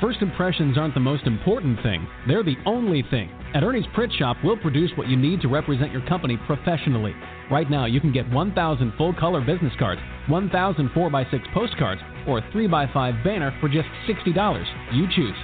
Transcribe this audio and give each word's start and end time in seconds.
First 0.00 0.22
impressions 0.22 0.78
aren't 0.78 0.94
the 0.94 1.00
most 1.00 1.26
important 1.26 1.82
thing, 1.82 2.08
they're 2.26 2.42
the 2.42 2.56
only 2.64 3.04
thing. 3.10 3.28
At 3.54 3.62
Ernie's 3.62 3.84
Print 3.92 4.10
Shop, 4.14 4.34
we'll 4.42 4.56
produce 4.56 4.90
what 4.96 5.08
you 5.08 5.16
need 5.16 5.42
to 5.42 5.48
represent 5.48 5.92
your 5.92 6.00
company 6.06 6.38
professionally. 6.46 7.14
Right 7.50 7.70
now, 7.70 7.84
you 7.84 8.00
can 8.00 8.10
get 8.10 8.30
1,000 8.30 8.94
full 8.96 9.12
color 9.12 9.42
business 9.42 9.74
cards, 9.78 10.00
1,000 10.28 10.88
4x6 10.90 11.52
postcards, 11.52 12.00
or 12.26 12.38
a 12.38 12.42
3x5 12.50 13.22
banner 13.22 13.54
for 13.60 13.68
just 13.68 13.88
$60. 14.08 14.64
You 14.94 15.06
choose. 15.14 15.36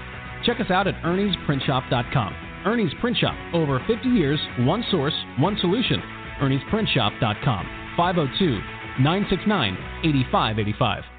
Check 0.46 0.58
us 0.58 0.70
out 0.70 0.86
at 0.86 0.94
Ernie'sPrintShop.com. 1.02 2.34
Ernie's 2.64 2.94
Print 2.98 3.18
Shop, 3.18 3.34
over 3.52 3.78
50 3.86 4.08
years, 4.08 4.40
one 4.60 4.82
source, 4.90 5.14
one 5.38 5.58
solution. 5.60 6.00
Ernie'sPrintShop.com. 6.40 7.94
502 7.98 8.58
969 9.02 9.74
8585. 10.04 11.15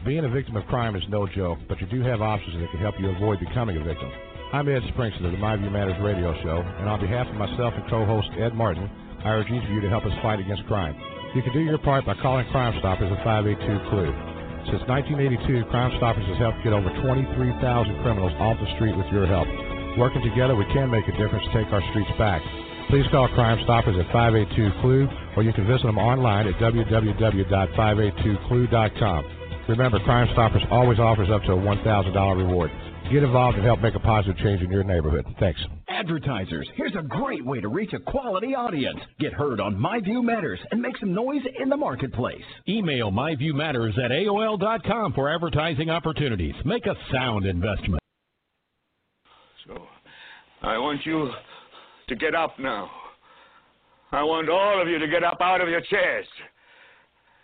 Being 0.00 0.24
a 0.24 0.32
victim 0.32 0.56
of 0.56 0.64
crime 0.64 0.96
is 0.96 1.04
no 1.12 1.28
joke, 1.28 1.60
but 1.68 1.76
you 1.76 1.84
do 1.92 2.00
have 2.00 2.24
options 2.24 2.56
that 2.56 2.72
can 2.72 2.80
help 2.80 2.96
you 2.96 3.12
avoid 3.12 3.36
becoming 3.36 3.76
a 3.76 3.84
victim. 3.84 4.08
I'm 4.48 4.64
Ed 4.64 4.80
Springston 4.96 5.28
of 5.28 5.32
the 5.32 5.36
My 5.36 5.60
View 5.60 5.68
Matters 5.68 6.00
radio 6.00 6.32
show, 6.40 6.64
and 6.80 6.88
on 6.88 7.04
behalf 7.04 7.28
of 7.28 7.36
myself 7.36 7.76
and 7.76 7.84
co-host 7.84 8.32
Ed 8.40 8.56
Martin, 8.56 8.88
I 9.28 9.36
urge 9.36 9.52
each 9.52 9.60
of 9.60 9.68
you 9.68 9.84
to 9.84 9.92
help 9.92 10.08
us 10.08 10.16
fight 10.24 10.40
against 10.40 10.64
crime. 10.64 10.96
You 11.36 11.44
can 11.44 11.52
do 11.52 11.60
your 11.60 11.76
part 11.76 12.08
by 12.08 12.16
calling 12.16 12.48
Crime 12.48 12.72
Stoppers 12.80 13.12
at 13.12 13.20
582-CLUE. 13.28 14.72
Since 14.72 14.88
1982, 14.88 15.68
Crime 15.68 15.92
Stoppers 16.00 16.24
has 16.32 16.40
helped 16.40 16.64
get 16.64 16.72
over 16.72 16.88
23,000 17.04 17.60
criminals 18.00 18.32
off 18.40 18.56
the 18.56 18.72
street 18.80 18.96
with 18.96 19.12
your 19.12 19.28
help. 19.28 19.52
Working 20.00 20.24
together, 20.24 20.56
we 20.56 20.64
can 20.72 20.88
make 20.88 21.04
a 21.12 21.16
difference 21.20 21.44
to 21.44 21.52
take 21.52 21.68
our 21.76 21.84
streets 21.92 22.16
back. 22.16 22.40
Please 22.88 23.04
call 23.12 23.28
Crime 23.36 23.60
Stoppers 23.68 24.00
at 24.00 24.08
582-CLUE, 24.16 25.36
or 25.36 25.44
you 25.44 25.52
can 25.52 25.68
visit 25.68 25.84
them 25.84 26.00
online 26.00 26.48
at 26.48 26.56
www.582clue.com. 26.56 29.39
Remember, 29.70 30.00
Crime 30.00 30.28
Stoppers 30.32 30.64
always 30.68 30.98
offers 30.98 31.28
up 31.30 31.42
to 31.44 31.52
a 31.52 31.56
$1,000 31.56 32.36
reward. 32.36 32.72
Get 33.12 33.22
involved 33.22 33.56
and 33.56 33.64
help 33.64 33.80
make 33.80 33.94
a 33.94 34.00
positive 34.00 34.36
change 34.38 34.62
in 34.62 34.70
your 34.70 34.82
neighborhood. 34.82 35.24
Thanks. 35.38 35.60
Advertisers, 35.88 36.68
here's 36.74 36.96
a 36.98 37.02
great 37.02 37.44
way 37.46 37.60
to 37.60 37.68
reach 37.68 37.92
a 37.92 38.00
quality 38.00 38.48
audience. 38.56 38.98
Get 39.20 39.32
heard 39.32 39.60
on 39.60 39.78
My 39.78 40.00
View 40.00 40.24
Matters 40.24 40.58
and 40.72 40.82
make 40.82 40.96
some 40.98 41.14
noise 41.14 41.42
in 41.60 41.68
the 41.68 41.76
marketplace. 41.76 42.42
Email 42.68 43.12
myviewmatters 43.12 43.96
at 43.96 44.10
AOL.com 44.10 45.12
for 45.12 45.32
advertising 45.32 45.88
opportunities. 45.88 46.54
Make 46.64 46.86
a 46.86 46.96
sound 47.12 47.46
investment. 47.46 48.02
So, 49.68 49.86
I 50.62 50.78
want 50.78 51.06
you 51.06 51.30
to 52.08 52.16
get 52.16 52.34
up 52.34 52.58
now. 52.58 52.90
I 54.10 54.24
want 54.24 54.48
all 54.48 54.82
of 54.82 54.88
you 54.88 54.98
to 54.98 55.06
get 55.06 55.22
up 55.22 55.38
out 55.40 55.60
of 55.60 55.68
your 55.68 55.82
chairs. 55.82 56.26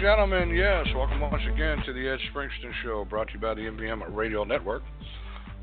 Gentlemen, 0.00 0.48
yes, 0.48 0.86
welcome 0.94 1.20
once 1.20 1.42
again 1.52 1.76
to 1.84 1.92
the 1.92 2.08
Ed 2.08 2.18
Springston 2.32 2.72
Show, 2.82 3.04
brought 3.04 3.26
to 3.28 3.34
you 3.34 3.38
by 3.38 3.52
the 3.52 3.60
MVM 3.60 4.16
Radio 4.16 4.44
Network, 4.44 4.82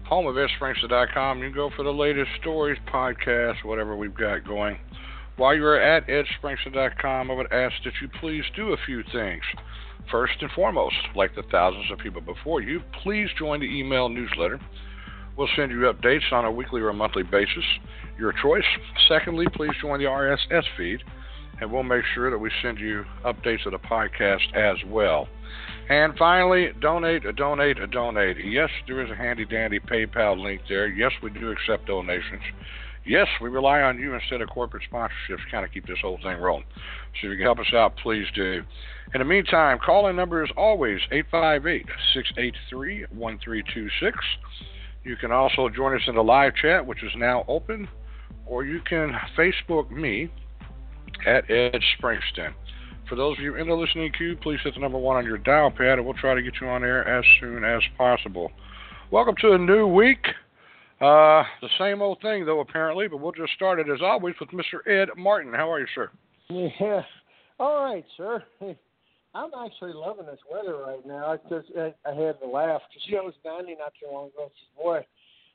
home 0.07 0.27
of 0.27 0.35
EdSpringston.com. 0.35 1.39
You 1.39 1.45
can 1.45 1.55
go 1.55 1.71
for 1.75 1.81
the 1.81 1.91
latest 1.91 2.29
stories, 2.39 2.77
podcasts, 2.87 3.65
whatever 3.65 3.95
we've 3.95 4.13
got 4.13 4.47
going. 4.47 4.77
While 5.37 5.55
you're 5.55 5.81
at 5.81 6.05
EdSpringston.com, 6.05 7.31
I 7.31 7.33
would 7.33 7.51
ask 7.51 7.73
that 7.83 7.93
you 7.99 8.09
please 8.19 8.43
do 8.55 8.73
a 8.73 8.77
few 8.85 9.01
things. 9.11 9.41
First 10.11 10.33
and 10.41 10.51
foremost, 10.51 10.95
like 11.15 11.33
the 11.33 11.43
thousands 11.51 11.91
of 11.91 11.97
people 11.97 12.21
before 12.21 12.61
you, 12.61 12.81
please 13.01 13.29
join 13.39 13.59
the 13.59 13.65
email 13.65 14.07
newsletter. 14.07 14.59
We'll 15.35 15.49
send 15.55 15.71
you 15.71 15.91
updates 15.91 16.31
on 16.31 16.45
a 16.45 16.51
weekly 16.51 16.81
or 16.81 16.93
monthly 16.93 17.23
basis, 17.23 17.65
your 18.19 18.33
choice. 18.33 18.65
Secondly, 19.09 19.47
please 19.55 19.73
join 19.81 19.97
the 19.97 20.05
RSS 20.05 20.63
feed 20.77 20.99
and 21.59 21.72
we'll 21.72 21.84
make 21.84 22.03
sure 22.13 22.29
that 22.29 22.38
we 22.38 22.51
send 22.62 22.79
you 22.79 23.03
updates 23.25 23.66
of 23.66 23.72
the 23.72 23.79
podcast 23.79 24.53
as 24.56 24.78
well. 24.88 25.28
And 25.90 26.18
finally, 26.18 26.69
donate, 26.81 27.23
donate, 27.35 27.78
donate. 27.91 28.38
Yes, 28.45 28.69
there 28.88 29.03
is 29.03 29.09
a 29.09 29.16
handy 29.16 29.45
dandy 29.45 29.79
PayPal 29.79 30.41
link 30.41 30.62
there. 30.67 30.88
Yes, 30.88 31.12
we 31.23 31.29
do 31.29 31.51
accept 31.51 31.88
donations. 31.88 32.41
Yes, 33.06 33.28
we 33.41 33.47
rely 33.47 33.81
on 33.81 33.97
you 33.97 34.13
instead 34.13 34.41
of 34.41 34.50
corporate 34.50 34.84
sponsorships 34.91 35.09
to 35.29 35.51
kind 35.51 35.63
of 35.63 35.72
keep 35.72 35.88
this 35.88 36.00
whole 36.01 36.19
thing 36.22 36.38
rolling. 36.40 36.66
So 37.22 37.28
if 37.28 37.31
you 37.31 37.38
can 37.38 37.46
help 37.46 37.59
us 37.59 37.73
out, 37.73 37.96
please 38.03 38.25
do. 38.35 38.63
In 39.13 39.19
the 39.19 39.25
meantime, 39.25 39.79
call 39.79 40.07
in 40.07 40.16
number 40.17 40.44
is 40.44 40.51
always 40.57 41.00
858 41.12 41.85
683 42.13 43.06
1326. 43.17 44.17
You 45.06 45.16
can 45.16 45.31
also 45.31 45.69
join 45.69 45.96
us 45.96 46.01
in 46.06 46.16
the 46.16 46.23
live 46.23 46.53
chat, 46.56 46.85
which 46.85 47.01
is 47.01 47.12
now 47.16 47.46
open, 47.47 47.88
or 48.46 48.66
you 48.66 48.81
can 48.81 49.13
Facebook 49.38 49.90
me 49.90 50.29
at 51.25 51.50
Ed 51.50 51.79
Springston. 51.97 52.53
For 53.09 53.16
those 53.16 53.38
of 53.38 53.44
you 53.44 53.56
in 53.56 53.68
the 53.68 53.73
listening 53.73 54.12
queue, 54.12 54.35
please 54.41 54.59
hit 54.63 54.73
the 54.73 54.79
number 54.79 54.97
one 54.97 55.16
on 55.16 55.25
your 55.25 55.38
dial 55.38 55.72
pad, 55.72 55.97
and 55.97 56.06
we'll 56.06 56.13
try 56.16 56.34
to 56.35 56.41
get 56.41 56.53
you 56.59 56.68
on 56.68 56.84
air 56.84 57.07
as 57.07 57.23
soon 57.40 57.63
as 57.63 57.81
possible. 57.97 58.51
Welcome 59.12 59.35
to 59.41 59.53
a 59.53 59.57
new 59.57 59.88
week. 59.88 60.25
Uh, 61.00 61.44
the 61.62 61.69
same 61.79 62.01
old 62.01 62.19
thing, 62.22 62.46
though, 62.46 62.59
apparently, 62.59 63.07
but 63.07 63.17
we'll 63.17 63.31
just 63.31 63.53
start 63.53 63.79
it 63.79 63.88
as 63.90 64.01
always 64.01 64.35
with 64.40 64.50
Mr. 64.50 64.85
Ed 64.88 65.09
Martin. 65.16 65.53
How 65.53 65.72
are 65.72 65.79
you, 65.79 65.88
sir? 65.96 66.09
Yeah. 66.50 67.01
All 67.59 67.84
right, 67.84 68.06
sir. 68.17 68.44
I'm 69.34 69.51
actually 69.66 69.94
loving 69.94 70.25
this 70.25 70.40
weather 70.51 70.78
right 70.78 71.06
now. 71.06 71.28
I 71.28 71.38
just 71.50 71.67
I, 71.78 71.94
I 72.09 72.13
had 72.13 72.40
to 72.40 72.47
laugh 72.47 72.81
because 72.90 73.03
you 73.06 73.16
know 73.16 73.22
it 73.22 73.25
was 73.25 73.34
90 73.46 73.75
not 73.78 73.94
too 74.01 74.12
long 74.12 74.29
ago. 74.29 74.51
Boy, 74.75 75.06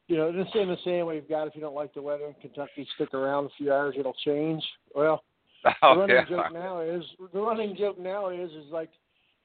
you 0.07 0.17
know 0.17 0.31
the 0.31 0.45
same 0.55 0.71
as 0.71 0.79
saying 0.85 1.05
we've 1.05 1.29
got 1.29 1.49
if 1.49 1.57
you 1.57 1.61
don't 1.61 1.75
like 1.75 1.93
the 1.93 2.03
weather 2.03 2.27
in 2.27 2.35
Kentucky, 2.41 2.87
stick 2.95 3.13
around 3.13 3.47
a 3.47 3.49
few 3.59 3.73
hours, 3.73 3.97
it'll 3.99 4.15
change. 4.25 4.63
Well, 4.95 5.25
Oh, 5.83 5.95
the 5.95 6.01
running 6.01 6.17
yeah. 6.17 6.25
joke 6.29 6.53
now 6.53 6.81
is 6.81 7.05
the 7.33 7.41
running 7.41 7.77
joke 7.77 7.99
now 7.99 8.31
is 8.31 8.51
is 8.51 8.73
like 8.73 8.91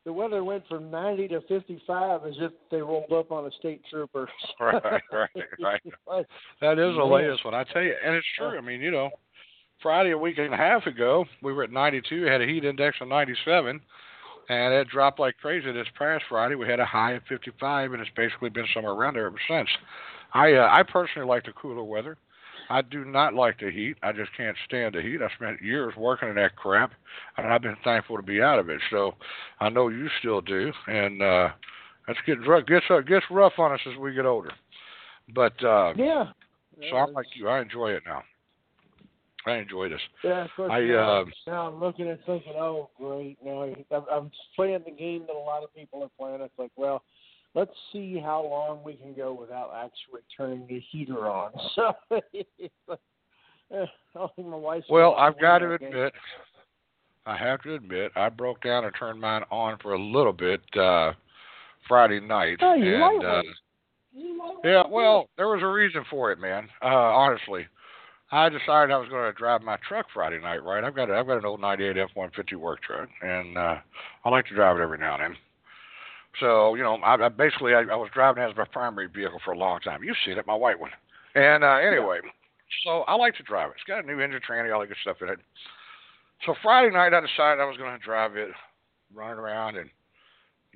the 0.08 0.14
weather 0.14 0.44
went 0.44 0.66
from 0.68 0.90
90 0.90 1.28
to 1.28 1.42
55 1.42 2.26
as 2.26 2.34
if 2.40 2.54
they 2.72 2.78
rolled 2.78 3.12
up 3.12 3.30
on 3.30 3.46
a 3.46 3.52
state 3.60 3.82
trooper. 3.92 4.30
right, 4.60 4.82
right, 5.12 5.30
right. 5.62 5.82
Like, 6.08 6.26
That 6.62 6.80
is 6.80 6.96
the 6.96 7.04
latest 7.04 7.44
one. 7.44 7.54
I 7.54 7.66
tell 7.66 7.82
you, 7.82 7.94
and 8.06 8.16
it's 8.16 8.26
true. 8.38 8.58
I 8.58 8.62
mean, 8.62 8.80
you 8.80 8.90
know, 8.90 9.10
Friday 9.84 10.12
a 10.12 10.18
week 10.18 10.38
and 10.38 10.54
a 10.54 10.58
half 10.58 10.86
ago, 10.86 11.26
we 11.44 11.52
were 11.52 11.66
at 11.66 11.72
92, 11.72 12.24
had 12.24 12.42
a 12.42 12.46
heat 12.46 12.64
index 12.64 12.96
of 13.02 13.10
97, 13.10 13.82
and 14.50 14.74
it 14.74 14.88
dropped 14.88 15.20
like 15.20 15.36
crazy 15.42 15.72
this 15.74 15.88
past 16.00 16.24
Friday. 16.30 16.56
We 16.56 16.68
had 16.68 16.80
a 16.80 16.86
high 16.86 17.14
of 17.14 17.24
55, 17.28 17.92
and 17.92 18.02
it's 18.02 18.10
basically 18.16 18.50
been 18.50 18.68
somewhere 18.74 18.94
around 18.94 19.16
there 19.16 19.28
ever 19.28 19.42
since. 19.50 19.68
I 20.34 20.54
uh, 20.54 20.70
I 20.72 20.84
personally 20.84 21.28
like 21.28 21.44
the 21.44 21.52
cooler 21.52 21.84
weather. 21.84 22.18
I 22.70 22.82
do 22.82 23.06
not 23.06 23.34
like 23.34 23.60
the 23.60 23.72
heat. 23.72 23.96
I 24.04 24.12
just 24.12 24.36
can't 24.36 24.58
stand 24.66 24.96
the 24.96 25.02
heat. 25.02 25.22
I 25.22 25.34
spent 25.36 25.62
years 25.62 25.94
working 25.96 26.30
in 26.30 26.36
that 26.36 26.56
crap, 26.56 26.92
and 27.38 27.48
I've 27.48 27.62
been 27.62 27.78
thankful 27.84 28.18
to 28.18 28.24
be 28.24 28.42
out 28.42 28.60
of 28.60 28.70
it. 28.70 28.82
So 28.92 29.14
I 29.60 29.70
know 29.70 29.88
you 29.88 30.08
still 30.20 30.42
do, 30.42 30.72
and 30.88 31.22
uh, 31.22 31.50
that's 32.08 32.20
get 32.26 32.38
gets 32.68 32.86
uh, 32.90 33.02
gets 33.02 33.26
rough 33.32 33.54
on 33.58 33.72
us 33.72 33.80
as 33.90 33.98
we 33.98 34.14
get 34.14 34.26
older. 34.26 34.52
But 35.34 35.62
uh, 35.64 35.94
yeah. 35.96 36.26
so 36.90 36.98
I'm 36.98 37.14
like 37.14 37.28
you. 37.36 37.48
I 37.48 37.62
enjoy 37.62 37.92
it 37.92 38.04
now. 38.06 38.24
I 39.46 39.58
enjoy 39.58 39.88
this. 39.88 40.02
Yeah, 40.24 40.44
of 40.44 40.50
course. 40.56 40.72
I, 40.74 40.82
now, 40.82 41.22
uh, 41.22 41.26
now 41.48 41.68
I'm 41.68 41.80
looking 41.80 42.10
at 42.10 42.20
thinking, 42.26 42.54
oh, 42.58 42.90
great. 42.98 43.38
Now 43.44 43.72
I'm 44.12 44.30
playing 44.56 44.82
the 44.86 44.92
game 44.92 45.24
that 45.28 45.36
a 45.36 45.40
lot 45.40 45.64
of 45.64 45.74
people 45.74 46.04
are 46.04 46.10
playing. 46.20 46.42
It's 46.42 46.54
like, 46.58 46.72
well, 46.76 47.02
let's 47.58 47.72
see 47.92 48.20
how 48.24 48.46
long 48.48 48.84
we 48.84 48.94
can 48.94 49.14
go 49.14 49.34
without 49.34 49.72
actually 49.76 50.22
turning 50.36 50.68
the 50.68 50.80
heater 50.92 51.28
on. 51.28 51.52
So, 51.76 51.94
it's 52.32 52.74
like, 52.88 53.00
I 53.72 54.28
think 54.36 54.48
my 54.48 54.56
wife's 54.56 54.86
Well, 54.90 55.16
I've 55.16 55.40
got 55.40 55.60
to 55.60 55.78
game. 55.78 55.90
admit, 55.90 56.14
I 57.26 57.36
have 57.36 57.62
to 57.64 57.74
admit, 57.74 58.12
I 58.16 58.30
broke 58.30 58.62
down 58.62 58.86
and 58.86 58.94
turned 58.98 59.20
mine 59.20 59.42
on 59.52 59.78
for 59.82 59.94
a 59.94 60.02
little 60.02 60.32
bit 60.32 60.62
uh 60.80 61.12
Friday 61.88 62.20
night. 62.20 62.58
Oh, 62.62 62.76
you 62.76 62.94
and 62.94 63.24
like 63.24 63.26
uh. 63.26 63.42
Yeah, 64.64 64.84
well, 64.90 65.30
there 65.38 65.48
was 65.48 65.62
a 65.62 65.68
reason 65.68 66.04
for 66.10 66.32
it, 66.32 66.40
man. 66.40 66.70
Uh 66.82 66.88
honestly. 66.88 67.66
I 68.30 68.50
decided 68.50 68.92
I 68.92 68.98
was 68.98 69.08
going 69.08 69.24
to 69.24 69.38
drive 69.38 69.62
my 69.62 69.78
truck 69.88 70.08
Friday 70.14 70.42
night. 70.42 70.62
Right, 70.62 70.84
I've 70.84 70.96
got 70.96 71.10
a, 71.10 71.16
I've 71.16 71.28
got 71.28 71.38
an 71.38 71.46
old 71.46 71.62
'98 71.62 71.98
F-150 71.98 72.56
work 72.58 72.82
truck, 72.82 73.08
and 73.22 73.58
uh, 73.58 73.76
I 74.26 74.30
like 74.30 74.46
to 74.48 74.54
drive 74.54 74.78
it 74.78 74.82
every 74.84 74.98
now 74.98 75.14
and 75.14 75.24
then. 75.24 75.38
So 76.40 76.76
you 76.76 76.84
know, 76.84 76.96
I, 76.96 77.16
I 77.16 77.30
basically 77.30 77.74
I, 77.74 77.82
I 77.82 77.96
was 77.96 78.10
driving 78.14 78.44
it 78.44 78.50
as 78.50 78.56
my 78.56 78.66
primary 78.66 79.08
vehicle 79.08 79.40
for 79.44 79.52
a 79.52 79.58
long 79.58 79.80
time. 79.80 80.04
You've 80.04 80.18
seen 80.26 80.38
it, 80.38 80.48
my 80.48 80.56
white 80.56 80.80
one. 80.80 80.92
And 81.36 81.64
uh, 81.64 81.78
anyway, 81.78 82.20
yeah. 82.24 82.32
so 82.84 83.02
I 83.02 83.16
like 83.16 83.36
to 83.36 83.44
drive 83.44 83.70
it. 83.70 83.76
It's 83.76 83.88
got 83.88 84.04
a 84.04 84.08
new 84.08 84.20
engine, 84.20 84.42
tranny, 84.48 84.74
all 84.74 84.82
that 84.82 84.88
good 84.88 84.98
stuff 85.02 85.18
in 85.22 85.30
it. 85.30 85.40
So 86.46 86.56
Friday 86.62 86.94
night, 86.94 87.14
I 87.14 87.22
decided 87.22 87.62
I 87.62 87.66
was 87.66 87.78
going 87.78 87.98
to 87.98 88.04
drive 88.04 88.36
it, 88.36 88.50
running 89.14 89.40
around 89.40 89.78
and 89.78 89.90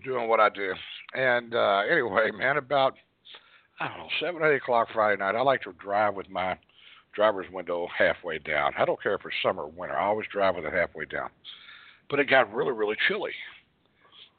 doing 0.03 0.27
what 0.27 0.39
I 0.39 0.49
do. 0.49 0.73
And 1.13 1.53
uh, 1.53 1.83
anyway, 1.89 2.31
man, 2.31 2.57
about 2.57 2.95
I 3.79 3.87
don't 3.87 3.97
know 3.97 4.07
seven, 4.19 4.43
eight 4.43 4.57
o'clock 4.57 4.89
Friday 4.93 5.19
night, 5.19 5.35
I 5.35 5.41
like 5.41 5.61
to 5.63 5.73
drive 5.73 6.15
with 6.15 6.29
my 6.29 6.57
driver's 7.13 7.47
window 7.51 7.87
halfway 7.97 8.39
down. 8.39 8.73
I 8.77 8.85
don't 8.85 9.01
care 9.01 9.15
if 9.15 9.21
it's 9.25 9.35
summer 9.43 9.63
or 9.63 9.71
winter. 9.71 9.97
I 9.97 10.05
always 10.05 10.27
drive 10.31 10.55
with 10.55 10.65
it 10.65 10.73
halfway 10.73 11.05
down. 11.05 11.29
But 12.09 12.19
it 12.19 12.29
got 12.29 12.53
really, 12.53 12.71
really 12.71 12.95
chilly. 13.07 13.31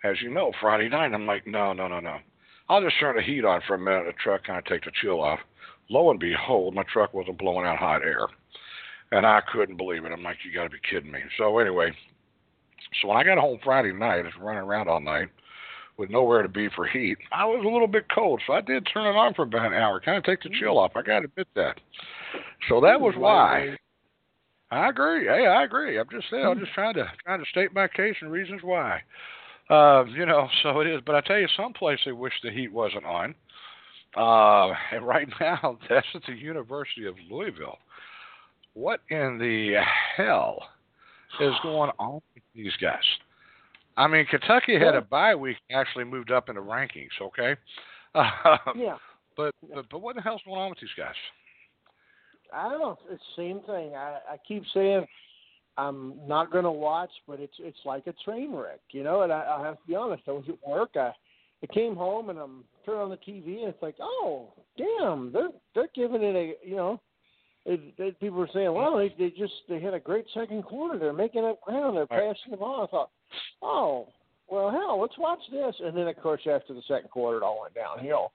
As 0.04 0.20
you 0.20 0.30
know, 0.30 0.52
Friday 0.60 0.88
night, 0.88 1.12
I'm 1.14 1.26
like, 1.26 1.46
no, 1.46 1.72
no, 1.72 1.86
no, 1.86 2.00
no. 2.00 2.16
I'll 2.68 2.82
just 2.82 2.98
turn 2.98 3.16
the 3.16 3.22
heat 3.22 3.44
on 3.44 3.60
for 3.66 3.74
a 3.74 3.78
minute. 3.78 4.04
The 4.06 4.12
truck 4.22 4.44
kind 4.44 4.58
of 4.58 4.64
take 4.64 4.84
the 4.84 4.90
chill 5.00 5.20
off. 5.22 5.38
Lo 5.90 6.10
and 6.10 6.18
behold, 6.18 6.74
my 6.74 6.84
truck 6.92 7.12
wasn't 7.12 7.38
blowing 7.38 7.66
out 7.66 7.78
hot 7.78 8.02
air, 8.02 8.26
and 9.10 9.26
I 9.26 9.40
couldn't 9.52 9.76
believe 9.76 10.04
it. 10.04 10.12
I'm 10.12 10.22
like, 10.22 10.38
you 10.44 10.52
got 10.52 10.64
to 10.64 10.70
be 10.70 10.78
kidding 10.88 11.10
me. 11.10 11.20
So 11.38 11.58
anyway, 11.58 11.92
so 13.00 13.08
when 13.08 13.16
I 13.16 13.24
got 13.24 13.38
home 13.38 13.58
Friday 13.62 13.92
night, 13.92 14.20
I 14.20 14.22
was 14.22 14.32
running 14.40 14.62
around 14.62 14.88
all 14.88 15.00
night 15.00 15.28
with 15.98 16.10
nowhere 16.10 16.42
to 16.42 16.48
be 16.48 16.68
for 16.74 16.86
heat. 16.86 17.18
I 17.30 17.44
was 17.44 17.64
a 17.64 17.68
little 17.68 17.86
bit 17.86 18.06
cold, 18.12 18.40
so 18.46 18.54
I 18.54 18.60
did 18.60 18.88
turn 18.92 19.06
it 19.06 19.18
on 19.18 19.34
for 19.34 19.42
about 19.42 19.66
an 19.66 19.74
hour, 19.74 20.00
kind 20.00 20.16
of 20.16 20.24
take 20.24 20.42
the 20.42 20.50
chill 20.58 20.78
off. 20.78 20.92
I 20.96 21.02
got 21.02 21.20
to 21.20 21.26
admit 21.26 21.48
that. 21.54 21.78
So 22.68 22.80
that 22.80 23.00
was 23.00 23.14
why. 23.16 23.76
I 24.70 24.88
agree. 24.88 25.26
Hey, 25.26 25.46
I 25.46 25.64
agree. 25.64 25.98
I'm 25.98 26.08
just 26.10 26.30
saying. 26.30 26.46
I'm 26.46 26.58
just 26.58 26.72
trying 26.72 26.94
to 26.94 27.04
trying 27.24 27.40
to 27.40 27.50
state 27.50 27.74
my 27.74 27.88
case 27.88 28.16
and 28.22 28.32
reasons 28.32 28.62
why. 28.62 29.02
Uh, 29.70 30.04
you 30.04 30.26
know, 30.26 30.48
so 30.62 30.80
it 30.80 30.86
is. 30.86 31.00
But 31.04 31.14
I 31.14 31.20
tell 31.22 31.38
you, 31.38 31.48
someplace 31.56 31.98
they 32.04 32.12
wish 32.12 32.32
the 32.42 32.50
heat 32.50 32.72
wasn't 32.72 33.04
on. 33.04 33.34
Uh, 34.16 34.74
and 34.92 35.06
right 35.06 35.28
now, 35.40 35.78
that's 35.88 36.06
at 36.14 36.22
the 36.26 36.34
University 36.34 37.06
of 37.06 37.14
Louisville. 37.30 37.78
What 38.74 39.00
in 39.10 39.38
the 39.38 39.80
hell 40.16 40.62
is 41.40 41.52
going 41.62 41.90
on 41.98 42.20
with 42.34 42.42
these 42.54 42.72
guys? 42.80 43.02
I 43.96 44.06
mean, 44.06 44.24
Kentucky 44.26 44.78
had 44.78 44.94
a 44.94 45.02
bye 45.02 45.34
week, 45.34 45.58
actually 45.70 46.04
moved 46.04 46.30
up 46.30 46.48
in 46.48 46.54
the 46.54 46.62
rankings. 46.62 47.10
Okay. 47.20 47.54
Uh, 48.14 48.30
yeah. 48.76 48.96
But, 49.36 49.54
but 49.74 49.86
but 49.90 50.00
what 50.00 50.16
the 50.16 50.22
hell's 50.22 50.42
going 50.46 50.60
on 50.60 50.70
with 50.70 50.80
these 50.80 50.90
guys? 50.96 51.14
I 52.54 52.68
don't 52.68 52.80
know. 52.80 52.98
It's 53.10 53.22
the 53.36 53.42
same 53.42 53.60
thing. 53.60 53.94
I, 53.94 54.18
I 54.30 54.36
keep 54.46 54.62
saying 54.74 55.06
I'm 55.76 56.14
not 56.26 56.52
going 56.52 56.64
to 56.64 56.70
watch, 56.70 57.10
but 57.26 57.40
it's 57.40 57.56
it's 57.58 57.78
like 57.84 58.06
a 58.06 58.14
train 58.24 58.54
wreck, 58.54 58.80
you 58.90 59.02
know. 59.02 59.22
And 59.22 59.32
I, 59.32 59.58
I 59.58 59.64
have 59.64 59.80
to 59.80 59.86
be 59.86 59.94
honest. 59.94 60.24
I 60.28 60.32
was 60.32 60.44
at 60.48 60.68
work. 60.68 60.90
I, 60.96 61.12
I 61.62 61.66
came 61.72 61.94
home 61.96 62.30
and 62.30 62.38
I'm 62.38 62.64
turning 62.84 63.02
on 63.02 63.10
the 63.10 63.16
TV, 63.16 63.60
and 63.60 63.68
it's 63.68 63.82
like, 63.82 63.96
oh, 64.00 64.52
damn, 64.76 65.32
they're 65.32 65.50
they're 65.74 65.88
giving 65.94 66.22
it 66.22 66.36
a, 66.36 66.68
you 66.68 66.76
know. 66.76 67.00
It, 67.64 67.80
it, 67.96 68.18
people 68.18 68.38
were 68.38 68.50
saying, 68.52 68.72
well, 68.72 68.96
they, 68.96 69.14
they 69.16 69.30
just 69.30 69.52
they 69.68 69.80
had 69.80 69.94
a 69.94 70.00
great 70.00 70.26
second 70.34 70.64
quarter. 70.64 70.98
They're 70.98 71.12
making 71.12 71.44
up 71.44 71.60
ground. 71.60 71.96
They're 71.96 72.06
passing 72.06 72.50
the 72.50 72.56
ball. 72.56 72.82
I 72.82 72.86
thought, 72.90 73.10
oh, 73.62 74.08
well, 74.48 74.70
hell, 74.70 75.00
let's 75.00 75.16
watch 75.16 75.38
this. 75.50 75.74
And 75.80 75.96
then, 75.96 76.08
of 76.08 76.16
course, 76.16 76.40
after 76.50 76.74
the 76.74 76.82
second 76.88 77.10
quarter, 77.10 77.38
it 77.38 77.44
all 77.44 77.60
went 77.62 77.74
downhill. 77.74 78.32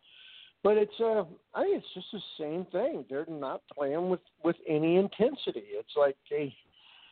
But 0.64 0.78
it's, 0.78 1.00
uh, 1.00 1.26
I 1.54 1.64
think 1.64 1.84
it's 1.84 1.94
just 1.94 2.08
the 2.12 2.22
same 2.40 2.66
thing. 2.72 3.06
They're 3.10 3.26
not 3.30 3.62
playing 3.78 4.10
with 4.10 4.22
with 4.44 4.56
any 4.68 4.96
intensity. 4.96 5.64
It's 5.74 5.96
like 5.96 6.16
they 6.30 6.56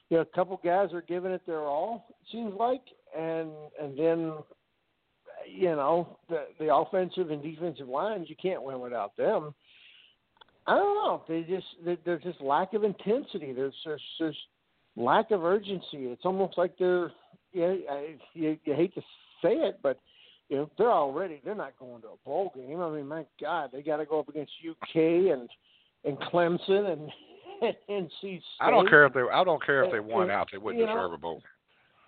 you 0.09 0.17
know, 0.17 0.21
a 0.21 0.35
couple 0.35 0.59
guys 0.63 0.93
are 0.93 1.01
giving 1.01 1.31
it 1.31 1.41
their 1.45 1.61
all. 1.61 2.05
It 2.09 2.15
seems 2.31 2.53
like, 2.57 2.81
and 3.17 3.49
and 3.81 3.97
then 3.97 4.33
you 5.47 5.69
know 5.69 6.17
the 6.29 6.45
the 6.59 6.73
offensive 6.73 7.31
and 7.31 7.41
defensive 7.41 7.87
lines 7.87 8.27
you 8.29 8.35
can't 8.41 8.63
win 8.63 8.79
without 8.79 9.15
them. 9.17 9.53
I 10.67 10.75
don't 10.75 10.95
know. 10.95 11.23
They 11.27 11.41
just 11.41 11.65
there's 12.05 12.23
just 12.23 12.41
lack 12.41 12.73
of 12.73 12.83
intensity. 12.83 13.53
There's 13.53 13.73
there's, 13.85 14.01
there's 14.19 14.37
lack 14.95 15.31
of 15.31 15.43
urgency. 15.43 16.05
It's 16.05 16.25
almost 16.25 16.57
like 16.57 16.77
they're 16.77 17.11
you, 17.51 17.61
know, 17.61 18.05
you 18.33 18.57
you 18.63 18.73
hate 18.73 18.93
to 18.95 19.01
say 19.41 19.53
it, 19.53 19.79
but 19.83 19.99
you 20.49 20.57
know 20.57 20.69
they're 20.77 20.91
already 20.91 21.41
they're 21.43 21.55
not 21.55 21.77
going 21.79 22.01
to 22.01 22.09
a 22.09 22.17
bowl 22.25 22.51
game. 22.55 22.81
I 22.81 22.89
mean, 22.89 23.07
my 23.07 23.25
God, 23.39 23.69
they 23.71 23.81
got 23.81 23.97
to 23.97 24.05
go 24.05 24.19
up 24.19 24.29
against 24.29 24.51
UK 24.67 24.95
and 24.95 25.49
and 26.03 26.19
Clemson 26.19 26.91
and 26.93 27.09
NC 27.89 28.09
State. 28.19 28.41
I 28.59 28.69
don't 28.69 28.89
care 28.89 29.05
if 29.05 29.13
they. 29.13 29.21
I 29.21 29.43
don't 29.43 29.63
care 29.65 29.83
if 29.83 29.91
they 29.91 29.99
won 29.99 30.29
out. 30.29 30.47
They 30.51 30.57
wouldn't 30.57 30.85
deserve 30.85 31.11
know, 31.11 31.15
a 31.15 31.17
bowl. 31.17 31.41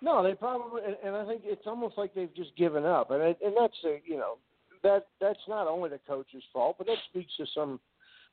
No, 0.00 0.22
they 0.22 0.34
probably, 0.34 0.82
and, 0.86 0.96
and 1.04 1.16
I 1.16 1.26
think 1.26 1.42
it's 1.44 1.66
almost 1.66 1.98
like 1.98 2.14
they've 2.14 2.34
just 2.34 2.56
given 2.56 2.84
up, 2.84 3.10
and 3.10 3.20
it, 3.22 3.38
and 3.44 3.54
that's 3.56 3.76
a, 3.84 4.00
you 4.04 4.16
know 4.16 4.38
that 4.82 5.06
that's 5.20 5.40
not 5.48 5.66
only 5.66 5.90
the 5.90 6.00
coach's 6.06 6.44
fault, 6.52 6.76
but 6.78 6.86
that 6.86 6.98
speaks 7.10 7.32
to 7.36 7.46
some 7.54 7.80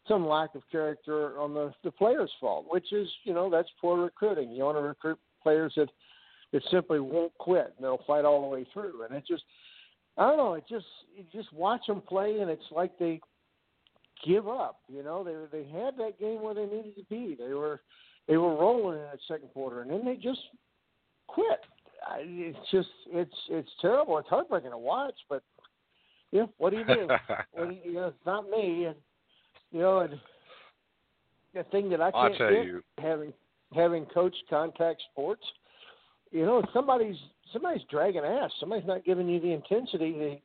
some 0.08 0.28
lack 0.28 0.54
of 0.54 0.62
character 0.72 1.40
on 1.40 1.54
the 1.54 1.74
the 1.84 1.92
players' 1.92 2.32
fault, 2.40 2.66
which 2.70 2.94
is 2.94 3.08
you 3.24 3.34
know 3.34 3.50
that's 3.50 3.70
poor 3.82 3.98
recruiting. 4.02 4.52
You 4.52 4.64
want 4.64 4.78
to 4.78 4.82
recruit 4.82 5.20
players 5.42 5.74
that 5.78 5.90
that 6.52 6.62
simply 6.70 7.00
won't 7.00 7.36
quit 7.38 7.74
and 7.76 7.84
they'll 7.84 8.04
fight 8.06 8.26
all 8.26 8.42
the 8.42 8.48
way 8.48 8.68
through, 8.72 9.04
and 9.04 9.16
it 9.16 9.24
just 9.28 9.44
I 10.18 10.28
don't 10.28 10.38
know. 10.38 10.54
It 10.54 10.66
just 10.70 10.86
you 11.16 11.24
just 11.34 11.52
watch 11.52 11.82
them 11.88 12.02
play, 12.02 12.40
and 12.40 12.50
it's 12.50 12.64
like 12.72 12.98
they 13.00 13.20
give 14.26 14.48
up. 14.48 14.80
You 14.88 15.04
know, 15.04 15.24
they 15.24 15.36
they 15.58 15.70
had 15.70 15.98
that 15.98 16.20
game 16.20 16.42
where 16.42 16.54
they 16.54 16.66
needed 16.66 16.96
to 16.98 17.04
be. 17.10 17.36
They 17.38 17.54
were 17.54 17.82
they 18.28 18.38
were 18.38 18.56
rolling 18.56 18.98
in 18.98 19.04
that 19.06 19.20
second 19.28 19.50
quarter, 19.54 19.82
and 19.82 19.92
then 19.92 20.04
they 20.06 20.16
just 20.16 20.40
quit. 21.28 21.60
I, 22.08 22.20
it's 22.22 22.58
just 22.72 22.90
it's 23.08 23.36
it's 23.50 23.70
terrible. 23.82 24.18
It's 24.18 24.30
heartbreaking 24.30 24.72
to 24.72 24.78
watch, 24.78 25.16
but 25.30 25.44
yeah, 26.32 26.46
what 26.58 26.72
do 26.72 26.78
you 26.78 26.86
do? 26.86 27.08
what 27.54 27.70
do 27.70 27.76
you, 27.84 27.94
know, 27.94 28.08
it's 28.08 28.26
not 28.26 28.50
me, 28.50 28.86
and 28.86 28.96
you 29.72 29.80
know, 29.80 30.00
and 30.00 30.20
the 31.54 31.64
thing 31.66 31.90
that 31.90 32.02
I 32.02 32.12
can't 32.12 32.38
tell 32.38 32.50
get, 32.50 32.66
you. 32.66 32.84
having 32.98 33.34
having 33.74 34.06
coached 34.06 34.44
contact 34.50 35.02
sports, 35.12 35.44
you 36.32 36.46
know, 36.46 36.62
somebody's 36.74 37.18
somebody's 37.54 37.84
dragging 37.90 38.24
ass. 38.24 38.52
Somebody's 38.60 38.88
not 38.88 39.06
giving 39.06 39.28
you 39.28 39.40
the 39.40 39.52
intensity, 39.52 40.12
the, 40.12 40.38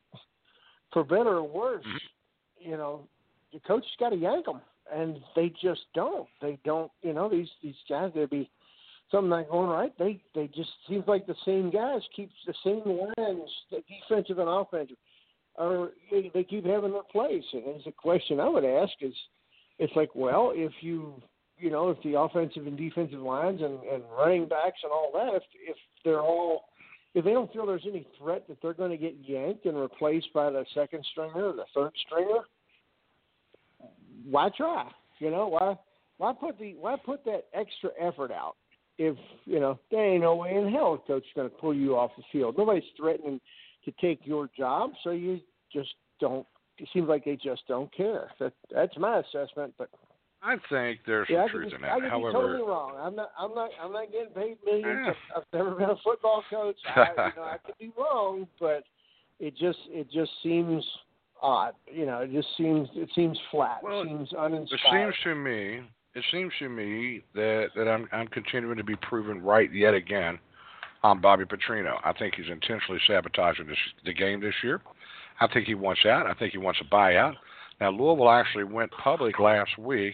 for 0.93 1.03
better 1.03 1.37
or 1.37 1.43
worse. 1.43 1.85
Mm-hmm. 1.85 2.71
You 2.71 2.77
know, 2.77 3.07
your 3.51 3.61
coach 3.61 3.83
has 3.83 3.99
got 3.99 4.09
to 4.09 4.15
yank 4.15 4.45
them, 4.45 4.61
and 4.93 5.19
they 5.35 5.51
just 5.61 5.81
don't. 5.93 6.27
They 6.41 6.57
don't. 6.63 6.91
You 7.01 7.13
know, 7.13 7.29
these 7.29 7.49
these 7.61 7.75
guys, 7.89 8.11
they'd 8.15 8.29
be 8.29 8.49
something 9.11 9.29
not 9.29 9.49
going 9.49 9.69
right. 9.69 9.93
They 9.97 10.21
they 10.33 10.47
just 10.47 10.69
seems 10.87 11.05
like 11.07 11.27
the 11.27 11.35
same 11.45 11.69
guys 11.69 12.01
keep 12.15 12.29
the 12.45 12.53
same 12.63 12.83
lines, 12.85 13.49
the 13.69 13.83
defensive 13.87 14.39
and 14.39 14.49
offensive, 14.49 14.97
or 15.55 15.91
they 16.11 16.43
keep 16.43 16.65
having 16.65 16.91
their 16.91 17.03
place. 17.11 17.43
And 17.53 17.63
there's 17.65 17.87
a 17.87 17.91
question 17.91 18.39
I 18.39 18.49
would 18.49 18.65
ask 18.65 18.93
is, 19.01 19.13
it's 19.79 19.95
like, 19.95 20.09
well, 20.15 20.51
if 20.55 20.71
you 20.81 21.21
you 21.57 21.69
know, 21.69 21.89
if 21.89 22.01
the 22.03 22.19
offensive 22.19 22.65
and 22.65 22.77
defensive 22.77 23.19
lines 23.19 23.61
and, 23.61 23.83
and 23.83 24.03
running 24.17 24.47
backs 24.47 24.79
and 24.83 24.91
all 24.91 25.11
that, 25.13 25.35
if 25.35 25.43
if 25.67 25.77
they're 26.03 26.21
all 26.21 26.65
if 27.13 27.25
they 27.25 27.31
don't 27.31 27.51
feel 27.51 27.65
there's 27.65 27.85
any 27.87 28.07
threat 28.17 28.47
that 28.47 28.57
they're 28.61 28.73
going 28.73 28.91
to 28.91 28.97
get 28.97 29.15
yanked 29.21 29.65
and 29.65 29.77
replaced 29.77 30.31
by 30.33 30.49
the 30.49 30.65
second 30.73 31.05
stringer 31.11 31.49
or 31.49 31.53
the 31.53 31.65
third 31.75 31.91
stringer, 32.07 32.45
why 34.29 34.49
try? 34.55 34.89
You 35.19 35.31
know, 35.31 35.47
why 35.47 35.77
why 36.17 36.33
put 36.33 36.59
the 36.59 36.75
why 36.79 36.95
put 37.03 37.23
that 37.25 37.45
extra 37.53 37.89
effort 37.99 38.31
out 38.31 38.55
if 38.97 39.15
you 39.45 39.59
know 39.59 39.79
there 39.89 40.05
ain't 40.05 40.21
no 40.21 40.35
way 40.35 40.55
in 40.55 40.71
hell 40.71 40.93
a 40.93 41.07
coach 41.07 41.23
is 41.23 41.29
going 41.35 41.49
to 41.49 41.55
pull 41.55 41.73
you 41.73 41.95
off 41.95 42.11
the 42.17 42.23
field. 42.31 42.55
Nobody's 42.57 42.83
threatening 42.97 43.39
to 43.85 43.91
take 43.99 44.19
your 44.23 44.49
job, 44.57 44.91
so 45.03 45.11
you 45.11 45.39
just 45.73 45.89
don't. 46.19 46.45
It 46.77 46.87
seems 46.93 47.07
like 47.07 47.25
they 47.25 47.35
just 47.35 47.61
don't 47.67 47.93
care. 47.95 48.31
That 48.39 48.53
that's 48.73 48.97
my 48.97 49.19
assessment, 49.19 49.73
but. 49.77 49.89
I 50.43 50.55
think 50.71 51.01
there's 51.05 51.27
yeah, 51.29 51.43
some 51.43 51.51
truth 51.51 51.69
be, 51.69 51.75
in 51.75 51.81
that. 51.81 51.91
I 51.91 51.99
could 51.99 52.09
However, 52.09 52.29
be 52.29 52.33
totally 52.33 52.61
wrong. 52.67 52.93
I'm 52.99 53.15
not. 53.15 53.31
I'm 53.37 53.53
not. 53.53 53.69
I'm 53.79 53.91
not 53.91 54.11
getting 54.11 54.33
paid 54.33 54.57
millions. 54.65 55.05
Yeah. 55.05 55.13
I've 55.37 55.43
never 55.53 55.75
been 55.75 55.91
a 55.91 55.95
football 56.03 56.43
coach. 56.49 56.77
I, 56.95 56.99
you 56.99 57.15
know, 57.35 57.43
I 57.43 57.57
could 57.63 57.77
be 57.77 57.91
wrong, 57.95 58.47
but 58.59 58.83
it 59.39 59.55
just 59.55 59.77
it 59.89 60.09
just 60.11 60.31
seems 60.41 60.83
odd. 61.41 61.73
You 61.91 62.05
know, 62.05 62.19
it 62.19 62.31
just 62.31 62.47
seems 62.57 62.87
it 62.95 63.09
seems 63.15 63.37
flat. 63.49 63.79
Well, 63.83 64.01
it 64.01 64.07
seems 64.07 64.33
uninspired. 64.33 65.09
It 65.09 65.15
seems 65.15 65.15
to 65.23 65.35
me. 65.35 65.81
It 66.13 66.23
seems 66.31 66.51
to 66.59 66.69
me 66.69 67.23
that 67.35 67.67
that 67.75 67.87
I'm 67.87 68.07
I'm 68.11 68.27
continuing 68.27 68.77
to 68.77 68.83
be 68.83 68.95
proven 68.97 69.41
right 69.41 69.71
yet 69.73 69.93
again 69.93 70.39
on 71.03 71.21
Bobby 71.21 71.45
Petrino. 71.45 71.99
I 72.03 72.13
think 72.13 72.35
he's 72.35 72.49
intentionally 72.51 73.01
sabotaging 73.07 73.67
this, 73.67 73.77
the 74.05 74.13
game 74.13 74.39
this 74.39 74.53
year. 74.63 74.81
I 75.39 75.47
think 75.47 75.65
he 75.65 75.73
wants 75.73 76.05
out. 76.05 76.27
I 76.27 76.33
think 76.35 76.51
he 76.51 76.59
wants 76.59 76.79
a 76.81 76.93
buyout. 76.93 77.33
Now 77.79 77.89
Louisville 77.89 78.29
actually 78.29 78.65
went 78.65 78.91
public 78.91 79.39
last 79.39 79.77
week 79.77 80.13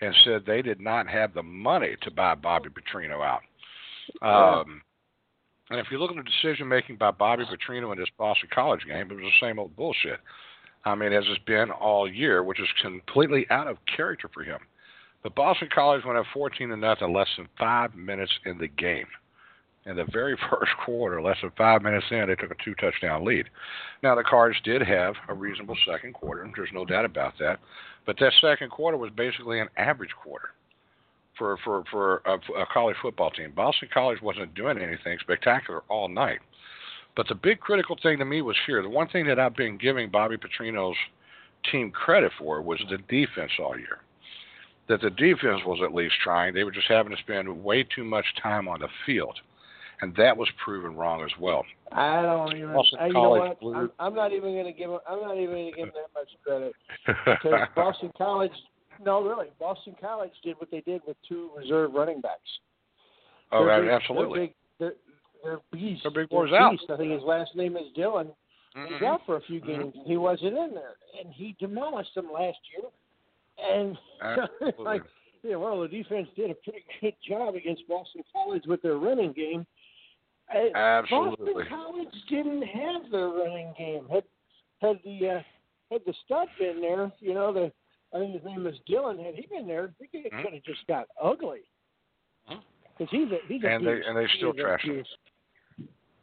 and 0.00 0.14
said 0.24 0.42
they 0.44 0.62
did 0.62 0.80
not 0.80 1.08
have 1.08 1.34
the 1.34 1.42
money 1.42 1.96
to 2.02 2.10
buy 2.10 2.34
Bobby 2.34 2.68
Petrino 2.70 3.24
out. 3.24 3.42
Um, 4.20 4.82
and 5.70 5.78
if 5.80 5.86
you 5.90 5.98
look 5.98 6.10
at 6.10 6.16
the 6.16 6.22
decision 6.22 6.68
making 6.68 6.96
by 6.96 7.10
Bobby 7.10 7.44
Petrino 7.44 7.92
in 7.92 7.98
this 7.98 8.08
Boston 8.18 8.48
College 8.52 8.80
game, 8.86 9.10
it 9.10 9.14
was 9.14 9.24
the 9.24 9.46
same 9.46 9.58
old 9.58 9.74
bullshit. 9.76 10.20
I 10.84 10.94
mean, 10.94 11.12
as 11.12 11.24
it's 11.28 11.42
been 11.44 11.70
all 11.70 12.10
year, 12.10 12.42
which 12.42 12.60
is 12.60 12.68
completely 12.82 13.46
out 13.50 13.68
of 13.68 13.78
character 13.96 14.28
for 14.32 14.42
him. 14.42 14.60
But 15.22 15.34
Boston 15.34 15.68
College 15.74 16.04
went 16.04 16.18
up 16.18 16.26
14 16.34 16.68
to 16.68 16.76
nothing 16.76 17.12
less 17.12 17.28
than 17.36 17.48
five 17.58 17.94
minutes 17.94 18.32
in 18.44 18.58
the 18.58 18.68
game. 18.68 19.06
In 19.86 19.96
the 19.96 20.04
very 20.12 20.36
first 20.50 20.72
quarter, 20.84 21.20
less 21.22 21.38
than 21.40 21.52
five 21.56 21.82
minutes 21.82 22.06
in, 22.10 22.26
they 22.28 22.34
took 22.34 22.50
a 22.50 22.64
two 22.64 22.74
touchdown 22.74 23.24
lead. 23.24 23.46
Now, 24.02 24.14
the 24.14 24.22
Cards 24.22 24.58
did 24.64 24.82
have 24.82 25.14
a 25.28 25.34
reasonable 25.34 25.76
second 25.90 26.12
quarter. 26.12 26.48
There's 26.54 26.70
no 26.72 26.84
doubt 26.84 27.06
about 27.06 27.34
that. 27.38 27.60
But 28.06 28.18
that 28.20 28.32
second 28.40 28.70
quarter 28.70 28.98
was 28.98 29.10
basically 29.16 29.60
an 29.60 29.68
average 29.78 30.12
quarter 30.22 30.50
for, 31.38 31.56
for, 31.64 31.84
for 31.90 32.22
a, 32.26 32.34
a 32.60 32.66
college 32.72 32.96
football 33.00 33.30
team. 33.30 33.52
Boston 33.56 33.88
College 33.92 34.20
wasn't 34.20 34.54
doing 34.54 34.78
anything 34.78 35.18
spectacular 35.20 35.82
all 35.88 36.08
night. 36.08 36.40
But 37.16 37.28
the 37.28 37.34
big 37.34 37.60
critical 37.60 37.96
thing 38.02 38.18
to 38.18 38.24
me 38.24 38.42
was 38.42 38.56
here. 38.66 38.82
The 38.82 38.88
one 38.88 39.08
thing 39.08 39.26
that 39.26 39.38
I've 39.38 39.56
been 39.56 39.78
giving 39.78 40.10
Bobby 40.10 40.36
Petrino's 40.36 40.96
team 41.70 41.90
credit 41.90 42.32
for 42.38 42.60
was 42.60 42.80
the 42.90 42.98
defense 43.08 43.52
all 43.58 43.78
year. 43.78 43.98
That 44.88 45.00
the 45.00 45.10
defense 45.10 45.60
was 45.64 45.80
at 45.82 45.94
least 45.94 46.14
trying. 46.22 46.54
They 46.54 46.64
were 46.64 46.70
just 46.72 46.88
having 46.88 47.14
to 47.14 47.22
spend 47.22 47.48
way 47.64 47.84
too 47.84 48.04
much 48.04 48.26
time 48.42 48.68
on 48.68 48.80
the 48.80 48.88
field. 49.06 49.38
And 50.00 50.14
that 50.16 50.36
was 50.36 50.48
proven 50.62 50.96
wrong 50.96 51.22
as 51.22 51.30
well. 51.40 51.64
I 51.92 52.20
don't 52.20 52.54
even. 52.56 52.72
Boston 52.74 52.98
I, 52.98 53.04
uh, 53.04 53.06
you 53.06 53.12
College 53.12 53.56
know 53.62 53.68
what? 53.70 53.76
I'm, 53.76 53.90
I'm 54.00 54.14
not 54.14 54.32
even 54.32 54.52
going 54.52 54.64
to 54.66 54.72
give. 54.72 54.90
'em- 54.90 54.98
I'm 55.08 55.20
not 55.20 55.36
even 55.36 55.54
going 55.54 55.72
to 55.72 55.76
give 55.78 55.86
them 55.86 55.94
that 55.94 56.20
much 56.20 56.28
credit 56.44 56.72
because 57.42 57.68
Boston 57.76 58.10
College. 58.18 58.50
No, 59.04 59.22
really, 59.22 59.46
Boston 59.58 59.94
College 60.00 60.32
did 60.42 60.56
what 60.58 60.70
they 60.70 60.80
did 60.80 61.00
with 61.06 61.16
two 61.28 61.50
reserve 61.56 61.92
running 61.94 62.20
backs. 62.20 62.40
oh, 63.52 63.68
absolutely. 63.68 64.54
They're 64.78 64.90
big. 64.90 64.98
They're, 65.44 65.52
they're 65.52 65.60
beasts. 65.80 66.02
Their 66.02 66.10
big 66.12 66.28
boy's 66.30 66.52
out. 66.52 66.74
I 66.90 66.96
think 66.96 67.12
his 67.12 67.22
last 67.22 67.54
name 67.54 67.76
is 67.76 67.84
Dillon. 67.94 68.28
He's 68.74 68.82
Mhm. 69.00 69.02
out 69.04 69.20
for 69.26 69.36
a 69.36 69.40
few 69.42 69.60
games. 69.60 69.94
and 69.96 70.06
He 70.06 70.16
wasn't 70.16 70.56
in 70.58 70.74
there, 70.74 70.96
and 71.20 71.32
he 71.32 71.54
demolished 71.60 72.14
them 72.16 72.32
last 72.32 72.58
year. 72.76 72.88
And 73.56 73.96
like, 74.78 75.02
yeah, 75.42 75.54
well, 75.56 75.80
the 75.80 75.86
defense 75.88 76.28
did 76.34 76.50
a 76.50 76.54
pretty 76.54 76.84
good 77.00 77.14
job 77.26 77.54
against 77.54 77.86
Boston 77.86 78.24
College 78.32 78.64
with 78.66 78.82
their 78.82 78.96
running 78.96 79.32
game. 79.32 79.64
Absolutely. 80.74 81.52
Boston 81.54 81.68
College 81.68 82.14
didn't 82.28 82.62
have 82.62 83.10
their 83.10 83.28
running 83.28 83.72
game. 83.78 84.06
Had 84.10 84.24
had 84.80 84.98
the 85.04 85.28
uh, 85.38 85.42
had 85.92 86.02
the 86.06 86.14
stud 86.24 86.48
been 86.58 86.80
there, 86.80 87.12
you 87.20 87.34
know, 87.34 87.52
the 87.52 87.72
I 88.12 88.18
think 88.20 88.34
his 88.34 88.44
name 88.44 88.66
is 88.66 88.74
Dillon. 88.86 89.18
Had 89.18 89.34
he 89.34 89.46
been 89.46 89.66
there, 89.66 89.92
it 90.00 90.10
could 90.32 90.52
have 90.52 90.62
just 90.64 90.86
got 90.86 91.06
ugly. 91.22 91.60
Because 92.48 93.10
he's 93.10 93.30
a 93.32 93.38
he's 93.48 93.62
a 93.64 93.68
And 93.68 93.86
they- 93.86 93.94
beast. 93.96 94.06
and 94.08 94.16
they 94.18 94.26
still 94.36 94.52
trash 94.52 94.82
him. 94.82 95.04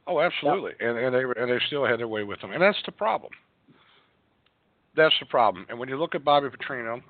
Oh, 0.08 0.20
absolutely. 0.20 0.72
And 0.80 0.98
and 0.98 1.14
they 1.14 1.26
were 1.26 1.34
and 1.34 1.52
they 1.52 1.64
still 1.68 1.86
had 1.86 2.00
their 2.00 2.08
way 2.08 2.24
with 2.24 2.42
them. 2.42 2.52
And 2.52 2.62
that's 2.62 2.82
the 2.86 2.92
problem. 2.92 3.32
That's 4.96 5.16
the 5.20 5.26
problem. 5.26 5.66
And 5.70 5.80
when 5.80 5.90
you 5.90 5.98
look 5.98 6.16
at 6.16 6.24
Bobby 6.24 6.48
Petrino, 6.50 7.02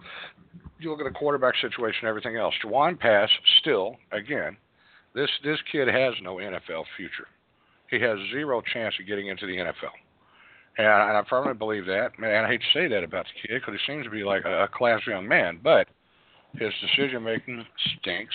you 0.80 0.92
look 0.92 1.00
at 1.00 1.06
the 1.06 1.18
quarterback 1.18 1.56
situation, 1.62 2.02
and 2.02 2.10
everything 2.10 2.38
else. 2.38 2.54
Jawon 2.64 3.00
Pass 3.00 3.30
still, 3.60 3.96
again, 4.12 4.58
this 5.16 5.30
this 5.44 5.58
kid 5.72 5.88
has 5.88 6.14
no 6.22 6.36
NFL 6.36 6.86
future. 6.98 7.28
He 7.90 8.00
has 8.00 8.18
zero 8.32 8.62
chance 8.74 8.96
of 9.00 9.08
getting 9.08 9.28
into 9.28 9.46
the 9.46 9.58
NFL. 9.58 9.96
And 10.78 10.88
I, 10.88 11.10
and 11.10 11.18
I 11.18 11.24
firmly 11.30 11.54
believe 11.54 11.86
that. 11.88 12.12
And 12.18 12.26
I 12.26 12.48
hate 12.48 12.62
to 12.62 12.80
say 12.80 12.88
that 12.88 13.04
about 13.04 13.26
the 13.26 13.48
kid 13.48 13.62
because 13.62 13.80
he 13.80 13.92
seems 13.92 14.06
to 14.06 14.10
be 14.10 14.24
like 14.24 14.46
a, 14.46 14.64
a 14.64 14.68
class 14.70 15.02
young 15.06 15.28
man, 15.28 15.60
but 15.62 15.88
his 16.54 16.72
decision 16.82 17.24
making 17.24 17.66
stinks. 18.00 18.34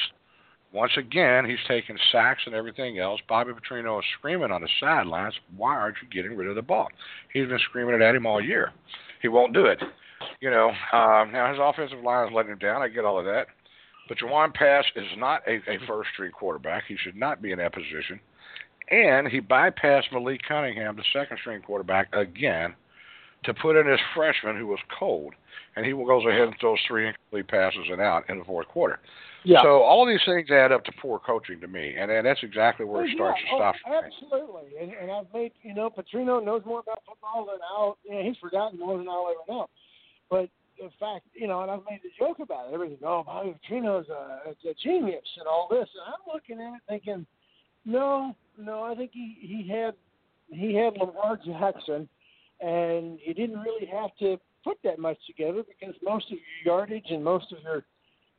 Once 0.77 0.93
again, 0.99 1.49
he's 1.49 1.57
taking 1.67 1.97
sacks 2.13 2.43
and 2.45 2.55
everything 2.55 2.99
else. 2.99 3.19
Bobby 3.27 3.53
Petrino 3.53 3.99
is 3.99 4.05
screaming 4.19 4.51
on 4.51 4.61
the 4.61 4.69
sidelines, 4.79 5.33
why 5.57 5.75
aren't 5.75 5.97
you 6.03 6.09
getting 6.11 6.37
rid 6.37 6.51
of 6.51 6.55
the 6.55 6.61
ball? 6.61 6.89
He's 7.33 7.49
been 7.49 7.59
screaming 7.71 7.95
it 7.95 8.03
at 8.03 8.15
him 8.15 8.27
all 8.27 8.45
year. 8.45 8.73
He 9.23 9.29
won't 9.29 9.55
do 9.55 9.65
it. 9.65 9.83
You 10.41 10.51
know, 10.51 10.69
um, 10.93 11.33
now 11.33 11.49
his 11.51 11.59
offensive 11.59 12.05
line 12.05 12.29
is 12.29 12.35
letting 12.35 12.53
him 12.53 12.59
down. 12.59 12.83
I 12.83 12.89
get 12.89 13.07
all 13.07 13.19
of 13.19 13.25
that. 13.25 13.47
But 14.07 14.19
Jawon 14.19 14.53
Pass 14.53 14.85
is 14.95 15.07
not 15.17 15.41
a, 15.49 15.55
a 15.67 15.79
first 15.87 16.11
string 16.13 16.31
quarterback. 16.31 16.85
He 16.87 16.99
should 17.03 17.17
not 17.17 17.41
be 17.41 17.53
in 17.53 17.59
that 17.59 17.73
position. 17.73 18.21
And 18.91 19.29
he 19.29 19.41
bypassed 19.41 20.13
Malik 20.13 20.43
Cunningham, 20.47 20.97
the 20.97 21.05
second 21.11 21.39
string 21.41 21.63
quarterback, 21.63 22.15
again 22.15 22.75
to 23.45 23.55
put 23.55 23.77
in 23.77 23.87
his 23.87 24.01
freshman 24.15 24.59
who 24.59 24.67
was 24.67 24.81
cold. 24.99 25.33
And 25.75 25.87
he 25.87 25.93
goes 25.93 26.25
ahead 26.27 26.49
and 26.49 26.57
throws 26.61 26.81
three 26.87 27.09
incomplete 27.09 27.49
passes 27.49 27.87
and 27.91 28.01
out 28.01 28.29
in 28.29 28.39
the 28.39 28.45
fourth 28.45 28.69
quarter. 28.69 28.99
Yeah. 29.47 29.63
So 29.63 29.81
all 29.81 30.05
these 30.05 30.21
things 30.27 30.51
add 30.51 30.73
up 30.73 30.85
to 30.87 30.93
poor 31.01 31.21
coaching 31.21 31.61
to 31.61 31.69
me, 31.69 31.95
and, 31.97 32.11
and 32.11 32.27
that's 32.27 32.43
exactly 32.43 32.85
where 32.85 33.05
it 33.05 33.13
starts 33.15 33.39
yeah, 33.45 33.51
to 33.51 33.57
stop. 33.57 33.75
oh, 33.87 34.01
Absolutely, 34.05 34.77
and, 34.83 34.93
and 34.93 35.13
I've 35.13 35.33
made 35.33 35.53
you 35.63 35.73
know 35.73 35.89
Petrino 35.89 36.45
knows 36.45 36.63
more 36.67 36.81
about 36.81 36.99
football 37.07 37.47
than 37.47 37.61
I'll. 37.71 37.97
You 38.05 38.15
know, 38.15 38.23
he's 38.25 38.37
forgotten 38.39 38.77
more 38.77 38.99
than 38.99 39.09
I'll 39.09 39.29
ever 39.31 39.47
know. 39.49 39.69
But 40.29 40.51
in 40.83 40.91
fact, 40.99 41.27
you 41.33 41.47
know, 41.47 41.63
and 41.63 41.71
I've 41.71 41.85
made 41.89 42.01
the 42.03 42.11
joke 42.19 42.41
about 42.41 42.71
it. 42.71 42.75
Everything, 42.75 42.99
oh, 43.05 43.23
Bobby 43.25 43.55
Petrino's 43.71 44.09
a, 44.09 44.51
a 44.51 44.75
genius 44.83 45.23
and 45.39 45.47
all 45.47 45.69
this, 45.71 45.89
and 45.95 46.03
I'm 46.09 46.35
looking 46.35 46.61
at 46.61 46.75
it 46.75 46.83
thinking, 46.89 47.25
no, 47.85 48.35
no, 48.59 48.83
I 48.83 48.97
think 48.97 49.13
he 49.15 49.37
he 49.41 49.71
had 49.71 49.95
he 50.49 50.75
had 50.75 50.95
Lamar 50.95 51.39
Jackson, 51.47 52.09
and 52.61 53.21
he 53.23 53.33
didn't 53.33 53.61
really 53.61 53.87
have 53.87 54.11
to 54.19 54.41
put 54.65 54.79
that 54.83 54.99
much 54.99 55.19
together 55.25 55.63
because 55.63 55.95
most 56.03 56.25
of 56.33 56.39
your 56.65 56.79
yardage 56.79 57.11
and 57.11 57.23
most 57.23 57.53
of 57.53 57.59
your 57.63 57.85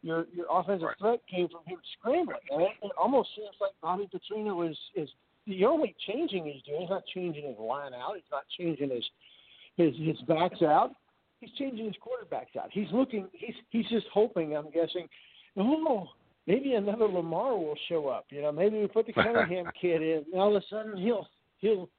your 0.08 0.26
your 0.34 0.46
offensive 0.50 0.88
Right. 0.88 0.98
threat 1.00 1.20
came 1.30 1.48
from 1.50 1.62
him 1.66 1.80
scrambling. 2.00 2.40
And 2.50 2.62
it, 2.64 2.72
it 2.82 2.92
almost 2.98 3.30
seems 3.36 3.56
like 3.62 3.72
Bobby 3.82 4.08
Petrino 4.14 4.70
is 4.70 4.78
is 4.96 5.10
the 5.46 5.66
only 5.66 5.96
changing 6.08 6.46
he's 6.46 6.64
doing. 6.64 6.82
He's 6.82 6.90
not 6.90 7.04
changing 7.14 7.46
his 7.48 7.58
line 7.60 7.94
out. 7.94 8.16
He's 8.16 8.32
not 8.32 8.44
changing 8.58 8.90
his 8.90 9.06
his 9.76 9.96
his 9.98 10.18
backs 10.28 10.62
out. 10.62 10.92
He's 11.40 11.52
changing 11.60 11.86
his 11.86 11.96
quarterbacks 11.96 12.60
out. 12.60 12.70
He's 12.72 12.92
looking. 12.92 13.28
He's 13.34 13.56
he's 13.70 13.88
just 13.90 14.08
hoping. 14.14 14.56
I'm 14.56 14.72
guessing. 14.72 15.08
Oh, 15.56 16.08
maybe 16.48 16.74
another 16.74 17.08
Lamar 17.08 17.58
will 17.58 17.78
show 17.90 18.08
up. 18.08 18.26
You 18.30 18.42
know, 18.42 18.52
maybe 18.52 18.80
we 18.80 18.88
put 18.88 19.06
the 19.06 19.14
Cunningham 19.24 19.66
kid 19.80 20.02
in. 20.02 20.24
And 20.32 20.42
all 20.42 20.56
of 20.56 20.64
a 20.64 20.66
sudden 20.68 20.98
he'll 20.98 21.28
he'll 21.60 21.90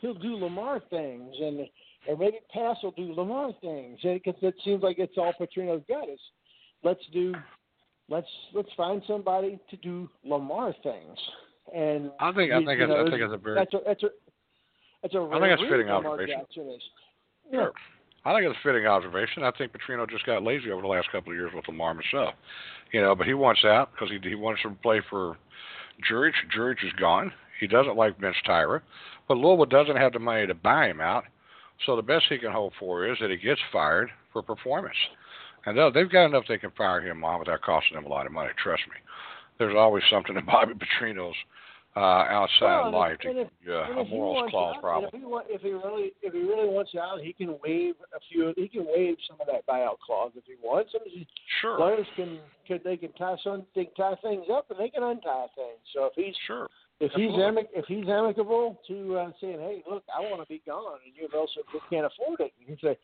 he'll 0.00 0.14
do 0.14 0.36
Lamar 0.36 0.80
things, 0.90 1.34
and 1.40 1.66
or 2.08 2.16
maybe 2.16 2.38
Pass 2.52 2.76
will 2.82 2.92
do 2.92 3.12
Lamar 3.12 3.50
things. 3.60 3.98
Because 4.02 4.34
it 4.42 4.54
seems 4.64 4.82
like 4.82 4.98
it's 4.98 5.16
all 5.16 5.32
Petrino's 5.40 5.82
got 5.88 6.08
is 6.08 6.20
let's 6.82 7.04
do 7.12 7.34
let's 8.08 8.28
let's 8.54 8.68
find 8.76 9.02
somebody 9.06 9.58
to 9.70 9.76
do 9.76 10.08
Lamar 10.24 10.74
things. 10.82 11.18
And 11.74 12.10
I 12.20 12.32
think 12.32 12.52
I 12.52 12.64
think 12.64 12.80
you 12.80 12.84
it's, 12.84 13.08
I 13.08 13.10
think 13.10 13.22
it's 13.22 13.34
a 13.34 13.36
very 13.36 13.54
that's 13.54 13.74
a 13.74 13.78
that's 13.86 14.02
a 14.02 14.08
that's 15.02 15.14
a 15.14 15.18
I 15.18 15.40
think 15.40 15.50
that's 15.50 15.62
rare 15.62 15.70
fitting 15.70 15.90
observation. 15.90 16.40
Yeah. 17.50 17.58
Sure. 17.58 17.72
I 18.24 18.34
think 18.34 18.50
it's 18.50 18.58
a 18.58 18.66
fitting 18.66 18.86
observation. 18.86 19.42
I 19.42 19.52
think 19.56 19.72
Petrino 19.72 20.08
just 20.08 20.26
got 20.26 20.42
lazy 20.42 20.70
over 20.70 20.82
the 20.82 20.88
last 20.88 21.10
couple 21.12 21.32
of 21.32 21.38
years 21.38 21.52
with 21.54 21.68
Lamar 21.68 21.94
himself. 21.94 22.34
You 22.92 23.00
know, 23.00 23.14
but 23.14 23.26
he 23.26 23.34
wants 23.34 23.64
out 23.64 23.90
because 23.92 24.10
he 24.10 24.28
he 24.28 24.34
wants 24.34 24.62
to 24.62 24.70
play 24.82 25.00
for 25.08 25.36
Jurich. 26.06 26.34
Jurich 26.52 26.78
is 26.84 26.92
gone. 26.94 27.32
He 27.60 27.66
doesn't 27.66 27.96
like 27.96 28.18
Vince 28.20 28.36
Tyra, 28.46 28.80
but 29.26 29.36
Louisville 29.36 29.66
doesn't 29.66 29.96
have 29.96 30.12
the 30.12 30.18
money 30.18 30.46
to 30.46 30.54
buy 30.54 30.88
him 30.88 31.00
out. 31.00 31.24
So 31.86 31.96
the 31.96 32.02
best 32.02 32.24
he 32.28 32.38
can 32.38 32.52
hope 32.52 32.72
for 32.78 33.06
is 33.10 33.18
that 33.20 33.30
he 33.30 33.36
gets 33.36 33.60
fired 33.72 34.10
for 34.32 34.42
performance. 34.42 34.96
And 35.66 35.76
they've 35.94 36.10
got 36.10 36.26
enough 36.26 36.44
they 36.48 36.58
can 36.58 36.70
fire 36.72 37.00
him 37.00 37.24
on 37.24 37.38
without 37.40 37.62
costing 37.62 37.98
him 37.98 38.04
a 38.06 38.08
lot 38.08 38.26
of 38.26 38.32
money. 38.32 38.50
Trust 38.62 38.82
me. 38.88 38.96
There's 39.58 39.74
always 39.76 40.02
something 40.10 40.36
in 40.36 40.44
Bobby 40.46 40.74
Petrino's 40.74 41.34
uh, 41.96 42.00
outside 42.00 42.82
Well, 42.82 42.92
life 42.92 43.18
if- 43.24 43.34
to 43.34 43.40
if- 43.42 43.48
you 43.64 43.74
And 43.76 43.98
a 43.98 44.04
morals 44.04 44.50
clause 44.50 44.76
out, 44.76 44.82
problem. 44.82 45.10
If 45.12 45.18
he, 45.20 45.26
wa- 45.26 45.42
if 45.48 45.62
he 45.62 45.70
really, 45.72 46.12
if 46.22 46.32
he 46.32 46.40
really 46.40 46.68
wants 46.68 46.92
out, 46.94 47.20
he 47.20 47.32
can 47.32 47.56
waive 47.64 47.94
a 48.14 48.20
few. 48.30 48.54
He 48.56 48.68
can 48.68 48.86
waive 48.86 49.16
some 49.28 49.36
of 49.40 49.46
that 49.48 49.66
buyout 49.66 49.98
clause 49.98 50.30
if 50.36 50.44
he 50.44 50.54
wants. 50.62 50.94
Of 50.94 51.00
these 51.04 51.26
Sure. 51.60 51.76
players 51.76 52.06
can, 52.14 52.38
could 52.68 52.84
they 52.84 52.96
can 52.96 53.12
tie 53.14 53.36
some, 53.42 53.64
they 53.74 53.86
can 53.86 53.94
tie 53.94 54.14
things 54.22 54.46
up 54.52 54.70
and 54.70 54.78
they 54.78 54.90
can 54.90 55.02
untie 55.02 55.46
things. 55.56 55.80
So 55.92 56.04
if 56.06 56.12
he's 56.14 56.36
Sure. 56.46 56.68
if 57.00 57.10
he's 57.12 57.32
amic, 57.32 57.66
if 57.74 57.84
he's 57.86 58.08
amicable 58.08 58.80
to 58.86 59.16
uh, 59.18 59.30
saying, 59.40 59.58
hey, 59.58 59.82
look, 59.90 60.04
I 60.16 60.20
want 60.20 60.40
to 60.42 60.46
be 60.48 60.62
gone, 60.66 60.98
and 61.04 61.12
U 61.16 61.26
of 61.26 61.34
L 61.34 61.48
said 61.52 61.64
we 61.74 61.80
can't 61.90 62.06
afford 62.06 62.40
it, 62.40 62.52
you 62.60 62.66
can 62.66 62.78
say, 62.80 62.96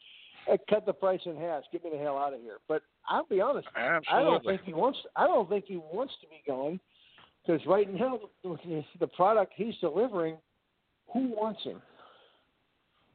cut 0.68 0.86
the 0.86 0.92
price 0.92 1.20
in 1.24 1.36
half, 1.36 1.62
get 1.72 1.84
me 1.84 1.90
the 1.92 1.98
hell 1.98 2.18
out 2.18 2.34
of 2.34 2.40
here. 2.40 2.58
But 2.68 2.82
I'll 3.08 3.26
be 3.26 3.40
honest, 3.40 3.68
Absolutely. 3.76 4.12
I 4.12 4.22
don't 4.22 4.44
think 4.44 4.60
he 4.64 4.74
wants. 4.74 4.98
I 5.16 5.26
don't 5.26 5.48
think 5.48 5.64
he 5.66 5.76
wants 5.76 6.14
to 6.20 6.26
be 6.28 6.42
gone 6.46 6.80
because 7.44 7.64
right 7.66 7.92
now 7.92 8.20
the, 8.42 8.84
the 9.00 9.06
product 9.08 9.52
he's 9.56 9.74
delivering, 9.80 10.36
who 11.12 11.28
wants 11.28 11.62
him? 11.62 11.80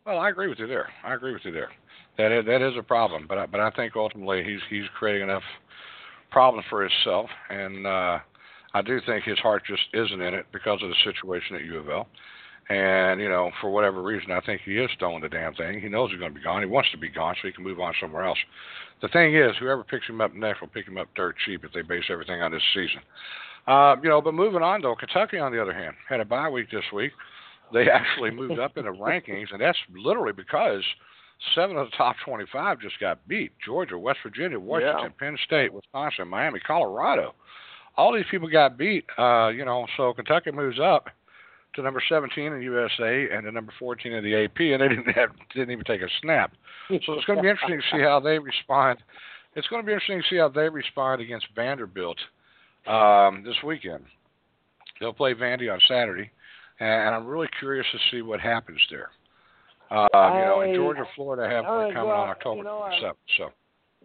Well, 0.06 0.20
I 0.20 0.30
agree 0.30 0.48
with 0.48 0.60
you 0.60 0.68
there. 0.68 0.90
I 1.04 1.14
agree 1.14 1.34
with 1.34 1.44
you 1.44 1.52
there. 1.52 1.70
That 2.18 2.32
is, 2.32 2.46
that 2.46 2.62
is 2.62 2.74
a 2.78 2.84
problem, 2.84 3.26
but 3.28 3.38
I, 3.38 3.46
but 3.46 3.60
I 3.60 3.70
think 3.72 3.96
ultimately 3.96 4.44
he's 4.44 4.60
he's 4.70 4.88
creating 4.98 5.24
enough 5.24 5.44
problems 6.32 6.66
for 6.70 6.82
himself, 6.82 7.30
and 7.50 7.86
uh, 7.86 8.20
I 8.74 8.82
do 8.82 9.00
think 9.06 9.24
his 9.24 9.40
heart 9.40 9.64
just 9.66 9.84
isn't 9.94 10.22
in 10.22 10.34
it 10.34 10.46
because 10.52 10.80
of 10.82 10.90
the 10.90 10.96
situation 11.04 11.56
at 11.56 11.64
U 11.64 11.80
of 11.80 11.90
L. 11.90 12.08
And 12.70 13.20
you 13.20 13.30
know, 13.30 13.50
for 13.62 13.72
whatever 13.72 14.04
reason, 14.04 14.32
I 14.32 14.42
think 14.42 14.62
he 14.64 14.78
is 14.78 14.92
throwing 15.00 15.22
the 15.22 15.30
damn 15.30 15.56
thing. 15.56 15.82
He 15.82 15.90
knows 15.90 16.12
he's 16.12 16.20
going 16.20 16.32
to 16.34 16.38
be 16.38 16.44
gone. 16.44 16.62
He 16.62 16.68
wants 16.68 16.92
to 16.92 16.98
be 16.98 17.10
gone 17.10 17.36
so 17.42 17.48
he 17.48 17.54
can 17.54 17.64
move 17.64 17.80
on 17.80 17.94
somewhere 18.00 18.26
else. 18.26 18.38
The 19.02 19.08
thing 19.08 19.36
is, 19.36 19.54
whoever 19.60 19.84
picks 19.84 20.08
him 20.08 20.22
up 20.22 20.34
next 20.36 20.62
will 20.62 20.68
pick 20.68 20.88
him 20.88 20.98
up 20.98 21.08
dirt 21.16 21.36
cheap 21.46 21.66
if 21.66 21.74
they 21.74 21.82
base 21.82 22.04
everything 22.10 22.42
on 22.42 22.52
this 22.52 22.62
season. 22.76 23.00
Uh, 23.66 23.96
you 24.04 24.10
know, 24.10 24.22
but 24.22 24.34
moving 24.36 24.62
on 24.62 24.82
though, 24.82 24.96
Kentucky 24.96 25.40
on 25.40 25.52
the 25.52 25.62
other 25.62 25.74
hand 25.74 25.96
had 26.08 26.20
a 26.20 26.26
bye 26.26 26.50
week 26.50 26.70
this 26.72 26.84
week. 26.94 27.12
They 27.74 27.90
actually 27.92 28.32
moved 28.32 28.60
up 28.60 28.78
in 28.78 28.86
the 28.86 28.92
rankings, 28.92 29.52
and 29.52 29.60
that's 29.62 29.78
literally 29.96 30.34
because 30.34 30.84
seven 31.56 31.76
of 31.78 31.90
the 31.90 31.98
top 31.98 32.18
25 32.24 32.82
just 32.82 33.00
got 33.00 33.28
beat. 33.28 33.52
Georgia, 33.66 33.98
West 33.98 34.20
Virginia, 34.22 34.60
Washington, 34.60 35.00
Yeah. 35.04 35.10
Penn 35.20 35.38
State, 35.46 35.74
Wisconsin, 35.74 36.28
Miami, 36.28 36.60
Colorado. 36.60 37.34
All 37.98 38.14
these 38.14 38.26
people 38.30 38.48
got 38.50 38.78
beat. 38.78 39.06
Uh, 39.18 39.48
you 39.48 39.66
know, 39.66 39.88
so 39.98 40.14
Kentucky 40.14 40.52
moves 40.52 40.80
up 40.80 41.08
to 41.76 41.82
number 41.82 42.02
17 42.08 42.54
in 42.54 42.62
USA 42.62 43.30
and 43.32 43.44
to 43.44 43.52
number 43.52 43.74
14 43.78 44.12
in 44.12 44.24
the 44.24 44.46
AP, 44.46 44.60
and 44.60 44.82
they 44.82 44.88
didn't 44.88 45.12
have 45.16 45.30
didn't 45.54 45.72
even 45.72 45.86
take 45.86 46.02
a 46.02 46.10
snap. 46.22 46.54
So 46.90 47.14
it's 47.14 47.26
going 47.26 47.38
to 47.38 47.44
be 47.44 47.50
interesting 47.50 47.80
to 47.80 47.98
see 47.98 48.02
how 48.02 48.20
they 48.20 48.40
respond. 48.40 49.00
It's 49.56 49.68
going 49.68 49.84
to 49.84 49.86
be 49.86 49.94
interesting 49.94 50.22
to 50.22 50.28
see 50.30 50.38
how 50.38 50.50
they 50.50 50.70
respond 50.70 51.22
against 51.22 51.48
Vanderbilt 51.56 52.18
um, 52.88 53.44
this 53.44 53.56
weekend. 53.64 54.04
They'll 55.00 55.14
play 55.14 55.34
Vandy 55.34 55.72
on 55.72 55.80
Saturday, 55.88 56.32
and 56.80 57.16
I'm 57.16 57.26
really 57.26 57.48
curious 57.60 57.86
to 57.92 57.98
see 58.12 58.22
what 58.22 58.40
happens 58.40 58.80
there. 58.90 59.10
Uh, 59.92 60.08
you 60.14 60.46
know, 60.46 60.62
in 60.62 60.76
Georgia, 60.76 61.04
Florida 61.16 61.50
have 61.50 61.66
I- 61.66 61.86
one 61.86 61.94
coming 61.94 62.10
well, 62.10 62.22
on 62.22 62.30
October 62.30 62.58
you 62.58 62.64
know, 62.64 62.90
7th. 63.02 63.14
So 63.38 63.50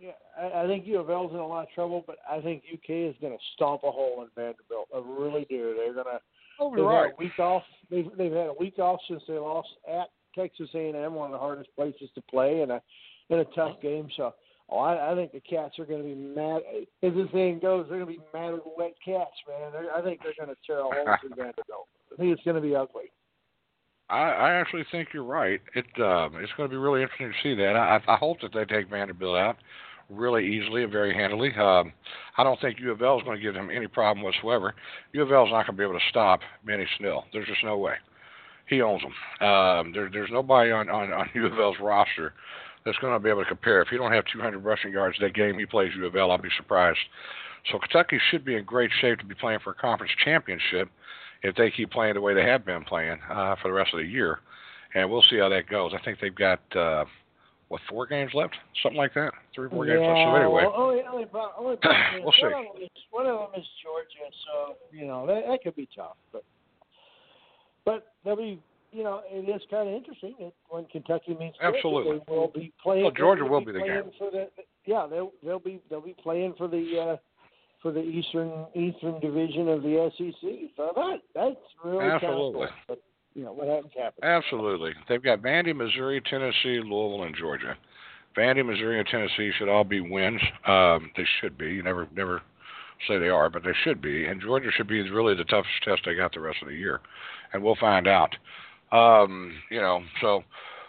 Yeah, 0.01 0.13
I, 0.41 0.63
I 0.63 0.67
think 0.67 0.87
U 0.87 0.99
of 0.99 1.11
L's 1.11 1.33
in 1.33 1.39
a 1.39 1.47
lot 1.47 1.65
of 1.65 1.71
trouble, 1.75 2.05
but 2.07 2.17
I 2.31 2.41
think 2.41 2.63
UK 2.73 2.91
is 2.91 3.15
going 3.21 3.37
to 3.37 3.45
stomp 3.55 3.83
a 3.85 3.91
hole 3.91 4.23
in 4.23 4.29
Vanderbilt. 4.35 4.89
I 4.95 5.03
really 5.05 5.47
do. 5.51 5.75
They're 5.77 5.93
going 5.93 6.07
to. 6.07 6.21
Oh, 6.61 6.71
They've 6.71 6.79
you're 6.79 6.89
right. 6.89 7.05
had 7.07 7.13
a 7.13 7.17
week 7.19 7.39
off. 7.39 7.63
They've 7.91 8.09
they've 8.17 8.33
had 8.33 8.49
a 8.49 8.55
week 8.59 8.79
off 8.79 9.01
since 9.09 9.23
they 9.27 9.39
lost 9.39 9.69
at 9.89 10.09
Texas 10.35 10.69
A&M, 10.75 11.15
one 11.15 11.27
of 11.27 11.33
the 11.33 11.39
hardest 11.39 11.75
places 11.77 12.09
to 12.15 12.23
play, 12.23 12.63
and 12.63 12.73
a 12.73 12.83
in 13.31 13.39
a 13.39 13.45
tough 13.57 13.81
game. 13.81 14.09
So, 14.17 14.35
oh, 14.71 14.79
I, 14.79 15.13
I 15.13 15.15
think 15.15 15.33
the 15.33 15.41
Cats 15.41 15.79
are 15.79 15.87
going 15.87 16.03
to 16.03 16.09
be 16.09 16.15
mad. 16.15 16.63
As 17.03 17.13
the 17.15 17.29
saying 17.33 17.61
goes, 17.61 17.87
they're 17.89 18.01
going 18.01 18.15
to 18.15 18.21
be 18.21 18.27
mad 18.33 18.55
at 18.55 18.65
the 18.65 18.71
wet 18.77 18.95
cats, 19.05 19.33
man. 19.49 19.73
They're, 19.73 19.95
I 19.95 20.03
think 20.03 20.21
they're 20.23 20.35
going 20.37 20.55
to 20.55 20.61
tear 20.67 20.81
a 20.81 20.83
hole 20.83 21.17
through 21.21 21.31
Vanderbilt. 21.37 21.89
I 22.13 22.17
think 22.17 22.33
it's 22.33 22.43
going 22.45 22.57
to 22.57 22.63
be 22.63 22.75
ugly. 22.75 23.11
I, 24.11 24.31
I 24.31 24.53
actually 24.55 24.85
think 24.93 25.09
you're 25.15 25.25
right. 25.25 25.61
It 25.75 25.87
um, 26.01 26.37
it's 26.37 26.53
going 26.57 26.69
to 26.69 26.75
be 26.75 26.77
really 26.77 27.03
interesting 27.03 27.33
to 27.33 27.43
see 27.43 27.55
that. 27.63 27.77
I, 27.77 28.01
I 28.07 28.17
hope 28.17 28.41
that 28.43 28.53
they 28.53 28.65
take 28.65 28.91
Vanderbilt 28.91 29.37
out 29.37 29.57
really 30.11 30.47
easily 30.47 30.83
and 30.83 30.93
very 30.93 31.15
handily. 31.15 31.55
Um, 31.55 31.93
I 32.37 32.45
don't 32.45 32.61
think 32.61 32.81
U 32.81 32.93
of 32.93 33.03
L 33.03 33.19
is 33.19 33.25
going 33.25 33.37
to 33.37 33.43
give 33.43 33.55
him 33.55 33.71
any 33.71 33.87
problem 33.87 34.25
whatsoever. 34.25 34.75
U 35.13 35.23
of 35.23 35.33
L 35.33 35.45
is 35.45 35.51
not 35.51 35.67
going 35.67 35.77
to 35.77 35.79
be 35.79 35.85
able 35.85 35.99
to 35.99 36.07
stop 36.11 36.41
Benny 36.65 36.87
Snell. 36.99 37.25
There's 37.33 37.47
just 37.47 37.65
no 37.65 37.79
way. 37.79 37.95
He 38.69 38.81
owns 38.81 39.03
them. 39.03 39.47
Um, 39.47 39.93
there, 39.93 40.09
there's 40.11 40.31
nobody 40.33 40.71
on, 40.71 40.89
on, 40.89 41.13
on 41.13 41.29
U 41.35 41.47
of 41.47 41.59
L's 41.59 41.77
roster 41.81 42.33
that's 42.85 42.99
going 42.99 43.13
to 43.13 43.21
be 43.21 43.31
able 43.31 43.43
to 43.43 43.49
compare. 43.49 43.83
If 43.83 43.89
he 43.89 43.97
don't 43.97 44.13
have 44.13 44.25
200 44.33 44.59
rushing 44.59 44.93
yards 44.93 45.17
that 45.21 45.35
game 45.35 45.59
he 45.59 45.67
plays 45.67 45.93
U 45.97 46.07
of 46.07 46.17
L, 46.17 46.31
I'll 46.31 46.39
be 46.39 46.49
surprised. 46.57 46.99
So 47.71 47.79
Kentucky 47.79 48.19
should 48.31 48.45
be 48.45 48.57
in 48.57 48.65
great 48.65 48.91
shape 49.01 49.19
to 49.19 49.25
be 49.25 49.35
playing 49.35 49.61
for 49.65 49.71
a 49.71 49.75
conference 49.75 50.13
championship 50.23 50.91
if 51.43 51.55
they 51.57 51.71
keep 51.71 51.91
playing 51.91 52.15
the 52.15 52.21
way 52.21 52.35
they 52.35 52.43
have 52.43 52.65
been 52.65 52.85
playing 52.85 53.19
uh, 53.31 53.57
for 53.61 53.69
the 53.69 53.75
rest 53.75 53.95
of 53.95 54.01
the 54.01 54.07
year. 54.07 54.41
And 54.95 55.11
we'll 55.11 55.25
see 55.29 55.39
how 55.39 55.49
that 55.49 55.69
goes. 55.69 55.93
I 55.95 56.03
think 56.05 56.19
they've 56.21 56.35
got 56.35 56.61
uh, 56.77 57.05
what 57.69 57.81
four 57.89 58.07
games 58.07 58.31
left, 58.35 58.55
something 58.83 58.99
like 58.99 59.15
that, 59.15 59.33
three 59.55 59.67
or 59.67 59.71
four 59.71 59.87
games 59.87 60.01
left. 60.01 60.21
So 60.25 60.35
anyway, 60.35 60.63
well, 60.65 60.75
only 60.77 61.03
only 61.11 61.27
pro- 61.27 61.53
only 61.59 61.77
problem 61.83 62.17
is 62.17 62.23
We'll 62.23 62.33
see. 62.33 62.43
One 62.43 62.53
of, 62.55 62.75
them 62.75 62.83
is, 62.83 62.91
one 63.11 63.27
of 63.27 63.39
them 63.39 63.61
is 63.61 63.67
Georgia, 63.83 64.31
so 64.47 64.75
you 64.93 65.07
know 65.07 65.27
that 65.27 65.45
that 65.49 65.63
could 65.63 65.77
be 65.77 65.89
tough. 65.95 66.17
But 66.33 66.45
but 67.85 68.13
they'll 68.25 68.37
be 68.37 68.61
you 68.93 69.03
know 69.03 69.23
it 69.27 69.49
is 69.49 69.63
kind 69.71 69.89
of 69.89 69.95
interesting 69.95 70.35
that 70.41 70.53
when 70.69 70.85
Kentucky 70.87 71.37
meets 71.39 71.59
Georgia, 71.59 71.77
Absolutely. 71.77 72.19
they 72.27 72.33
will 72.35 72.53
be 72.55 72.73
playing. 72.83 73.05
Well, 73.05 73.13
Georgia 73.13 73.45
will 73.45 73.65
be 73.65 73.73
the 73.73 73.81
game. 73.81 74.11
for 74.19 74.31
the 74.31 74.49
yeah 74.87 75.07
they'll 75.09 75.33
they'll 75.43 75.59
be 75.59 75.81
they'll 75.91 76.01
be 76.01 76.17
playing 76.23 76.55
for 76.59 76.69
the. 76.69 77.13
uh 77.13 77.17
for 77.83 77.93
the 77.93 78.01
eastern 78.01 78.65
eastern 78.75 79.21
division 79.21 79.69
of 79.69 79.83
the 79.83 80.11
SEC, 80.17 80.51
so 80.75 80.91
that 80.97 81.19
that's 81.35 81.57
really 81.85 81.99
kind 81.99 82.13
of 82.15 82.23
Absolutely. 82.23 82.67
cool. 82.67 82.69
But 82.89 83.03
you 83.35 83.45
know 83.45 83.53
what 83.53 83.69
happens 83.69 83.93
happens. 83.97 84.23
absolutely, 84.23 84.93
they've 85.09 85.23
got 85.23 85.43
Vandy, 85.43 85.75
Missouri, 85.75 86.21
Tennessee, 86.29 86.81
Louisville, 86.81 87.25
and 87.25 87.37
Georgia. 87.37 87.77
Vandy, 88.37 88.67
Missouri, 88.67 88.99
and 88.99 89.07
Tennessee 89.07 89.53
should 89.57 89.69
all 89.69 89.85
be 89.85 90.01
wins. 90.01 90.41
Um, 90.67 91.11
they 91.17 91.25
should 91.41 91.57
be. 91.57 91.67
You 91.67 91.83
never 91.83 92.09
never 92.15 92.43
say 93.07 93.19
they 93.19 93.29
are, 93.29 93.51
but 93.51 93.63
they 93.63 93.75
should 93.85 94.01
be. 94.01 94.27
And 94.27 94.41
Georgia 94.41 94.71
should 94.77 94.89
be 94.89 95.09
really 95.11 95.35
the 95.35 95.45
toughest 95.45 95.75
test 95.85 96.03
they 96.05 96.15
got 96.15 96.33
the 96.33 96.41
rest 96.41 96.59
of 96.63 96.69
the 96.69 96.75
year, 96.75 97.01
and 97.53 97.63
we'll 97.63 97.77
find 97.77 98.07
out. 98.09 98.35
Um, 98.93 99.55
you 99.71 99.81
know, 99.81 100.03
so 100.21 100.43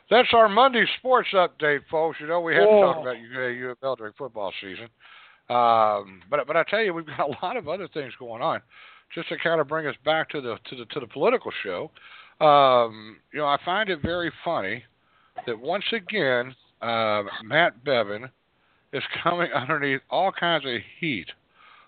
that's 0.10 0.30
our 0.34 0.50
Monday 0.50 0.86
sports 1.00 1.30
update, 1.34 1.82
folks. 1.90 2.18
You 2.20 2.28
know, 2.28 2.42
we 2.42 2.54
had 2.54 2.66
to 2.66 2.82
talk 2.82 2.98
about 3.02 3.20
U- 3.20 3.42
U 3.42 3.70
of 3.72 3.78
L 3.84 3.96
during 3.96 4.14
football 4.18 4.52
season. 4.62 4.88
Um, 5.50 6.22
but 6.30 6.46
but 6.48 6.56
I 6.56 6.64
tell 6.70 6.82
you, 6.82 6.94
we've 6.94 7.06
got 7.06 7.30
a 7.30 7.46
lot 7.46 7.58
of 7.58 7.68
other 7.68 7.88
things 7.88 8.14
going 8.20 8.42
on. 8.42 8.62
Just 9.14 9.30
to 9.30 9.38
kind 9.38 9.62
of 9.62 9.68
bring 9.68 9.86
us 9.86 9.96
back 10.04 10.30
to 10.30 10.42
the 10.42 10.58
to 10.70 10.76
the 10.76 10.86
to 10.86 11.00
the 11.00 11.08
political 11.08 11.52
show. 11.64 11.92
Um, 12.42 13.18
you 13.32 13.40
know, 13.40 13.46
I 13.46 13.58
find 13.64 13.90
it 13.90 14.02
very 14.02 14.32
funny 14.44 14.84
that 15.46 15.60
once 15.60 15.86
again 15.94 16.56
uh, 16.82 17.24
Matt 17.44 17.84
Bevin 17.84 18.30
is 18.94 19.04
coming 19.24 19.52
underneath 19.54 20.02
all 20.10 20.32
kinds 20.32 20.66
of 20.66 20.82
heat 21.00 21.28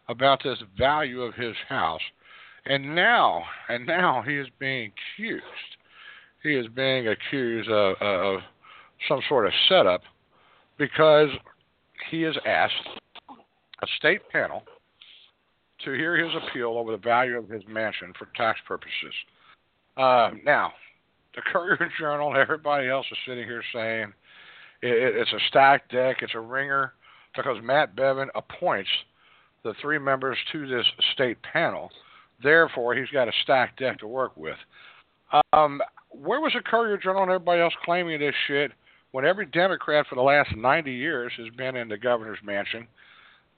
about 0.09 0.41
this 0.43 0.59
value 0.77 1.21
of 1.21 1.33
his 1.33 1.55
house, 1.67 2.01
and 2.65 2.95
now 2.95 3.43
and 3.67 3.85
now 3.85 4.21
he 4.21 4.37
is 4.37 4.47
being 4.59 4.91
accused. 5.15 5.43
He 6.43 6.55
is 6.55 6.67
being 6.67 7.09
accused 7.09 7.69
of, 7.69 7.95
of 7.99 8.39
some 9.09 9.19
sort 9.27 9.47
of 9.47 9.53
setup 9.67 10.01
because 10.77 11.29
he 12.09 12.23
is 12.23 12.35
asked 12.45 12.87
a 13.81 13.87
state 13.97 14.21
panel 14.29 14.63
to 15.83 15.91
hear 15.91 16.15
his 16.17 16.33
appeal 16.35 16.77
over 16.77 16.91
the 16.91 16.97
value 16.97 17.37
of 17.37 17.49
his 17.49 17.63
mansion 17.67 18.13
for 18.17 18.29
tax 18.35 18.59
purposes. 18.67 19.13
Uh, 19.97 20.31
now, 20.45 20.73
the 21.35 21.41
Courier 21.51 21.91
Journal 21.99 22.35
everybody 22.37 22.87
else 22.87 23.05
is 23.11 23.17
sitting 23.27 23.45
here 23.45 23.63
saying 23.73 24.13
it, 24.81 25.15
it's 25.15 25.33
a 25.33 25.39
stacked 25.47 25.91
deck, 25.91 26.17
it's 26.21 26.35
a 26.35 26.39
ringer, 26.39 26.93
because 27.35 27.57
Matt 27.63 27.95
Bevin 27.95 28.27
appoints 28.35 28.89
the 29.63 29.73
three 29.81 29.99
members 29.99 30.37
to 30.51 30.67
this 30.67 30.85
state 31.13 31.37
panel. 31.41 31.89
Therefore, 32.43 32.95
he's 32.95 33.09
got 33.09 33.27
a 33.27 33.31
stacked 33.43 33.79
deck 33.79 33.99
to 33.99 34.07
work 34.07 34.37
with. 34.37 34.57
Um, 35.51 35.81
where 36.09 36.39
was 36.39 36.53
the 36.53 36.61
Courier 36.61 36.97
Journal 36.97 37.23
and 37.23 37.31
everybody 37.31 37.61
else 37.61 37.73
claiming 37.83 38.19
this 38.19 38.35
shit 38.47 38.71
when 39.11 39.25
every 39.25 39.45
Democrat 39.47 40.05
for 40.07 40.15
the 40.15 40.21
last 40.21 40.55
90 40.55 40.91
years 40.91 41.31
has 41.37 41.53
been 41.55 41.75
in 41.75 41.89
the 41.89 41.97
governor's 41.97 42.39
mansion 42.43 42.87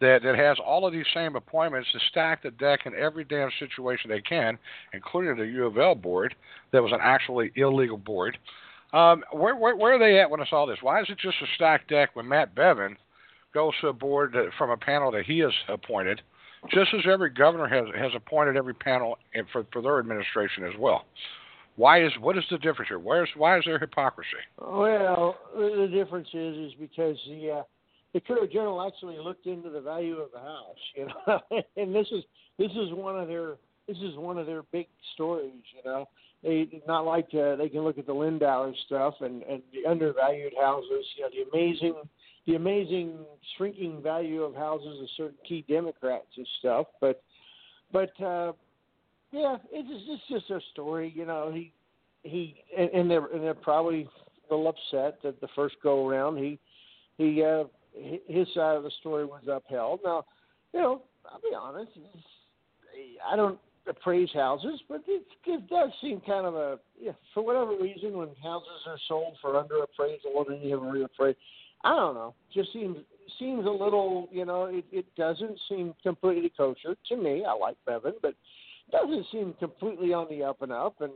that, 0.02 0.24
that 0.24 0.36
has 0.36 0.58
all 0.66 0.86
of 0.86 0.94
these 0.94 1.06
same 1.14 1.36
appointments 1.36 1.90
to 1.92 2.00
stack 2.10 2.44
the 2.44 2.52
deck 2.52 2.82
in 2.86 2.94
every 2.96 3.24
damn 3.24 3.50
situation 3.60 4.10
they 4.10 4.22
can, 4.22 4.58
including 4.94 5.38
the 5.38 5.52
U 5.52 5.66
of 5.66 5.78
L 5.78 5.96
board 5.96 6.36
that 6.72 6.82
was 6.82 6.92
an 6.92 7.00
actually 7.02 7.52
illegal 7.56 7.98
board. 7.98 8.38
Um, 8.94 9.24
where, 9.32 9.56
where, 9.56 9.76
where 9.76 9.96
are 9.96 10.00
they 10.00 10.20
at 10.20 10.30
when 10.30 10.40
it's 10.40 10.54
all 10.54 10.66
this? 10.66 10.80
Why 10.82 11.02
is 11.02 11.08
it 11.10 11.20
just 11.20 11.38
a 11.42 11.46
stacked 11.56 11.90
deck 11.90 12.12
when 12.16 12.28
Matt 12.28 12.56
Bevin 12.56 12.96
goes 13.54 13.74
to 13.82 13.88
a 13.88 13.94
board 13.94 14.32
that, 14.34 14.50
from 14.58 14.70
a 14.72 14.78
panel 14.78 15.12
that 15.12 15.26
he 15.26 15.40
has 15.40 15.52
appointed, 15.68 16.22
just 16.74 16.94
as 16.94 17.02
every 17.12 17.30
governor 17.30 17.68
has, 17.68 17.86
has 17.96 18.12
appointed 18.16 18.58
every 18.58 18.74
panel 18.74 19.18
for, 19.52 19.66
for 19.72 19.82
their 19.82 20.00
administration 20.00 20.64
as 20.64 20.74
well? 20.80 21.06
Why 21.76 22.04
is 22.04 22.12
what 22.20 22.38
is 22.38 22.44
the 22.52 22.58
difference 22.58 22.90
here? 22.90 23.00
Where's 23.00 23.30
why 23.38 23.58
is 23.58 23.64
there 23.66 23.80
hypocrisy? 23.80 24.28
Well, 24.60 25.38
the 25.56 25.88
difference 25.90 26.28
is 26.34 26.58
is 26.58 26.74
because 26.78 27.16
the 27.26 27.52
uh, 27.52 27.64
the 28.14 28.20
Courier 28.20 28.48
Journal 28.48 28.86
actually 28.86 29.18
looked 29.18 29.46
into 29.46 29.70
the 29.70 29.82
value 29.82 30.18
of 30.18 30.32
the 30.32 30.40
house, 30.40 30.78
you 30.96 31.08
know, 31.08 31.62
and 31.78 31.94
this 31.94 32.08
is 32.12 32.24
this 32.58 32.72
is 32.72 32.94
one 32.94 33.20
of 33.20 33.28
their 33.28 33.56
this 33.88 33.98
is 33.98 34.16
one 34.16 34.38
of 34.38 34.46
their 34.46 34.64
big 34.72 34.88
stories, 35.14 35.64
you 35.76 35.90
know. 35.90 36.08
They 36.44 36.82
not 36.88 37.06
like 37.06 37.28
uh, 37.34 37.58
they 37.58 37.70
can 37.70 37.82
look 37.82 37.98
at 37.98 38.08
the 38.08 38.14
Lindauer 38.14 38.74
stuff 38.86 39.16
and 39.22 39.44
and 39.44 39.62
the 39.74 39.90
undervalued 39.90 40.54
houses, 40.60 41.06
you 41.18 41.24
know, 41.24 41.30
the 41.30 41.58
amazing 41.58 41.96
the 42.48 42.56
amazing 42.56 43.14
shrinking 43.58 44.02
value 44.02 44.44
of 44.44 44.56
houses 44.56 45.02
of 45.02 45.08
certain 45.18 45.38
key 45.48 45.66
Democrats 45.68 46.28
and 46.38 46.48
stuff, 46.60 46.88
but 47.02 47.22
but 47.92 48.12
uh, 48.22 48.54
yeah, 49.32 49.58
it's 49.72 49.88
just, 49.88 50.22
it's 50.30 50.48
just 50.48 50.52
a 50.52 50.60
story, 50.72 51.14
you 51.16 51.26
know. 51.26 51.52
He 51.54 51.74
he 52.24 52.56
and, 52.78 52.90
and 52.92 53.12
they're 53.12 53.26
and 53.28 53.44
they're 53.44 53.54
probably 53.54 54.08
a 54.50 54.56
little 54.56 54.68
upset 54.68 55.20
that 55.24 55.40
the 55.42 55.48
first 55.56 55.76
go 55.84 56.08
around 56.08 56.38
he 56.38 56.60
he 57.18 57.44
uh 57.44 57.64
his 57.94 58.48
side 58.54 58.76
of 58.76 58.84
the 58.84 58.92
story 59.00 59.26
was 59.26 59.44
upheld. 59.48 60.02
Now, 60.04 60.26
you 60.74 60.82
know, 60.82 61.02
I'll 61.32 61.42
be 61.42 61.56
honest, 61.56 61.92
I 63.30 63.36
don't 63.36 63.60
appraise 63.88 64.30
houses, 64.34 64.80
but 64.88 65.02
it, 65.08 65.26
it 65.46 65.70
does 65.70 65.90
seem 66.02 66.22
kind 66.22 66.46
of 66.46 66.56
a 66.56 66.80
yeah, 67.00 67.14
for 67.34 67.44
whatever 67.44 67.76
reason 67.82 68.18
when 68.18 68.30
houses 68.42 68.68
are 68.88 69.00
sold 69.08 69.36
for 69.42 69.58
under 69.58 69.84
appraisal 69.84 70.46
and 70.48 70.58
then 70.58 70.68
you 70.68 70.74
have 70.74 70.84
reappraised. 70.84 71.36
I 71.84 71.96
don't 71.96 72.16
know. 72.16 72.36
Just 72.54 72.74
seems 72.74 72.98
seems 73.38 73.66
a 73.66 73.70
little, 73.70 74.28
you 74.32 74.46
know, 74.46 74.66
it, 74.66 74.86
it 74.92 75.06
doesn't 75.16 75.58
seem 75.70 75.94
completely 76.04 76.52
kosher 76.56 76.96
to 77.08 77.16
me. 77.16 77.46
I 77.48 77.54
like 77.54 77.78
Bevin, 77.88 78.14
but 78.22 78.34
doesn't 78.92 79.26
seem 79.32 79.54
completely 79.60 80.14
on 80.14 80.28
the 80.30 80.44
up 80.44 80.62
and 80.62 80.72
up. 80.72 81.00
And 81.02 81.14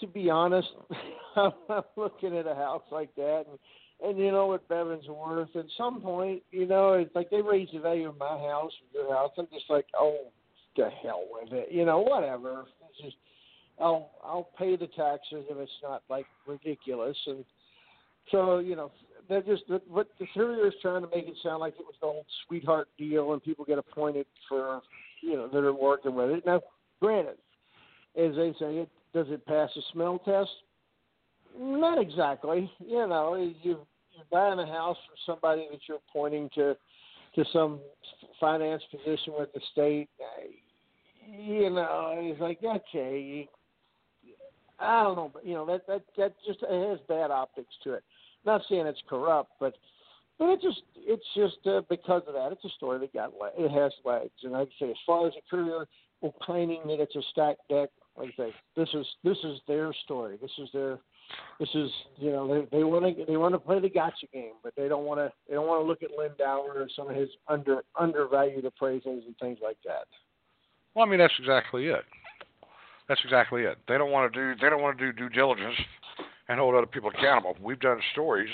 to 0.00 0.06
be 0.06 0.30
honest, 0.30 0.68
I'm 1.36 1.52
looking 1.96 2.36
at 2.36 2.46
a 2.46 2.54
house 2.54 2.82
like 2.90 3.14
that, 3.16 3.44
and 3.48 3.58
and 4.04 4.18
you 4.18 4.30
know 4.30 4.46
what 4.46 4.68
Bevin's 4.68 5.08
worth. 5.08 5.54
At 5.56 5.66
some 5.76 6.00
point, 6.00 6.42
you 6.50 6.66
know, 6.66 6.94
it's 6.94 7.14
like 7.14 7.30
they 7.30 7.42
raise 7.42 7.68
the 7.72 7.80
value 7.80 8.08
of 8.08 8.18
my 8.18 8.28
house 8.28 8.72
or 8.94 9.02
your 9.02 9.14
house. 9.14 9.32
I'm 9.38 9.48
just 9.52 9.68
like, 9.68 9.86
oh, 9.98 10.18
to 10.76 10.88
hell 11.02 11.24
with 11.30 11.52
it. 11.52 11.68
You 11.70 11.84
know, 11.84 12.00
whatever. 12.00 12.64
It's 12.88 13.04
just 13.04 13.16
I'll 13.80 14.10
I'll 14.24 14.48
pay 14.58 14.76
the 14.76 14.86
taxes 14.88 15.44
if 15.50 15.56
it's 15.56 15.72
not 15.82 16.02
like 16.08 16.26
ridiculous 16.46 17.16
and 17.26 17.44
So 18.30 18.58
you 18.58 18.76
know, 18.76 18.92
they're 19.28 19.42
just 19.42 19.64
what 19.88 20.08
the 20.18 20.26
Courier 20.34 20.68
is 20.68 20.74
trying 20.82 21.02
to 21.02 21.08
make 21.14 21.26
it 21.26 21.34
sound 21.42 21.60
like 21.60 21.74
it 21.74 21.84
was 21.84 21.94
the 22.00 22.06
old 22.06 22.26
sweetheart 22.46 22.88
deal, 22.98 23.32
and 23.32 23.42
people 23.42 23.64
get 23.64 23.78
appointed 23.78 24.26
for 24.48 24.80
you 25.22 25.34
know 25.34 25.48
that 25.48 25.64
are 25.64 25.74
working 25.74 26.14
with 26.14 26.30
it. 26.30 26.46
Now, 26.46 26.60
granted, 27.00 27.36
as 28.16 28.34
they 28.36 28.54
say, 28.58 28.76
it 28.78 28.88
does 29.12 29.26
it 29.28 29.44
pass 29.46 29.70
a 29.76 29.80
smell 29.92 30.18
test? 30.24 30.50
Not 31.58 32.00
exactly. 32.00 32.70
You 32.78 33.06
know, 33.06 33.34
you 33.62 33.78
you're 34.12 34.24
buying 34.30 34.58
a 34.58 34.66
house 34.66 34.96
from 35.06 35.34
somebody 35.34 35.66
that 35.70 35.80
you're 35.88 35.98
appointing 36.08 36.50
to 36.54 36.76
to 37.34 37.44
some 37.52 37.80
finance 38.38 38.82
position 38.90 39.34
with 39.38 39.52
the 39.52 39.60
state. 39.72 40.08
You 41.26 41.70
know, 41.70 42.14
it's 42.16 42.40
like 42.40 42.58
okay, 42.64 43.48
I 44.78 45.02
don't 45.02 45.16
know, 45.16 45.30
but 45.32 45.46
you 45.46 45.54
know 45.54 45.66
that 45.66 45.86
that 45.86 46.02
that 46.16 46.34
just 46.46 46.60
it 46.62 46.88
has 46.88 46.98
bad 47.08 47.30
optics 47.30 47.74
to 47.84 47.94
it. 47.94 48.04
Not 48.44 48.62
saying 48.68 48.86
it's 48.86 49.02
corrupt, 49.08 49.52
but 49.60 49.74
but 50.38 50.48
it 50.48 50.62
just 50.62 50.82
it's 50.96 51.24
just 51.36 51.66
uh, 51.66 51.82
because 51.88 52.22
of 52.26 52.34
that. 52.34 52.52
It's 52.52 52.64
a 52.64 52.76
story 52.76 52.98
that 53.00 53.12
got 53.12 53.32
it 53.58 53.70
has 53.70 53.92
legs, 54.04 54.30
and 54.42 54.56
I'd 54.56 54.68
say 54.80 54.90
as 54.90 54.96
far 55.06 55.26
as 55.26 55.34
a 55.36 55.50
career 55.50 55.86
opining 56.22 56.80
that 56.86 57.00
it's 57.00 57.16
a 57.16 57.22
stacked 57.30 57.68
deck, 57.68 57.90
like 58.16 58.30
I 58.38 58.44
say, 58.44 58.54
this 58.76 58.88
is 58.94 59.06
this 59.22 59.38
is 59.44 59.60
their 59.68 59.92
story. 60.04 60.38
This 60.40 60.50
is 60.58 60.68
their 60.72 60.98
this 61.58 61.68
is 61.74 61.90
you 62.16 62.30
know 62.30 62.48
they 62.48 62.78
they 62.78 62.84
want 62.84 63.04
to 63.16 63.24
they 63.26 63.36
want 63.36 63.54
to 63.54 63.58
play 63.58 63.78
the 63.80 63.90
gotcha 63.90 64.26
game, 64.32 64.52
but 64.62 64.72
they 64.76 64.88
don't 64.88 65.04
want 65.04 65.20
to 65.20 65.30
they 65.48 65.54
don't 65.54 65.66
want 65.66 65.82
to 65.82 65.86
look 65.86 66.02
at 66.02 66.10
Lindauer 66.10 66.74
or 66.74 66.88
some 66.96 67.08
of 67.08 67.16
his 67.16 67.28
under 67.48 67.82
undervalued 67.98 68.64
appraisals 68.64 69.26
and 69.26 69.36
things 69.40 69.58
like 69.62 69.76
that. 69.84 70.06
Well, 70.94 71.06
I 71.06 71.08
mean 71.08 71.18
that's 71.18 71.34
exactly 71.38 71.86
it. 71.86 72.04
That's 73.08 73.20
exactly 73.24 73.62
it. 73.62 73.76
They 73.88 73.98
don't 73.98 74.10
want 74.10 74.32
to 74.32 74.54
do 74.54 74.60
they 74.60 74.70
don't 74.70 74.82
want 74.82 74.98
to 74.98 75.12
do 75.12 75.12
due 75.12 75.28
diligence 75.28 75.76
and 76.48 76.58
hold 76.58 76.74
other 76.74 76.86
people 76.86 77.10
accountable. 77.10 77.56
We've 77.62 77.78
done 77.78 78.00
stories 78.12 78.50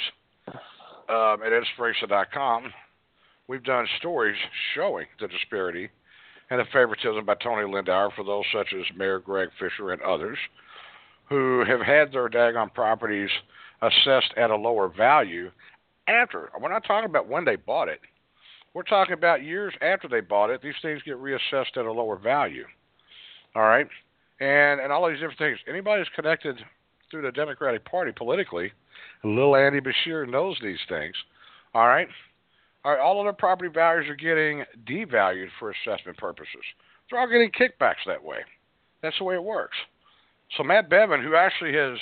um, 0.49 1.43
at 1.43 1.53
edspringston.com. 1.53 2.73
We've 3.49 3.63
done 3.63 3.87
stories 3.99 4.37
showing 4.75 5.07
the 5.21 5.29
disparity 5.29 5.89
and 6.51 6.61
the 6.61 6.65
favoritism 6.73 7.25
by 7.25 7.35
Tony 7.37 7.63
Lindauer 7.63 8.13
for 8.15 8.25
those 8.25 8.45
such 8.53 8.69
as 8.75 8.85
Mayor 8.97 9.21
Greg 9.21 9.49
Fisher 9.59 9.93
and 9.93 10.03
others 10.03 10.39
who 11.29 11.65
have 11.67 11.81
had 11.81 12.13
their 12.13 12.29
daggone 12.29 12.73
properties 12.73 13.31
assessed 13.83 14.33
at 14.37 14.51
a 14.51 14.57
lower 14.57 14.89
value 14.89 15.51
after. 16.09 16.51
We're 16.61 16.71
not 16.71 16.85
talking 16.85 17.09
about 17.09 17.29
when 17.29 17.45
they 17.45 17.57
bought 17.57 17.89
it. 17.89 18.01
We're 18.75 18.83
talking 18.83 19.15
about 19.15 19.43
years 19.43 19.75
after 19.81 20.09
they 20.09 20.21
bought 20.21 20.51
it. 20.51 20.63
These 20.63 20.75
things 20.83 21.03
get 21.03 21.17
reassessed 21.17 21.77
at 21.77 21.87
a 21.87 21.93
lower 21.93 22.17
value. 22.17 22.67
All 23.55 23.63
right, 23.63 23.89
and 24.41 24.81
and 24.81 24.93
all 24.93 25.09
these 25.09 25.19
different 25.19 25.39
things. 25.39 25.59
Anybody 25.67 26.03
who's 26.03 26.11
connected 26.15 26.57
through 27.11 27.23
the 27.23 27.33
Democratic 27.33 27.85
Party 27.85 28.13
politically, 28.15 28.73
little 29.25 29.57
Andy 29.57 29.81
Beshear 29.81 30.29
knows 30.29 30.59
these 30.63 30.79
things. 30.89 31.15
All 31.75 31.87
right, 31.87 32.09
all 32.85 32.93
right. 32.93 33.01
All 33.01 33.19
of 33.19 33.25
their 33.25 33.33
property 33.33 33.71
values 33.73 34.09
are 34.11 34.15
getting 34.15 34.65
devalued 34.87 35.49
for 35.59 35.73
assessment 35.73 36.19
purposes. 36.19 36.63
They're 37.11 37.19
all 37.19 37.29
getting 37.29 37.51
kickbacks 37.51 38.05
that 38.07 38.23
way. 38.23 38.39
That's 39.03 39.17
the 39.19 39.25
way 39.25 39.37
it 39.37 39.43
works. 39.43 39.77
So 40.57 40.63
Matt 40.63 40.89
Bevin, 40.89 41.23
who 41.23 41.35
actually 41.35 41.75
has 41.75 41.99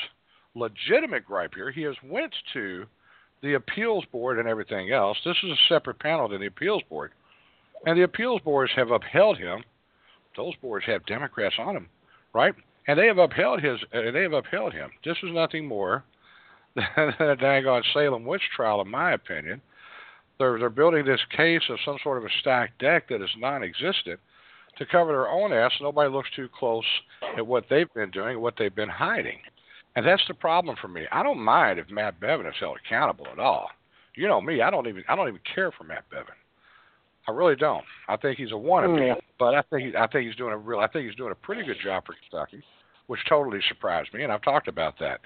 legitimate 0.55 1.25
gripe 1.25 1.55
here, 1.55 1.71
he 1.71 1.83
has 1.83 1.97
went 2.03 2.35
to 2.53 2.87
the 3.43 3.55
appeals 3.55 4.05
board 4.07 4.39
and 4.39 4.49
everything 4.49 4.93
else. 4.93 5.19
This 5.25 5.37
is 5.43 5.51
a 5.51 5.69
separate 5.69 5.99
panel 5.99 6.29
than 6.29 6.41
the 6.41 6.47
appeals 6.47 6.83
board, 6.89 7.13
and 7.87 7.99
the 7.99 8.05
appeals 8.05 8.41
boards 8.43 8.73
have 8.77 8.91
upheld 8.91 9.39
him. 9.39 9.65
Those 10.37 10.55
boards 10.57 10.87
have 10.87 11.07
Democrats 11.07 11.57
on 11.59 11.75
them, 11.75 11.89
right? 12.33 12.55
And 12.87 12.99
they 12.99 13.07
have 13.07 13.19
upheld 13.19 13.63
his. 13.63 13.79
Uh, 13.93 14.11
they 14.11 14.23
have 14.23 14.33
upheld 14.33 14.73
him. 14.73 14.91
This 15.05 15.17
is 15.23 15.31
nothing 15.33 15.67
more 15.67 16.05
than 16.75 16.85
a 17.19 17.37
daggone 17.37 17.83
Salem 17.93 18.25
witch 18.25 18.43
trial, 18.55 18.81
in 18.81 18.91
my 18.91 19.13
opinion. 19.13 19.61
They're 20.39 20.59
they're 20.59 20.71
building 20.71 21.05
this 21.05 21.21
case 21.37 21.63
of 21.71 21.79
some 21.85 21.99
sort 22.03 22.19
of 22.19 22.25
a 22.25 22.35
stacked 22.41 22.79
deck 22.81 23.09
that 23.09 23.23
is 23.23 23.31
non-existent 23.39 24.21
to 24.79 24.87
cover 24.87 25.13
their 25.13 25.29
own 25.29 25.53
ass. 25.53 25.73
Nobody 25.81 26.11
looks 26.11 26.29
too 26.35 26.49
close 26.59 26.85
at 27.37 27.47
what 27.47 27.65
they've 27.71 27.93
been 27.95 28.11
doing, 28.11 28.41
what 28.41 28.55
they've 28.59 28.75
been 28.75 28.89
hiding. 28.89 29.39
And 29.97 30.07
that's 30.07 30.23
the 30.27 30.35
problem 30.35 30.77
for 30.81 30.89
me. 30.89 31.05
I 31.13 31.23
don't 31.23 31.39
mind 31.39 31.79
if 31.79 31.91
Matt 31.91 32.21
Bevin 32.21 32.49
is 32.49 32.55
held 32.59 32.79
accountable 32.85 33.27
at 33.31 33.39
all. 33.39 33.69
You 34.17 34.29
know 34.29 34.41
me, 34.41 34.63
I 34.63 34.71
don't 34.71 34.87
even 34.87 35.03
I 35.09 35.17
don't 35.17 35.29
even 35.29 35.41
care 35.55 35.73
for 35.73 35.85
Matt 35.85 36.05
Bevin. 36.11 36.35
I 37.27 37.33
really 37.33 37.57
don't. 37.57 37.85
I 38.09 38.17
think 38.17 38.39
he's 38.39 38.51
a 38.51 38.55
wannabe, 38.55 39.09
yeah. 39.09 39.15
but 39.39 39.55
I 39.55 39.63
think 39.63 39.95
I 39.95 40.07
think 40.07 40.27
he's 40.27 40.37
doing 40.37 40.53
a 40.53 40.59
real 40.59 40.81
I 40.81 40.89
think 40.89 41.07
he's 41.07 41.17
doing 41.17 41.33
a 41.33 41.37
pretty 41.37 41.65
good 41.65 41.79
job 41.83 42.05
for 42.07 42.15
Kentucky, 42.31 42.63
which 43.07 43.21
totally 43.29 43.61
surprised 43.69 44.13
me, 44.15 44.23
and 44.23 44.33
I've 44.33 44.43
talked 44.43 44.69
about 44.69 44.99
that. 45.01 45.21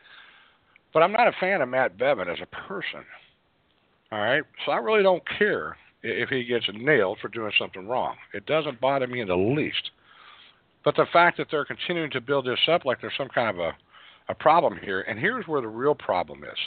But 0.95 1.03
I'm 1.03 1.13
not 1.13 1.29
a 1.29 1.33
fan 1.39 1.61
of 1.61 1.69
Matt 1.69 1.99
Bevin 1.99 2.29
as 2.29 2.39
a 2.41 2.47
person. 2.69 3.05
All 4.11 4.21
right, 4.21 4.43
so 4.65 4.73
I 4.73 4.79
really 4.79 5.03
don't 5.03 5.23
care 5.39 5.77
if 6.03 6.29
he 6.29 6.45
gets 6.45 6.67
nailed 6.73 7.19
for 7.21 7.29
doing 7.29 7.53
something 7.59 7.89
wrong. 7.89 8.17
It 8.33 8.47
doesn't 8.47 8.81
bother 8.81 9.07
me 9.07 9.21
in 9.21 9.29
the 9.29 9.37
least. 9.37 9.91
But 10.85 10.97
the 10.97 11.07
fact 11.13 11.37
that 11.39 11.49
they're 11.51 11.65
continuing 11.65 12.11
to 12.13 12.21
build 12.21 12.47
this 12.47 12.69
up 12.69 12.85
like 12.85 13.01
there's 13.01 13.17
some 13.19 13.29
kind 13.29 13.51
of 13.51 13.59
a, 13.59 13.77
a 14.29 14.35
problem 14.35 14.79
here, 14.83 15.03
and 15.03 15.19
here's 15.19 15.47
where 15.47 15.61
the 15.61 15.69
real 15.69 15.95
problem 15.95 16.45
is. 16.45 16.59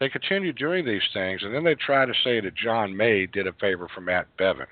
They 0.00 0.08
continue 0.08 0.52
doing 0.52 0.84
these 0.84 1.06
things, 1.12 1.42
and 1.42 1.54
then 1.54 1.62
they 1.62 1.76
try 1.76 2.04
to 2.04 2.12
say 2.24 2.40
that 2.40 2.56
John 2.56 2.96
May 2.96 3.26
did 3.26 3.46
a 3.46 3.52
favor 3.54 3.88
for 3.94 4.00
Matt 4.00 4.26
Bevin. 4.36 4.66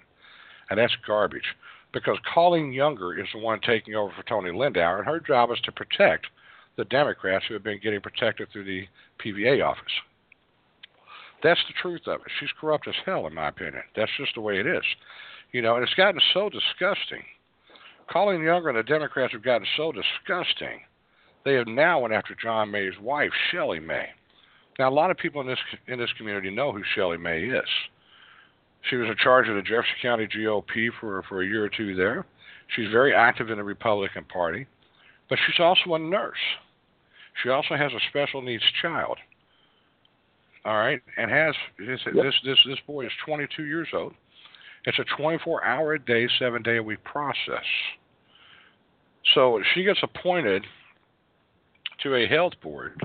And 0.68 0.78
that's 0.78 0.96
garbage. 1.06 1.54
Because 1.92 2.18
Colleen 2.32 2.72
Younger 2.72 3.18
is 3.18 3.26
the 3.32 3.40
one 3.40 3.60
taking 3.60 3.94
over 3.94 4.12
for 4.16 4.22
Tony 4.24 4.50
Lindauer, 4.50 4.98
and 4.98 5.06
her 5.06 5.20
job 5.20 5.50
is 5.50 5.60
to 5.64 5.72
protect 5.72 6.26
the 6.76 6.84
Democrats 6.84 7.44
who 7.46 7.54
have 7.54 7.64
been 7.64 7.80
getting 7.82 8.00
protected 8.00 8.48
through 8.50 8.64
the 8.64 8.86
PVA 9.24 9.64
office. 9.64 9.92
That's 11.42 11.60
the 11.66 11.74
truth 11.80 12.02
of 12.06 12.20
it. 12.20 12.32
She's 12.38 12.50
corrupt 12.60 12.86
as 12.88 12.94
hell, 13.04 13.26
in 13.26 13.34
my 13.34 13.48
opinion. 13.48 13.82
That's 13.96 14.10
just 14.18 14.34
the 14.34 14.40
way 14.40 14.60
it 14.60 14.66
is. 14.66 14.84
You 15.52 15.62
know, 15.62 15.74
and 15.74 15.82
it's 15.82 15.94
gotten 15.94 16.20
so 16.34 16.50
disgusting. 16.50 17.24
Colleen 18.10 18.42
Younger 18.42 18.68
and 18.68 18.78
the 18.78 18.82
Democrats 18.82 19.32
have 19.32 19.42
gotten 19.42 19.66
so 19.76 19.92
disgusting. 19.92 20.80
They 21.44 21.54
have 21.54 21.66
now 21.66 22.00
went 22.00 22.14
after 22.14 22.34
John 22.40 22.70
May's 22.70 22.98
wife, 23.00 23.30
Shelley 23.50 23.80
May. 23.80 24.08
Now, 24.78 24.88
a 24.88 24.94
lot 24.94 25.10
of 25.10 25.16
people 25.16 25.40
in 25.40 25.46
this 25.46 25.58
in 25.88 25.98
this 25.98 26.12
community 26.16 26.50
know 26.50 26.72
who 26.72 26.82
Shelley 26.94 27.18
May 27.18 27.44
is. 27.44 27.68
She 28.88 28.96
was 28.96 29.08
in 29.08 29.16
charge 29.16 29.48
of 29.48 29.56
the 29.56 29.62
Jefferson 29.62 29.96
County 30.02 30.26
GOP 30.26 30.90
for 31.00 31.22
for 31.28 31.42
a 31.42 31.46
year 31.46 31.64
or 31.64 31.68
two 31.68 31.94
there. 31.94 32.26
She's 32.74 32.90
very 32.90 33.14
active 33.14 33.50
in 33.50 33.58
the 33.58 33.64
Republican 33.64 34.24
Party, 34.24 34.66
but 35.28 35.38
she's 35.46 35.58
also 35.58 35.94
a 35.94 35.98
nurse. 35.98 36.38
She 37.42 37.48
also 37.48 37.76
has 37.76 37.92
a 37.92 38.00
special 38.08 38.42
needs 38.42 38.64
child 38.80 39.18
all 40.64 40.76
right, 40.76 41.00
and 41.16 41.30
has 41.30 41.54
this 41.78 42.00
yep. 42.06 42.14
this 42.14 42.34
this 42.44 42.58
this 42.66 42.78
boy 42.86 43.06
is 43.06 43.12
22 43.24 43.64
years 43.64 43.88
old. 43.94 44.12
It's 44.84 44.98
a 44.98 45.04
24 45.16 45.64
hour 45.64 45.94
a 45.94 45.98
day, 45.98 46.28
seven 46.38 46.62
day 46.62 46.78
a 46.78 46.82
week 46.82 47.02
process. 47.04 47.64
So 49.34 49.60
she 49.74 49.84
gets 49.84 50.00
appointed 50.02 50.64
to 52.02 52.14
a 52.14 52.26
health 52.26 52.54
board 52.62 53.00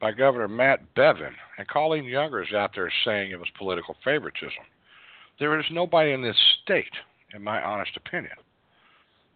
by 0.00 0.12
Governor 0.12 0.48
Matt 0.48 0.94
Bevin, 0.94 1.32
and 1.58 1.68
Colleen 1.68 2.04
Younger 2.04 2.42
is 2.42 2.52
out 2.54 2.72
there 2.74 2.92
saying 3.04 3.30
it 3.30 3.38
was 3.38 3.48
political 3.56 3.96
favoritism. 4.04 4.64
There 5.38 5.58
is 5.58 5.66
nobody 5.70 6.12
in 6.12 6.22
this 6.22 6.36
state, 6.62 6.92
in 7.34 7.42
my 7.42 7.62
honest 7.62 7.96
opinion, 7.96 8.34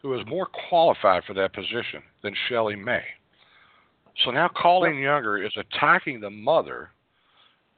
who 0.03 0.19
is 0.19 0.27
more 0.27 0.47
qualified 0.69 1.25
for 1.25 1.35
that 1.35 1.55
position 1.55 2.03
than 2.23 2.35
Shelley 2.49 2.77
May. 2.77 3.03
So 4.25 4.31
now 4.31 4.49
Colleen 4.55 4.99
Younger 4.99 5.43
is 5.43 5.53
attacking 5.57 6.21
the 6.21 6.31
mother 6.31 6.91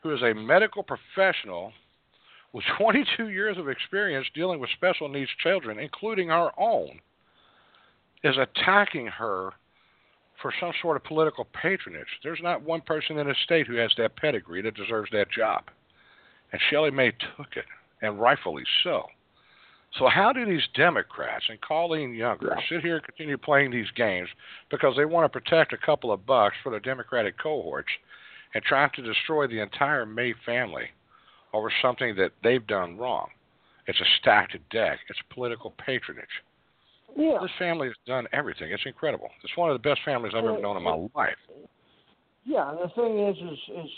who 0.02 0.14
is 0.14 0.22
a 0.22 0.34
medical 0.34 0.82
professional 0.82 1.72
with 2.52 2.64
22 2.78 3.28
years 3.28 3.58
of 3.58 3.68
experience 3.68 4.26
dealing 4.34 4.60
with 4.60 4.70
special 4.70 5.08
needs 5.08 5.30
children, 5.42 5.78
including 5.78 6.30
our 6.30 6.52
own, 6.58 7.00
is 8.22 8.36
attacking 8.36 9.06
her 9.06 9.52
for 10.40 10.52
some 10.58 10.72
sort 10.80 10.96
of 10.96 11.04
political 11.04 11.46
patronage. 11.60 12.06
There's 12.22 12.40
not 12.42 12.62
one 12.62 12.80
person 12.80 13.18
in 13.18 13.26
the 13.26 13.34
state 13.44 13.66
who 13.66 13.76
has 13.76 13.92
that 13.98 14.16
pedigree 14.16 14.62
that 14.62 14.74
deserves 14.74 15.10
that 15.12 15.30
job. 15.30 15.64
And 16.52 16.60
Shelley 16.70 16.90
May 16.90 17.12
took 17.36 17.56
it, 17.56 17.66
and 18.02 18.20
rightfully 18.20 18.64
so. 18.82 19.04
So, 19.98 20.08
how 20.08 20.32
do 20.32 20.46
these 20.46 20.62
Democrats 20.74 21.44
and 21.48 21.60
Colleen 21.60 22.14
Younger 22.14 22.54
yeah. 22.56 22.62
sit 22.68 22.82
here 22.82 22.96
and 22.96 23.04
continue 23.04 23.36
playing 23.36 23.72
these 23.72 23.90
games 23.96 24.28
because 24.70 24.94
they 24.96 25.04
want 25.04 25.30
to 25.30 25.40
protect 25.40 25.72
a 25.72 25.78
couple 25.78 26.12
of 26.12 26.24
bucks 26.26 26.54
for 26.62 26.70
the 26.70 26.78
Democratic 26.80 27.36
cohorts 27.38 27.90
and 28.54 28.64
trying 28.64 28.90
to 28.96 29.02
destroy 29.02 29.46
the 29.46 29.60
entire 29.60 30.06
May 30.06 30.34
family 30.44 30.84
over 31.52 31.72
something 31.82 32.14
that 32.16 32.32
they've 32.42 32.66
done 32.66 32.96
wrong. 32.96 33.28
It's 33.86 34.00
a 34.00 34.04
stacked 34.20 34.56
deck. 34.70 34.98
It's 35.08 35.18
political 35.32 35.74
patronage. 35.84 36.24
Yeah. 37.16 37.38
This 37.42 37.50
family 37.58 37.88
has 37.88 37.96
done 38.06 38.26
everything. 38.32 38.70
It's 38.70 38.82
incredible. 38.86 39.28
It's 39.42 39.56
one 39.56 39.70
of 39.70 39.74
the 39.74 39.88
best 39.88 40.00
families 40.04 40.32
I've 40.36 40.44
ever 40.44 40.60
known 40.60 40.76
in 40.76 40.82
my 40.82 41.08
life. 41.14 41.36
Yeah, 42.44 42.70
and 42.70 42.78
the 42.78 42.88
thing 42.94 43.18
is, 43.18 43.36
is, 43.36 43.84
is 43.84 43.90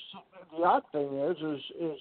the 0.58 0.64
odd 0.64 0.82
thing 0.92 1.18
is, 1.18 1.36
is, 1.36 1.60
is 1.80 1.98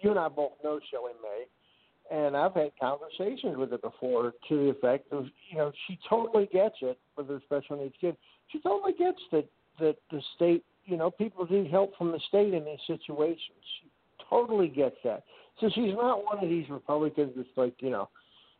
you 0.00 0.10
and 0.10 0.18
I 0.18 0.28
both 0.28 0.52
know 0.64 0.80
Shelley 0.90 1.12
May, 1.22 2.16
and 2.16 2.36
I've 2.36 2.54
had 2.54 2.70
conversations 2.80 3.56
with 3.56 3.70
her 3.70 3.78
before 3.78 4.32
to 4.48 4.56
the 4.56 4.70
effect 4.70 5.12
of, 5.12 5.26
you 5.50 5.58
know, 5.58 5.72
she 5.86 5.98
totally 6.08 6.48
gets 6.52 6.76
it 6.80 6.98
with 7.16 7.28
her 7.28 7.40
special 7.44 7.76
needs 7.76 7.94
kid. 8.00 8.16
She 8.50 8.60
totally 8.60 8.92
gets 8.98 9.18
that 9.32 9.46
that 9.78 9.96
the 10.10 10.22
state 10.34 10.64
you 10.86 10.96
know, 10.96 11.10
people 11.10 11.46
need 11.50 11.70
help 11.70 11.96
from 11.96 12.12
the 12.12 12.20
state 12.28 12.54
in 12.54 12.64
these 12.64 12.78
situations. 12.86 13.40
She 13.80 13.90
totally 14.30 14.68
gets 14.68 14.96
that. 15.04 15.24
So 15.60 15.68
she's 15.74 15.94
not 15.94 16.24
one 16.24 16.42
of 16.42 16.48
these 16.48 16.68
Republicans 16.68 17.32
that's 17.36 17.48
like, 17.56 17.74
you 17.80 17.90
know, 17.90 18.08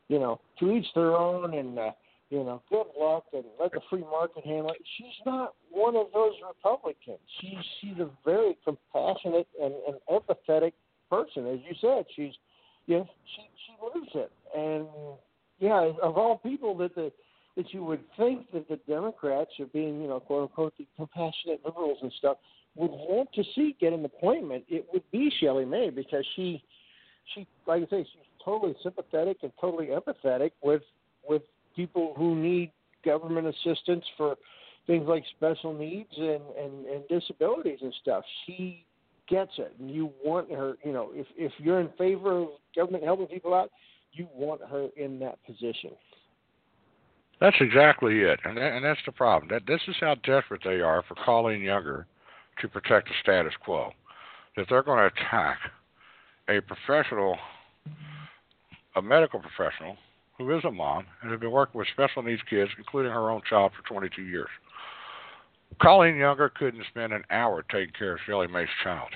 you 0.08 0.18
know, 0.18 0.40
to 0.60 0.72
each 0.72 0.86
their 0.94 1.16
own 1.16 1.54
and 1.54 1.78
uh, 1.78 1.90
you 2.30 2.38
know, 2.38 2.60
good 2.68 2.86
luck 2.98 3.24
and 3.32 3.44
let 3.60 3.72
the 3.72 3.80
free 3.88 4.00
market 4.00 4.44
handle 4.44 4.70
it. 4.70 4.82
She's 4.98 5.14
not 5.24 5.54
one 5.70 5.94
of 5.94 6.06
those 6.12 6.32
Republicans. 6.46 7.18
She's 7.40 7.58
she's 7.80 7.98
a 8.00 8.10
very 8.24 8.56
compassionate 8.64 9.46
and, 9.62 9.74
and 9.86 9.96
empathetic 10.10 10.72
person, 11.08 11.46
as 11.46 11.60
you 11.68 11.74
said. 11.80 12.04
She's 12.16 12.32
yes, 12.86 13.06
she 13.36 13.42
she 13.66 13.72
lives 13.82 14.10
it. 14.14 14.32
And 14.56 14.86
yeah, 15.60 15.92
of 16.02 16.18
all 16.18 16.38
people 16.38 16.76
that 16.78 16.94
the 16.94 17.12
that 17.56 17.72
you 17.72 17.84
would 17.84 18.04
think 18.16 18.50
that 18.52 18.68
the 18.68 18.78
Democrats 18.88 19.50
are 19.58 19.66
being, 19.66 20.00
you 20.00 20.08
know, 20.08 20.20
quote 20.20 20.42
unquote 20.42 20.74
the 20.78 20.86
compassionate 20.96 21.60
liberals 21.64 21.98
and 22.02 22.12
stuff 22.18 22.36
would 22.74 22.90
want 22.90 23.32
to 23.34 23.42
see 23.54 23.74
get 23.80 23.92
an 23.92 24.04
appointment, 24.04 24.64
it 24.68 24.86
would 24.92 25.02
be 25.10 25.32
Shelley 25.40 25.64
May 25.64 25.90
because 25.90 26.24
she 26.36 26.62
she 27.34 27.46
like 27.66 27.82
I 27.82 27.86
say, 27.86 28.02
she's 28.02 28.22
totally 28.44 28.74
sympathetic 28.82 29.38
and 29.42 29.52
totally 29.60 29.88
empathetic 29.88 30.52
with 30.62 30.82
with 31.28 31.42
people 31.74 32.14
who 32.16 32.34
need 32.34 32.70
government 33.04 33.46
assistance 33.46 34.04
for 34.16 34.36
things 34.86 35.06
like 35.08 35.24
special 35.36 35.74
needs 35.74 36.12
and, 36.16 36.40
and, 36.58 36.86
and 36.86 37.08
disabilities 37.08 37.78
and 37.82 37.92
stuff. 38.00 38.24
She 38.46 38.84
gets 39.28 39.52
it, 39.58 39.74
and 39.80 39.90
you 39.90 40.12
want 40.24 40.50
her. 40.52 40.74
You 40.84 40.92
know, 40.92 41.10
if 41.14 41.26
if 41.36 41.52
you're 41.58 41.80
in 41.80 41.88
favor 41.98 42.42
of 42.42 42.48
government 42.74 43.04
helping 43.04 43.26
people 43.26 43.54
out, 43.54 43.70
you 44.12 44.28
want 44.34 44.60
her 44.62 44.88
in 44.96 45.18
that 45.20 45.38
position. 45.46 45.90
That's 47.40 47.56
exactly 47.60 48.20
it, 48.20 48.40
and 48.44 48.56
that, 48.56 48.72
and 48.72 48.84
that's 48.84 49.00
the 49.04 49.12
problem. 49.12 49.50
That 49.50 49.66
this 49.66 49.82
is 49.88 49.96
how 50.00 50.14
desperate 50.14 50.62
they 50.64 50.80
are 50.80 51.02
for 51.06 51.14
Colleen 51.22 51.60
Younger 51.60 52.06
to 52.60 52.68
protect 52.68 53.08
the 53.08 53.14
status 53.22 53.52
quo. 53.62 53.90
That 54.56 54.66
they're 54.70 54.82
going 54.82 54.98
to 54.98 55.14
attack 55.14 55.58
a 56.48 56.60
professional, 56.60 57.36
a 58.94 59.02
medical 59.02 59.40
professional 59.40 59.96
who 60.38 60.56
is 60.56 60.64
a 60.64 60.70
mom 60.70 61.04
and 61.22 61.30
has 61.30 61.40
been 61.40 61.50
working 61.50 61.78
with 61.78 61.88
special 61.92 62.22
needs 62.22 62.42
kids, 62.48 62.70
including 62.78 63.12
her 63.12 63.30
own 63.30 63.42
child, 63.48 63.72
for 63.76 63.86
22 63.86 64.22
years. 64.22 64.48
Colleen 65.80 66.16
Younger 66.16 66.48
couldn't 66.48 66.84
spend 66.88 67.12
an 67.12 67.24
hour 67.30 67.64
taking 67.70 67.92
care 67.98 68.14
of 68.14 68.20
Shelley 68.26 68.46
May's 68.46 68.68
child, 68.82 69.10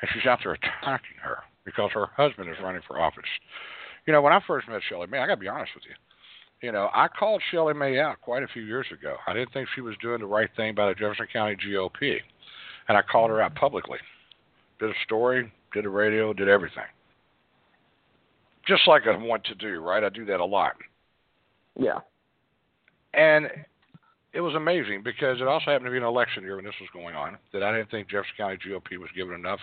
and 0.00 0.10
she's 0.12 0.26
out 0.26 0.40
there 0.42 0.54
attacking 0.54 1.18
her 1.22 1.38
because 1.64 1.90
her 1.92 2.06
husband 2.16 2.50
is 2.50 2.56
running 2.62 2.82
for 2.86 3.00
office. 3.00 3.24
You 4.06 4.12
know, 4.12 4.22
when 4.22 4.32
I 4.32 4.40
first 4.46 4.68
met 4.68 4.82
Shelley 4.88 5.06
May, 5.06 5.18
I 5.18 5.26
got 5.26 5.36
to 5.36 5.40
be 5.40 5.48
honest 5.48 5.72
with 5.74 5.84
you. 5.88 5.94
You 6.64 6.72
know, 6.72 6.88
I 6.94 7.08
called 7.08 7.42
Shelley 7.50 7.74
May 7.74 7.98
out 7.98 8.20
quite 8.20 8.42
a 8.42 8.48
few 8.48 8.62
years 8.62 8.86
ago. 8.92 9.16
I 9.26 9.34
didn't 9.34 9.52
think 9.52 9.68
she 9.74 9.80
was 9.80 9.94
doing 10.00 10.20
the 10.20 10.26
right 10.26 10.48
thing 10.56 10.74
by 10.74 10.88
the 10.88 10.94
Jefferson 10.94 11.26
County 11.32 11.56
GOP, 11.56 12.18
and 12.88 12.96
I 12.96 13.02
called 13.02 13.30
her 13.30 13.40
out 13.40 13.50
mm-hmm. 13.50 13.58
publicly. 13.58 13.98
Did 14.80 14.90
a 14.90 14.94
story, 15.04 15.52
did 15.72 15.84
a 15.84 15.90
radio, 15.90 16.32
did 16.32 16.48
everything 16.48 16.84
just 18.66 18.86
like 18.86 19.02
I 19.06 19.16
want 19.16 19.44
to 19.44 19.54
do, 19.54 19.80
right? 19.80 20.02
I 20.02 20.08
do 20.08 20.24
that 20.26 20.40
a 20.40 20.44
lot. 20.44 20.72
Yeah. 21.78 22.00
And 23.12 23.48
it 24.32 24.40
was 24.40 24.54
amazing 24.54 25.02
because 25.04 25.40
it 25.40 25.46
also 25.46 25.66
happened 25.66 25.86
to 25.86 25.90
be 25.90 25.98
an 25.98 26.02
election 26.02 26.42
year 26.42 26.56
when 26.56 26.64
this 26.64 26.74
was 26.80 26.90
going 26.92 27.14
on 27.14 27.38
that 27.52 27.62
I 27.62 27.76
didn't 27.76 27.90
think 27.90 28.08
Jefferson 28.08 28.34
County 28.36 28.56
GOP 28.56 28.98
was 28.98 29.10
giving 29.14 29.34
enough 29.34 29.60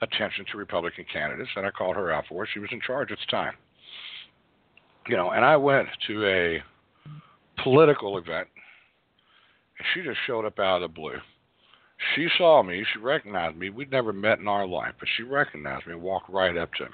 attention 0.00 0.44
to 0.50 0.58
Republican 0.58 1.04
candidates, 1.12 1.50
and 1.54 1.66
I 1.66 1.70
called 1.70 1.96
her 1.96 2.10
out 2.10 2.24
for 2.28 2.42
it. 2.44 2.50
She 2.52 2.58
was 2.58 2.70
in 2.72 2.80
charge 2.80 3.12
at 3.12 3.18
the 3.18 3.30
time. 3.30 3.54
You 5.08 5.16
know, 5.16 5.30
and 5.30 5.44
I 5.44 5.56
went 5.56 5.88
to 6.06 6.26
a 6.26 6.62
political 7.62 8.18
event, 8.18 8.48
and 9.78 9.86
she 9.92 10.02
just 10.02 10.18
showed 10.26 10.44
up 10.44 10.58
out 10.58 10.82
of 10.82 10.90
the 10.90 10.94
blue. 10.94 11.18
She 12.14 12.28
saw 12.36 12.62
me, 12.62 12.84
she 12.92 12.98
recognized 12.98 13.56
me. 13.56 13.70
We'd 13.70 13.90
never 13.90 14.12
met 14.12 14.38
in 14.38 14.48
our 14.48 14.66
life, 14.66 14.94
but 14.98 15.08
she 15.16 15.22
recognized 15.22 15.86
me 15.86 15.92
and 15.92 16.02
walked 16.02 16.28
right 16.30 16.56
up 16.56 16.72
to 16.74 16.84
me. 16.84 16.90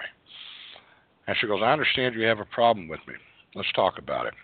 And 1.26 1.36
she 1.40 1.46
goes, 1.46 1.60
I 1.62 1.72
understand 1.72 2.14
you 2.14 2.26
have 2.26 2.40
a 2.40 2.44
problem 2.46 2.88
with 2.88 3.00
me. 3.06 3.14
Let's 3.54 3.72
talk 3.72 3.98
about 3.98 4.26
it. 4.26 4.34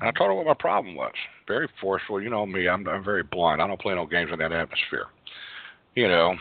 And 0.00 0.08
I 0.08 0.12
told 0.12 0.28
her 0.28 0.34
what 0.34 0.46
my 0.46 0.54
problem 0.54 0.94
was. 0.94 1.12
Very 1.46 1.68
forceful. 1.80 2.20
You 2.20 2.30
know 2.30 2.44
me, 2.44 2.68
I'm, 2.68 2.86
I'm 2.88 3.04
very 3.04 3.22
blunt. 3.22 3.60
I 3.60 3.66
don't 3.66 3.80
play 3.80 3.94
no 3.94 4.06
games 4.06 4.30
in 4.32 4.38
that 4.38 4.52
atmosphere. 4.52 5.06
You 5.94 6.08
know. 6.08 6.34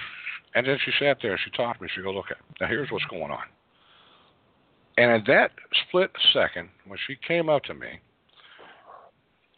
And 0.56 0.66
then 0.66 0.78
she 0.84 0.92
sat 1.00 1.18
there 1.22 1.32
and 1.32 1.40
she 1.44 1.52
talked 1.52 1.80
to 1.80 1.84
me. 1.84 1.90
She 1.94 2.02
goes, 2.02 2.16
okay, 2.16 2.36
now 2.62 2.68
here's 2.68 2.90
what's 2.90 3.06
going 3.06 3.32
on. 3.32 3.44
And 4.98 5.12
in 5.12 5.24
that 5.28 5.52
split 5.88 6.12
second, 6.34 6.70
when 6.88 6.98
she 7.06 7.18
came 7.28 7.50
up 7.50 7.64
to 7.64 7.74
me 7.74 8.00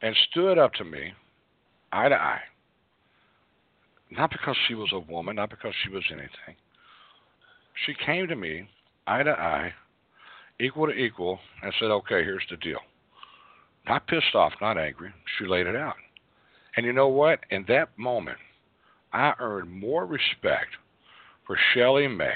and 0.02 0.16
stood 0.30 0.58
up 0.58 0.74
to 0.74 0.84
me, 0.84 1.14
eye 1.92 2.10
to 2.10 2.16
eye, 2.16 2.42
not 4.10 4.32
because 4.32 4.56
she 4.68 4.74
was 4.74 4.90
a 4.94 5.00
woman, 5.00 5.36
not 5.36 5.50
because 5.50 5.74
she 5.84 5.94
was 5.94 6.04
anything, 6.12 6.56
she 7.86 7.94
came 8.06 8.28
to 8.28 8.36
me 8.36 8.68
eye 9.06 9.24
to 9.24 9.32
eye 9.32 9.74
equal 10.60 10.88
to 10.88 10.94
equal, 10.94 11.40
and 11.62 11.74
said, 11.80 11.92
okay, 11.92 12.24
here's 12.24 12.44
the 12.50 12.58
deal. 12.58 12.80
Not 13.88 14.08
pissed 14.08 14.34
off, 14.34 14.54
not 14.60 14.78
angry. 14.78 15.14
She 15.38 15.46
laid 15.46 15.68
it 15.68 15.76
out. 15.76 15.96
And 16.76 16.86
you 16.86 16.94
know 16.94 17.08
what? 17.08 17.40
In 17.50 17.64
that 17.68 17.90
moment, 17.98 18.38
I 19.14 19.34
earned 19.40 19.72
more 19.72 20.06
respect 20.06 20.76
for 21.46 21.58
Shelley 21.74 22.08
May 22.08 22.36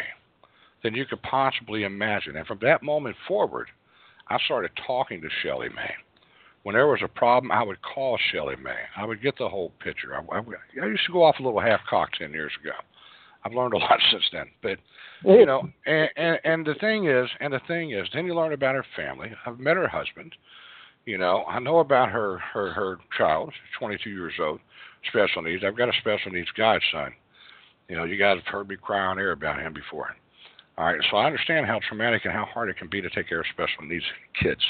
than 0.83 0.95
you 0.95 1.05
could 1.05 1.21
possibly 1.23 1.83
imagine. 1.83 2.35
And 2.37 2.47
from 2.47 2.59
that 2.61 2.83
moment 2.83 3.15
forward, 3.27 3.67
I 4.29 4.37
started 4.45 4.71
talking 4.85 5.21
to 5.21 5.29
Shelley 5.43 5.69
May. 5.69 5.91
When 6.63 6.75
there 6.75 6.87
was 6.87 7.01
a 7.03 7.07
problem, 7.07 7.51
I 7.51 7.63
would 7.63 7.81
call 7.81 8.19
Shelley 8.31 8.55
May. 8.55 8.77
I 8.95 9.05
would 9.05 9.21
get 9.21 9.37
the 9.37 9.49
whole 9.49 9.71
picture. 9.83 10.15
I, 10.15 10.37
I, 10.37 10.39
I 10.81 10.85
used 10.85 11.05
to 11.07 11.13
go 11.13 11.23
off 11.23 11.39
a 11.39 11.43
little 11.43 11.59
half 11.59 11.81
cocked 11.89 12.17
10 12.19 12.31
years 12.31 12.51
ago. 12.61 12.71
I've 13.43 13.53
learned 13.53 13.73
a 13.73 13.77
lot 13.79 13.99
since 14.11 14.23
then. 14.31 14.45
But 14.61 14.77
you 15.23 15.45
know, 15.45 15.69
and, 15.85 16.09
and 16.15 16.39
and 16.43 16.65
the 16.65 16.73
thing 16.75 17.07
is, 17.07 17.29
and 17.39 17.53
the 17.53 17.61
thing 17.67 17.91
is, 17.91 18.07
then 18.13 18.25
you 18.25 18.35
learn 18.35 18.53
about 18.53 18.75
her 18.75 18.85
family. 18.95 19.31
I've 19.45 19.59
met 19.59 19.77
her 19.77 19.87
husband. 19.87 20.33
You 21.05 21.17
know, 21.17 21.43
I 21.47 21.59
know 21.59 21.79
about 21.79 22.09
her 22.09 22.39
her 22.39 22.71
her 22.71 22.97
child, 23.17 23.53
22 23.79 24.09
years 24.09 24.33
old, 24.39 24.59
special 25.09 25.41
needs. 25.41 25.63
I've 25.65 25.77
got 25.77 25.89
a 25.89 25.99
special 25.99 26.31
needs 26.31 26.49
godson. 26.57 27.13
You 27.87 27.97
know, 27.97 28.03
you 28.03 28.17
guys 28.17 28.37
have 28.37 28.51
heard 28.51 28.69
me 28.69 28.77
cry 28.77 29.05
on 29.05 29.19
air 29.19 29.31
about 29.31 29.59
him 29.59 29.73
before. 29.73 30.15
All 30.77 30.85
right, 30.85 31.01
so 31.09 31.17
I 31.17 31.25
understand 31.25 31.65
how 31.65 31.79
traumatic 31.87 32.25
and 32.25 32.33
how 32.33 32.45
hard 32.45 32.69
it 32.69 32.77
can 32.77 32.87
be 32.87 33.01
to 33.01 33.09
take 33.09 33.27
care 33.29 33.41
of 33.41 33.45
special 33.53 33.83
needs 33.83 34.05
kids. 34.41 34.61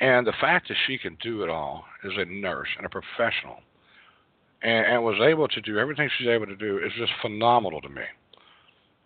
And 0.00 0.26
the 0.26 0.34
fact 0.40 0.68
that 0.68 0.76
she 0.86 0.98
can 0.98 1.16
do 1.22 1.42
it 1.42 1.48
all 1.48 1.84
as 2.04 2.12
a 2.16 2.24
nurse 2.24 2.68
and 2.76 2.86
a 2.86 2.88
professional 2.88 3.58
and, 4.62 4.86
and 4.86 5.02
was 5.02 5.18
able 5.20 5.48
to 5.48 5.60
do 5.60 5.78
everything 5.78 6.08
she's 6.18 6.28
able 6.28 6.46
to 6.46 6.56
do 6.56 6.78
is 6.78 6.92
just 6.96 7.12
phenomenal 7.22 7.80
to 7.80 7.88
me. 7.88 8.02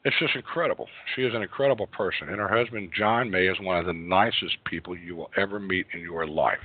It's 0.05 0.18
just 0.18 0.35
incredible. 0.35 0.88
She 1.14 1.22
is 1.22 1.35
an 1.35 1.42
incredible 1.42 1.87
person, 1.87 2.29
and 2.29 2.38
her 2.38 2.48
husband 2.48 2.90
John 2.96 3.31
May 3.31 3.46
is 3.46 3.57
one 3.61 3.79
of 3.79 3.87
the 3.87 3.92
nicest 3.92 4.57
people 4.64 4.96
you 4.96 5.14
will 5.14 5.31
ever 5.37 5.61
meet 5.61 5.87
in 5.94 6.01
your 6.01 6.27
life. 6.27 6.59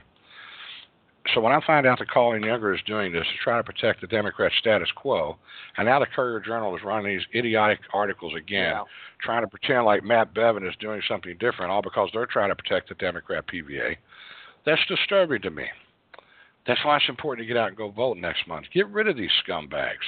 So 1.33 1.41
when 1.41 1.51
I 1.51 1.59
find 1.65 1.85
out 1.85 1.99
that 1.99 2.09
Colleen 2.09 2.43
Younger 2.43 2.73
is 2.73 2.81
doing 2.85 3.11
this 3.11 3.25
to 3.25 3.43
try 3.43 3.57
to 3.57 3.63
protect 3.63 4.01
the 4.01 4.07
Democrat 4.07 4.51
status 4.59 4.89
quo, 4.95 5.37
and 5.77 5.85
now 5.85 5.99
the 5.99 6.05
Courier 6.05 6.39
Journal 6.39 6.75
is 6.75 6.83
running 6.83 7.17
these 7.17 7.25
idiotic 7.35 7.79
articles 7.93 8.33
again, 8.35 8.71
yeah. 8.71 8.83
trying 9.21 9.43
to 9.43 9.47
pretend 9.47 9.85
like 9.85 10.03
Matt 10.03 10.33
Bevin 10.33 10.67
is 10.67 10.75
doing 10.79 11.01
something 11.07 11.35
different, 11.39 11.71
all 11.71 11.81
because 11.81 12.09
they're 12.13 12.25
trying 12.25 12.49
to 12.49 12.55
protect 12.55 12.89
the 12.89 12.95
Democrat 12.95 13.45
PVA, 13.47 13.97
that's 14.65 14.81
disturbing 14.87 15.41
to 15.41 15.51
me. 15.51 15.65
That's 16.65 16.83
why 16.83 16.97
it's 16.97 17.09
important 17.09 17.45
to 17.45 17.47
get 17.47 17.57
out 17.57 17.69
and 17.69 17.77
go 17.77 17.89
vote 17.91 18.17
next 18.17 18.47
month. 18.47 18.65
Get 18.73 18.87
rid 18.89 19.07
of 19.07 19.15
these 19.15 19.31
scumbags. 19.47 20.03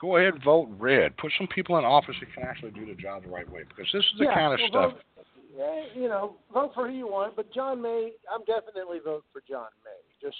Go 0.00 0.16
ahead, 0.16 0.42
vote 0.42 0.68
red. 0.78 1.16
Put 1.16 1.32
some 1.38 1.46
people 1.46 1.78
in 1.78 1.84
office 1.84 2.16
that 2.20 2.32
can 2.34 2.42
actually 2.42 2.72
do 2.72 2.86
the 2.86 2.94
job 2.94 3.22
the 3.22 3.30
right 3.30 3.50
way 3.50 3.62
because 3.68 3.90
this 3.92 4.04
is 4.04 4.18
the 4.18 4.24
yeah, 4.24 4.34
kind 4.34 4.52
of 4.52 4.60
well, 4.60 4.68
stuff. 4.68 4.92
Vote, 4.92 5.26
yeah, 5.56 6.02
you 6.02 6.08
know, 6.08 6.36
vote 6.52 6.72
for 6.74 6.88
who 6.88 6.94
you 6.94 7.06
want, 7.06 7.36
but 7.36 7.52
John 7.52 7.80
May, 7.80 8.12
I'm 8.32 8.40
definitely 8.44 8.98
vote 9.04 9.24
for 9.32 9.42
John 9.48 9.68
May. 9.84 9.93
Just 10.24 10.36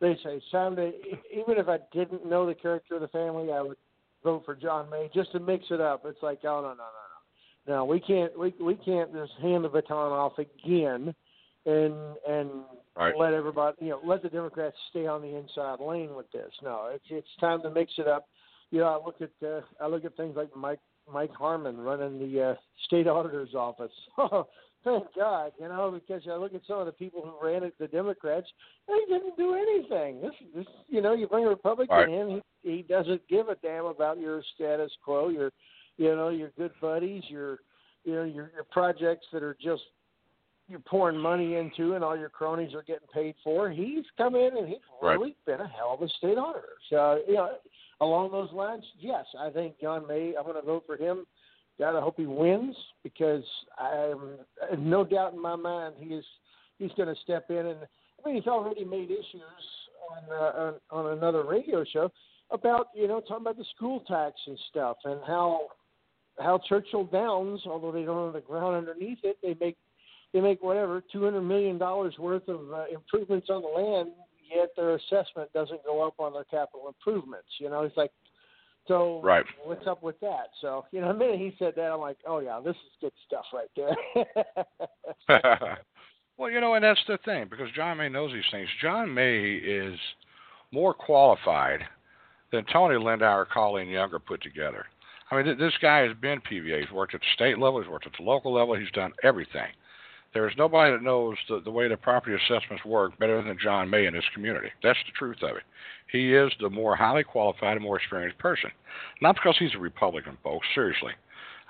they 0.00 0.16
say 0.22 0.40
someday, 0.52 0.92
even 1.32 1.58
if 1.58 1.68
I 1.68 1.78
didn't 1.92 2.28
know 2.28 2.46
the 2.46 2.54
character 2.54 2.96
of 2.96 3.00
the 3.00 3.08
family, 3.08 3.50
I 3.52 3.62
would 3.62 3.76
vote 4.22 4.44
for 4.44 4.54
John 4.54 4.88
May 4.90 5.10
just 5.14 5.32
to 5.32 5.40
mix 5.40 5.64
it 5.70 5.80
up. 5.80 6.02
It's 6.04 6.22
like, 6.22 6.40
oh 6.44 6.60
no, 6.60 6.68
no, 6.68 6.74
no, 6.74 6.76
no, 7.66 7.76
no, 7.76 7.84
we 7.84 8.00
can't, 8.00 8.38
we 8.38 8.54
we 8.60 8.74
can't 8.76 9.12
just 9.12 9.32
hand 9.40 9.64
the 9.64 9.68
baton 9.68 10.12
off 10.12 10.38
again 10.38 11.14
and 11.66 11.94
and 12.28 12.50
right. 12.96 13.14
let 13.18 13.34
everybody, 13.34 13.76
you 13.80 13.90
know, 13.90 14.00
let 14.04 14.22
the 14.22 14.28
Democrats 14.28 14.76
stay 14.90 15.06
on 15.06 15.20
the 15.20 15.36
inside 15.36 15.80
lane 15.80 16.14
with 16.14 16.30
this. 16.32 16.52
No, 16.62 16.90
it's 16.92 17.04
it's 17.10 17.28
time 17.40 17.60
to 17.62 17.70
mix 17.70 17.92
it 17.98 18.08
up. 18.08 18.28
You 18.70 18.80
know, 18.80 18.86
I 18.86 19.04
look 19.04 19.20
at 19.20 19.46
uh, 19.46 19.60
I 19.80 19.88
look 19.88 20.04
at 20.04 20.16
things 20.16 20.36
like 20.36 20.54
Mike 20.56 20.80
Mike 21.12 21.32
Harmon 21.32 21.78
running 21.78 22.18
the 22.18 22.50
uh, 22.50 22.54
state 22.86 23.06
auditor's 23.06 23.54
office. 23.54 23.92
Thank 24.86 25.06
God, 25.16 25.50
you 25.60 25.66
know, 25.66 25.90
because 25.90 26.22
I 26.30 26.36
look 26.36 26.54
at 26.54 26.60
some 26.68 26.78
of 26.78 26.86
the 26.86 26.92
people 26.92 27.20
who 27.20 27.44
ran 27.44 27.64
it, 27.64 27.74
the 27.76 27.88
Democrats, 27.88 28.46
they 28.86 29.12
didn't 29.12 29.36
do 29.36 29.54
anything. 29.54 30.20
This, 30.20 30.30
this, 30.54 30.66
you 30.88 31.02
know, 31.02 31.12
you 31.12 31.26
bring 31.26 31.44
a 31.44 31.48
Republican 31.48 31.96
right. 31.96 32.08
in, 32.08 32.40
he 32.62 32.70
he 32.70 32.82
doesn't 32.82 33.26
give 33.28 33.48
a 33.48 33.56
damn 33.56 33.86
about 33.86 34.20
your 34.20 34.44
status 34.54 34.92
quo, 35.04 35.28
your, 35.28 35.50
you 35.96 36.14
know, 36.14 36.28
your 36.28 36.52
good 36.56 36.70
buddies, 36.80 37.24
your, 37.28 37.58
you 38.04 38.14
know, 38.14 38.22
your 38.22 38.52
your 38.54 38.64
projects 38.70 39.26
that 39.32 39.42
are 39.42 39.56
just 39.60 39.82
you're 40.68 40.78
pouring 40.78 41.18
money 41.18 41.56
into 41.56 41.94
and 41.94 42.04
all 42.04 42.16
your 42.16 42.28
cronies 42.28 42.72
are 42.72 42.82
getting 42.82 43.08
paid 43.12 43.34
for. 43.42 43.70
He's 43.70 44.04
come 44.16 44.36
in 44.36 44.56
and 44.56 44.68
he's 44.68 44.78
right. 45.02 45.18
really 45.18 45.34
been 45.46 45.60
a 45.60 45.68
hell 45.68 45.94
of 45.94 46.02
a 46.02 46.08
state 46.10 46.38
auditor. 46.38 46.76
So 46.90 47.22
you 47.26 47.34
know, 47.34 47.56
along 48.00 48.30
those 48.30 48.52
lines, 48.52 48.84
yes, 49.00 49.24
I 49.36 49.50
think 49.50 49.80
John 49.80 50.06
May. 50.06 50.34
I'm 50.38 50.44
going 50.44 50.54
to 50.54 50.62
vote 50.62 50.84
for 50.86 50.96
him. 50.96 51.26
God, 51.78 51.96
I 51.96 52.00
hope 52.00 52.16
he 52.16 52.26
wins 52.26 52.76
because 53.02 53.44
I'm 53.78 54.38
no 54.78 55.04
doubt 55.04 55.34
in 55.34 55.40
my 55.42 55.56
mind 55.56 55.94
he 55.98 56.14
is 56.14 56.24
he's 56.78 56.92
going 56.96 57.14
to 57.14 57.20
step 57.22 57.50
in 57.50 57.66
and 57.66 57.78
I 57.80 58.28
mean 58.28 58.36
he's 58.36 58.46
already 58.46 58.84
made 58.84 59.10
issues 59.10 59.42
on, 60.10 60.32
uh, 60.32 60.72
on 60.92 61.06
on 61.06 61.18
another 61.18 61.44
radio 61.44 61.84
show 61.84 62.10
about 62.50 62.88
you 62.94 63.08
know 63.08 63.20
talking 63.20 63.42
about 63.42 63.58
the 63.58 63.66
school 63.76 64.00
tax 64.00 64.36
and 64.46 64.58
stuff 64.70 64.96
and 65.04 65.20
how 65.26 65.68
how 66.38 66.60
Churchill 66.68 67.04
Downs, 67.04 67.62
although 67.66 67.92
they 67.92 68.04
don't 68.04 68.18
own 68.18 68.32
the 68.32 68.40
ground 68.40 68.76
underneath 68.76 69.18
it, 69.22 69.38
they 69.42 69.56
make 69.60 69.76
they 70.32 70.40
make 70.40 70.62
whatever 70.62 71.02
two 71.12 71.24
hundred 71.24 71.42
million 71.42 71.78
dollars 71.78 72.14
worth 72.18 72.46
of 72.48 72.72
uh, 72.72 72.84
improvements 72.92 73.48
on 73.50 73.62
the 73.62 73.68
land, 73.68 74.10
yet 74.54 74.68
their 74.76 74.96
assessment 74.96 75.52
doesn't 75.52 75.84
go 75.84 76.06
up 76.06 76.14
on 76.18 76.32
their 76.32 76.44
capital 76.44 76.88
improvements. 76.88 77.48
You 77.58 77.70
know, 77.70 77.82
it's 77.82 77.96
like, 77.96 78.10
so 78.88 79.20
right. 79.22 79.44
what's 79.64 79.86
up 79.86 80.02
with 80.02 80.18
that? 80.20 80.48
So 80.60 80.84
you 80.92 81.00
know, 81.00 81.08
the 81.08 81.18
minute 81.18 81.38
he 81.38 81.54
said 81.58 81.74
that, 81.76 81.90
I'm 81.92 82.00
like, 82.00 82.18
oh 82.26 82.40
yeah, 82.40 82.60
this 82.64 82.76
is 82.76 82.92
good 83.00 83.12
stuff 83.26 83.44
right 83.52 83.70
there. 83.76 83.96
well, 86.38 86.50
you 86.50 86.60
know, 86.60 86.74
and 86.74 86.84
that's 86.84 87.00
the 87.08 87.18
thing 87.24 87.46
because 87.50 87.68
John 87.74 87.98
May 87.98 88.08
knows 88.08 88.32
these 88.32 88.44
things. 88.50 88.68
John 88.80 89.12
May 89.12 89.54
is 89.54 89.98
more 90.72 90.94
qualified 90.94 91.80
than 92.52 92.64
Tony 92.72 92.96
Lindauer, 92.96 93.48
Colleen 93.48 93.88
Younger 93.88 94.18
put 94.18 94.42
together. 94.42 94.86
I 95.30 95.42
mean, 95.42 95.58
this 95.58 95.74
guy 95.82 96.00
has 96.06 96.16
been 96.20 96.40
PVA. 96.40 96.82
He's 96.82 96.92
worked 96.92 97.14
at 97.14 97.20
the 97.20 97.26
state 97.34 97.58
level. 97.58 97.80
He's 97.80 97.90
worked 97.90 98.06
at 98.06 98.12
the 98.16 98.22
local 98.22 98.54
level. 98.54 98.76
He's 98.76 98.90
done 98.92 99.12
everything. 99.24 99.66
There 100.36 100.46
is 100.46 100.54
nobody 100.58 100.92
that 100.92 101.02
knows 101.02 101.38
the, 101.48 101.62
the 101.64 101.70
way 101.70 101.88
the 101.88 101.96
property 101.96 102.36
assessments 102.36 102.84
work 102.84 103.18
better 103.18 103.42
than 103.42 103.56
John 103.58 103.88
May 103.88 104.04
in 104.04 104.12
this 104.12 104.28
community. 104.34 104.68
That's 104.82 104.98
the 105.06 105.12
truth 105.18 105.42
of 105.42 105.56
it. 105.56 105.62
He 106.12 106.34
is 106.34 106.52
the 106.60 106.68
more 106.68 106.94
highly 106.94 107.24
qualified 107.24 107.78
and 107.78 107.82
more 107.82 107.96
experienced 107.96 108.36
person. 108.36 108.70
Not 109.22 109.36
because 109.36 109.56
he's 109.58 109.74
a 109.74 109.78
Republican, 109.78 110.36
folks. 110.44 110.66
Seriously. 110.74 111.12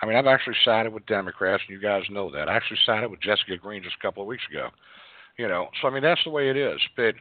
I 0.02 0.06
mean, 0.06 0.16
I've 0.16 0.26
actually 0.26 0.56
sided 0.64 0.92
with 0.92 1.06
Democrats, 1.06 1.62
and 1.68 1.76
you 1.76 1.80
guys 1.80 2.02
know 2.10 2.28
that. 2.32 2.48
I 2.48 2.56
actually 2.56 2.80
sided 2.84 3.08
with 3.08 3.20
Jessica 3.20 3.56
Green 3.56 3.84
just 3.84 3.94
a 4.00 4.02
couple 4.02 4.24
of 4.24 4.26
weeks 4.26 4.42
ago. 4.50 4.70
You 5.38 5.46
know, 5.46 5.68
so 5.80 5.86
I 5.86 5.92
mean, 5.92 6.02
that's 6.02 6.24
the 6.24 6.30
way 6.30 6.50
it 6.50 6.56
is. 6.56 6.80
But 6.96 7.14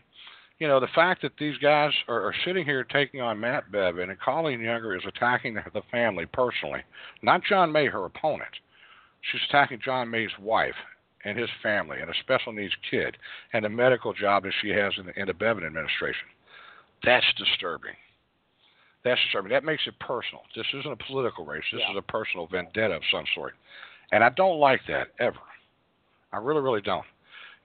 you 0.58 0.68
know, 0.68 0.80
the 0.80 0.88
fact 0.96 1.22
that 1.22 1.38
these 1.38 1.60
guys 1.60 1.92
are, 2.08 2.24
are 2.24 2.34
sitting 2.44 2.66
here 2.66 2.84
taking 2.86 3.22
on 3.22 3.40
Matt 3.40 3.72
Bevin 3.72 4.10
and 4.10 4.20
Colleen 4.20 4.62
Younger 4.62 4.96
is 4.96 5.04
attacking 5.08 5.54
the 5.76 5.84
family 5.92 6.26
personally, 6.26 6.82
not 7.22 7.44
John 7.48 7.72
May, 7.72 7.86
her 7.86 8.06
opponent. 8.06 8.50
She's 9.32 9.42
attacking 9.48 9.82
John 9.86 10.10
May's 10.10 10.32
wife 10.42 10.74
and 11.26 11.38
his 11.38 11.50
family 11.62 12.00
and 12.00 12.10
a 12.10 12.14
special 12.22 12.54
needs 12.54 12.74
kid 12.90 13.18
and 13.54 13.66
the 13.66 13.70
medical 13.70 14.14
job 14.14 14.44
that 14.44 14.54
she 14.62 14.70
has 14.70 14.94
in 14.98 15.08
the, 15.08 15.20
in 15.20 15.28
the 15.28 15.34
Bevin 15.34 15.66
administration. 15.66 16.28
That's 17.04 17.26
disturbing. 17.38 17.96
That's 19.04 19.20
disturbing. 19.24 19.52
That 19.52 19.64
makes 19.64 19.84
it 19.86 20.00
personal. 20.00 20.44
This 20.56 20.66
isn't 20.74 20.92
a 20.92 21.04
political 21.08 21.46
race. 21.46 21.64
This 21.72 21.82
yeah. 21.86 21.92
is 21.92 21.98
a 21.98 22.12
personal 22.12 22.48
vendetta 22.48 22.96
of 22.96 23.02
some 23.12 23.26
sort. 23.36 23.54
And 24.12 24.24
I 24.24 24.30
don't 24.30 24.60
like 24.60 24.82
that 24.88 25.08
ever. 25.20 25.38
I 26.32 26.38
really, 26.38 26.62
really 26.62 26.82
don't 26.82 27.06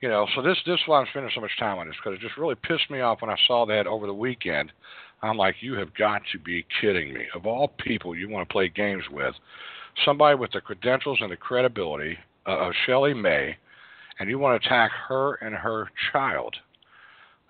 you 0.01 0.09
know, 0.09 0.27
so 0.35 0.41
this 0.41 0.57
this 0.65 0.75
is 0.75 0.87
why 0.87 0.99
I'm 0.99 1.07
spending 1.11 1.31
so 1.33 1.41
much 1.41 1.57
time 1.59 1.77
on 1.77 1.87
this 1.87 1.95
because 2.03 2.17
it 2.17 2.21
just 2.21 2.37
really 2.37 2.55
pissed 2.55 2.89
me 2.89 3.01
off 3.01 3.21
when 3.21 3.29
I 3.29 3.37
saw 3.47 3.65
that 3.67 3.87
over 3.87 4.07
the 4.07 4.13
weekend. 4.13 4.71
I'm 5.21 5.37
like, 5.37 5.55
you 5.61 5.75
have 5.75 5.93
got 5.93 6.23
to 6.31 6.39
be 6.39 6.65
kidding 6.81 7.13
me! 7.13 7.25
Of 7.35 7.45
all 7.45 7.67
people 7.67 8.15
you 8.15 8.27
want 8.27 8.47
to 8.47 8.51
play 8.51 8.67
games 8.67 9.03
with, 9.11 9.35
somebody 10.03 10.35
with 10.35 10.51
the 10.51 10.61
credentials 10.61 11.19
and 11.21 11.31
the 11.31 11.37
credibility 11.37 12.17
uh, 12.47 12.57
of 12.57 12.73
Shelley 12.85 13.13
May, 13.13 13.55
and 14.19 14.29
you 14.29 14.39
want 14.39 14.61
to 14.61 14.67
attack 14.67 14.91
her 15.07 15.35
and 15.35 15.55
her 15.55 15.89
child. 16.11 16.55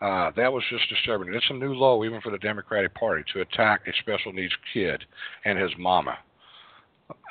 Uh, 0.02 0.32
that 0.36 0.52
was 0.52 0.64
just 0.70 0.90
disturbing. 0.90 1.34
It's 1.34 1.46
a 1.50 1.54
new 1.54 1.74
low 1.74 2.04
even 2.04 2.22
for 2.22 2.32
the 2.32 2.40
Democratic 2.40 2.94
Party 2.96 3.24
to 3.34 3.42
attack 3.42 3.82
a 3.88 3.92
special 4.02 4.34
needs 4.34 4.54
kid 4.74 5.04
and 5.46 5.60
his 5.60 5.72
mama. 5.78 6.18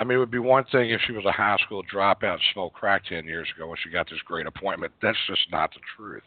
I 0.01 0.05
mean, 0.05 0.17
it 0.17 0.21
would 0.21 0.31
be 0.31 0.39
one 0.39 0.65
thing 0.71 0.91
if 0.91 1.01
she 1.07 1.13
was 1.13 1.25
a 1.25 1.33
high 1.33 1.57
school 1.65 1.83
dropout 1.93 2.35
and 2.35 2.41
smoked 2.53 2.77
crack 2.77 3.05
10 3.09 3.25
years 3.25 3.49
ago 3.57 3.67
when 3.67 3.79
she 3.83 3.91
got 3.91 4.09
this 4.09 4.21
great 4.25 4.47
appointment. 4.47 4.93
That's 5.03 5.19
just 5.27 5.41
not 5.51 5.73
the 5.73 5.81
truth. 5.97 6.23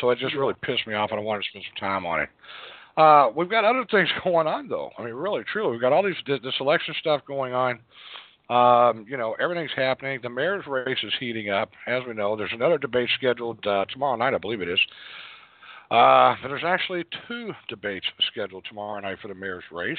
So 0.00 0.10
it 0.10 0.18
just 0.18 0.34
really 0.34 0.54
pissed 0.62 0.86
me 0.86 0.94
off, 0.94 1.10
and 1.12 1.20
I 1.20 1.22
wanted 1.22 1.44
to 1.44 1.48
spend 1.50 1.64
some 1.70 1.88
time 1.88 2.04
on 2.04 2.20
it. 2.20 2.28
Uh, 2.96 3.30
we've 3.34 3.50
got 3.50 3.64
other 3.64 3.86
things 3.90 4.08
going 4.24 4.46
on, 4.46 4.68
though. 4.68 4.90
I 4.98 5.04
mean, 5.04 5.14
really, 5.14 5.42
truly, 5.50 5.72
we've 5.72 5.80
got 5.80 5.92
all 5.92 6.02
these 6.02 6.16
this 6.26 6.54
election 6.60 6.94
stuff 7.00 7.22
going 7.26 7.52
on. 7.52 7.80
Um, 8.50 9.06
you 9.08 9.16
know, 9.16 9.34
everything's 9.40 9.70
happening. 9.74 10.20
The 10.22 10.28
mayor's 10.28 10.66
race 10.66 10.98
is 11.02 11.12
heating 11.18 11.48
up, 11.48 11.70
as 11.86 12.02
we 12.06 12.12
know. 12.12 12.36
There's 12.36 12.52
another 12.52 12.78
debate 12.78 13.08
scheduled 13.16 13.66
uh, 13.66 13.86
tomorrow 13.86 14.16
night, 14.16 14.34
I 14.34 14.38
believe 14.38 14.60
it 14.60 14.68
is. 14.68 14.80
Uh, 15.90 16.34
there's 16.42 16.64
actually 16.64 17.04
two 17.28 17.52
debates 17.68 18.06
scheduled 18.30 18.64
tomorrow 18.68 19.00
night 19.00 19.18
for 19.22 19.28
the 19.28 19.34
mayor's 19.34 19.64
race. 19.72 19.98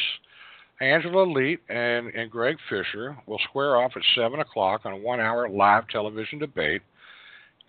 Angela 0.81 1.23
Leet 1.23 1.61
and, 1.69 2.07
and 2.07 2.29
Greg 2.29 2.57
Fisher 2.69 3.17
will 3.27 3.39
square 3.49 3.77
off 3.77 3.93
at 3.95 4.01
7 4.15 4.39
o'clock 4.39 4.81
on 4.83 4.93
a 4.93 4.97
one 4.97 5.19
hour 5.19 5.47
live 5.47 5.87
television 5.87 6.37
debate. 6.37 6.81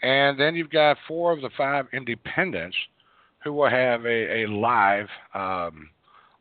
And 0.02 0.38
then 0.38 0.56
you've 0.56 0.70
got 0.70 0.98
four 1.06 1.32
of 1.32 1.40
the 1.40 1.50
five 1.56 1.86
independents 1.92 2.76
who 3.44 3.52
will 3.52 3.70
have 3.70 4.04
a, 4.04 4.42
a 4.42 4.48
live 4.48 5.06
um, 5.34 5.88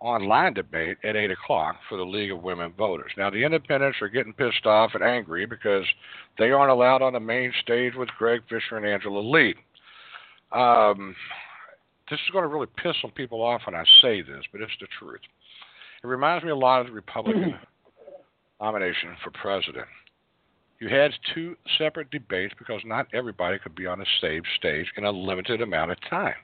online 0.05 0.53
debate 0.53 0.97
at 1.03 1.15
8 1.15 1.31
o'clock 1.31 1.77
for 1.89 1.97
the 1.97 2.03
League 2.03 2.31
of 2.31 2.43
Women 2.43 2.73
Voters. 2.77 3.11
Now, 3.17 3.29
the 3.29 3.43
independents 3.43 3.97
are 4.01 4.07
getting 4.07 4.33
pissed 4.33 4.65
off 4.65 4.91
and 4.93 5.03
angry 5.03 5.45
because 5.45 5.85
they 6.37 6.51
aren't 6.51 6.71
allowed 6.71 7.01
on 7.01 7.13
the 7.13 7.19
main 7.19 7.51
stage 7.61 7.93
with 7.95 8.09
Greg 8.17 8.41
Fisher 8.47 8.77
and 8.77 8.85
Angela 8.85 9.19
Leet. 9.19 9.57
Um, 10.51 11.15
this 12.09 12.19
is 12.19 12.31
going 12.31 12.43
to 12.43 12.47
really 12.47 12.67
piss 12.77 12.95
some 13.01 13.11
people 13.11 13.41
off 13.41 13.61
when 13.65 13.75
I 13.75 13.83
say 14.01 14.21
this, 14.21 14.43
but 14.51 14.61
it's 14.61 14.71
the 14.79 14.87
truth. 14.99 15.21
It 16.03 16.07
reminds 16.07 16.45
me 16.45 16.51
a 16.51 16.55
lot 16.55 16.81
of 16.81 16.87
the 16.87 16.93
Republican 16.93 17.55
nomination 18.61 19.15
for 19.23 19.31
president. 19.31 19.87
You 20.79 20.89
had 20.89 21.11
two 21.33 21.55
separate 21.77 22.11
debates 22.11 22.53
because 22.59 22.81
not 22.85 23.07
everybody 23.13 23.57
could 23.57 23.75
be 23.75 23.87
on 23.87 23.99
the 23.99 24.05
same 24.21 24.43
stage 24.57 24.85
in 24.97 25.05
a 25.05 25.11
limited 25.11 25.61
amount 25.61 25.91
of 25.91 25.97
time. 26.09 26.35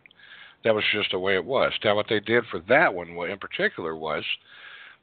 That 0.64 0.76
was 0.76 0.84
just 0.94 1.12
the 1.12 1.20
way 1.20 1.36
it 1.36 1.46
was. 1.46 1.74
Now, 1.84 1.96
what 1.96 2.08
they 2.10 2.20
did 2.20 2.44
for 2.52 2.60
that 2.70 2.94
one 2.94 3.10
in 3.10 3.40
particular 3.40 3.96
was 3.96 4.24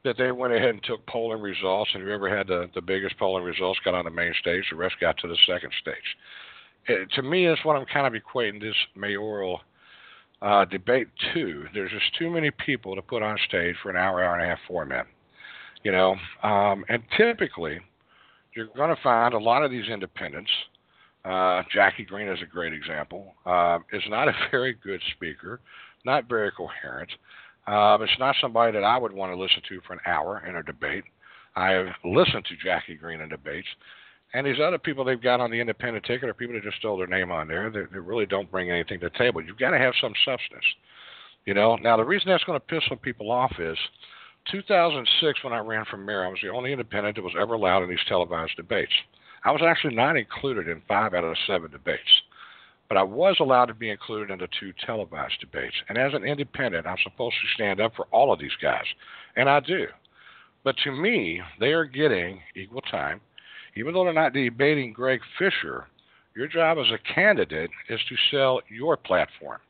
that 0.05 0.16
they 0.16 0.31
went 0.31 0.55
ahead 0.55 0.71
and 0.71 0.83
took 0.83 1.05
polling 1.07 1.42
results, 1.42 1.90
and 1.94 2.03
whoever 2.03 2.35
had 2.35 2.47
the, 2.47 2.71
the 2.75 2.81
biggest 2.81 3.18
polling 3.18 3.44
results 3.44 3.81
got 3.85 3.94
on 3.94 4.05
the 4.05 4.11
main 4.11 4.33
stage. 4.40 4.64
The 4.71 4.77
rest 4.77 4.94
got 5.01 5.18
to 5.18 5.29
the 5.29 5.37
second 5.47 5.73
stage. 5.81 5.97
It, 6.87 7.11
to 7.16 7.23
me, 7.23 7.47
that's 7.47 7.64
what 7.64 7.77
I'm 7.77 7.87
kind 7.87 8.07
of 8.07 8.21
equating 8.21 8.61
this 8.61 8.77
mayoral 8.94 9.61
uh, 10.40 10.64
debate 10.66 11.09
to. 11.35 11.64
there's 11.75 11.90
just 11.90 12.16
too 12.16 12.31
many 12.31 12.51
people 12.51 12.94
to 12.94 13.03
put 13.03 13.23
on 13.23 13.37
stage 13.49 13.75
for 13.83 13.90
an 13.90 13.97
hour, 13.97 14.23
hour 14.23 14.35
and 14.35 14.44
a 14.44 14.47
half 14.47 14.59
format. 14.68 15.07
You 15.83 15.92
know, 15.92 16.16
um, 16.42 16.85
and 16.88 17.03
typically 17.16 17.81
you're 18.55 18.68
going 18.77 18.94
to 18.94 19.03
find 19.03 19.35
a 19.35 19.38
lot 19.38 19.64
of 19.64 19.71
these 19.71 19.88
independents. 19.88 20.51
Uh, 21.29 21.62
Jackie 21.71 22.05
Green 22.05 22.29
is 22.29 22.41
a 22.43 22.47
great 22.47 22.73
example. 22.73 23.35
Uh, 23.45 23.81
is 23.93 24.03
not 24.09 24.29
a 24.29 24.33
very 24.51 24.73
good 24.73 25.01
speaker, 25.14 25.61
not 26.05 26.29
very 26.29 26.51
coherent. 26.53 27.11
Uh, 27.67 27.99
it's 28.01 28.19
not 28.19 28.35
somebody 28.41 28.73
that 28.73 28.85
I 28.85 28.97
would 28.97 29.12
want 29.12 29.33
to 29.33 29.41
listen 29.41 29.61
to 29.69 29.81
for 29.87 29.93
an 29.93 30.01
hour 30.07 30.43
in 30.49 30.57
a 30.57 30.62
debate. 30.62 31.05
I 31.55 31.73
have 31.73 31.88
listened 32.03 32.47
to 32.47 32.57
Jackie 32.64 32.95
Green 32.95 33.21
in 33.21 33.29
debates, 33.29 33.69
and 34.33 34.47
these 34.47 34.61
other 34.62 34.79
people 34.79 35.05
they've 35.05 35.21
got 35.21 35.41
on 35.41 35.51
the 35.51 35.61
independent 35.61 36.07
ticket 36.07 36.31
are 36.31 36.35
people 36.35 36.55
that 36.55 36.62
just 36.62 36.79
stole 36.79 36.97
their 36.97 37.07
name 37.07 37.31
on 37.31 37.47
there 37.47 37.69
They, 37.69 37.81
that 37.81 38.01
really 38.01 38.27
don't 38.27 38.51
bring 38.51 38.71
anything 38.71 39.01
to 39.01 39.11
the 39.11 39.19
table. 39.19 39.43
You've 39.43 39.59
got 39.59 39.73
to 39.73 39.79
have 39.79 39.95
some 40.01 40.14
substance. 40.25 40.64
You 41.45 41.53
know, 41.55 41.77
now 41.77 41.97
the 41.99 42.05
reason 42.05 42.29
that's 42.29 42.45
going 42.45 42.59
to 42.59 42.67
piss 42.67 42.85
some 42.88 42.99
people 42.99 43.31
off 43.31 43.53
is 43.59 43.77
2006 44.51 45.45
when 45.45 45.53
I 45.53 45.59
ran 45.59 45.85
for 45.91 45.99
mayor, 45.99 46.25
I 46.25 46.29
was 46.29 46.38
the 46.43 46.49
only 46.49 46.73
independent 46.73 47.17
that 47.17 47.23
was 47.23 47.35
ever 47.38 47.55
allowed 47.55 47.83
in 47.83 47.91
these 47.91 47.99
televised 48.09 48.57
debates. 48.57 48.93
I 49.44 49.51
was 49.51 49.62
actually 49.64 49.94
not 49.94 50.16
included 50.16 50.68
in 50.68 50.83
five 50.88 51.14
out 51.14 51.24
of 51.24 51.37
seven 51.46 51.70
debates, 51.70 52.22
but 52.88 52.96
I 52.96 53.03
was 53.03 53.37
allowed 53.40 53.66
to 53.66 53.74
be 53.74 53.90
included 53.90 54.33
in 54.33 54.38
the 54.38 54.48
two 54.59 54.72
televised 54.85 55.40
debates. 55.40 55.77
And 55.88 55.98
as 55.98 56.14
an 56.14 56.24
independent, 56.24 56.87
I'm 56.87 56.96
supposed 57.03 57.37
to 57.42 57.55
stand 57.55 57.81
up 57.81 57.94
for 57.94 58.07
all 58.11 58.33
of 58.33 58.38
these 58.38 58.57
guys, 58.61 58.87
and 59.37 59.48
I 59.48 59.61
do. 59.61 59.87
But 60.65 60.77
to 60.85 60.92
me, 60.92 61.40
they 61.60 61.73
are 61.73 61.85
getting 61.85 62.40
equal 62.56 62.83
time 62.83 63.21
even 63.79 63.94
though 63.94 64.04
they're 64.04 64.13
not 64.13 64.33
debating 64.33 64.92
Greg 64.92 65.21
Fisher, 65.38 65.87
your 66.35 66.48
job 66.48 66.79
as 66.79 66.90
a 66.92 67.15
candidate 67.15 67.71
is 67.88 68.00
to 68.08 68.17
sell 68.31 68.60
your 68.69 68.96
platform. 68.96 69.60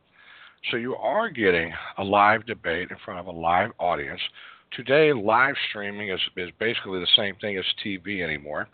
So 0.71 0.79
you 0.79 0.97
are 0.97 1.29
getting 1.29 1.73
a 1.99 2.05
live 2.05 2.47
debate 2.47 2.91
in 2.91 2.97
front 3.05 3.21
of 3.21 3.27
a 3.27 3.39
live 3.39 3.71
audience. 3.79 4.21
Today, 4.73 5.13
live 5.13 5.55
streaming 5.69 6.11
is, 6.11 6.21
is 6.37 6.51
basically 6.59 7.01
the 7.01 7.07
same 7.17 7.37
thing 7.37 7.59
as 7.59 7.65
TV 7.85 8.23
anymore. 8.23 8.67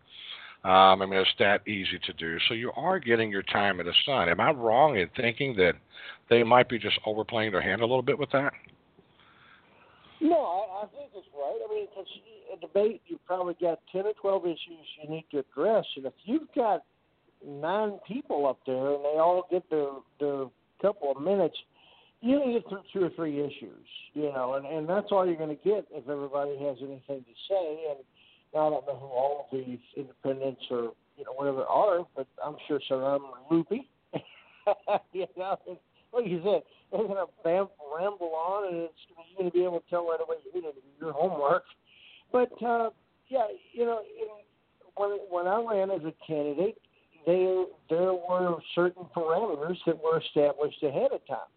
Um, 0.64 1.02
I 1.02 1.06
mean, 1.06 1.20
it's 1.20 1.28
that 1.38 1.66
easy 1.68 1.98
to 2.06 2.12
do. 2.14 2.38
So 2.48 2.54
you 2.54 2.72
are 2.74 2.98
getting 2.98 3.30
your 3.30 3.42
time 3.42 3.80
in 3.80 3.86
the 3.86 3.92
sun. 4.06 4.30
Am 4.30 4.40
I 4.40 4.50
wrong 4.50 4.96
in 4.96 5.10
thinking 5.14 5.54
that 5.56 5.74
they 6.30 6.42
might 6.42 6.70
be 6.70 6.78
just 6.78 6.98
overplaying 7.04 7.52
their 7.52 7.60
hand 7.60 7.82
a 7.82 7.84
little 7.84 8.02
bit 8.02 8.18
with 8.18 8.30
that? 8.32 8.54
No, 10.22 10.36
I, 10.36 10.84
I 10.84 10.86
think 10.86 11.10
it's 11.14 11.28
right. 11.36 11.60
I 11.68 11.74
mean, 11.74 11.86
because 11.90 12.06
a 12.54 12.60
debate, 12.60 13.02
you've 13.06 13.24
probably 13.26 13.54
got 13.60 13.80
10 13.92 14.06
or 14.06 14.12
12 14.20 14.46
issues 14.46 14.86
you 15.02 15.10
need 15.10 15.26
to 15.32 15.40
address. 15.40 15.84
And 15.96 16.06
if 16.06 16.14
you've 16.24 16.48
got 16.54 16.82
nine 17.46 17.98
people 18.08 18.46
up 18.46 18.58
there 18.66 18.94
and 18.94 19.04
they 19.04 19.18
all 19.18 19.46
get 19.50 19.68
their, 19.68 19.90
their 20.18 20.46
couple 20.80 21.12
of 21.14 21.22
minutes, 21.22 21.56
you 22.22 22.40
only 22.40 22.54
get 22.54 22.68
through 22.70 22.82
two 22.90 23.04
or 23.04 23.10
three 23.10 23.40
issues, 23.40 23.86
you 24.14 24.32
know, 24.32 24.54
and, 24.54 24.64
and 24.64 24.88
that's 24.88 25.08
all 25.10 25.26
you're 25.26 25.36
going 25.36 25.54
to 25.54 25.62
get 25.62 25.84
if 25.90 26.08
everybody 26.08 26.56
has 26.58 26.78
anything 26.80 27.22
to 27.22 27.34
say. 27.48 27.84
And 27.90 27.98
I 28.56 28.70
don't 28.70 28.86
know 28.86 28.96
who 28.96 29.06
all 29.06 29.46
of 29.50 29.58
these 29.58 29.78
independents 29.96 30.62
or 30.70 30.92
you 31.16 31.24
know 31.24 31.32
whatever 31.34 31.64
are, 31.64 32.06
but 32.16 32.26
I'm 32.44 32.56
sure 32.68 32.80
some 32.88 33.02
of 33.02 33.20
them 33.20 33.30
are 33.30 33.56
loopy. 33.56 33.88
you 35.12 35.26
know, 35.36 35.56
and 35.68 35.76
like 36.12 36.26
you 36.26 36.40
said, 36.44 36.62
they're 36.90 37.06
going 37.06 37.16
to 37.16 37.26
bam, 37.42 37.68
ramble 37.96 38.32
on, 38.34 38.72
and 38.72 38.82
it's 38.84 38.94
you're 39.08 39.38
going 39.38 39.50
to 39.50 39.54
be 39.56 39.64
able 39.64 39.80
to 39.80 39.90
tell 39.90 40.08
right 40.08 40.20
away 40.20 40.36
you 40.44 40.52
didn't 40.52 40.74
do 40.74 40.80
your 41.00 41.12
homework. 41.12 41.64
But 42.32 42.50
uh, 42.62 42.90
yeah, 43.28 43.46
you 43.72 43.84
know, 43.84 44.00
in, 44.00 44.28
when 44.96 45.18
when 45.30 45.46
I 45.46 45.64
ran 45.68 45.90
as 45.90 46.02
a 46.04 46.14
candidate, 46.26 46.78
there 47.26 47.64
there 47.90 48.12
were 48.12 48.56
certain 48.74 49.04
parameters 49.16 49.76
that 49.86 50.02
were 50.02 50.20
established 50.20 50.82
ahead 50.82 51.10
of 51.12 51.26
time. 51.26 51.50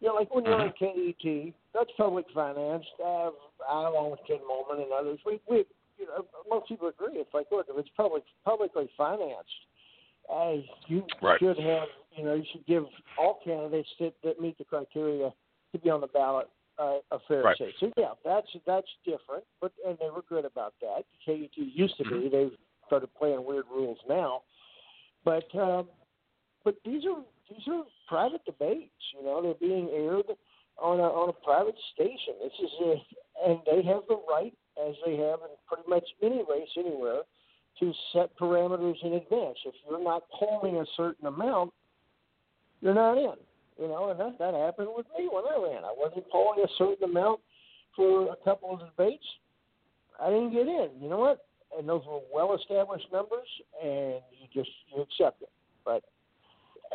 You 0.00 0.08
know, 0.08 0.14
like 0.16 0.34
when 0.34 0.44
you're 0.44 0.60
on 0.60 0.72
KET, 0.78 1.54
that's 1.72 1.90
public 1.96 2.26
financed. 2.34 2.88
Uh, 3.02 3.30
I, 3.68 3.88
along 3.88 4.10
with 4.10 4.20
Ken 4.26 4.38
Molman 4.38 4.82
and 4.82 4.92
others, 4.92 5.18
we, 5.24 5.40
we, 5.48 5.64
you 5.98 6.06
know, 6.06 6.24
most 6.48 6.68
people 6.68 6.88
agree. 6.88 7.18
It's 7.18 7.32
like, 7.32 7.46
look, 7.50 7.66
if 7.68 7.78
it's 7.78 7.88
public, 7.96 8.22
publicly 8.44 8.88
financed, 8.96 9.48
uh, 10.32 10.54
you 10.86 11.04
right. 11.22 11.38
should 11.38 11.58
have, 11.58 11.88
you 12.16 12.24
know, 12.24 12.34
you 12.34 12.44
should 12.52 12.66
give 12.66 12.84
all 13.18 13.40
candidates 13.44 13.88
that, 14.00 14.14
that 14.22 14.40
meet 14.40 14.58
the 14.58 14.64
criteria 14.64 15.30
to 15.72 15.78
be 15.78 15.90
on 15.90 16.00
the 16.00 16.06
ballot 16.08 16.48
uh, 16.78 16.98
a 17.10 17.18
fair 17.28 17.42
right. 17.42 17.56
shake. 17.56 17.74
So 17.80 17.92
yeah, 17.96 18.12
that's 18.24 18.48
that's 18.66 18.86
different, 19.04 19.44
but 19.60 19.72
and 19.86 19.96
they 20.00 20.10
were 20.10 20.24
good 20.28 20.44
about 20.44 20.74
that. 20.80 21.04
KET 21.24 21.50
used 21.54 21.96
to 21.98 22.04
be. 22.04 22.10
Mm-hmm. 22.10 22.36
They've 22.36 22.58
started 22.86 23.08
playing 23.14 23.44
weird 23.44 23.64
rules 23.70 23.98
now, 24.08 24.42
but 25.24 25.44
um, 25.54 25.88
but 26.64 26.76
these 26.84 27.04
are 27.04 27.22
these 27.50 27.66
are 27.68 27.84
private 28.08 28.44
debates. 28.44 28.90
You 29.16 29.24
know, 29.24 29.42
they're 29.42 29.68
being 29.68 29.88
aired 29.94 30.26
on 30.78 31.00
a 31.00 31.02
on 31.02 31.28
a 31.28 31.44
private 31.44 31.76
station. 31.94 32.34
This 32.42 32.52
is 32.62 32.70
a, 32.82 33.50
and 33.50 33.58
they 33.66 33.88
have 33.88 34.02
the 34.08 34.20
right, 34.28 34.54
as 34.82 34.94
they 35.04 35.16
have 35.16 35.40
in 35.40 35.54
pretty 35.66 35.88
much 35.88 36.04
any 36.22 36.42
race 36.48 36.68
anywhere, 36.76 37.22
to 37.80 37.92
set 38.12 38.36
parameters 38.38 38.96
in 39.02 39.14
advance. 39.14 39.58
If 39.64 39.74
you're 39.88 40.02
not 40.02 40.22
polling 40.30 40.76
a 40.76 40.84
certain 40.96 41.26
amount, 41.26 41.72
you're 42.80 42.94
not 42.94 43.18
in. 43.18 43.34
You 43.78 43.88
know, 43.88 44.10
and 44.10 44.20
that 44.20 44.38
that 44.38 44.54
happened 44.54 44.88
with 44.96 45.06
me 45.18 45.28
when 45.30 45.44
I 45.44 45.56
ran. 45.60 45.84
I 45.84 45.92
wasn't 45.96 46.30
polling 46.30 46.64
a 46.64 46.68
certain 46.78 47.10
amount 47.10 47.40
for 47.96 48.32
a 48.32 48.36
couple 48.44 48.72
of 48.72 48.80
debates. 48.80 49.24
I 50.20 50.30
didn't 50.30 50.52
get 50.52 50.68
in. 50.68 50.90
You 51.00 51.08
know 51.08 51.18
what? 51.18 51.46
And 51.76 51.88
those 51.88 52.02
were 52.06 52.20
well 52.32 52.54
established 52.54 53.06
numbers, 53.12 53.48
and 53.82 54.22
you 54.30 54.46
just 54.52 54.70
you 54.94 55.02
accept 55.02 55.42
it. 55.42 55.50
But 55.84 56.04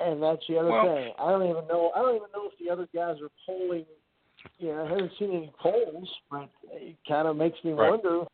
and 0.02 0.24
that's 0.24 0.42
the 0.48 0.58
other 0.58 0.72
well, 0.72 0.86
thing. 0.86 1.12
I 1.20 1.32
don't 1.32 1.50
even 1.50 1.68
know. 1.68 1.92
I 1.96 2.00
don't 2.00 2.16
even 2.16 2.30
know 2.34 2.48
if 2.48 2.54
the 2.64 2.72
other 2.72 2.88
guys 2.96 3.18
are 3.22 3.30
polling. 3.46 3.86
You 4.58 4.70
know, 4.70 4.86
I 4.86 4.90
haven't 4.90 5.12
seen 5.18 5.32
any 5.32 5.52
polls, 5.62 6.10
but 6.30 6.50
it 6.72 6.96
kind 7.08 7.28
of 7.28 7.36
makes 7.36 7.58
me 7.64 7.72
right. 7.72 7.90
wonder. 7.90 8.26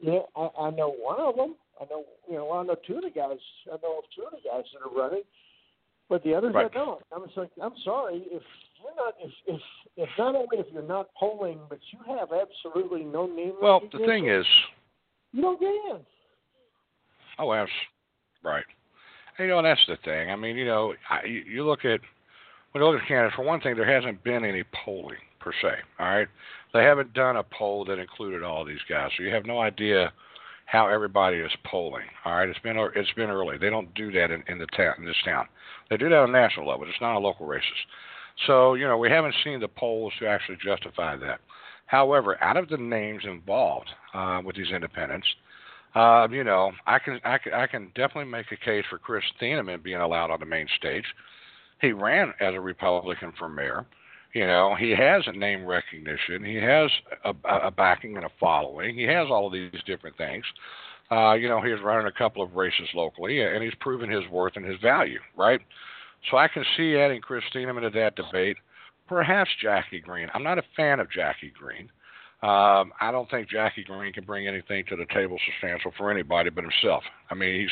Yeah, 0.00 0.20
I, 0.36 0.48
I 0.60 0.70
know 0.70 0.94
one 0.98 1.20
of 1.20 1.36
them. 1.36 1.54
I 1.80 1.84
know, 1.90 2.04
you 2.28 2.36
know, 2.36 2.52
I 2.52 2.62
know 2.62 2.76
two 2.86 2.96
of 2.96 3.02
the 3.02 3.10
guys. 3.10 3.38
I 3.66 3.76
know 3.82 4.00
two 4.14 4.22
of 4.24 4.32
the 4.32 4.48
guys 4.48 4.64
that 4.72 4.88
are 4.88 4.94
running, 4.94 5.22
but 6.08 6.22
the 6.24 6.34
others 6.34 6.54
right. 6.54 6.70
I 6.70 6.74
don't. 6.74 7.02
I'm 7.14 7.24
just 7.24 7.36
like, 7.36 7.50
I'm 7.62 7.74
sorry 7.84 8.22
if 8.26 8.42
you're 8.82 8.96
not. 8.96 9.14
If 9.22 9.32
if 9.46 9.60
if 9.96 10.08
not 10.18 10.34
only 10.34 10.58
if 10.58 10.66
you're 10.72 10.82
not 10.82 11.08
polling, 11.18 11.60
but 11.68 11.78
you 11.92 11.98
have 12.16 12.28
absolutely 12.32 13.04
no 13.04 13.26
name. 13.26 13.54
Well, 13.60 13.82
the 13.92 13.98
thing 13.98 14.28
is, 14.28 14.46
you 15.32 15.42
don't 15.42 15.60
get 15.60 15.68
in. 15.68 15.98
Oh, 17.38 17.52
that's 17.52 17.70
right. 18.42 18.64
You 19.38 19.48
know, 19.48 19.58
and 19.58 19.66
that's 19.66 19.80
the 19.86 19.98
thing. 20.04 20.30
I 20.30 20.36
mean, 20.36 20.56
you 20.56 20.64
know, 20.64 20.94
I, 21.10 21.26
you, 21.26 21.42
you 21.46 21.66
look 21.66 21.84
at 21.84 22.00
when 22.72 22.82
you 22.82 22.90
look 22.90 23.02
at 23.02 23.08
Canada. 23.08 23.32
For 23.36 23.44
one 23.44 23.60
thing, 23.60 23.76
there 23.76 23.90
hasn't 23.90 24.24
been 24.24 24.44
any 24.44 24.64
polling 24.84 25.18
per 25.46 25.52
se. 25.62 25.76
All 26.00 26.06
right, 26.06 26.28
they 26.74 26.82
haven't 26.82 27.14
done 27.14 27.36
a 27.36 27.44
poll 27.44 27.84
that 27.84 28.00
included 28.00 28.42
all 28.42 28.64
these 28.64 28.82
guys, 28.88 29.10
so 29.16 29.22
you 29.22 29.32
have 29.32 29.46
no 29.46 29.60
idea 29.60 30.12
how 30.66 30.88
everybody 30.88 31.36
is 31.36 31.52
polling. 31.64 32.06
All 32.24 32.36
right, 32.36 32.48
it's 32.48 32.58
been 32.58 32.76
it's 32.96 33.12
been 33.12 33.30
early. 33.30 33.56
They 33.56 33.70
don't 33.70 33.94
do 33.94 34.10
that 34.10 34.32
in, 34.32 34.42
in 34.48 34.58
the 34.58 34.66
town 34.76 34.94
in 34.98 35.04
this 35.04 35.22
town. 35.24 35.46
They 35.88 35.96
do 35.96 36.08
that 36.08 36.18
on 36.18 36.30
a 36.30 36.32
national 36.32 36.68
level. 36.68 36.86
It's 36.88 37.00
not 37.00 37.14
on 37.14 37.22
local 37.22 37.46
races. 37.46 37.78
So 38.48 38.74
you 38.74 38.88
know, 38.88 38.98
we 38.98 39.08
haven't 39.08 39.36
seen 39.44 39.60
the 39.60 39.68
polls 39.68 40.12
to 40.18 40.26
actually 40.26 40.58
justify 40.64 41.16
that. 41.16 41.40
However, 41.86 42.42
out 42.42 42.56
of 42.56 42.68
the 42.68 42.76
names 42.76 43.22
involved 43.24 43.88
uh, 44.12 44.42
with 44.44 44.56
these 44.56 44.72
independents, 44.74 45.28
uh, 45.94 46.26
you 46.28 46.42
know, 46.42 46.72
I 46.88 46.98
can, 46.98 47.20
I 47.24 47.38
can 47.38 47.52
I 47.54 47.68
can 47.68 47.92
definitely 47.94 48.32
make 48.32 48.50
a 48.50 48.56
case 48.56 48.84
for 48.90 48.98
Chris 48.98 49.22
Thieneman 49.40 49.84
being 49.84 50.00
allowed 50.00 50.32
on 50.32 50.40
the 50.40 50.46
main 50.46 50.66
stage. 50.76 51.04
He 51.80 51.92
ran 51.92 52.34
as 52.40 52.54
a 52.54 52.60
Republican 52.60 53.32
for 53.38 53.48
mayor. 53.48 53.86
You 54.36 54.46
know, 54.46 54.74
he 54.78 54.90
has 54.90 55.22
a 55.26 55.32
name 55.32 55.64
recognition. 55.64 56.44
He 56.44 56.56
has 56.56 56.90
a, 57.24 57.32
a 57.68 57.70
backing 57.70 58.16
and 58.16 58.26
a 58.26 58.30
following. 58.38 58.94
He 58.94 59.04
has 59.04 59.28
all 59.30 59.46
of 59.46 59.52
these 59.54 59.70
different 59.86 60.18
things. 60.18 60.44
Uh, 61.10 61.32
you 61.32 61.48
know, 61.48 61.62
he's 61.62 61.82
running 61.82 62.06
a 62.06 62.12
couple 62.12 62.42
of 62.42 62.54
races 62.54 62.86
locally, 62.92 63.40
and 63.40 63.64
he's 63.64 63.72
proven 63.80 64.10
his 64.10 64.28
worth 64.30 64.52
and 64.56 64.66
his 64.66 64.78
value, 64.82 65.20
right? 65.38 65.62
So 66.30 66.36
I 66.36 66.48
can 66.48 66.66
see 66.76 66.98
adding 66.98 67.22
Chris 67.22 67.44
Thieneman 67.54 67.90
to 67.90 67.98
that 67.98 68.14
debate. 68.14 68.58
Perhaps 69.08 69.48
Jackie 69.62 70.00
Green. 70.00 70.28
I'm 70.34 70.42
not 70.42 70.58
a 70.58 70.64
fan 70.76 71.00
of 71.00 71.10
Jackie 71.10 71.54
Green. 71.58 71.88
Um, 72.42 72.92
I 73.00 73.08
don't 73.10 73.30
think 73.30 73.48
Jackie 73.48 73.84
Green 73.84 74.12
can 74.12 74.24
bring 74.24 74.46
anything 74.46 74.84
to 74.90 74.96
the 74.96 75.06
table 75.14 75.38
substantial 75.46 75.92
for 75.96 76.10
anybody 76.10 76.50
but 76.50 76.62
himself. 76.64 77.04
I 77.30 77.34
mean, 77.34 77.58
he's 77.58 77.70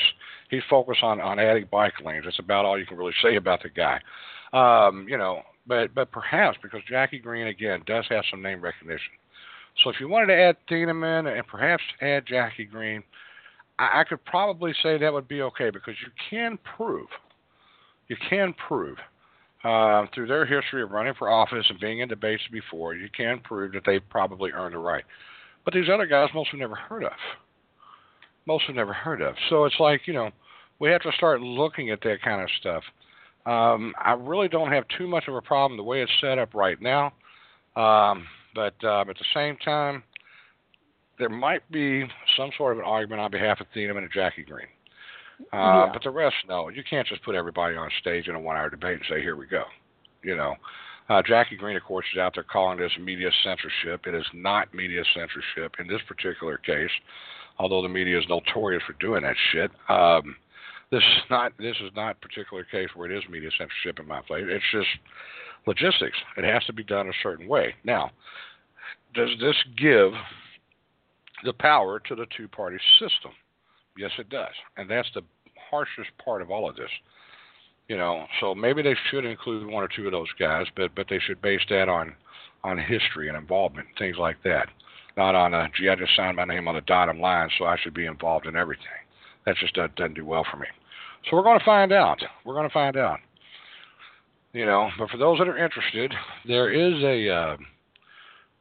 he's 0.48 0.62
focused 0.70 1.02
on 1.02 1.20
on 1.20 1.38
adding 1.38 1.68
bike 1.70 2.00
lanes. 2.02 2.24
That's 2.24 2.38
about 2.38 2.64
all 2.64 2.78
you 2.78 2.86
can 2.86 2.96
really 2.96 3.12
say 3.22 3.36
about 3.36 3.62
the 3.62 3.68
guy. 3.68 4.00
Um, 4.54 5.06
you 5.10 5.18
know, 5.18 5.42
but 5.66 5.94
but 5.94 6.10
perhaps 6.10 6.58
because 6.62 6.80
Jackie 6.88 7.18
Green 7.18 7.46
again 7.46 7.82
does 7.86 8.04
have 8.08 8.24
some 8.30 8.42
name 8.42 8.60
recognition. 8.60 9.12
So 9.82 9.90
if 9.90 9.96
you 9.98 10.08
wanted 10.08 10.26
to 10.26 10.40
add 10.40 10.56
Thieneman 10.70 11.36
and 11.36 11.46
perhaps 11.46 11.82
add 12.00 12.26
Jackie 12.26 12.64
Green, 12.64 13.02
I, 13.78 14.00
I 14.00 14.04
could 14.04 14.24
probably 14.24 14.72
say 14.82 14.98
that 14.98 15.12
would 15.12 15.28
be 15.28 15.42
okay 15.42 15.70
because 15.70 15.94
you 16.00 16.12
can 16.30 16.58
prove, 16.76 17.08
you 18.08 18.16
can 18.28 18.54
prove 18.68 18.98
uh, 19.64 20.06
through 20.14 20.26
their 20.26 20.44
history 20.44 20.82
of 20.82 20.90
running 20.90 21.14
for 21.14 21.30
office 21.30 21.64
and 21.68 21.80
being 21.80 22.00
in 22.00 22.08
debates 22.08 22.42
before, 22.52 22.94
you 22.94 23.08
can 23.16 23.40
prove 23.40 23.72
that 23.72 23.82
they've 23.86 24.06
probably 24.10 24.52
earned 24.52 24.74
a 24.74 24.78
right. 24.78 25.04
But 25.64 25.72
these 25.72 25.88
other 25.92 26.06
guys, 26.06 26.28
most 26.34 26.50
have 26.50 26.60
never 26.60 26.74
heard 26.74 27.04
of. 27.04 27.12
Most 28.46 28.64
have 28.66 28.76
never 28.76 28.92
heard 28.92 29.22
of. 29.22 29.34
So 29.48 29.64
it's 29.64 29.80
like, 29.80 30.02
you 30.06 30.12
know, 30.12 30.30
we 30.78 30.90
have 30.90 31.00
to 31.02 31.12
start 31.12 31.40
looking 31.40 31.90
at 31.90 32.02
that 32.02 32.18
kind 32.22 32.42
of 32.42 32.48
stuff. 32.60 32.82
Um, 33.46 33.94
I 34.02 34.12
really 34.12 34.48
don't 34.48 34.72
have 34.72 34.84
too 34.96 35.06
much 35.06 35.28
of 35.28 35.34
a 35.34 35.42
problem 35.42 35.76
the 35.76 35.82
way 35.82 36.02
it's 36.02 36.12
set 36.20 36.38
up 36.38 36.54
right 36.54 36.80
now. 36.80 37.12
Um, 37.76 38.26
but 38.54 38.74
uh, 38.82 39.00
at 39.00 39.06
the 39.08 39.24
same 39.34 39.56
time, 39.58 40.02
there 41.18 41.28
might 41.28 41.68
be 41.70 42.04
some 42.36 42.50
sort 42.56 42.72
of 42.72 42.78
an 42.78 42.84
argument 42.84 43.20
on 43.20 43.30
behalf 43.30 43.60
of 43.60 43.66
Thieneman 43.74 43.98
and 43.98 44.12
Jackie 44.12 44.44
Green. 44.44 44.66
Uh, 45.52 45.56
Yeah. 45.56 45.90
But 45.92 46.02
the 46.02 46.10
rest, 46.10 46.36
no. 46.48 46.68
You 46.68 46.82
can't 46.88 47.06
just 47.06 47.22
put 47.22 47.34
everybody 47.34 47.76
on 47.76 47.90
stage 48.00 48.28
in 48.28 48.34
a 48.34 48.40
one-hour 48.40 48.70
debate 48.70 48.94
and 48.94 49.04
say, 49.08 49.20
"Here 49.20 49.36
we 49.36 49.46
go." 49.46 49.64
You 50.22 50.36
know, 50.36 50.54
uh, 51.08 51.22
Jackie 51.22 51.56
Green, 51.56 51.76
of 51.76 51.82
course, 51.82 52.06
is 52.12 52.18
out 52.18 52.34
there 52.34 52.44
calling 52.44 52.78
this 52.78 52.92
media 52.98 53.30
censorship. 53.42 54.06
It 54.06 54.14
is 54.14 54.26
not 54.32 54.72
media 54.72 55.02
censorship 55.14 55.74
in 55.78 55.86
this 55.86 56.00
particular 56.08 56.56
case, 56.56 56.90
although 57.58 57.82
the 57.82 57.88
media 57.88 58.18
is 58.18 58.24
notorious 58.28 58.82
for 58.86 58.94
doing 58.94 59.22
that 59.22 59.36
shit. 59.52 59.70
Um, 59.88 60.36
this 60.90 61.02
is 61.02 61.22
not 61.30 61.52
this 61.58 61.76
is 61.82 61.90
not 61.96 62.16
a 62.16 62.26
particular 62.26 62.64
case 62.64 62.88
where 62.94 63.10
it 63.10 63.16
is 63.16 63.24
media 63.30 63.50
censorship 63.58 63.98
in 63.98 64.06
my 64.06 64.20
place. 64.22 64.44
It's 64.46 64.64
just 64.72 64.88
logistics. 65.66 66.16
It 66.36 66.44
has 66.44 66.64
to 66.66 66.72
be 66.72 66.84
done 66.84 67.08
a 67.08 67.12
certain 67.22 67.48
way. 67.48 67.74
Now, 67.84 68.10
does 69.14 69.30
this 69.40 69.56
give 69.76 70.12
the 71.44 71.52
power 71.52 72.00
to 72.00 72.14
the 72.14 72.26
two-party 72.36 72.78
system? 72.98 73.32
Yes, 73.96 74.10
it 74.18 74.28
does, 74.28 74.54
and 74.76 74.90
that's 74.90 75.08
the 75.14 75.22
harshest 75.70 76.10
part 76.22 76.42
of 76.42 76.50
all 76.50 76.68
of 76.68 76.76
this. 76.76 76.90
You 77.88 77.96
know, 77.96 78.24
so 78.40 78.54
maybe 78.54 78.82
they 78.82 78.96
should 79.10 79.24
include 79.24 79.66
one 79.66 79.84
or 79.84 79.88
two 79.88 80.06
of 80.06 80.12
those 80.12 80.32
guys, 80.38 80.66
but 80.76 80.94
but 80.94 81.06
they 81.08 81.18
should 81.18 81.42
base 81.42 81.60
that 81.68 81.88
on 81.88 82.14
on 82.62 82.78
history 82.78 83.28
and 83.28 83.36
involvement, 83.36 83.86
things 83.98 84.16
like 84.18 84.36
that, 84.42 84.68
not 85.16 85.34
on 85.34 85.52
a 85.54 85.68
gee, 85.76 85.88
I 85.88 85.94
just 85.94 86.16
signed 86.16 86.36
my 86.36 86.44
name 86.44 86.66
on 86.66 86.74
the 86.74 86.80
dotted 86.80 87.16
line, 87.16 87.50
so 87.58 87.66
I 87.66 87.76
should 87.76 87.94
be 87.94 88.06
involved 88.06 88.46
in 88.46 88.56
everything. 88.56 89.03
That 89.46 89.56
just 89.56 89.74
doesn't, 89.74 89.96
doesn't 89.96 90.14
do 90.14 90.24
well 90.24 90.44
for 90.50 90.56
me. 90.56 90.66
So 91.24 91.36
we're 91.36 91.42
going 91.42 91.58
to 91.58 91.64
find 91.64 91.92
out. 91.92 92.22
We're 92.44 92.54
going 92.54 92.68
to 92.68 92.72
find 92.72 92.96
out. 92.96 93.20
You 94.52 94.66
know, 94.66 94.90
but 94.98 95.10
for 95.10 95.16
those 95.16 95.38
that 95.38 95.48
are 95.48 95.58
interested, 95.58 96.12
there 96.46 96.70
is 96.70 97.02
a 97.02 97.28
uh, 97.28 97.56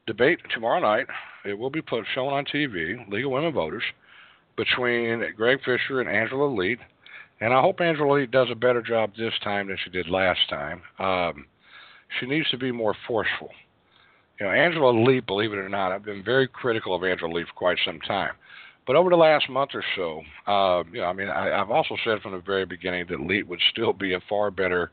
debate 0.08 0.40
tomorrow 0.54 0.80
night. 0.80 1.06
It 1.46 1.58
will 1.58 1.70
be 1.70 1.82
put 1.82 2.06
shown 2.16 2.34
on 2.34 2.46
TV, 2.46 3.08
League 3.10 3.26
of 3.26 3.32
Women 3.32 3.54
Voters, 3.54 3.84
between 4.58 5.24
Greg 5.36 5.60
Fisher 5.64 6.02
and 6.02 6.10
Angela 6.10 6.46
Leet. 6.46 6.80
And 7.42 7.54
I 7.54 7.62
hope 7.62 7.82
Angela 7.82 8.14
Leet 8.14 8.32
does 8.32 8.48
a 8.52 8.56
better 8.56 8.82
job 8.82 9.12
this 9.18 9.34
time 9.44 9.68
than 9.68 9.78
she 9.84 9.90
did 9.90 10.10
last 10.10 10.40
time. 10.50 10.82
Um, 10.98 11.46
she 12.20 12.26
needs 12.26 12.50
to 12.52 12.58
be 12.58 12.72
more 12.72 12.96
forceful. 13.08 13.50
You 14.40 14.48
know, 14.48 14.52
Angela 14.52 14.92
Leet, 14.92 15.26
believe 15.26 15.54
it 15.54 15.58
or 15.58 15.70
not, 15.70 15.92
I've 15.92 16.06
been 16.06 16.24
very 16.24 16.48
critical 16.48 16.96
of 16.96 17.04
Angela 17.04 17.32
Leet 17.32 17.48
for 17.48 17.54
quite 17.54 17.78
some 17.86 18.00
time. 18.00 18.32
But 18.86 18.98
over 18.98 19.10
the 19.10 19.16
last 19.16 19.50
month 19.50 19.72
or 19.74 19.84
so, 19.96 20.22
uh, 20.46 20.84
you 20.92 21.00
know, 21.00 21.08
I 21.08 21.14
mean, 21.14 21.30
I, 21.30 21.62
I've 21.62 21.72
also 21.72 21.96
said 22.04 22.22
from 22.22 22.34
the 22.34 22.40
very 22.40 22.66
beginning 22.66 23.06
that 23.10 23.22
Leet 23.22 23.48
would 23.48 23.62
still 23.72 23.94
be 23.94 24.14
a 24.14 24.20
far 24.28 24.52
better 24.52 24.92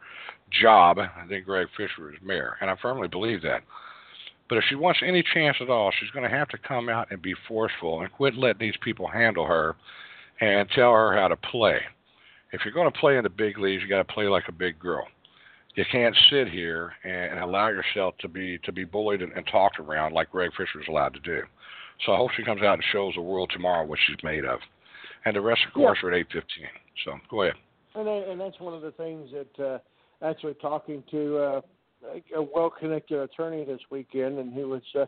job 0.50 0.98
than 1.28 1.42
Greg 1.44 1.66
Fisher 1.76 2.10
as 2.10 2.22
mayor, 2.22 2.56
and 2.60 2.70
I 2.70 2.76
firmly 2.80 3.08
believe 3.08 3.42
that. 3.42 3.62
But 4.48 4.58
if 4.58 4.64
she 4.68 4.74
wants 4.74 5.00
any 5.04 5.22
chance 5.34 5.56
at 5.60 5.70
all, 5.70 5.92
she's 5.92 6.10
going 6.10 6.28
to 6.28 6.36
have 6.36 6.48
to 6.48 6.58
come 6.58 6.88
out 6.88 7.08
and 7.10 7.22
be 7.22 7.34
forceful 7.46 8.00
and 8.00 8.12
quit 8.12 8.34
letting 8.34 8.58
these 8.58 8.76
people 8.82 9.06
handle 9.06 9.46
her 9.46 9.76
and 10.40 10.68
tell 10.70 10.92
her 10.92 11.16
how 11.16 11.28
to 11.28 11.36
play. 11.36 11.78
If 12.52 12.62
you're 12.64 12.74
going 12.74 12.90
to 12.90 12.98
play 12.98 13.16
in 13.16 13.22
the 13.22 13.30
big 13.30 13.58
leagues, 13.58 13.82
you 13.82 13.88
got 13.88 14.06
to 14.06 14.12
play 14.12 14.26
like 14.26 14.48
a 14.48 14.52
big 14.52 14.78
girl. 14.78 15.06
You 15.76 15.84
can't 15.90 16.16
sit 16.30 16.48
here 16.48 16.92
and 17.04 17.38
allow 17.38 17.68
yourself 17.68 18.16
to 18.18 18.28
be 18.28 18.58
to 18.64 18.72
be 18.72 18.82
bullied 18.82 19.22
and, 19.22 19.32
and 19.32 19.46
talked 19.46 19.78
around 19.78 20.14
like 20.14 20.32
Greg 20.32 20.50
Fisher 20.56 20.80
is 20.80 20.88
allowed 20.88 21.14
to 21.14 21.20
do. 21.20 21.42
So 22.06 22.12
I 22.12 22.16
hope 22.16 22.30
she 22.36 22.42
comes 22.42 22.62
out 22.62 22.74
and 22.74 22.84
shows 22.92 23.14
the 23.14 23.22
world 23.22 23.50
tomorrow 23.52 23.84
what 23.86 23.98
she's 24.06 24.22
made 24.22 24.44
of. 24.44 24.60
And 25.24 25.36
the 25.36 25.40
rest, 25.40 25.60
of 25.66 25.74
course, 25.74 25.98
yeah. 26.02 26.08
are 26.08 26.12
at 26.12 26.18
eight 26.18 26.26
fifteen. 26.32 26.68
So 27.04 27.12
go 27.30 27.42
ahead. 27.42 27.54
And 27.94 28.08
and 28.08 28.40
that's 28.40 28.58
one 28.58 28.74
of 28.74 28.82
the 28.82 28.92
things 28.92 29.30
that 29.32 29.64
uh, 29.64 29.78
actually 30.22 30.54
talking 30.54 31.02
to 31.10 31.38
uh, 31.38 31.60
a 32.36 32.42
well-connected 32.42 33.18
attorney 33.18 33.64
this 33.64 33.80
weekend, 33.90 34.38
and 34.38 34.52
he 34.52 34.64
was 34.64 34.82
uh, 34.94 35.06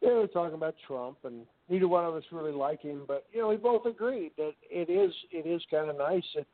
you 0.00 0.08
know 0.08 0.26
talking 0.26 0.54
about 0.54 0.74
Trump, 0.86 1.18
and 1.24 1.46
neither 1.68 1.88
one 1.88 2.04
of 2.04 2.14
us 2.14 2.24
really 2.32 2.52
like 2.52 2.82
him, 2.82 3.02
but 3.06 3.26
you 3.32 3.40
know 3.40 3.48
we 3.48 3.56
both 3.56 3.86
agreed 3.86 4.32
that 4.36 4.52
it 4.68 4.90
is 4.90 5.12
it 5.30 5.46
is 5.46 5.62
kind 5.70 5.88
of 5.88 5.96
nice 5.96 6.24
that 6.34 6.46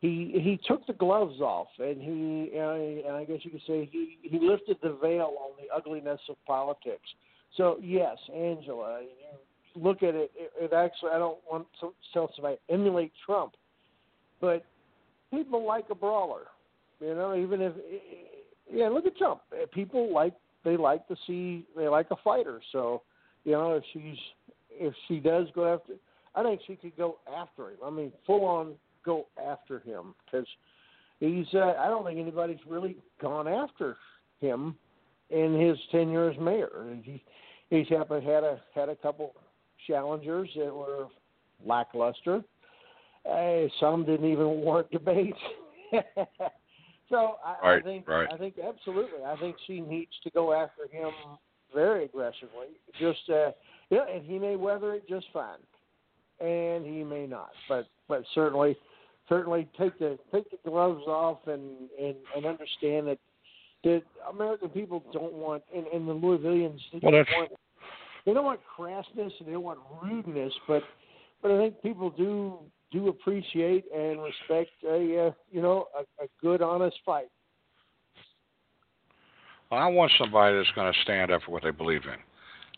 he 0.00 0.32
he 0.34 0.58
took 0.66 0.86
the 0.86 0.92
gloves 0.92 1.40
off, 1.40 1.68
and 1.78 2.00
he 2.00 2.56
and 2.56 3.16
I 3.16 3.24
guess 3.24 3.38
you 3.42 3.50
could 3.50 3.62
say 3.66 3.88
he 3.90 4.18
he 4.22 4.38
lifted 4.38 4.76
the 4.82 4.98
veil 5.00 5.34
on 5.40 5.52
the 5.58 5.74
ugliness 5.74 6.20
of 6.28 6.36
politics. 6.46 7.08
So 7.56 7.78
yes, 7.82 8.16
Angela, 8.34 9.02
look 9.74 10.02
at 10.02 10.14
it. 10.14 10.30
It, 10.34 10.52
it 10.58 10.72
actually 10.72 11.10
I 11.10 11.18
don't 11.18 11.38
want 11.50 11.66
to 11.80 11.92
tell 12.12 12.30
somebody 12.34 12.56
emulate 12.68 13.12
Trump, 13.26 13.54
but 14.40 14.64
people 15.32 15.66
like 15.66 15.86
a 15.90 15.94
brawler. 15.94 16.46
You 17.00 17.14
know, 17.14 17.34
even 17.34 17.60
if 17.60 17.72
yeah, 18.72 18.88
look 18.88 19.06
at 19.06 19.16
Trump. 19.16 19.40
People 19.72 20.12
like 20.12 20.34
they 20.64 20.76
like 20.76 21.06
to 21.08 21.16
see 21.26 21.66
they 21.76 21.88
like 21.88 22.06
a 22.10 22.16
fighter. 22.22 22.60
So, 22.72 23.02
you 23.44 23.52
know, 23.52 23.74
if 23.74 23.84
she's 23.92 24.18
if 24.70 24.94
she 25.08 25.18
does 25.18 25.48
go 25.54 25.74
after, 25.74 25.94
I 26.34 26.42
think 26.42 26.60
she 26.66 26.76
could 26.76 26.96
go 26.96 27.18
after 27.36 27.70
him. 27.70 27.78
I 27.84 27.90
mean, 27.90 28.12
full 28.26 28.44
on 28.44 28.74
go 29.04 29.26
after 29.42 29.80
him 29.80 30.14
because 30.24 30.46
he's. 31.18 31.46
Uh, 31.54 31.74
I 31.78 31.88
don't 31.88 32.04
think 32.04 32.18
anybody's 32.18 32.58
really 32.68 32.96
gone 33.20 33.48
after 33.48 33.96
him 34.40 34.76
in 35.30 35.58
his 35.58 35.78
tenure 35.90 36.30
as 36.30 36.38
mayor. 36.38 36.70
He 37.02 37.22
he's 37.70 37.88
had 37.88 38.10
a 38.10 38.60
had 38.74 38.88
a 38.88 38.96
couple 38.96 39.34
challengers 39.86 40.48
that 40.56 40.74
were 40.74 41.06
lackluster. 41.64 42.42
Uh, 43.30 43.68
some 43.78 44.04
didn't 44.04 44.30
even 44.30 44.46
warrant 44.46 44.90
debate. 44.90 45.34
so 47.08 47.36
I, 47.44 47.56
right, 47.62 47.82
I 47.82 47.84
think 47.84 48.08
right. 48.08 48.28
I 48.32 48.36
think 48.36 48.54
absolutely. 48.58 49.24
I 49.24 49.36
think 49.36 49.56
she 49.66 49.80
needs 49.80 50.12
to 50.24 50.30
go 50.30 50.52
after 50.52 50.82
him 50.90 51.10
very 51.74 52.04
aggressively. 52.04 52.68
Just 52.98 53.28
uh, 53.30 53.52
yeah, 53.90 54.06
and 54.12 54.24
he 54.24 54.38
may 54.38 54.56
weather 54.56 54.94
it 54.94 55.08
just 55.08 55.26
fine, 55.32 55.58
and 56.40 56.84
he 56.84 57.04
may 57.04 57.26
not. 57.26 57.50
But 57.68 57.86
but 58.08 58.24
certainly 58.34 58.76
certainly 59.28 59.68
take 59.78 59.98
the 59.98 60.18
take 60.32 60.50
the 60.50 60.70
gloves 60.70 61.06
off 61.06 61.38
and 61.46 61.90
and, 62.00 62.16
and 62.36 62.46
understand 62.46 63.08
that 63.08 63.18
that 63.84 64.02
American 64.30 64.68
people 64.68 65.02
don't 65.12 65.32
want 65.32 65.62
and, 65.74 65.86
and 65.86 66.08
the 66.08 66.14
Louisvillians 66.14 66.78
they 66.92 67.00
well, 67.02 67.12
don't 67.12 67.28
want 67.32 67.50
they 68.26 68.34
don't 68.34 68.44
want 68.44 68.60
crassness 68.78 69.32
and 69.38 69.48
they 69.48 69.52
don't 69.52 69.62
want 69.62 69.78
rudeness, 70.02 70.52
but 70.68 70.82
but 71.42 71.50
I 71.50 71.58
think 71.58 71.82
people 71.82 72.10
do 72.10 72.58
do 72.92 73.08
appreciate 73.08 73.84
and 73.94 74.20
respect 74.22 74.70
a 74.84 75.28
uh, 75.28 75.32
you 75.50 75.62
know 75.62 75.86
a, 75.96 76.24
a 76.24 76.28
good 76.40 76.62
honest 76.62 76.96
fight. 77.04 77.28
Well, 79.70 79.80
I 79.80 79.86
want 79.86 80.10
somebody 80.18 80.56
that's 80.56 80.70
going 80.74 80.92
to 80.92 80.98
stand 81.02 81.30
up 81.30 81.42
for 81.46 81.52
what 81.52 81.62
they 81.62 81.70
believe 81.70 82.02
in. 82.02 82.18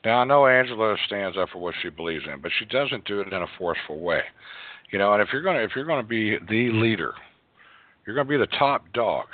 Now 0.05 0.19
I 0.19 0.25
know 0.25 0.47
Angela 0.47 0.97
stands 1.07 1.39
up 1.39 1.49
for 1.51 1.59
what 1.59 1.75
she 1.81 1.89
believes 1.89 2.25
in, 2.33 2.41
but 2.41 2.51
she 2.59 2.65
doesn't 2.67 3.05
do 3.05 3.21
it 3.21 3.33
in 3.33 3.43
a 3.43 3.47
forceful 3.57 4.01
way. 4.01 4.23
You 4.91 4.99
know, 4.99 5.13
and 5.13 5.23
if 5.23 5.29
you're 5.33 5.43
gonna 5.43 5.61
if 5.61 5.71
you're 5.75 5.87
gonna 5.87 6.03
be 6.03 6.39
the 6.49 6.71
leader, 6.73 7.15
you're 8.07 8.15
gonna 8.17 8.29
be 8.29 8.37
the 8.37 8.47
top 8.59 8.85
dog. 8.93 9.27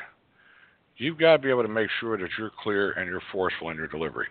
You've 0.99 1.19
got 1.19 1.37
to 1.37 1.39
be 1.39 1.51
able 1.51 1.63
to 1.63 1.69
make 1.69 1.89
sure 2.01 2.19
that 2.19 2.29
you're 2.39 2.51
clear 2.63 2.93
and 2.93 3.09
you're 3.09 3.23
forceful 3.33 3.71
in 3.71 3.77
your 3.77 3.87
delivery, 3.87 4.27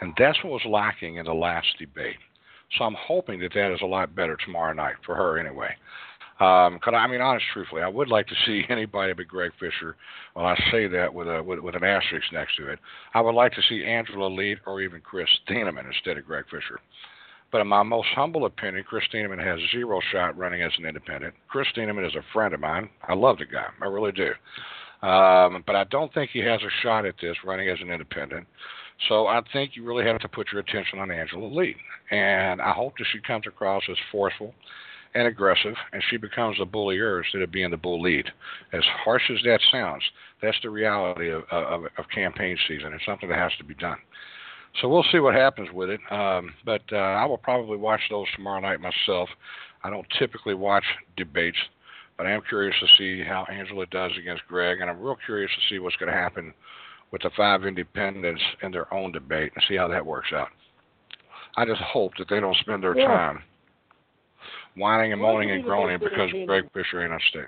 and 0.00 0.12
that's 0.18 0.42
what 0.42 0.52
was 0.52 0.64
lacking 0.66 1.16
in 1.16 1.24
the 1.24 1.32
last 1.32 1.68
debate. 1.78 2.16
So 2.76 2.84
I'm 2.84 2.96
hoping 2.98 3.40
that 3.40 3.54
that 3.54 3.72
is 3.72 3.80
a 3.82 3.86
lot 3.86 4.14
better 4.14 4.36
tomorrow 4.44 4.72
night 4.72 4.96
for 5.04 5.14
her 5.14 5.38
anyway. 5.38 5.74
Um, 6.40 6.78
cause 6.78 6.94
I 6.96 7.06
mean, 7.06 7.20
honest, 7.20 7.44
truthfully, 7.52 7.82
I 7.82 7.88
would 7.88 8.08
like 8.08 8.26
to 8.28 8.34
see 8.46 8.64
anybody 8.70 9.12
but 9.12 9.28
Greg 9.28 9.52
Fisher. 9.60 9.96
Well, 10.34 10.46
I 10.46 10.56
say 10.70 10.86
that 10.88 11.12
with 11.12 11.28
a 11.28 11.42
with, 11.42 11.58
with 11.60 11.76
an 11.76 11.84
asterisk 11.84 12.32
next 12.32 12.56
to 12.56 12.68
it. 12.68 12.78
I 13.14 13.20
would 13.20 13.34
like 13.34 13.52
to 13.52 13.62
see 13.68 13.84
Angela 13.84 14.28
Leet 14.28 14.58
or 14.66 14.80
even 14.80 15.00
Chris 15.02 15.28
Thieneman 15.48 15.86
instead 15.86 16.16
of 16.16 16.24
Greg 16.24 16.44
Fisher. 16.50 16.80
But 17.52 17.60
in 17.60 17.66
my 17.66 17.82
most 17.82 18.08
humble 18.14 18.46
opinion, 18.46 18.84
Chris 18.88 19.04
Thieneman 19.12 19.44
has 19.44 19.58
zero 19.70 20.00
shot 20.12 20.38
running 20.38 20.62
as 20.62 20.72
an 20.78 20.86
independent. 20.86 21.34
Chris 21.48 21.66
Thieneman 21.76 22.06
is 22.06 22.14
a 22.14 22.24
friend 22.32 22.54
of 22.54 22.60
mine. 22.60 22.88
I 23.06 23.14
love 23.14 23.38
the 23.38 23.44
guy. 23.44 23.66
I 23.82 23.86
really 23.86 24.12
do. 24.12 24.30
Um, 25.02 25.64
but 25.66 25.76
I 25.76 25.84
don't 25.90 26.12
think 26.12 26.30
he 26.30 26.40
has 26.40 26.60
a 26.62 26.82
shot 26.82 27.06
at 27.06 27.14
this 27.20 27.36
running 27.44 27.68
as 27.68 27.78
an 27.80 27.90
independent. 27.90 28.46
So 29.08 29.26
I 29.26 29.40
think 29.52 29.72
you 29.74 29.84
really 29.84 30.04
have 30.04 30.20
to 30.20 30.28
put 30.28 30.52
your 30.52 30.60
attention 30.60 30.98
on 30.98 31.10
Angela 31.10 31.46
Leet. 31.46 31.76
And 32.10 32.60
I 32.60 32.72
hope 32.72 32.94
that 32.98 33.06
she 33.12 33.20
comes 33.20 33.46
across 33.46 33.82
as 33.90 33.96
forceful 34.12 34.54
and 35.14 35.26
aggressive, 35.26 35.74
and 35.92 36.02
she 36.08 36.16
becomes 36.16 36.58
a 36.60 36.64
bullier 36.64 37.20
instead 37.20 37.42
of 37.42 37.50
being 37.50 37.70
the 37.70 37.76
bull 37.76 38.00
lead. 38.00 38.26
As 38.72 38.82
harsh 39.04 39.28
as 39.30 39.42
that 39.44 39.60
sounds, 39.72 40.02
that's 40.40 40.56
the 40.62 40.70
reality 40.70 41.30
of, 41.30 41.42
of, 41.50 41.84
of 41.98 42.04
campaign 42.14 42.56
season. 42.68 42.92
It's 42.92 43.04
something 43.04 43.28
that 43.28 43.38
has 43.38 43.52
to 43.58 43.64
be 43.64 43.74
done. 43.74 43.98
So 44.80 44.88
we'll 44.88 45.04
see 45.10 45.18
what 45.18 45.34
happens 45.34 45.68
with 45.72 45.90
it. 45.90 46.00
Um, 46.12 46.54
but 46.64 46.82
uh, 46.92 46.96
I 46.96 47.24
will 47.26 47.38
probably 47.38 47.76
watch 47.76 48.00
those 48.08 48.26
tomorrow 48.36 48.60
night 48.60 48.80
myself. 48.80 49.28
I 49.82 49.90
don't 49.90 50.06
typically 50.18 50.54
watch 50.54 50.84
debates, 51.16 51.58
but 52.20 52.26
I 52.26 52.32
am 52.32 52.42
curious 52.46 52.76
to 52.80 52.86
see 52.98 53.24
how 53.26 53.46
Angela 53.50 53.86
does 53.86 54.10
against 54.18 54.46
Greg, 54.46 54.82
and 54.82 54.90
I'm 54.90 55.00
real 55.00 55.16
curious 55.24 55.50
to 55.52 55.74
see 55.74 55.78
what's 55.78 55.96
going 55.96 56.12
to 56.12 56.18
happen 56.18 56.52
with 57.12 57.22
the 57.22 57.30
five 57.34 57.64
independents 57.64 58.42
in 58.62 58.70
their 58.70 58.92
own 58.92 59.10
debate 59.10 59.52
and 59.54 59.64
see 59.66 59.76
how 59.76 59.88
that 59.88 60.04
works 60.04 60.28
out. 60.34 60.48
I 61.56 61.64
just 61.64 61.80
hope 61.80 62.12
that 62.18 62.28
they 62.28 62.38
don't 62.38 62.58
spend 62.58 62.82
their 62.82 62.94
yeah. 62.94 63.06
time 63.06 63.42
whining 64.76 65.14
and 65.14 65.22
well, 65.22 65.32
moaning 65.32 65.52
and 65.52 65.64
groaning 65.64 65.98
because 65.98 66.28
Greg 66.44 66.64
Fisher 66.74 67.02
ain't 67.02 67.14
on 67.14 67.20
stage. 67.30 67.44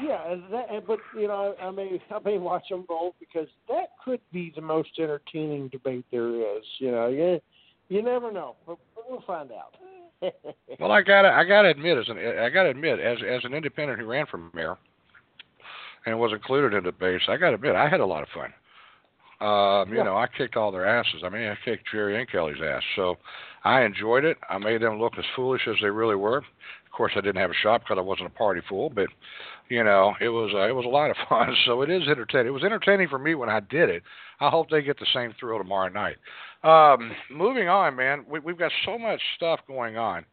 Yeah, 0.00 0.36
that, 0.52 0.86
but 0.86 1.00
you 1.18 1.26
know, 1.26 1.56
I 1.60 1.72
may 1.72 2.00
I 2.08 2.20
may 2.24 2.38
watch 2.38 2.68
them 2.70 2.84
both 2.86 3.14
because 3.18 3.48
that 3.66 3.88
could 4.04 4.20
be 4.32 4.52
the 4.54 4.62
most 4.62 4.90
entertaining 4.96 5.70
debate 5.70 6.04
there 6.12 6.36
is. 6.36 6.62
You 6.78 6.92
know, 6.92 7.08
you 7.08 7.40
you 7.88 8.00
never 8.00 8.30
know, 8.30 8.54
but, 8.64 8.78
but 8.94 9.10
we'll 9.10 9.24
find 9.26 9.50
out. 9.50 9.74
Well, 10.78 10.92
I 10.92 11.02
gotta 11.02 11.28
I 11.28 11.44
gotta 11.44 11.68
admit 11.68 11.98
as 11.98 12.08
an 12.08 12.18
I 12.18 12.50
gotta 12.50 12.70
admit 12.70 13.00
as 13.00 13.18
as 13.26 13.44
an 13.44 13.54
independent 13.54 14.00
who 14.00 14.06
ran 14.06 14.26
for 14.26 14.38
mayor 14.54 14.76
and 16.06 16.18
was 16.18 16.32
included 16.32 16.76
in 16.76 16.84
the 16.84 16.92
base, 16.92 17.22
I 17.28 17.36
gotta 17.36 17.54
admit 17.54 17.74
I 17.74 17.88
had 17.88 18.00
a 18.00 18.06
lot 18.06 18.22
of 18.22 18.28
fun. 18.28 18.52
Um, 19.40 19.88
you 19.90 19.98
yeah. 19.98 20.02
know, 20.04 20.16
I 20.16 20.26
kicked 20.26 20.56
all 20.56 20.70
their 20.70 20.86
asses. 20.86 21.22
I 21.24 21.30
mean, 21.30 21.48
I 21.48 21.56
kicked 21.64 21.88
Jerry 21.90 22.18
and 22.18 22.30
Kelly's 22.30 22.60
ass. 22.62 22.82
So 22.94 23.16
I 23.64 23.82
enjoyed 23.82 24.24
it. 24.24 24.36
I 24.48 24.58
made 24.58 24.82
them 24.82 24.98
look 25.00 25.14
as 25.18 25.24
foolish 25.34 25.62
as 25.66 25.76
they 25.80 25.88
really 25.88 26.16
were. 26.16 26.38
Of 26.38 26.92
course, 26.96 27.12
I 27.16 27.20
didn't 27.20 27.40
have 27.40 27.50
a 27.50 27.62
shot 27.62 27.80
because 27.80 27.96
I 27.98 28.02
wasn't 28.02 28.26
a 28.28 28.38
party 28.38 28.60
fool, 28.68 28.90
but 28.90 29.08
you 29.70 29.84
know, 29.84 30.14
it 30.20 30.28
was 30.28 30.52
uh, 30.54 30.68
it 30.68 30.74
was 30.74 30.84
a 30.84 30.88
lot 30.88 31.10
of 31.10 31.16
fun. 31.28 31.54
So 31.64 31.80
it 31.82 31.90
is 31.90 32.02
entertaining. 32.08 32.48
It 32.48 32.50
was 32.50 32.64
entertaining 32.64 33.08
for 33.08 33.18
me 33.18 33.34
when 33.34 33.48
I 33.48 33.60
did 33.60 33.88
it. 33.88 34.02
I 34.40 34.50
hope 34.50 34.68
they 34.68 34.82
get 34.82 34.98
the 34.98 35.06
same 35.14 35.34
thrill 35.38 35.58
tomorrow 35.58 35.88
night. 35.88 36.16
Um, 36.62 37.12
moving 37.30 37.68
on, 37.68 37.96
man, 37.96 38.24
we, 38.28 38.40
we've 38.40 38.58
got 38.58 38.72
so 38.84 38.98
much 38.98 39.20
stuff 39.36 39.60
going 39.66 39.96
on. 39.96 40.24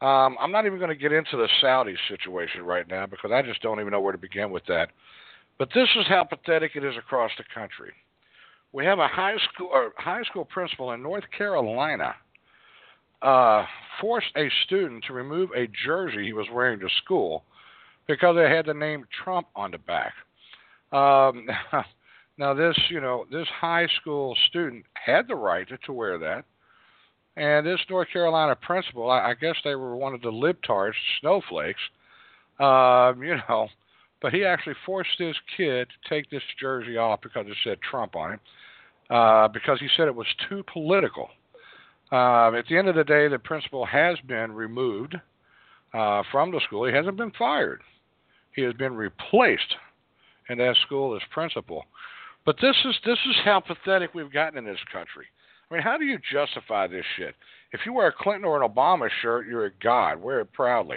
Um, 0.00 0.36
I'm 0.40 0.52
not 0.52 0.64
even 0.64 0.78
going 0.78 0.90
to 0.90 0.96
get 0.96 1.12
into 1.12 1.36
the 1.36 1.48
Saudi 1.60 1.96
situation 2.08 2.62
right 2.62 2.86
now 2.88 3.06
because 3.06 3.32
I 3.32 3.42
just 3.42 3.60
don't 3.60 3.80
even 3.80 3.90
know 3.90 4.00
where 4.00 4.12
to 4.12 4.18
begin 4.18 4.50
with 4.50 4.64
that. 4.68 4.90
But 5.58 5.70
this 5.74 5.88
is 5.96 6.06
how 6.06 6.24
pathetic 6.24 6.72
it 6.76 6.84
is 6.84 6.96
across 6.96 7.32
the 7.36 7.44
country. 7.52 7.92
We 8.72 8.84
have 8.84 8.98
a 8.98 9.08
high 9.08 9.36
school 9.52 9.90
high 9.96 10.22
school 10.24 10.44
principal 10.44 10.92
in 10.92 11.02
North 11.02 11.24
Carolina 11.36 12.14
uh, 13.22 13.64
forced 14.00 14.36
a 14.36 14.48
student 14.66 15.04
to 15.06 15.12
remove 15.12 15.50
a 15.56 15.68
jersey 15.84 16.26
he 16.26 16.32
was 16.32 16.46
wearing 16.52 16.78
to 16.80 16.88
school 17.02 17.44
because 18.06 18.36
it 18.38 18.50
had 18.50 18.66
the 18.66 18.74
name 18.74 19.04
Trump 19.24 19.46
on 19.56 19.70
the 19.70 19.78
back. 19.78 20.12
Um, 20.92 21.46
now, 22.38 22.54
this 22.54 22.76
you 22.90 23.00
know 23.00 23.26
this 23.30 23.48
high 23.60 23.88
school 24.00 24.36
student 24.48 24.84
had 24.94 25.28
the 25.28 25.34
right 25.34 25.68
to, 25.68 25.78
to 25.78 25.92
wear 25.92 26.18
that, 26.18 26.44
and 27.36 27.66
this 27.66 27.80
North 27.88 28.08
Carolina 28.12 28.56
principal, 28.56 29.10
I, 29.10 29.30
I 29.30 29.34
guess 29.34 29.56
they 29.64 29.74
were 29.74 29.96
one 29.96 30.14
of 30.14 30.22
the 30.22 30.30
libtards, 30.30 30.94
snowflakes, 31.20 31.80
um, 32.60 33.22
you 33.22 33.36
know, 33.48 33.68
but 34.20 34.32
he 34.32 34.44
actually 34.44 34.76
forced 34.86 35.10
this 35.18 35.36
kid 35.56 35.88
to 35.88 36.08
take 36.08 36.30
this 36.30 36.42
jersey 36.60 36.96
off 36.96 37.20
because 37.22 37.46
it 37.46 37.56
said 37.64 37.78
Trump 37.80 38.16
on 38.16 38.32
it, 38.32 38.40
uh, 39.10 39.48
because 39.48 39.80
he 39.80 39.88
said 39.96 40.06
it 40.06 40.14
was 40.14 40.26
too 40.48 40.64
political. 40.72 41.28
Uh, 42.10 42.52
at 42.52 42.66
the 42.68 42.76
end 42.76 42.88
of 42.88 42.94
the 42.94 43.04
day, 43.04 43.28
the 43.28 43.38
principal 43.38 43.84
has 43.84 44.16
been 44.26 44.52
removed 44.52 45.16
uh, 45.94 46.22
from 46.30 46.50
the 46.50 46.60
school. 46.66 46.86
He 46.86 46.94
hasn't 46.94 47.16
been 47.16 47.32
fired. 47.38 47.82
He 48.54 48.62
has 48.62 48.74
been 48.74 48.94
replaced 48.94 49.76
in 50.48 50.58
that 50.58 50.76
school 50.86 51.14
as 51.14 51.22
principal. 51.30 51.84
But 52.44 52.56
this 52.62 52.76
is 52.84 52.94
this 53.04 53.18
is 53.28 53.36
how 53.44 53.60
pathetic 53.60 54.14
we've 54.14 54.32
gotten 54.32 54.58
in 54.58 54.64
this 54.64 54.80
country. 54.90 55.26
I 55.70 55.74
mean, 55.74 55.82
how 55.82 55.98
do 55.98 56.04
you 56.04 56.18
justify 56.32 56.86
this 56.86 57.04
shit? 57.16 57.34
If 57.72 57.80
you 57.84 57.92
wear 57.92 58.08
a 58.08 58.12
Clinton 58.12 58.44
or 58.44 58.62
an 58.62 58.68
Obama 58.68 59.08
shirt, 59.20 59.46
you're 59.46 59.66
a 59.66 59.70
god. 59.82 60.22
Wear 60.22 60.40
it 60.40 60.52
proudly. 60.52 60.96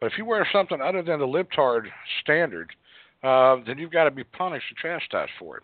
But 0.00 0.06
if 0.06 0.18
you 0.18 0.24
wear 0.24 0.48
something 0.52 0.80
other 0.80 1.02
than 1.02 1.20
the 1.20 1.26
libtard 1.26 1.86
standard, 2.22 2.70
uh, 3.22 3.56
then 3.66 3.78
you've 3.78 3.90
got 3.92 4.04
to 4.04 4.10
be 4.10 4.24
punished 4.24 4.66
and 4.70 4.78
chastised 4.78 5.32
for 5.38 5.58
it. 5.58 5.62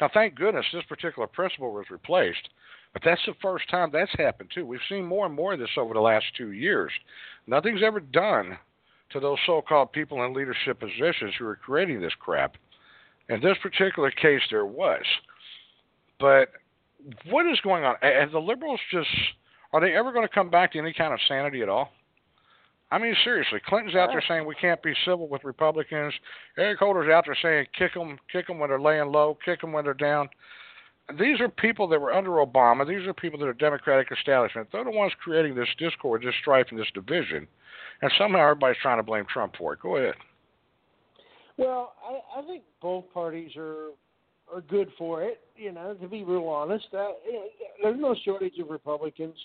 Now, 0.00 0.10
thank 0.12 0.34
goodness 0.34 0.66
this 0.72 0.84
particular 0.88 1.28
principal 1.28 1.72
was 1.72 1.90
replaced, 1.90 2.48
but 2.92 3.02
that's 3.04 3.24
the 3.26 3.34
first 3.40 3.68
time 3.70 3.90
that's 3.92 4.12
happened 4.18 4.50
too. 4.54 4.66
We've 4.66 4.80
seen 4.88 5.04
more 5.04 5.26
and 5.26 5.34
more 5.34 5.52
of 5.52 5.58
this 5.58 5.68
over 5.76 5.94
the 5.94 6.00
last 6.00 6.26
two 6.36 6.52
years. 6.52 6.92
Nothing's 7.46 7.82
ever 7.82 8.00
done 8.00 8.58
to 9.10 9.20
those 9.20 9.38
so-called 9.46 9.92
people 9.92 10.24
in 10.24 10.34
leadership 10.34 10.80
positions 10.80 11.34
who 11.38 11.46
are 11.46 11.56
creating 11.56 12.00
this 12.00 12.14
crap. 12.18 12.56
In 13.28 13.40
this 13.40 13.56
particular 13.62 14.10
case, 14.10 14.42
there 14.50 14.66
was. 14.66 15.04
But 16.18 16.48
what 17.30 17.46
is 17.46 17.60
going 17.60 17.84
on? 17.84 17.96
Have 18.02 18.32
the 18.32 18.40
liberals 18.40 18.80
just 18.90 19.08
are 19.72 19.80
they 19.80 19.96
ever 19.96 20.12
going 20.12 20.26
to 20.26 20.32
come 20.32 20.50
back 20.50 20.72
to 20.72 20.78
any 20.78 20.92
kind 20.92 21.12
of 21.12 21.18
sanity 21.26 21.60
at 21.60 21.68
all? 21.68 21.90
I 22.90 22.98
mean, 22.98 23.14
seriously, 23.24 23.60
Clinton's 23.66 23.96
out 23.96 24.10
there 24.10 24.22
saying 24.28 24.46
we 24.46 24.54
can't 24.54 24.82
be 24.82 24.94
civil 25.04 25.26
with 25.28 25.42
Republicans. 25.42 26.14
Eric 26.58 26.78
Holder's 26.78 27.10
out 27.10 27.24
there 27.26 27.36
saying 27.40 27.66
kick 27.76 27.94
them, 27.94 28.18
kick 28.30 28.46
them 28.46 28.58
when 28.58 28.70
they're 28.70 28.80
laying 28.80 29.10
low, 29.10 29.36
kick 29.44 29.60
them 29.60 29.72
when 29.72 29.84
they're 29.84 29.94
down. 29.94 30.28
These 31.18 31.40
are 31.40 31.48
people 31.48 31.86
that 31.88 32.00
were 32.00 32.14
under 32.14 32.30
Obama. 32.30 32.86
These 32.86 33.06
are 33.06 33.12
people 33.12 33.38
that 33.40 33.46
are 33.46 33.54
Democratic 33.54 34.08
establishment. 34.10 34.68
They're 34.72 34.84
the 34.84 34.90
ones 34.90 35.12
creating 35.22 35.54
this 35.54 35.68
discord, 35.78 36.22
this 36.22 36.34
strife, 36.40 36.66
and 36.70 36.78
this 36.78 36.86
division. 36.94 37.46
And 38.00 38.12
somehow 38.16 38.40
everybody's 38.40 38.80
trying 38.80 38.98
to 38.98 39.02
blame 39.02 39.26
Trump 39.30 39.54
for 39.56 39.74
it. 39.74 39.80
Go 39.80 39.96
ahead. 39.96 40.14
Well, 41.56 41.94
I, 42.02 42.40
I 42.40 42.46
think 42.46 42.62
both 42.80 43.04
parties 43.12 43.50
are 43.56 43.88
are 44.52 44.60
good 44.60 44.88
for 44.98 45.22
it. 45.22 45.40
You 45.56 45.72
know, 45.72 45.94
to 45.94 46.08
be 46.08 46.22
real 46.22 46.48
honest, 46.48 46.86
uh, 46.96 47.08
there's 47.82 48.00
no 48.00 48.14
shortage 48.24 48.58
of 48.58 48.68
Republicans 48.70 49.36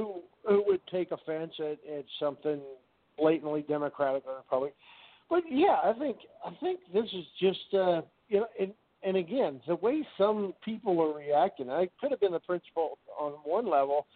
who 0.00 0.20
who 0.48 0.64
would 0.66 0.80
take 0.90 1.10
offense 1.10 1.52
at, 1.58 1.78
at 1.92 2.04
something 2.18 2.60
blatantly 3.18 3.62
Democratic 3.68 4.24
or 4.26 4.36
Republican. 4.36 4.76
But 5.28 5.42
yeah, 5.50 5.78
I 5.84 5.92
think 5.98 6.16
I 6.44 6.50
think 6.60 6.80
this 6.92 7.04
is 7.04 7.24
just 7.38 7.74
uh, 7.74 8.02
you 8.28 8.40
know, 8.40 8.46
and, 8.58 8.72
and 9.02 9.16
again, 9.16 9.60
the 9.66 9.76
way 9.76 10.06
some 10.18 10.54
people 10.64 11.00
are 11.00 11.16
reacting, 11.16 11.70
I 11.70 11.88
could 12.00 12.10
have 12.10 12.20
been 12.20 12.32
the 12.32 12.40
principal 12.40 12.98
on 13.18 13.32
one 13.44 13.68
level, 13.68 14.06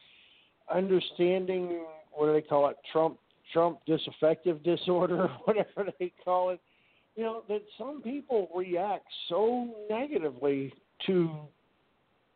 understanding 0.75 1.85
what 2.13 2.27
do 2.27 2.33
they 2.33 2.43
call 2.43 2.69
it, 2.69 2.77
Trump 2.91 3.19
Trump 3.53 3.79
disaffective 3.87 4.63
disorder, 4.65 5.29
whatever 5.45 5.91
they 5.99 6.13
call 6.25 6.51
it. 6.51 6.61
You 7.17 7.25
know 7.25 7.43
that 7.49 7.63
some 7.79 8.03
people 8.03 8.49
react 8.55 9.07
so 9.29 9.69
negatively 9.89 10.73
to 11.07 11.31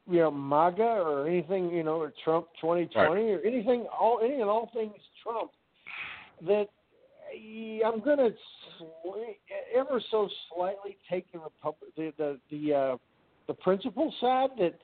you 0.09 0.21
know 0.21 0.31
MAGA 0.31 0.83
or 0.83 1.29
anything 1.29 1.71
you 1.71 1.83
know 1.83 1.97
or 1.97 2.13
Trump 2.25 2.47
2020 2.61 3.09
right. 3.09 3.31
or 3.31 3.47
anything 3.47 3.87
all 3.99 4.21
any 4.23 4.41
and 4.41 4.51
all 4.51 4.71
things 4.75 4.95
Trump 5.23 5.51
that 6.47 6.69
I'm 7.85 8.01
going 8.01 8.19
to 8.19 8.33
ever 9.77 10.01
so 10.11 10.29
slightly 10.55 10.97
take 11.11 11.31
the 11.33 11.39
Republic 11.39 11.93
the 11.97 12.13
the 12.17 12.39
the, 12.51 12.75
uh, 12.75 12.97
the 13.47 13.55
principle 13.55 14.13
side 14.21 14.51
that 14.59 14.79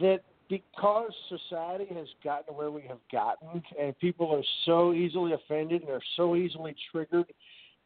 that 0.00 0.20
because 0.48 1.12
society 1.28 1.86
has 1.94 2.06
gotten 2.24 2.54
where 2.54 2.70
we 2.70 2.82
have 2.82 2.98
gotten 3.12 3.62
and 3.80 3.98
people 3.98 4.34
are 4.34 4.44
so 4.64 4.92
easily 4.92 5.32
offended 5.32 5.82
and 5.82 5.90
are 5.90 6.02
so 6.16 6.36
easily 6.36 6.74
triggered 6.90 7.26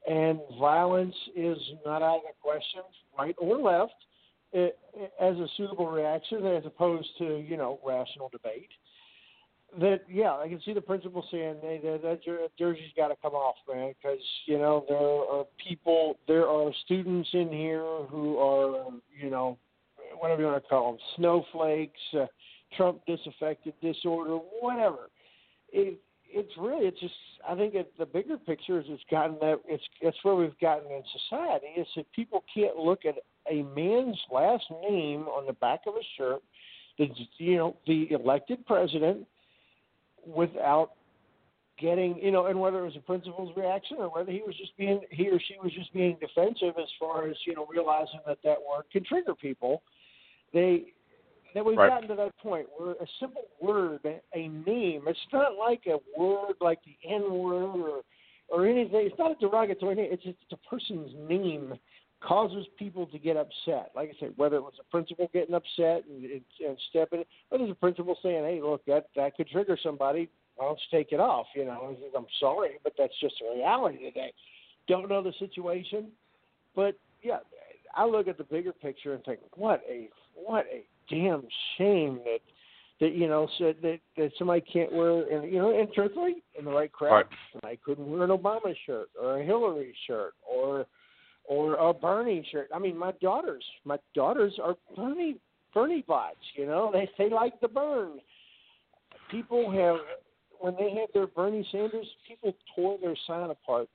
and 0.09 0.41
violence 0.59 1.15
is 1.35 1.59
not 1.85 2.03
out 2.03 2.17
of 2.17 2.23
the 2.23 2.35
question 2.41 2.83
right 3.19 3.35
or 3.39 3.57
left 3.57 3.95
as 4.55 5.37
a 5.37 5.47
suitable 5.57 5.87
reaction 5.87 6.45
as 6.47 6.65
opposed 6.67 7.09
to 7.19 7.45
you 7.47 7.57
know 7.57 7.79
rational 7.85 8.29
debate. 8.31 8.71
That 9.81 10.01
yeah, 10.09 10.33
I 10.35 10.49
can 10.49 10.61
see 10.65 10.75
the 10.75 10.83
principal 10.83 11.27
saying 11.31 11.57
hey, 11.63 11.81
that, 11.83 12.03
that 12.03 12.49
jersey's 12.59 12.93
got 12.95 13.09
to 13.09 13.17
come 13.23 13.33
off, 13.33 13.57
man, 13.73 13.95
because 14.01 14.21
you 14.47 14.59
know 14.59 14.85
there 14.89 14.99
are 14.99 15.45
people, 15.67 16.19
there 16.29 16.47
are 16.47 16.71
students 16.85 17.31
in 17.33 17.49
here 17.49 18.05
who 18.11 18.37
are 18.39 18.91
you 19.19 19.31
know 19.31 19.57
whatever 20.19 20.43
you 20.43 20.47
want 20.49 20.63
to 20.63 20.69
call 20.69 20.93
them, 20.93 21.01
snowflakes, 21.17 22.01
uh, 22.15 22.27
Trump 22.77 23.01
disaffected 23.07 23.75
disorder, 23.81 24.37
whatever. 24.61 25.11
It, 25.73 25.99
it's 26.29 26.53
really 26.59 26.87
it's 26.87 27.01
just 27.01 27.15
I 27.49 27.55
think 27.55 27.75
it, 27.75 27.93
the 27.99 28.07
bigger 28.07 28.37
picture 28.37 28.79
is 28.79 28.87
it's 28.89 29.03
gotten 29.11 29.37
that 29.41 29.61
it's 29.67 29.83
it's 30.01 30.17
where 30.23 30.35
we've 30.35 30.59
gotten 30.61 30.91
in 30.91 31.03
society 31.29 31.67
is 31.77 31.87
that 31.97 32.11
people 32.13 32.45
can't 32.55 32.77
look 32.77 33.05
at 33.05 33.15
a 33.51 33.63
man's 33.63 34.19
last 34.33 34.65
name 34.89 35.23
on 35.23 35.47
the 35.47 35.53
back 35.55 35.81
of 35.87 35.95
a 35.95 36.05
shirt, 36.17 36.43
the 36.99 37.09
you 37.39 37.57
know 37.57 37.77
the 37.87 38.11
elected 38.13 38.65
president, 38.67 39.27
without 40.27 40.93
getting 41.79 42.19
you 42.23 42.31
know, 42.31 42.47
and 42.47 42.59
whether 42.59 42.79
it 42.81 42.85
was 42.85 42.97
a 42.97 43.01
principal's 43.01 43.55
reaction 43.57 43.97
or 43.99 44.09
whether 44.09 44.31
he 44.31 44.43
was 44.47 44.57
just 44.57 44.77
being 44.77 45.01
he 45.11 45.29
or 45.29 45.41
she 45.41 45.57
was 45.63 45.73
just 45.73 45.93
being 45.93 46.17
defensive 46.21 46.75
as 46.81 46.89
far 46.99 47.29
as 47.29 47.37
you 47.47 47.55
know 47.55 47.67
realizing 47.71 48.21
that 48.27 48.39
that 48.45 48.59
word 48.59 48.85
can 48.93 49.05
trigger 49.05 49.35
people. 49.35 49.83
They 50.53 50.93
that 51.55 51.65
we've 51.65 51.77
right. 51.77 51.89
gotten 51.89 52.09
to 52.09 52.15
that 52.15 52.37
point 52.39 52.67
where 52.77 52.93
a 52.93 53.07
simple 53.21 53.43
word, 53.61 54.01
a 54.07 54.49
name, 54.49 55.03
it's 55.07 55.19
not 55.33 55.57
like 55.59 55.83
a 55.87 55.99
word 56.19 56.55
like 56.61 56.79
the 56.85 56.97
N 57.09 57.33
word 57.33 57.77
or 57.77 58.01
or 58.49 58.67
anything. 58.67 59.07
It's 59.07 59.19
not 59.19 59.33
a 59.33 59.35
derogatory 59.37 59.95
name. 59.95 60.09
It's 60.13 60.23
just 60.23 60.37
a 60.53 60.57
person's 60.69 61.11
name 61.29 61.75
causes 62.27 62.67
people 62.79 63.07
to 63.07 63.19
get 63.19 63.37
upset. 63.37 63.91
Like 63.95 64.11
I 64.11 64.21
said, 64.21 64.33
whether 64.37 64.57
it 64.57 64.63
was 64.63 64.75
a 64.81 64.91
principal 64.91 65.31
getting 65.33 65.55
upset 65.55 66.05
and, 66.09 66.25
and, 66.25 66.41
and 66.67 66.79
stepping, 66.91 67.25
or 67.51 67.59
there's 67.59 67.71
a 67.71 67.75
principal 67.75 68.17
saying, 68.23 68.45
"Hey, 68.45 68.61
look, 68.63 68.85
that 68.87 69.09
that 69.17 69.37
could 69.37 69.49
trigger 69.49 69.79
somebody. 69.83 70.29
Why 70.57 70.67
don't 70.67 70.79
you 70.79 70.99
take 70.99 71.13
it 71.13 71.21
off?" 71.21 71.47
You 71.55 71.65
know, 71.65 71.97
I'm 72.17 72.27
sorry, 72.41 72.79
but 72.85 72.95
that's 72.97 73.15
just 73.21 73.35
the 73.41 73.57
reality 73.57 73.99
today. 73.99 74.33
Don't 74.89 75.09
know 75.09 75.23
the 75.23 75.33
situation, 75.39 76.09
but 76.75 76.97
yeah, 77.23 77.39
I 77.95 78.07
look 78.07 78.29
at 78.29 78.39
the 78.39 78.45
bigger 78.45 78.73
picture 78.73 79.15
and 79.15 79.25
think, 79.25 79.41
what 79.55 79.83
a 79.89 80.09
what 80.35 80.67
a 80.73 80.83
damn 81.09 81.43
shame 81.77 82.21
that 82.25 82.41
that 83.01 83.15
you 83.15 83.29
know 83.29 83.49
said 83.59 83.77
that 83.83 83.99
that 84.17 84.31
somebody 84.39 84.61
can't 84.61 84.93
wear 84.93 85.23
and 85.29 85.53
you 85.53 85.59
know 85.59 85.79
and 85.79 85.93
truthfully 85.93 86.37
in 86.59 86.65
the 86.65 86.71
right 86.71 86.93
crowd, 86.93 87.27
right. 87.63 87.73
I 87.73 87.79
couldn't 87.85 88.09
wear 88.11 88.23
an 88.23 88.31
Obama 88.31 88.75
shirt 88.87 89.09
or 89.21 89.41
a 89.41 89.45
Hillary 89.45 89.95
shirt 90.07 90.35
or 90.49 90.87
or 91.45 91.75
a 91.75 91.93
Bernie 91.93 92.47
shirt. 92.51 92.69
I 92.75 92.79
mean, 92.79 92.97
my 92.97 93.13
daughters, 93.21 93.65
my 93.85 93.99
daughters 94.15 94.55
are 94.63 94.77
Bernie 94.97 95.37
Bernie 95.75 96.05
bots. 96.07 96.37
You 96.55 96.67
know, 96.67 96.91
they 96.93 97.09
they 97.19 97.31
like 97.31 97.61
the 97.61 97.69
burn. 97.69 98.19
People 99.31 99.71
have 99.71 99.97
when 100.61 100.75
they 100.79 100.91
had 100.91 101.09
their 101.13 101.27
Bernie 101.27 101.67
Sanders, 101.73 102.07
people 102.27 102.55
tore 102.75 102.97
their 103.01 103.17
sign 103.27 103.51
apart 103.51 103.89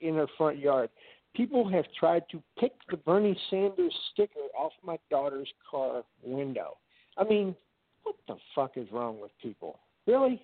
in 0.00 0.14
their 0.14 0.28
front 0.38 0.58
yard. 0.58 0.88
People 1.34 1.68
have 1.68 1.86
tried 1.98 2.24
to 2.30 2.42
pick 2.58 2.72
the 2.90 2.96
Bernie 2.96 3.38
Sanders 3.50 3.94
sticker 4.12 4.46
off 4.56 4.72
my 4.84 4.98
daughter's 5.10 5.48
car 5.68 6.02
window. 6.22 6.76
I 7.16 7.24
mean, 7.24 7.56
what 8.02 8.16
the 8.28 8.36
fuck 8.54 8.72
is 8.76 8.86
wrong 8.92 9.20
with 9.20 9.30
people? 9.42 9.80
Really? 10.06 10.40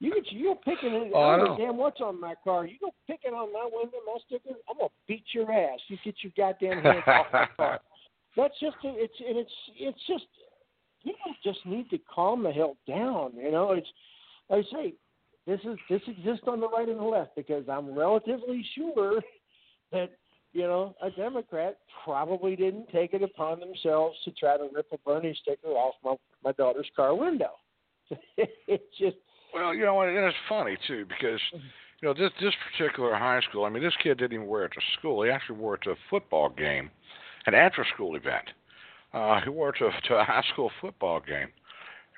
You 0.00 0.14
get 0.14 0.30
you 0.30 0.54
picking 0.64 0.94
it. 0.94 1.12
Oh, 1.14 1.20
I 1.20 1.34
I 1.34 1.36
don't 1.38 1.58
know. 1.58 1.66
damn 1.66 1.76
what's 1.76 2.00
on 2.00 2.20
my 2.20 2.34
car. 2.44 2.66
You 2.66 2.76
go 2.80 2.94
picking 3.06 3.32
on 3.32 3.52
my 3.52 3.68
window, 3.72 3.98
my 4.06 4.18
sticker. 4.26 4.56
I'm 4.70 4.76
gonna 4.78 4.90
beat 5.08 5.24
your 5.32 5.50
ass. 5.50 5.80
You 5.88 5.96
get 6.04 6.14
your 6.22 6.32
goddamn 6.36 6.82
hands 6.82 7.02
off 7.06 7.26
my 7.32 7.46
car. 7.56 7.80
That's 8.36 8.54
just 8.60 8.76
it's 8.84 9.14
and 9.26 9.38
it's 9.38 9.50
it's 9.76 9.98
just 10.06 10.24
people 11.02 11.32
just 11.42 11.58
need 11.66 11.90
to 11.90 11.98
calm 12.14 12.44
the 12.44 12.52
hell 12.52 12.76
down. 12.86 13.32
You 13.36 13.50
know, 13.50 13.72
it's 13.72 13.88
I 14.50 14.62
say 14.72 14.94
this 15.46 15.60
is 15.64 15.78
this 15.90 16.02
exists 16.06 16.44
on 16.46 16.60
the 16.60 16.68
right 16.68 16.88
and 16.88 17.00
the 17.00 17.04
left 17.04 17.34
because 17.34 17.64
I'm 17.68 17.92
relatively 17.98 18.64
sure 18.76 19.20
that 19.92 20.10
you 20.52 20.62
know 20.62 20.94
a 21.02 21.10
Democrat 21.10 21.78
probably 22.04 22.54
didn't 22.54 22.88
take 22.92 23.14
it 23.14 23.22
upon 23.24 23.58
themselves 23.58 24.16
to 24.24 24.30
try 24.32 24.56
to 24.56 24.68
rip 24.72 24.86
a 24.92 24.98
Bernie 24.98 25.36
sticker 25.42 25.70
off 25.70 25.94
my 26.04 26.14
my 26.44 26.52
daughter's 26.52 26.90
car 26.94 27.16
window. 27.16 27.50
it's 28.36 28.84
just 28.98 29.16
Well, 29.54 29.74
you 29.74 29.84
know, 29.84 30.00
and 30.02 30.16
it's 30.16 30.36
funny 30.48 30.76
too 30.86 31.04
because 31.08 31.40
you 31.52 32.08
know 32.08 32.14
this 32.14 32.30
this 32.40 32.54
particular 32.72 33.14
high 33.14 33.40
school. 33.48 33.64
I 33.64 33.70
mean, 33.70 33.82
this 33.82 33.94
kid 34.02 34.18
didn't 34.18 34.34
even 34.34 34.46
wear 34.46 34.64
it 34.64 34.72
to 34.72 34.80
school. 34.98 35.22
He 35.22 35.30
actually 35.30 35.58
wore 35.58 35.74
it 35.74 35.82
to 35.82 35.90
a 35.90 35.96
football 36.10 36.50
game, 36.50 36.90
an 37.46 37.54
after-school 37.54 38.16
event. 38.16 38.44
Uh, 39.12 39.40
he 39.42 39.50
wore 39.50 39.70
it 39.70 39.76
to, 39.78 39.90
to 40.08 40.14
a 40.16 40.24
high 40.24 40.44
school 40.52 40.70
football 40.80 41.20
game, 41.20 41.48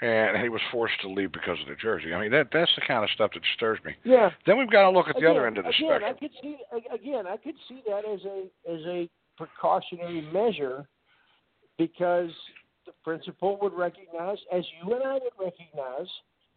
and 0.02 0.42
he 0.42 0.48
was 0.48 0.60
forced 0.72 1.00
to 1.02 1.08
leave 1.08 1.30
because 1.32 1.56
of 1.62 1.68
the 1.68 1.76
jersey. 1.80 2.12
I 2.12 2.20
mean, 2.20 2.32
that 2.32 2.48
that's 2.52 2.70
the 2.74 2.82
kind 2.86 3.04
of 3.04 3.10
stuff 3.10 3.30
that 3.34 3.42
disturbs 3.42 3.82
me. 3.84 3.92
yeah. 4.04 4.30
Then 4.46 4.58
we've 4.58 4.70
got 4.70 4.82
to 4.82 4.90
look 4.90 5.06
at 5.08 5.14
the 5.14 5.20
again, 5.20 5.30
other 5.30 5.46
end 5.46 5.58
of 5.58 5.64
the 5.64 5.70
again, 5.70 6.00
spectrum. 6.00 6.14
I 6.16 6.18
could 6.18 6.30
see 6.42 6.56
again. 6.92 7.26
I 7.26 7.36
could 7.36 7.54
see 7.68 7.82
that 7.86 8.02
as 8.04 8.20
a 8.24 8.48
as 8.70 8.80
a 8.86 9.08
precautionary 9.36 10.22
measure 10.32 10.86
because 11.78 12.30
the 12.86 12.92
principal 13.04 13.58
would 13.62 13.72
recognize, 13.72 14.38
as 14.52 14.64
you 14.82 14.92
and 14.94 15.04
I 15.04 15.14
would 15.14 15.32
recognize, 15.38 16.08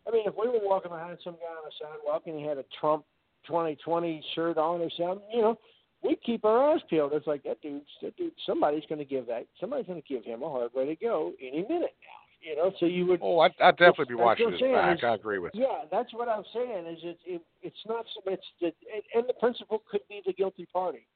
I 0.08 0.12
mean, 0.12 0.24
if 0.28 0.34
we 0.40 0.48
were 0.48 0.60
walking 0.62 0.92
behind 0.92 1.18
some 1.24 1.34
guy 1.36 1.54
on 1.56 1.64
the 1.66 1.72
sidewalk 1.80 2.24
and 2.26 2.38
he 2.38 2.46
had 2.46 2.58
a 2.58 2.66
Trump 2.80 3.06
2020 3.48 4.24
shirt 4.36 4.58
on 4.58 4.82
or 4.82 4.90
something, 4.98 5.26
you 5.34 5.42
know, 5.42 5.58
we 6.04 6.18
keep 6.26 6.44
our 6.44 6.74
eyes 6.74 6.82
peeled. 6.90 7.14
It's 7.14 7.28
like 7.28 7.44
that 7.44 7.62
dude, 7.62 7.82
that 8.02 8.16
dude, 8.18 8.34
somebody's 8.46 8.84
going 8.90 9.00
to 9.00 9.06
give 9.06 9.28
that, 9.28 9.46
somebody's 9.60 9.88
going 9.88 10.02
to 10.02 10.08
give 10.08 10.26
him 10.26 10.44
a 10.44 10.50
hard 10.50 10.72
way 10.74 10.86
to 10.86 10.96
go 10.96 11.32
any 11.42 11.62
minute 11.62 11.96
now. 12.02 12.20
You 12.42 12.58
know, 12.58 12.74
so 12.78 12.86
you 12.86 13.06
would. 13.06 13.22
Oh, 13.24 13.40
I'd, 13.40 13.54
I'd 13.62 13.78
definitely 13.78 14.08
be 14.10 14.16
watching 14.16 14.48
I'm 14.48 14.74
back. 14.74 14.98
is- 14.98 15.04
I 15.06 15.16
agree 15.16 15.40
with 15.40 15.54
you. 15.56 15.64
Yeah, 15.64 15.86
that's 15.90 16.14
what 16.14 16.28
I'm 16.28 16.44
saying. 16.54 16.88
Is 16.88 17.00
it, 17.02 17.18
it 17.26 17.42
it's 17.62 17.78
not 17.88 18.06
so 18.14 18.30
much 18.30 18.42
that, 18.60 18.74
and, 18.94 19.04
and 19.16 19.30
the 19.30 19.34
principal 19.40 19.82
could 19.90 20.02
be 20.10 20.22
the 20.26 20.34
guilty 20.34 20.68
party, 20.74 21.08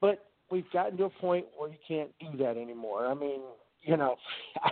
but 0.00 0.26
we've 0.48 0.70
gotten 0.72 0.96
to 0.98 1.04
a 1.04 1.10
point 1.10 1.46
where 1.58 1.70
you 1.70 1.78
can't 1.86 2.10
do 2.20 2.38
that 2.38 2.56
anymore. 2.56 3.08
I 3.08 3.14
mean, 3.14 3.40
you 3.82 3.96
know. 3.96 4.14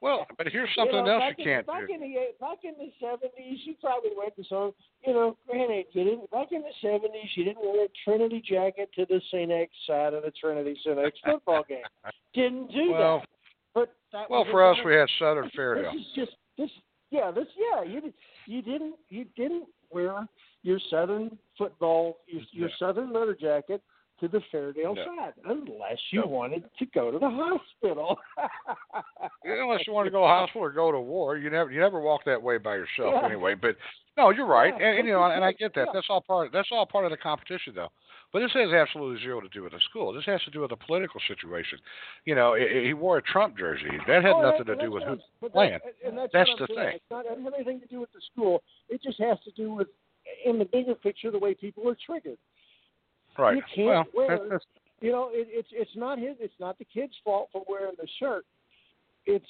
Well, 0.00 0.26
but 0.36 0.48
here's 0.48 0.68
something 0.76 0.96
you 0.96 1.04
know, 1.04 1.20
else 1.20 1.34
you 1.38 1.44
in, 1.44 1.50
can't 1.50 1.66
back 1.66 1.86
do. 1.88 1.94
In 1.94 2.00
the, 2.00 2.14
uh, 2.18 2.32
back 2.40 2.58
in 2.64 2.74
the 2.78 2.90
seventies, 3.00 3.58
you 3.64 3.74
probably 3.80 4.10
went 4.16 4.36
to 4.36 4.44
some. 4.48 4.72
You 5.06 5.14
know, 5.14 5.36
granted, 5.48 5.86
you 5.92 6.04
didn't. 6.04 6.30
Back 6.30 6.48
in 6.52 6.62
the 6.62 6.74
seventies, 6.80 7.30
you 7.34 7.44
didn't 7.44 7.62
wear 7.62 7.84
a 7.84 7.88
Trinity 8.04 8.42
jacket 8.46 8.90
to 8.96 9.06
the 9.06 9.20
St. 9.30 9.50
X 9.50 9.72
side 9.86 10.14
of 10.14 10.22
the 10.22 10.32
Trinity 10.40 10.76
St. 10.84 10.98
X 10.98 11.18
football 11.24 11.64
game. 11.68 11.78
Didn't 12.34 12.70
do 12.70 12.92
Well, 12.92 13.18
that. 13.20 13.28
But 13.74 13.94
that 14.12 14.30
well, 14.30 14.44
for 14.50 14.64
us, 14.70 14.76
we 14.84 14.94
had 14.94 15.08
Southern 15.18 15.44
this 15.44 15.52
Fairdale. 15.56 15.94
is 15.94 16.06
just 16.14 16.32
this. 16.56 16.70
Yeah, 17.10 17.30
this. 17.30 17.46
Yeah, 17.56 17.82
you 17.84 18.12
you 18.46 18.62
didn't 18.62 18.94
you 19.08 19.24
didn't 19.36 19.66
wear 19.90 20.26
your 20.62 20.78
Southern 20.90 21.38
football 21.56 22.18
your, 22.26 22.42
your 22.52 22.70
Southern 22.78 23.12
leather 23.12 23.36
jacket 23.38 23.82
to 24.20 24.28
the 24.28 24.40
Fairdale 24.52 24.94
No. 24.96 25.04
side 25.16 25.34
unless 25.44 25.98
you 26.10 26.20
No. 26.20 26.26
wanted 26.26 26.64
to 26.78 26.86
go 26.86 27.10
to 27.10 27.18
the 27.18 27.30
hospital. 27.30 28.18
Unless 29.44 29.86
you 29.86 29.92
want 29.92 30.06
to 30.06 30.10
go 30.10 30.18
to 30.18 30.22
the 30.22 30.26
hospital 30.26 30.62
or 30.62 30.70
go 30.72 30.90
to 30.92 31.00
war, 31.00 31.36
you 31.36 31.50
never 31.50 31.70
you 31.70 31.80
never 31.80 32.00
walk 32.00 32.22
that 32.26 32.42
way 32.42 32.58
by 32.58 32.74
yourself 32.74 33.14
Yeah. 33.14 33.24
anyway. 33.26 33.54
But 33.54 33.76
no, 34.16 34.30
you're 34.30 34.46
right, 34.46 34.74
Yeah, 34.78 34.88
and, 34.88 34.98
and 35.00 35.08
you 35.08 35.14
know, 35.14 35.22
and 35.24 35.44
I 35.44 35.52
get 35.52 35.74
that. 35.74 35.86
yeah. 35.86 35.92
That's 35.94 36.06
all 36.10 36.20
part. 36.20 36.50
That's 36.52 36.68
all 36.72 36.84
part 36.86 37.04
of 37.04 37.10
the 37.10 37.16
competition, 37.16 37.72
though. 37.74 37.88
But 38.32 38.40
this 38.40 38.50
has 38.54 38.72
absolutely 38.72 39.22
zero 39.22 39.40
to 39.40 39.48
do 39.48 39.62
with 39.62 39.72
the 39.72 39.80
school. 39.88 40.12
This 40.12 40.26
has 40.26 40.42
to 40.42 40.50
do 40.50 40.60
with 40.60 40.70
the 40.70 40.76
political 40.76 41.20
situation. 41.28 41.78
You 42.26 42.34
know, 42.34 42.54
he 42.54 42.92
wore 42.92 43.18
a 43.18 43.22
Trump 43.22 43.56
jersey. 43.56 43.88
That 44.06 44.22
had 44.22 44.32
Oh, 44.32 44.42
nothing 44.42 44.66
to 44.66 44.76
do 44.76 44.90
with 44.90 45.02
who's 45.04 45.22
playing. 45.52 45.78
that- 46.04 46.14
that's, 46.14 46.32
That's 46.32 46.50
the 46.58 46.66
saying. 46.66 46.78
thing. 46.78 46.96
It's 46.96 47.10
not 47.10 47.24
it 47.24 47.28
doesn't 47.30 47.44
have 47.44 47.54
anything 47.54 47.80
to 47.80 47.86
do 47.86 48.00
with 48.00 48.12
the 48.12 48.20
school. 48.32 48.62
It 48.90 49.00
just 49.02 49.18
has 49.20 49.38
to 49.44 49.50
do 49.52 49.72
with, 49.72 49.88
in 50.44 50.58
the 50.58 50.66
bigger 50.66 50.94
picture, 50.94 51.30
the 51.30 51.38
way 51.38 51.54
people 51.54 51.88
are 51.88 51.96
triggered. 52.04 52.38
Right. 53.38 53.56
You 53.56 53.62
can't 53.74 54.08
well, 54.14 54.26
wear- 54.26 54.38
that's, 54.38 54.50
that's 54.50 54.64
You 55.00 55.12
know, 55.12 55.28
it, 55.32 55.46
it's 55.50 55.68
it's 55.72 55.90
not 55.94 56.18
his. 56.18 56.36
It's 56.40 56.58
not 56.58 56.78
the 56.78 56.84
kid's 56.84 57.14
fault 57.24 57.48
for 57.52 57.62
wearing 57.68 57.94
the 57.98 58.08
shirt. 58.18 58.44
It's 59.26 59.46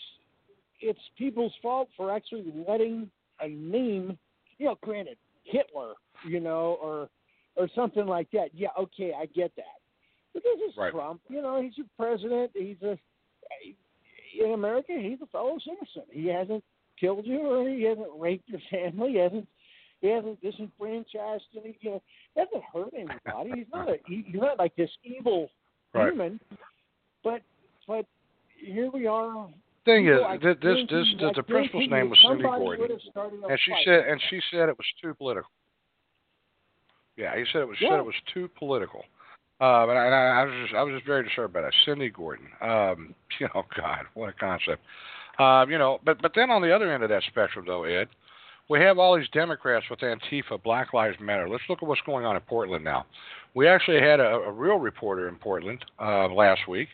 it's 0.81 1.01
people's 1.17 1.53
fault 1.63 1.89
for 1.97 2.15
actually 2.15 2.53
letting 2.69 3.11
a 3.43 3.49
meme. 3.49 4.19
You 4.59 4.67
know, 4.67 4.79
granted, 4.83 5.17
Hitler. 5.45 5.95
You 6.27 6.41
know, 6.41 6.79
or 6.83 7.09
or 7.57 7.69
something 7.75 8.07
like 8.07 8.31
that. 8.33 8.51
Yeah, 8.53 8.69
okay, 8.79 9.13
I 9.19 9.27
get 9.27 9.53
that. 9.57 9.79
But 10.35 10.43
this 10.43 10.71
is 10.71 10.77
Right. 10.77 10.93
Trump. 10.93 11.21
You 11.29 11.43
know, 11.43 11.61
he's 11.61 11.73
a 11.79 12.03
president. 12.03 12.51
He's 12.55 12.81
a 12.83 12.99
in 14.45 14.53
America. 14.53 14.93
He's 15.01 15.21
a 15.23 15.27
fellow 15.27 15.59
citizen. 15.59 16.03
He 16.11 16.27
hasn't 16.27 16.63
killed 17.01 17.27
you, 17.27 17.41
or 17.41 17.69
he 17.69 17.85
hasn't 17.85 18.09
raped 18.19 18.49
your 18.49 18.61
family. 18.71 19.13
He 19.13 19.19
hasn't 19.19 19.49
he 20.01 20.09
hasn't 20.09 20.41
disenfranchised 20.41 21.45
any. 21.57 21.77
You 21.81 21.91
know, 21.91 22.03
he 22.35 22.41
hasn't 22.41 22.65
hurt 22.73 22.93
anybody. 22.95 23.53
He's 23.59 23.67
not 23.73 23.89
a. 23.89 23.97
He, 24.07 24.25
he's 24.27 24.41
not 24.41 24.59
like 24.59 24.75
this 24.77 24.91
evil 25.05 25.49
Right. 25.95 26.13
human. 26.13 26.39
But 27.25 27.43
but 27.87 28.05
here 28.57 28.91
we 28.91 29.07
are. 29.07 29.49
thing 29.85 30.07
is, 30.09 30.21
I 30.27 30.37
this 30.37 30.57
this 30.61 31.07
the, 31.19 31.43
principal's 31.43 31.89
name 31.89 32.11
was 32.11 32.19
Cindy 32.23 32.43
Gordon, 32.45 32.81
would 32.81 32.91
have 32.91 33.01
started 33.11 33.43
a 33.43 33.47
and 33.49 33.59
she 33.65 33.71
fight. 33.71 33.85
said 33.85 34.07
and 34.07 34.21
she 34.29 34.41
said 34.51 34.69
it 34.69 34.77
was 34.77 34.87
too 35.03 35.15
political. 35.15 35.51
Yeah, 37.17 37.37
he 37.37 37.45
said 37.53 37.63
it 37.63 37.69
was 37.69 37.79
Yeah. 37.81 37.91
said 37.91 37.99
it 38.01 38.05
was 38.05 38.15
too 38.33 38.49
political. 38.59 39.05
Um, 39.61 39.91
and 39.91 39.99
I, 39.99 40.05
and 40.07 40.15
I 40.15 40.45
was 40.45 40.55
just 40.63 40.75
I 40.75 40.83
was 40.83 40.95
just 40.95 41.07
very 41.07 41.25
disturbed 41.25 41.53
by 41.55 41.63
that. 41.63 41.73
Cindy 41.85 42.11
Gordon. 42.11 42.47
Um, 42.61 43.15
you 43.41 43.49
know, 43.55 43.65
God, 43.77 44.05
what 44.15 44.29
a 44.29 44.33
concept. 44.33 44.83
Um, 45.39 45.71
you 45.71 45.79
know, 45.79 46.01
but 46.05 46.21
but 46.23 46.33
then 46.35 46.51
on 46.51 46.63
the 46.63 46.75
other 46.75 46.93
end 46.93 47.03
of 47.03 47.09
that 47.09 47.23
spectrum, 47.25 47.65
though, 47.67 47.85
Ed, 47.85 48.09
we 48.69 48.81
have 48.81 48.99
all 48.99 49.17
these 49.17 49.29
Democrats 49.31 49.87
with 49.89 50.01
Antifa, 50.01 50.63
Black 50.63 50.93
Lives 50.93 51.17
Matter. 51.21 51.49
Let's 51.49 51.65
look 51.69 51.83
at 51.83 51.89
what's 51.89 52.03
going 52.03 52.27
on 52.27 52.37
in 52.37 52.43
Portland 52.43 52.85
now. 52.85 53.07
We 53.55 53.67
actually 53.67 54.01
had 54.01 54.21
a, 54.21 54.27
a 54.27 54.53
real 54.53 54.77
reporter 54.77 55.29
in 55.29 55.37
Portland 55.37 55.85
uh, 55.99 56.29
last 56.29 56.69
week 56.69 56.89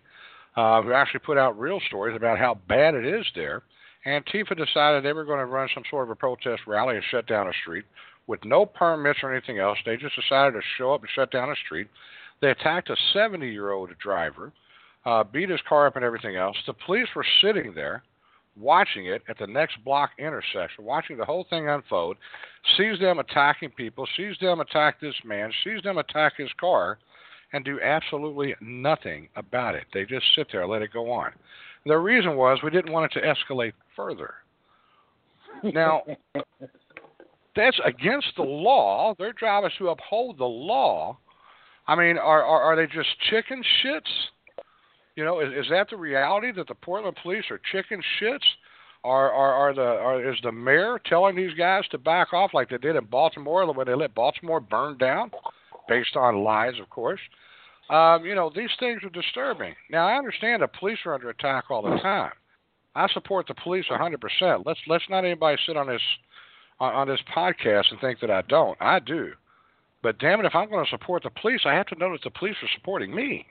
uh, 0.56 0.82
who 0.82 0.92
actually 0.92 1.20
put 1.20 1.36
out 1.36 1.58
real 1.58 1.80
stories 1.88 2.16
about 2.16 2.38
how 2.38 2.58
bad 2.68 2.94
it 2.94 3.04
is 3.04 3.26
there. 3.34 3.62
Antifa 4.06 4.56
decided 4.56 5.02
they 5.02 5.12
were 5.12 5.24
going 5.24 5.40
to 5.40 5.46
run 5.46 5.68
some 5.74 5.82
sort 5.90 6.04
of 6.04 6.10
a 6.10 6.14
protest 6.14 6.62
rally 6.66 6.96
and 6.96 7.04
shut 7.10 7.26
down 7.26 7.48
a 7.48 7.52
street 7.62 7.84
with 8.26 8.44
no 8.44 8.64
permits 8.64 9.18
or 9.22 9.32
anything 9.32 9.58
else. 9.58 9.78
They 9.84 9.96
just 9.96 10.14
decided 10.14 10.52
to 10.52 10.60
show 10.78 10.94
up 10.94 11.00
and 11.00 11.10
shut 11.14 11.32
down 11.32 11.50
a 11.50 11.56
street. 11.64 11.88
They 12.40 12.50
attacked 12.50 12.90
a 12.90 12.96
70 13.12 13.48
year 13.50 13.72
old 13.72 13.90
driver, 13.98 14.52
uh, 15.04 15.24
beat 15.24 15.48
his 15.48 15.60
car 15.68 15.86
up 15.86 15.96
and 15.96 16.04
everything 16.04 16.36
else. 16.36 16.56
The 16.66 16.74
police 16.86 17.08
were 17.16 17.26
sitting 17.40 17.72
there 17.74 18.02
watching 18.56 19.06
it 19.06 19.22
at 19.28 19.38
the 19.38 19.46
next 19.46 19.82
block 19.84 20.10
intersection, 20.18 20.84
watching 20.84 21.16
the 21.16 21.24
whole 21.24 21.46
thing 21.50 21.68
unfold, 21.68 22.16
sees 22.76 22.98
them 23.00 23.18
attacking 23.18 23.70
people, 23.70 24.06
sees 24.16 24.36
them 24.40 24.60
attack 24.60 25.00
this 25.00 25.14
man, 25.24 25.52
sees 25.64 25.82
them 25.82 25.98
attack 25.98 26.34
his 26.36 26.50
car, 26.58 26.98
and 27.52 27.64
do 27.64 27.80
absolutely 27.80 28.54
nothing 28.60 29.28
about 29.36 29.74
it. 29.74 29.84
They 29.92 30.04
just 30.04 30.26
sit 30.34 30.48
there 30.50 30.66
let 30.66 30.82
it 30.82 30.92
go 30.92 31.10
on. 31.10 31.32
The 31.86 31.96
reason 31.96 32.36
was 32.36 32.60
we 32.62 32.70
didn't 32.70 32.92
want 32.92 33.12
it 33.12 33.20
to 33.20 33.26
escalate 33.26 33.72
further. 33.94 34.34
Now, 35.62 36.02
that's 37.56 37.78
against 37.84 38.28
the 38.36 38.42
law. 38.42 39.14
Their 39.18 39.32
job 39.32 39.64
is 39.64 39.72
to 39.78 39.90
uphold 39.90 40.38
the 40.38 40.44
law. 40.44 41.18
I 41.86 41.94
mean, 41.94 42.16
are 42.18 42.42
are, 42.42 42.62
are 42.62 42.76
they 42.76 42.86
just 42.86 43.08
chicken 43.30 43.62
shits? 43.84 44.00
You 45.16 45.24
know, 45.24 45.40
is, 45.40 45.52
is 45.52 45.66
that 45.70 45.88
the 45.90 45.96
reality 45.96 46.52
that 46.52 46.66
the 46.66 46.74
Portland 46.74 47.16
police 47.22 47.44
are 47.50 47.60
chicken 47.72 48.02
shits? 48.20 48.44
Are 49.04 49.30
are 49.30 49.52
are 49.52 49.74
the 49.74 49.82
are, 49.82 50.32
is 50.32 50.38
the 50.42 50.50
mayor 50.50 50.98
telling 51.04 51.36
these 51.36 51.52
guys 51.58 51.84
to 51.90 51.98
back 51.98 52.32
off 52.32 52.54
like 52.54 52.70
they 52.70 52.78
did 52.78 52.96
in 52.96 53.04
Baltimore 53.04 53.70
when 53.70 53.86
they 53.86 53.94
let 53.94 54.14
Baltimore 54.14 54.60
burn 54.60 54.96
down, 54.96 55.30
based 55.88 56.16
on 56.16 56.42
lies, 56.42 56.72
of 56.80 56.88
course? 56.88 57.20
Um, 57.90 58.24
you 58.24 58.34
know, 58.34 58.50
these 58.54 58.70
things 58.80 59.02
are 59.04 59.10
disturbing. 59.10 59.74
Now, 59.90 60.08
I 60.08 60.16
understand 60.16 60.62
the 60.62 60.68
police 60.68 60.98
are 61.04 61.14
under 61.14 61.28
attack 61.28 61.64
all 61.70 61.82
the 61.82 61.98
time. 61.98 62.32
I 62.94 63.08
support 63.08 63.46
the 63.46 63.54
police 63.54 63.84
100%. 63.90 64.62
Let's 64.64 64.80
let's 64.86 65.04
not 65.10 65.24
anybody 65.24 65.58
sit 65.66 65.76
on 65.76 65.88
this 65.88 66.00
on, 66.80 66.94
on 66.94 67.08
this 67.08 67.20
podcast 67.36 67.90
and 67.90 68.00
think 68.00 68.20
that 68.20 68.30
I 68.30 68.42
don't. 68.42 68.80
I 68.80 69.00
do. 69.00 69.32
But 70.02 70.18
damn 70.18 70.40
it, 70.40 70.46
if 70.46 70.54
I'm 70.54 70.70
going 70.70 70.84
to 70.84 70.90
support 70.90 71.22
the 71.22 71.30
police, 71.30 71.60
I 71.64 71.74
have 71.74 71.86
to 71.86 71.98
know 71.98 72.12
that 72.12 72.22
the 72.22 72.30
police 72.30 72.56
are 72.62 72.68
supporting 72.74 73.14
me. 73.14 73.46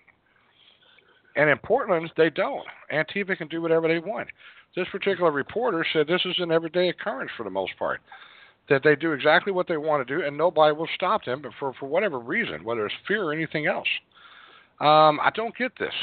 And 1.35 1.49
in 1.49 1.57
Portland, 1.59 2.11
they 2.15 2.29
don't. 2.29 2.65
Antifa 2.91 3.37
can 3.37 3.47
do 3.47 3.61
whatever 3.61 3.87
they 3.87 3.99
want. 3.99 4.27
This 4.75 4.87
particular 4.91 5.31
reporter 5.31 5.85
said 5.93 6.07
this 6.07 6.21
is 6.25 6.35
an 6.37 6.51
everyday 6.51 6.89
occurrence 6.89 7.31
for 7.37 7.43
the 7.43 7.49
most 7.49 7.73
part. 7.77 8.01
That 8.69 8.81
they 8.83 8.95
do 8.95 9.11
exactly 9.11 9.51
what 9.51 9.67
they 9.67 9.77
want 9.77 10.07
to 10.07 10.17
do, 10.17 10.25
and 10.25 10.37
nobody 10.37 10.73
will 10.73 10.87
stop 10.95 11.25
them, 11.25 11.41
but 11.41 11.51
for 11.59 11.73
for 11.79 11.87
whatever 11.87 12.17
reason, 12.19 12.63
whether 12.63 12.85
it's 12.85 12.95
fear 13.07 13.23
or 13.23 13.33
anything 13.33 13.67
else. 13.67 13.87
Um, 14.79 15.19
I 15.21 15.31
don't 15.35 15.55
get 15.57 15.73
this. 15.77 15.93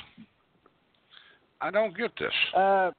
I 1.60 1.70
don't 1.70 1.96
get 1.96 2.10
this. 2.18 2.32
Uh, 2.56 2.90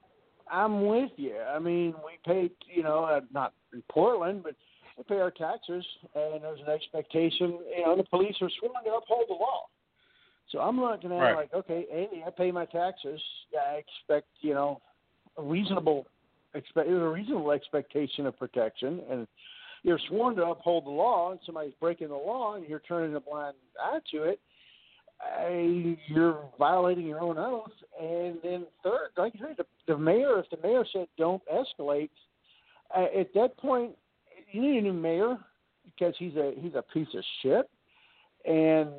I'm 0.52 0.86
with 0.88 1.12
you. 1.16 1.38
I 1.38 1.60
mean, 1.60 1.94
we 2.04 2.20
pay, 2.26 2.52
you 2.68 2.84
know, 2.84 3.04
uh, 3.04 3.22
not 3.32 3.54
in 3.74 3.84
Portland, 3.90 4.44
but 4.44 4.56
we 4.98 5.04
pay 5.04 5.20
our 5.20 5.32
taxes, 5.32 5.86
and 6.16 6.44
there's 6.44 6.60
an 6.60 6.74
expectation. 6.74 7.60
You 7.78 7.86
know, 7.86 7.96
the 7.96 8.04
police 8.04 8.36
are 8.42 8.50
sworn 8.60 8.84
to 8.84 8.92
uphold 8.92 9.26
the 9.30 9.34
law. 9.34 9.68
So 10.52 10.60
I'm 10.60 10.80
looking 10.80 11.12
at 11.12 11.20
Right. 11.20 11.36
like, 11.36 11.54
okay, 11.54 11.88
Amy, 11.92 12.24
I 12.26 12.30
pay 12.30 12.52
my 12.52 12.66
taxes. 12.66 13.22
I 13.58 13.76
expect, 13.76 14.28
you 14.42 14.54
know, 14.54 14.82
a 15.38 15.42
reasonable 15.42 16.08
expect 16.54 16.90
a 16.90 17.10
reasonable 17.10 17.52
expectation 17.52 18.26
of 18.26 18.38
protection, 18.38 19.02
and 19.10 19.28
you're 19.84 20.00
sworn 20.10 20.36
to 20.36 20.46
uphold 20.48 20.86
the 20.86 20.90
law, 20.90 21.32
and 21.32 21.40
somebody's 21.46 21.74
breaking 21.80 22.10
the 22.10 22.14
law, 22.14 22.56
and 22.56 22.68
you're 22.68 22.80
turning 22.80 23.16
a 23.16 23.20
blind 23.20 23.56
eye 23.80 24.00
to 24.12 24.24
it. 24.24 24.40
I, 25.22 25.98
you're 26.08 26.44
violating 26.58 27.06
your 27.06 27.22
own 27.22 27.38
oath. 27.38 27.72
And 28.00 28.38
then 28.44 28.66
third, 28.84 29.10
like 29.18 29.34
I 29.36 29.48
said, 29.48 29.56
the, 29.58 29.66
the 29.88 29.98
mayor, 29.98 30.40
if 30.40 30.50
the 30.50 30.58
mayor 30.68 30.84
said 30.92 31.08
don't 31.18 31.42
escalate, 31.48 32.10
uh, 32.96 33.06
at 33.18 33.34
that 33.36 33.56
point, 33.58 33.92
you 34.52 34.62
need 34.62 34.80
a 34.80 34.82
new 34.82 34.94
mayor 34.94 35.38
because 35.86 36.16
he's 36.18 36.36
a 36.36 36.54
he's 36.60 36.76
a 36.76 36.82
piece 36.82 37.08
of 37.16 37.24
shit, 37.42 37.70
and 38.46 38.90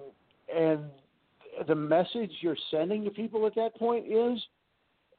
and 0.54 0.84
the 1.66 1.74
message 1.74 2.30
you're 2.40 2.56
sending 2.70 3.04
to 3.04 3.10
people 3.10 3.46
at 3.46 3.54
that 3.54 3.76
point 3.76 4.06
is, 4.06 4.42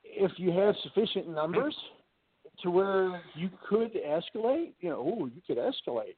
if 0.04 0.32
you 0.38 0.52
have 0.52 0.76
sufficient 0.84 1.30
numbers 1.30 1.76
to 2.62 2.70
where 2.70 3.22
you 3.36 3.50
could 3.68 3.92
escalate, 3.94 4.74
you 4.80 4.90
know, 4.90 5.18
oh, 5.20 5.26
you 5.28 5.42
could 5.48 5.58
escalate 5.58 6.16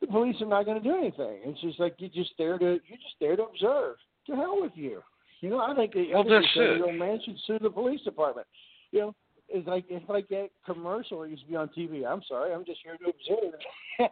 the 0.00 0.06
police 0.06 0.36
are 0.40 0.46
not 0.46 0.64
going 0.64 0.80
to 0.80 0.88
do 0.88 0.96
anything. 0.96 1.38
It's 1.44 1.60
just 1.60 1.80
like 1.80 1.94
you're 1.98 2.10
just 2.10 2.32
there 2.38 2.58
to 2.58 2.64
you're 2.64 2.98
just 2.98 3.16
there 3.20 3.36
to 3.36 3.44
observe. 3.44 3.96
To 4.26 4.36
hell 4.36 4.60
with 4.60 4.72
you. 4.74 5.02
You 5.40 5.50
know, 5.50 5.60
I 5.60 5.74
think 5.74 5.94
the 5.94 6.08
Well, 6.12 6.22
I 6.22 6.40
think 6.40 6.46
this 6.54 6.82
old 6.84 6.94
man 6.96 7.20
should 7.24 7.36
sue 7.46 7.58
the 7.60 7.70
police 7.70 8.00
department. 8.02 8.46
You 8.90 9.00
know, 9.00 9.14
it's 9.48 9.66
like 9.66 9.84
it's 9.88 10.08
like 10.08 10.28
that 10.28 10.48
commercial 10.66 11.20
that 11.20 11.30
used 11.30 11.42
to 11.42 11.48
be 11.48 11.56
on 11.56 11.68
TV. 11.68 12.06
I'm 12.06 12.22
sorry, 12.28 12.52
I'm 12.52 12.64
just 12.64 12.80
here 12.84 12.96
to 12.96 13.04
observe. 13.06 13.60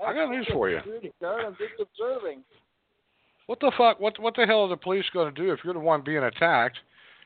I 0.00 0.14
got 0.14 0.30
news 0.30 0.48
for 0.52 0.70
you. 0.70 0.78
I'm 0.78 1.56
just 1.56 1.80
observing. 1.80 2.42
What 3.46 3.60
the 3.60 3.72
fuck? 3.76 3.98
What 4.00 4.18
what 4.20 4.34
the 4.36 4.46
hell 4.46 4.62
are 4.62 4.68
the 4.68 4.76
police 4.76 5.04
going 5.12 5.34
to 5.34 5.42
do 5.42 5.52
if 5.52 5.60
you're 5.64 5.74
the 5.74 5.80
one 5.80 6.02
being 6.02 6.22
attacked, 6.22 6.78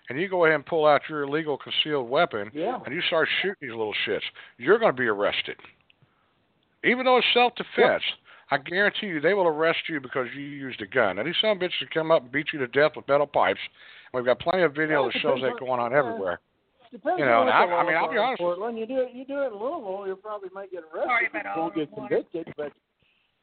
and 0.08 0.18
you 0.20 0.28
go 0.28 0.44
ahead 0.44 0.54
and 0.54 0.64
pull 0.66 0.86
out 0.86 1.02
your 1.08 1.22
illegal 1.22 1.58
concealed 1.58 2.08
weapon 2.08 2.50
Yeah. 2.54 2.78
and 2.84 2.94
you 2.94 3.02
start 3.02 3.28
shooting 3.42 3.56
these 3.60 3.70
little 3.70 3.94
shits? 4.06 4.22
You're 4.58 4.78
going 4.78 4.92
to 4.92 4.96
be 4.98 5.06
arrested, 5.06 5.56
even 6.82 7.04
though 7.04 7.18
it's 7.18 7.26
self-defense. 7.34 8.02
I 8.50 8.58
guarantee 8.58 9.06
you, 9.06 9.20
they 9.20 9.32
will 9.34 9.46
arrest 9.48 9.78
you 9.88 10.00
because 10.00 10.26
you 10.34 10.42
used 10.42 10.80
a 10.82 10.86
gun. 10.86 11.18
And 11.18 11.26
these 11.26 11.34
some 11.40 11.58
bitches 11.58 11.80
will 11.80 11.88
come 11.92 12.10
up 12.10 12.22
and 12.22 12.30
beat 12.32 12.48
you 12.52 12.58
to 12.60 12.66
death 12.68 12.92
with 12.94 13.08
metal 13.08 13.26
pipes. 13.26 13.60
We've 14.12 14.24
got 14.24 14.38
plenty 14.38 14.62
of 14.62 14.74
video 14.74 15.02
Well, 15.02 15.10
that 15.12 15.20
shows 15.20 15.40
that 15.42 15.58
going 15.58 15.80
on 15.80 15.90
yeah. 15.90 15.96
Uh, 15.98 16.00
everywhere. 16.06 16.40
Depends 16.92 17.18
You 17.18 17.24
know, 17.24 17.40
on 17.40 17.48
and 17.48 17.50
I- 17.50 17.64
I 17.64 17.86
mean, 17.86 17.96
I'll 17.96 18.10
be 18.12 18.18
honest 18.18 18.40
with 18.40 18.50
you. 18.50 18.54
Portland, 18.54 18.78
you 18.78 18.86
do 18.86 18.98
it. 19.00 19.08
You 19.12 19.24
do 19.24 19.40
it 19.42 19.46
in 19.46 19.52
Louisville, 19.58 20.04
you 20.06 20.14
probably 20.16 20.50
might 20.54 20.70
get 20.70 20.84
arrested. 20.84 21.08
Sorry 21.08 21.28
but 21.32 21.40
about 21.40 21.56
you 21.56 21.62
all 21.62 21.70
won't 21.70 21.74
get 21.74 21.94
convicted. 21.94 22.54
But 22.56 22.72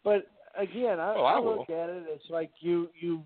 but 0.06 0.28
again, 0.58 0.99
I, 0.99 1.16
Oh, 1.16 1.24
I 1.24 1.36
I 1.36 1.39
will. 1.39 1.58
look 1.60 1.70
at 1.70 1.89
it. 1.89 2.04
It's 2.08 2.30
like 2.30 2.52
you 2.60 2.89
you. 2.99 3.24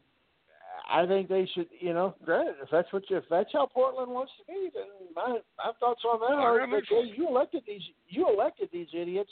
I 0.87 1.05
think 1.07 1.29
they 1.29 1.49
should, 1.55 1.67
you 1.79 1.93
know, 1.93 2.13
granted, 2.23 2.55
if 2.61 2.69
that's 2.69 2.91
what 2.93 3.09
you, 3.09 3.17
if 3.17 3.23
that's 3.29 3.49
how 3.53 3.65
Portland 3.65 4.11
wants 4.11 4.33
to 4.37 4.45
be, 4.51 4.69
then 4.73 4.83
my 5.15 5.39
my 5.57 5.71
thoughts 5.79 6.01
on 6.05 6.19
that 6.19 6.37
are 6.37 6.59
that 6.59 6.67
news 6.69 6.85
hey, 6.89 7.11
you 7.15 7.27
elected 7.27 7.63
these 7.65 7.81
you 8.07 8.27
elected 8.29 8.69
these 8.71 8.87
idiots. 8.93 9.31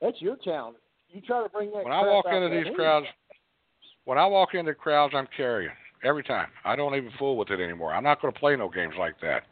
That's 0.00 0.20
your 0.20 0.36
town. 0.36 0.74
You 1.08 1.20
try 1.20 1.42
to 1.42 1.48
bring 1.48 1.70
that. 1.72 1.84
When 1.84 1.92
I 1.92 2.02
walk 2.02 2.26
out 2.26 2.42
into 2.42 2.56
these 2.56 2.66
hey, 2.66 2.74
crowds, 2.74 3.06
when 4.04 4.18
I 4.18 4.26
walk 4.26 4.54
into 4.54 4.74
crowds, 4.74 5.14
I'm 5.16 5.28
carrying 5.36 5.70
every 6.04 6.24
time. 6.24 6.48
I 6.64 6.76
don't 6.76 6.94
even 6.96 7.10
fool 7.18 7.36
with 7.36 7.50
it 7.50 7.60
anymore. 7.60 7.94
I'm 7.94 8.02
not 8.04 8.20
going 8.20 8.32
to 8.32 8.38
play 8.38 8.56
no 8.56 8.68
games 8.68 8.94
like 8.98 9.20
that. 9.20 9.44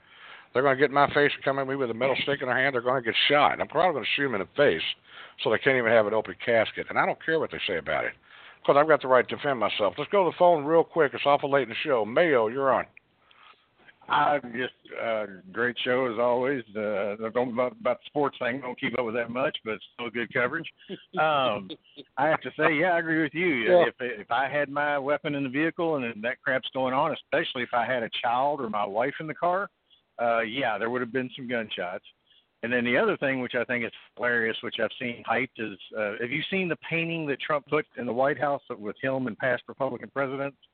They're 0.53 0.63
going 0.63 0.77
to 0.77 0.81
get 0.81 0.91
in 0.91 0.95
my 0.95 1.13
face 1.15 1.31
and 1.35 1.45
come 1.45 1.59
at 1.59 1.69
me 1.69 1.77
with 1.77 1.91
a 1.91 1.95
metal 1.95 2.17
stick 2.23 2.43
in 2.43 2.49
their 2.49 2.57
hand. 2.57 2.75
They're 2.75 2.83
going 2.83 3.03
to 3.03 3.07
get 3.07 3.15
shot. 3.29 3.61
I'm 3.61 3.69
probably 3.69 3.93
going 3.93 4.05
to 4.05 4.11
shoot 4.17 4.25
them 4.25 4.35
in 4.35 4.41
the 4.41 4.49
face 4.57 4.83
so 5.43 5.51
they 5.51 5.59
can't 5.59 5.77
even 5.77 5.93
have 5.93 6.07
an 6.07 6.15
open 6.15 6.35
casket. 6.45 6.87
And 6.89 6.99
I 6.99 7.07
don't 7.07 7.25
care 7.25 7.39
what 7.39 7.53
they 7.53 7.61
say 7.67 7.79
about 7.79 8.05
it 8.05 8.13
because 8.61 8.77
I've 8.79 8.89
got 8.89 9.01
the 9.03 9.09
right 9.09 9.27
to 9.29 9.37
defend 9.37 9.59
myself. 9.59 9.95
Let's 9.97 10.11
go 10.11 10.25
to 10.25 10.31
the 10.31 10.37
phone 10.39 10.65
real 10.65 10.85
quick. 10.85 11.13
It's 11.15 11.25
awful 11.25 11.51
late 11.51 11.65
in 11.65 11.69
the 11.71 11.75
show. 11.85 12.05
Mayo, 12.05 12.49
you're 12.49 12.73
on. 12.73 12.87
I 14.09 14.41
just 14.57 14.75
uh, 15.01 15.27
great 15.53 15.77
show 15.85 16.13
as 16.13 16.19
always. 16.19 16.65
Uh, 16.77 17.15
don't 17.33 17.53
about, 17.53 17.77
about 17.81 18.01
the 18.01 18.07
sports 18.07 18.37
thing. 18.41 18.61
Don't 18.61 18.79
keep 18.79 18.99
up 18.99 19.05
with 19.05 19.15
that 19.15 19.31
much, 19.31 19.57
but 19.65 19.75
it's 19.75 19.85
still 19.95 20.11
good 20.11 20.33
coverage. 20.35 20.69
Um, 21.21 21.71
I 22.17 22.27
have 22.27 22.41
to 22.41 22.51
say, 22.59 22.75
yeah, 22.75 22.95
I 22.95 22.99
agree 22.99 23.23
with 23.23 23.35
you. 23.35 23.47
Yeah. 23.47 23.85
If 23.87 23.95
if 24.01 24.31
I 24.31 24.49
had 24.49 24.69
my 24.69 24.99
weapon 24.99 25.37
in 25.37 25.45
the 25.45 25.49
vehicle 25.49 25.97
and 25.97 26.25
that 26.25 26.41
crap's 26.43 26.69
going 26.75 26.93
on, 26.93 27.13
especially 27.13 27.63
if 27.63 27.73
I 27.73 27.87
had 27.87 28.03
a 28.03 28.11
child 28.21 28.61
or 28.61 28.69
my 28.69 28.85
wife 28.85 29.15
in 29.21 29.29
the 29.29 29.35
car, 29.35 29.69
uh, 30.21 30.41
yeah, 30.41 30.79
there 30.79 30.91
would 30.91 31.01
have 31.01 31.13
been 31.13 31.31
some 31.37 31.49
gunshots. 31.49 32.05
And 32.63 32.71
then 32.71 32.85
the 32.85 32.99
other 32.99 33.17
thing, 33.17 33.41
which 33.41 33.55
I 33.55 33.65
think 33.65 33.85
is 33.85 33.93
hilarious, 34.17 34.57
which 34.63 34.77
I've 34.83 34.91
seen 35.01 35.23
hyped, 35.29 35.49
is 35.59 35.79
uh, 35.99 36.13
have 36.21 36.31
you 36.31 36.43
seen 36.51 36.69
the 36.69 36.77
painting 36.89 37.27
that 37.29 37.41
Trump 37.41 37.67
put 37.69 37.87
in 37.97 38.05
the 38.05 38.13
White 38.13 38.39
House 38.39 38.61
with 38.69 38.97
him 39.03 39.27
and 39.27 39.39
past 39.39 39.63
Republican 39.69 40.11
presidents? 40.11 40.57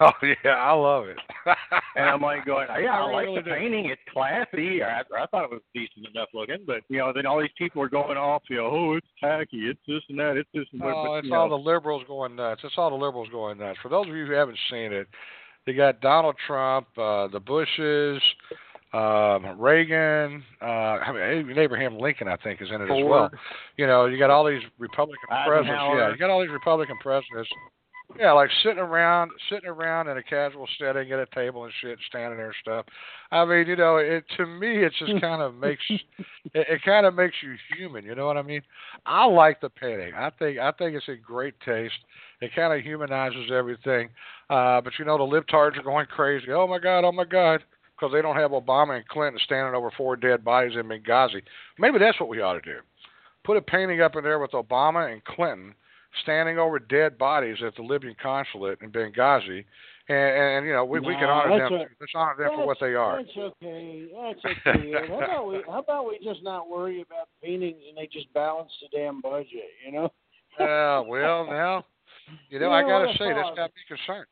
Oh, 0.00 0.10
yeah, 0.22 0.56
I 0.56 0.72
love 0.72 1.06
it. 1.06 1.18
And 1.96 2.08
I'm 2.08 2.20
like 2.20 2.44
going, 2.44 2.66
yeah, 2.82 2.90
I, 2.90 3.06
I 3.06 3.12
like 3.12 3.26
really 3.26 3.42
the 3.42 3.42
do. 3.42 3.54
painting. 3.54 3.86
It's 3.86 4.02
classy. 4.12 4.82
I, 4.82 5.02
I 5.16 5.26
thought 5.26 5.44
it 5.44 5.50
was 5.52 5.60
decent 5.72 6.08
enough 6.12 6.28
looking, 6.34 6.64
but 6.66 6.80
you 6.88 6.98
know, 6.98 7.12
then 7.14 7.24
all 7.24 7.40
these 7.40 7.54
people 7.56 7.80
are 7.82 7.88
going 7.88 8.18
off, 8.18 8.42
you 8.50 8.56
know, 8.56 8.66
oh, 8.66 8.94
it's 8.96 9.06
tacky, 9.20 9.68
it's 9.68 9.78
this 9.86 10.02
and 10.08 10.18
that, 10.18 10.36
it's 10.36 10.50
this 10.52 10.66
and 10.72 10.80
that. 10.80 10.88
Oh, 10.88 11.04
but, 11.06 11.24
it's 11.24 11.32
all 11.32 11.48
know, 11.48 11.56
the 11.56 11.62
liberals 11.62 12.02
going 12.08 12.34
nuts. 12.34 12.62
It's 12.64 12.74
all 12.76 12.90
the 12.90 12.96
liberals 12.96 13.28
going 13.30 13.58
nuts. 13.58 13.78
For 13.80 13.88
those 13.88 14.08
of 14.08 14.16
you 14.16 14.26
who 14.26 14.32
haven't 14.32 14.58
seen 14.68 14.92
it, 14.92 15.06
you 15.66 15.74
got 15.74 16.00
Donald 16.00 16.36
Trump, 16.46 16.86
uh, 16.98 17.28
the 17.28 17.40
Bushes, 17.40 18.22
um, 18.92 19.58
Reagan, 19.60 20.42
uh, 20.62 20.64
I 20.64 21.42
mean, 21.42 21.58
Abraham 21.58 21.98
Lincoln, 21.98 22.28
I 22.28 22.36
think, 22.36 22.62
is 22.62 22.68
in 22.70 22.80
it 22.80 22.84
as 22.84 23.04
well. 23.04 23.30
You 23.76 23.86
know, 23.86 24.06
you 24.06 24.18
got 24.18 24.30
all 24.30 24.46
these 24.46 24.62
Republican 24.78 25.28
presidents. 25.46 25.82
Yeah, 25.96 26.10
you 26.10 26.16
got 26.16 26.30
all 26.30 26.40
these 26.40 26.52
Republican 26.52 26.96
presidents. 27.02 27.48
Yeah, 28.18 28.32
like 28.32 28.50
sitting 28.62 28.78
around, 28.78 29.32
sitting 29.50 29.68
around 29.68 30.08
in 30.08 30.18
a 30.18 30.22
casual 30.22 30.68
setting 30.78 31.10
at 31.10 31.18
a 31.18 31.26
table 31.34 31.64
and 31.64 31.72
shit, 31.80 31.98
standing 32.06 32.36
there 32.36 32.46
and 32.46 32.54
stuff. 32.60 32.86
I 33.32 33.44
mean, 33.44 33.66
you 33.66 33.76
know, 33.76 33.96
it 33.96 34.24
to 34.36 34.46
me, 34.46 34.84
it 34.84 34.92
just 34.98 35.20
kind 35.20 35.42
of 35.42 35.54
makes 35.54 35.82
it, 35.88 36.00
it 36.52 36.82
kind 36.84 37.06
of 37.06 37.14
makes 37.14 37.34
you 37.42 37.56
human. 37.76 38.04
You 38.04 38.14
know 38.14 38.26
what 38.26 38.36
I 38.36 38.42
mean? 38.42 38.62
I 39.04 39.24
like 39.24 39.60
the 39.60 39.68
painting. 39.68 40.12
I 40.14 40.30
think 40.38 40.58
I 40.58 40.70
think 40.72 40.94
it's 40.94 41.08
in 41.08 41.20
great 41.24 41.54
taste. 41.60 41.94
It 42.40 42.54
kind 42.54 42.72
of 42.72 42.84
humanizes 42.84 43.50
everything. 43.52 44.10
Uh, 44.48 44.80
but 44.80 44.92
you 44.98 45.04
know, 45.04 45.18
the 45.18 45.24
libtards 45.24 45.78
are 45.78 45.82
going 45.82 46.06
crazy. 46.06 46.52
Oh 46.52 46.68
my 46.68 46.78
God! 46.78 47.04
Oh 47.04 47.12
my 47.12 47.24
God! 47.24 47.64
Because 47.96 48.12
they 48.12 48.22
don't 48.22 48.36
have 48.36 48.52
Obama 48.52 48.96
and 48.96 49.08
Clinton 49.08 49.40
standing 49.44 49.74
over 49.74 49.90
four 49.96 50.14
dead 50.14 50.44
bodies 50.44 50.76
in 50.78 50.86
Benghazi. 50.86 51.42
Maybe 51.78 51.98
that's 51.98 52.20
what 52.20 52.28
we 52.28 52.40
ought 52.40 52.54
to 52.54 52.60
do. 52.60 52.78
Put 53.44 53.56
a 53.56 53.62
painting 53.62 54.02
up 54.02 54.14
in 54.14 54.22
there 54.22 54.38
with 54.38 54.52
Obama 54.52 55.12
and 55.12 55.24
Clinton 55.24 55.74
standing 56.22 56.58
over 56.58 56.78
dead 56.78 57.18
bodies 57.18 57.56
at 57.66 57.74
the 57.76 57.82
Libyan 57.82 58.14
consulate 58.22 58.78
in 58.82 58.90
Benghazi, 58.90 59.64
and, 60.08 60.18
and 60.18 60.66
you 60.66 60.72
know 60.72 60.84
we, 60.84 61.00
we 61.00 61.14
can 61.14 61.24
honor 61.28 61.58
them. 61.58 61.72
a- 61.72 61.78
Let's 62.00 62.12
honor 62.14 62.36
them 62.38 62.50
for 62.54 62.66
what 62.66 62.78
they 62.80 62.94
are. 62.94 63.22
That's 63.22 63.36
okay. 63.36 64.08
That's 64.14 64.56
okay. 64.66 64.92
How 65.08 65.18
about 65.20 65.48
we? 65.48 65.62
How 65.66 65.78
about 65.80 66.06
we 66.06 66.18
just 66.22 66.42
not 66.42 66.68
worry 66.68 67.00
about 67.02 67.28
paintings 67.42 67.78
and 67.88 67.96
they 67.96 68.08
just 68.12 68.32
balance 68.34 68.70
the 68.82 68.96
damn 68.96 69.20
budget? 69.20 69.70
You 69.84 69.92
know. 69.92 70.12
Yeah, 70.60 71.00
well, 71.00 71.46
now, 71.48 71.84
you 72.48 72.60
know, 72.60 72.68
You 72.68 72.72
I 72.74 72.82
got 72.82 73.10
to 73.10 73.18
say, 73.18 73.32
that's 73.32 73.56
got 73.56 73.70
me 73.74 73.82
concerned. 73.88 74.26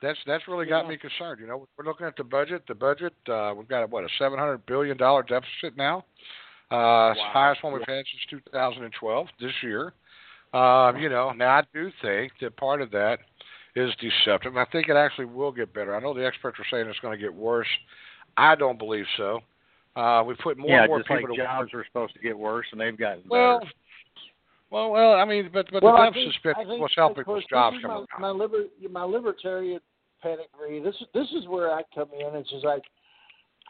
That's 0.00 0.16
that's 0.28 0.46
really 0.46 0.64
got 0.64 0.84
Yeah. 0.84 0.90
me 0.90 0.96
concerned. 0.96 1.40
You 1.40 1.48
know, 1.48 1.66
we're 1.76 1.84
looking 1.84 2.06
at 2.06 2.14
the 2.16 2.22
budget. 2.22 2.62
The 2.68 2.74
budget, 2.76 3.14
uh, 3.28 3.52
we've 3.56 3.66
got 3.66 3.90
what 3.90 4.04
a 4.04 4.08
seven 4.16 4.38
hundred 4.38 4.64
billion 4.66 4.96
dollar 4.96 5.24
deficit 5.24 5.76
now. 5.76 6.04
Uh, 6.70 7.14
the 7.14 7.20
highest 7.32 7.64
one 7.64 7.72
we've 7.72 7.82
had 7.88 8.04
since 8.30 8.42
2012. 8.48 9.26
This 9.40 9.50
year, 9.64 9.92
um, 10.54 10.96
you 10.98 11.08
know, 11.08 11.32
now 11.32 11.58
I 11.58 11.62
do 11.72 11.90
think 12.02 12.32
that 12.40 12.56
part 12.56 12.80
of 12.80 12.90
that 12.92 13.18
is 13.76 13.90
deceptive. 14.00 14.56
I 14.56 14.64
think 14.66 14.88
it 14.88 14.96
actually 14.96 15.24
will 15.26 15.52
get 15.52 15.74
better. 15.74 15.96
I 15.96 16.00
know 16.00 16.14
the 16.14 16.26
experts 16.26 16.58
are 16.60 16.66
saying 16.70 16.88
it's 16.88 16.98
going 17.00 17.18
to 17.18 17.22
get 17.22 17.34
worse. 17.34 17.66
I 18.36 18.54
don't 18.54 18.78
believe 18.78 19.06
so. 19.16 19.40
Uh, 19.96 20.22
we 20.26 20.34
put 20.42 20.58
more 20.58 20.70
yeah, 20.70 20.82
and 20.82 20.88
more 20.88 20.98
just 20.98 21.08
people 21.08 21.30
like 21.30 21.38
to 21.38 21.44
jobs 21.44 21.70
are 21.72 21.84
supposed 21.86 22.14
to 22.14 22.20
get 22.20 22.36
worse, 22.36 22.66
and 22.72 22.80
they've 22.80 22.98
gotten 22.98 23.22
well, 23.28 23.60
better. 23.60 23.72
well, 24.70 24.90
well. 24.90 25.12
I 25.14 25.24
mean, 25.24 25.50
but 25.52 25.66
but 25.70 25.84
well, 25.84 25.94
the 25.94 26.00
I 26.00 26.06
deficit 26.06 26.24
think, 26.24 26.34
spending 26.34 26.58
I 26.58 26.62
is 26.62 26.68
think, 26.68 26.80
what's 26.80 26.94
helping 26.96 27.20
of 27.20 27.26
people's 27.26 27.44
jobs 27.48 27.76
this 27.76 27.82
come 27.82 28.06
my, 28.20 28.28
my 28.28 28.30
liber 28.30 28.64
my 28.90 29.04
libertarian 29.04 29.80
pedigree. 30.20 30.82
This 30.82 30.96
is 30.96 31.06
this 31.14 31.28
is 31.36 31.46
where 31.46 31.70
I 31.70 31.82
come 31.94 32.08
in. 32.12 32.34
It's 32.34 32.50
just 32.50 32.64
like 32.64 32.82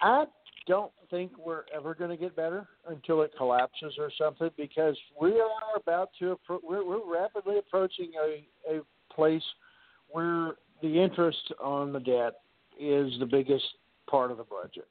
I 0.00 0.24
don't 0.66 0.92
think 1.10 1.32
we're 1.38 1.64
ever 1.74 1.94
going 1.94 2.10
to 2.10 2.16
get 2.16 2.34
better 2.34 2.66
until 2.88 3.22
it 3.22 3.32
collapses 3.36 3.94
or 3.98 4.10
something 4.16 4.50
because 4.56 4.96
we 5.20 5.32
are 5.32 5.76
about 5.76 6.10
to 6.18 6.38
appro- 6.48 6.60
we're, 6.62 6.84
we're 6.84 7.12
rapidly 7.12 7.58
approaching 7.58 8.12
a 8.22 8.46
a 8.72 8.80
place 9.14 9.42
where 10.10 10.52
the 10.82 11.00
interest 11.00 11.52
on 11.62 11.92
the 11.92 12.00
debt 12.00 12.40
is 12.78 13.12
the 13.20 13.26
biggest 13.26 13.64
part 14.08 14.30
of 14.30 14.38
the 14.38 14.44
budget, 14.44 14.88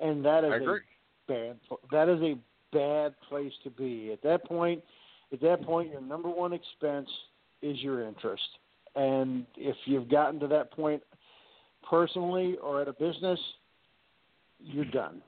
and 0.00 0.24
that 0.24 0.44
is 0.44 0.52
a 0.52 1.32
bad. 1.32 1.56
That 1.90 2.08
is 2.08 2.20
a 2.22 2.34
bad 2.72 3.14
place 3.28 3.52
to 3.64 3.70
be. 3.70 4.10
At 4.12 4.22
that 4.22 4.44
point, 4.44 4.82
at 5.32 5.40
that 5.42 5.62
point, 5.62 5.90
your 5.90 6.00
number 6.00 6.28
one 6.28 6.52
expense 6.52 7.08
is 7.60 7.78
your 7.80 8.06
interest, 8.06 8.42
and 8.96 9.46
if 9.56 9.76
you've 9.84 10.08
gotten 10.08 10.40
to 10.40 10.48
that 10.48 10.72
point 10.72 11.02
personally 11.88 12.56
or 12.62 12.80
at 12.80 12.88
a 12.88 12.92
business, 12.92 13.38
you're 14.64 14.84
done. 14.84 15.22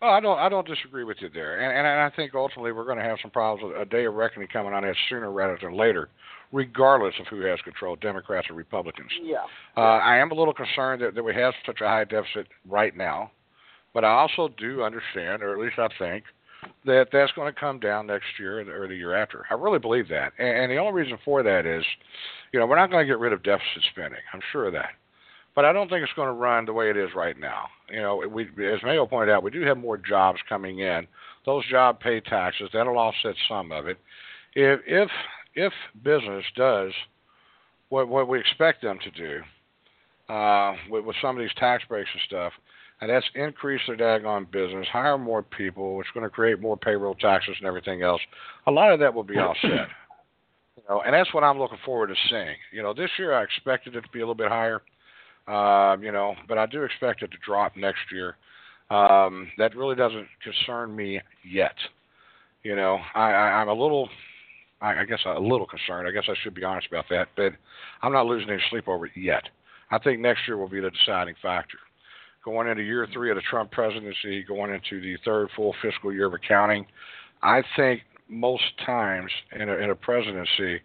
Well, 0.00 0.10
I 0.10 0.20
don't. 0.20 0.38
I 0.38 0.48
don't 0.48 0.66
disagree 0.66 1.04
with 1.04 1.18
you 1.20 1.28
there, 1.32 1.60
and 1.60 1.76
and 1.76 1.86
I 1.86 2.10
think 2.16 2.34
ultimately 2.34 2.72
we're 2.72 2.84
going 2.84 2.98
to 2.98 3.04
have 3.04 3.18
some 3.22 3.30
problems. 3.30 3.72
With 3.72 3.80
a 3.80 3.84
day 3.84 4.04
of 4.04 4.14
reckoning 4.14 4.48
coming 4.48 4.72
on 4.72 4.82
that 4.82 4.96
sooner 5.08 5.30
rather 5.30 5.56
than 5.62 5.76
later, 5.76 6.08
regardless 6.52 7.14
of 7.20 7.26
who 7.28 7.40
has 7.42 7.60
control, 7.60 7.94
Democrats 7.96 8.50
or 8.50 8.54
Republicans. 8.54 9.10
Yeah. 9.22 9.44
Uh, 9.76 9.80
I 9.80 10.16
am 10.16 10.32
a 10.32 10.34
little 10.34 10.54
concerned 10.54 11.02
that, 11.02 11.14
that 11.14 11.22
we 11.22 11.34
have 11.34 11.54
such 11.64 11.80
a 11.80 11.86
high 11.86 12.04
deficit 12.04 12.48
right 12.68 12.96
now, 12.96 13.30
but 13.94 14.04
I 14.04 14.08
also 14.08 14.52
do 14.58 14.82
understand, 14.82 15.42
or 15.42 15.52
at 15.52 15.60
least 15.60 15.78
I 15.78 15.88
think, 15.98 16.24
that 16.84 17.06
that's 17.12 17.32
going 17.32 17.52
to 17.52 17.58
come 17.58 17.78
down 17.80 18.06
next 18.08 18.26
year 18.38 18.60
or 18.60 18.64
the, 18.64 18.72
or 18.72 18.88
the 18.88 18.94
year 18.94 19.14
after. 19.14 19.46
I 19.50 19.54
really 19.54 19.78
believe 19.78 20.08
that, 20.08 20.32
and, 20.38 20.48
and 20.48 20.70
the 20.70 20.78
only 20.78 21.00
reason 21.00 21.18
for 21.24 21.42
that 21.42 21.64
is, 21.64 21.84
you 22.52 22.60
know, 22.60 22.66
we're 22.66 22.76
not 22.76 22.90
going 22.90 23.06
to 23.06 23.10
get 23.10 23.18
rid 23.18 23.32
of 23.32 23.42
deficit 23.42 23.82
spending. 23.92 24.20
I'm 24.32 24.42
sure 24.50 24.66
of 24.66 24.72
that, 24.74 24.90
but 25.54 25.64
I 25.64 25.72
don't 25.72 25.88
think 25.88 26.02
it's 26.02 26.12
going 26.14 26.28
to 26.28 26.32
run 26.32 26.64
the 26.64 26.72
way 26.72 26.90
it 26.90 26.96
is 26.96 27.10
right 27.14 27.38
now. 27.38 27.64
You 27.90 28.00
know, 28.00 28.22
we, 28.28 28.44
as 28.44 28.82
Mayo 28.82 29.06
pointed 29.06 29.32
out, 29.32 29.42
we 29.42 29.50
do 29.50 29.62
have 29.62 29.76
more 29.76 29.98
jobs 29.98 30.38
coming 30.48 30.78
in. 30.78 31.06
Those 31.44 31.68
job 31.68 32.00
pay 32.00 32.20
taxes 32.20 32.70
that'll 32.72 32.98
offset 32.98 33.34
some 33.48 33.72
of 33.72 33.86
it. 33.86 33.98
If 34.54 34.80
if 34.86 35.10
if 35.54 35.72
business 36.02 36.44
does 36.56 36.92
what 37.88 38.08
what 38.08 38.28
we 38.28 38.38
expect 38.40 38.82
them 38.82 38.98
to 39.02 39.10
do 39.10 40.32
uh, 40.32 40.74
with, 40.88 41.04
with 41.04 41.16
some 41.20 41.36
of 41.36 41.42
these 41.42 41.54
tax 41.58 41.84
breaks 41.88 42.08
and 42.12 42.22
stuff, 42.26 42.52
and 43.00 43.10
that's 43.10 43.26
increase 43.34 43.80
their 43.86 43.96
daggone 43.96 44.50
business, 44.50 44.86
hire 44.90 45.18
more 45.18 45.42
people, 45.42 45.96
which 45.96 46.06
is 46.06 46.12
going 46.14 46.24
to 46.24 46.30
create 46.30 46.60
more 46.60 46.76
payroll 46.76 47.14
taxes 47.14 47.56
and 47.58 47.66
everything 47.66 48.02
else. 48.02 48.20
A 48.66 48.70
lot 48.70 48.92
of 48.92 49.00
that 49.00 49.12
will 49.12 49.24
be 49.24 49.36
offset. 49.36 49.88
You 50.74 50.82
know, 50.88 51.02
and 51.02 51.12
that's 51.12 51.32
what 51.34 51.44
I'm 51.44 51.58
looking 51.58 51.78
forward 51.84 52.06
to 52.08 52.14
seeing. 52.30 52.56
You 52.72 52.82
know, 52.82 52.94
this 52.94 53.10
year 53.18 53.34
I 53.34 53.44
expected 53.44 53.94
it 53.94 54.00
to 54.00 54.08
be 54.08 54.20
a 54.20 54.22
little 54.22 54.34
bit 54.34 54.48
higher. 54.48 54.80
Um, 55.48 56.02
you 56.02 56.12
know, 56.12 56.34
but 56.48 56.58
I 56.58 56.66
do 56.66 56.84
expect 56.84 57.22
it 57.22 57.30
to 57.32 57.38
drop 57.44 57.76
next 57.76 58.12
year. 58.12 58.36
Um, 58.90 59.50
that 59.58 59.74
really 59.74 59.96
doesn't 59.96 60.28
concern 60.42 60.94
me 60.94 61.20
yet. 61.44 61.74
You 62.62 62.76
know, 62.76 62.98
I, 63.14 63.32
I, 63.32 63.60
I'm 63.60 63.68
a 63.68 63.74
little, 63.74 64.08
I, 64.80 65.00
I 65.00 65.04
guess 65.04 65.20
a 65.26 65.40
little 65.40 65.66
concerned. 65.66 66.06
I 66.06 66.12
guess 66.12 66.28
I 66.28 66.34
should 66.42 66.54
be 66.54 66.62
honest 66.62 66.86
about 66.88 67.06
that, 67.10 67.28
but 67.36 67.52
I'm 68.02 68.12
not 68.12 68.26
losing 68.26 68.50
any 68.50 68.62
sleep 68.70 68.86
over 68.86 69.06
it 69.06 69.12
yet. 69.16 69.42
I 69.90 69.98
think 69.98 70.20
next 70.20 70.46
year 70.46 70.56
will 70.56 70.68
be 70.68 70.80
the 70.80 70.90
deciding 70.90 71.34
factor. 71.42 71.78
Going 72.44 72.68
into 72.68 72.82
year 72.82 73.06
three 73.12 73.30
of 73.30 73.36
the 73.36 73.42
Trump 73.42 73.70
presidency, 73.70 74.42
going 74.42 74.72
into 74.72 75.00
the 75.00 75.16
third 75.24 75.48
full 75.56 75.74
fiscal 75.82 76.12
year 76.12 76.26
of 76.26 76.34
accounting, 76.34 76.86
I 77.42 77.62
think 77.76 78.02
most 78.28 78.64
times 78.84 79.30
in 79.58 79.68
a, 79.68 79.74
in 79.74 79.90
a 79.90 79.94
presidency, 79.94 80.80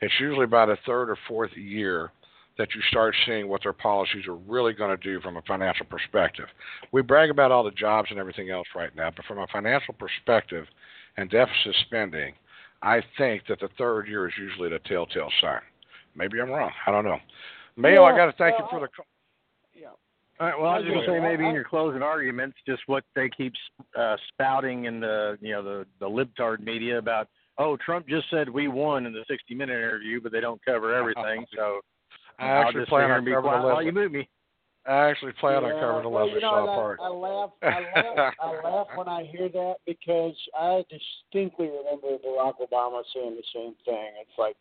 it's 0.00 0.14
usually 0.20 0.46
by 0.46 0.66
the 0.66 0.76
third 0.86 1.10
or 1.10 1.18
fourth 1.26 1.56
year 1.56 2.10
that 2.58 2.74
you 2.74 2.80
start 2.90 3.14
seeing 3.24 3.48
what 3.48 3.62
their 3.62 3.72
policies 3.72 4.26
are 4.26 4.34
really 4.34 4.72
going 4.72 4.90
to 4.90 5.02
do 5.02 5.20
from 5.20 5.36
a 5.36 5.42
financial 5.42 5.86
perspective. 5.86 6.46
We 6.92 7.02
brag 7.02 7.30
about 7.30 7.52
all 7.52 7.64
the 7.64 7.70
jobs 7.70 8.08
and 8.10 8.18
everything 8.18 8.50
else 8.50 8.66
right 8.74 8.94
now, 8.94 9.10
but 9.14 9.24
from 9.24 9.38
a 9.38 9.46
financial 9.46 9.94
perspective 9.94 10.66
and 11.16 11.30
deficit 11.30 11.74
spending, 11.86 12.34
I 12.82 13.00
think 13.16 13.44
that 13.48 13.60
the 13.60 13.68
third 13.78 14.08
year 14.08 14.28
is 14.28 14.34
usually 14.38 14.68
the 14.68 14.80
telltale 14.80 15.30
sign. 15.40 15.60
Maybe 16.14 16.40
I'm 16.40 16.50
wrong. 16.50 16.70
I 16.86 16.90
don't 16.90 17.04
know. 17.04 17.18
Mayo, 17.76 18.02
yeah, 18.02 18.12
I 18.12 18.16
got 18.16 18.26
to 18.26 18.32
thank 18.32 18.58
well, 18.58 18.68
you 18.72 18.78
for 18.78 18.86
the. 18.86 19.80
Yeah. 19.80 19.88
All 20.40 20.46
right. 20.46 20.60
Well, 20.60 20.70
I 20.70 20.78
was 20.78 20.86
going 20.86 21.00
to 21.00 21.06
say 21.06 21.20
maybe 21.20 21.46
in 21.46 21.54
your 21.54 21.64
closing 21.64 22.02
arguments, 22.02 22.56
just 22.66 22.82
what 22.86 23.04
they 23.14 23.28
keep 23.28 23.52
uh, 23.96 24.16
spouting 24.28 24.86
in 24.86 24.98
the 24.98 25.38
you 25.40 25.52
know 25.52 25.62
the 25.62 25.86
the 26.00 26.06
libtard 26.06 26.60
media 26.60 26.98
about. 26.98 27.28
Oh, 27.60 27.76
Trump 27.76 28.06
just 28.08 28.30
said 28.30 28.48
we 28.48 28.68
won 28.68 29.04
in 29.04 29.12
the 29.12 29.24
60-minute 29.28 29.72
interview, 29.72 30.20
but 30.20 30.30
they 30.30 30.40
don't 30.40 30.64
cover 30.64 30.94
everything. 30.94 31.44
So 31.56 31.80
I 32.38 32.46
actually 32.48 32.80
just 32.82 32.88
plan 32.90 33.10
on 33.10 33.20
covering 33.24 33.42
quiet 33.42 33.60
the 33.62 33.66
while 33.68 33.82
you 33.82 33.92
move 33.92 34.12
me. 34.12 34.28
I 34.86 35.10
actually 35.10 35.32
plan 35.32 35.64
on 35.64 35.72
covering 35.72 36.02
the 36.02 36.08
well, 36.08 36.24
Leslie 36.24 36.36
you 36.36 36.40
know, 36.40 36.50
Shaw 36.50 36.72
I, 36.72 36.76
part. 36.76 36.98
I 37.02 37.08
laugh. 37.08 37.50
I 37.62 38.00
laugh. 38.16 38.34
I 38.40 38.50
laugh 38.64 38.86
when 38.94 39.08
I 39.08 39.24
hear 39.24 39.48
that 39.50 39.74
because 39.86 40.34
I 40.58 40.82
distinctly 40.88 41.66
remember 41.68 42.16
Barack 42.24 42.54
Obama 42.60 43.02
saying 43.14 43.36
the 43.36 43.42
same 43.54 43.74
thing. 43.84 44.10
It's 44.20 44.38
like, 44.38 44.56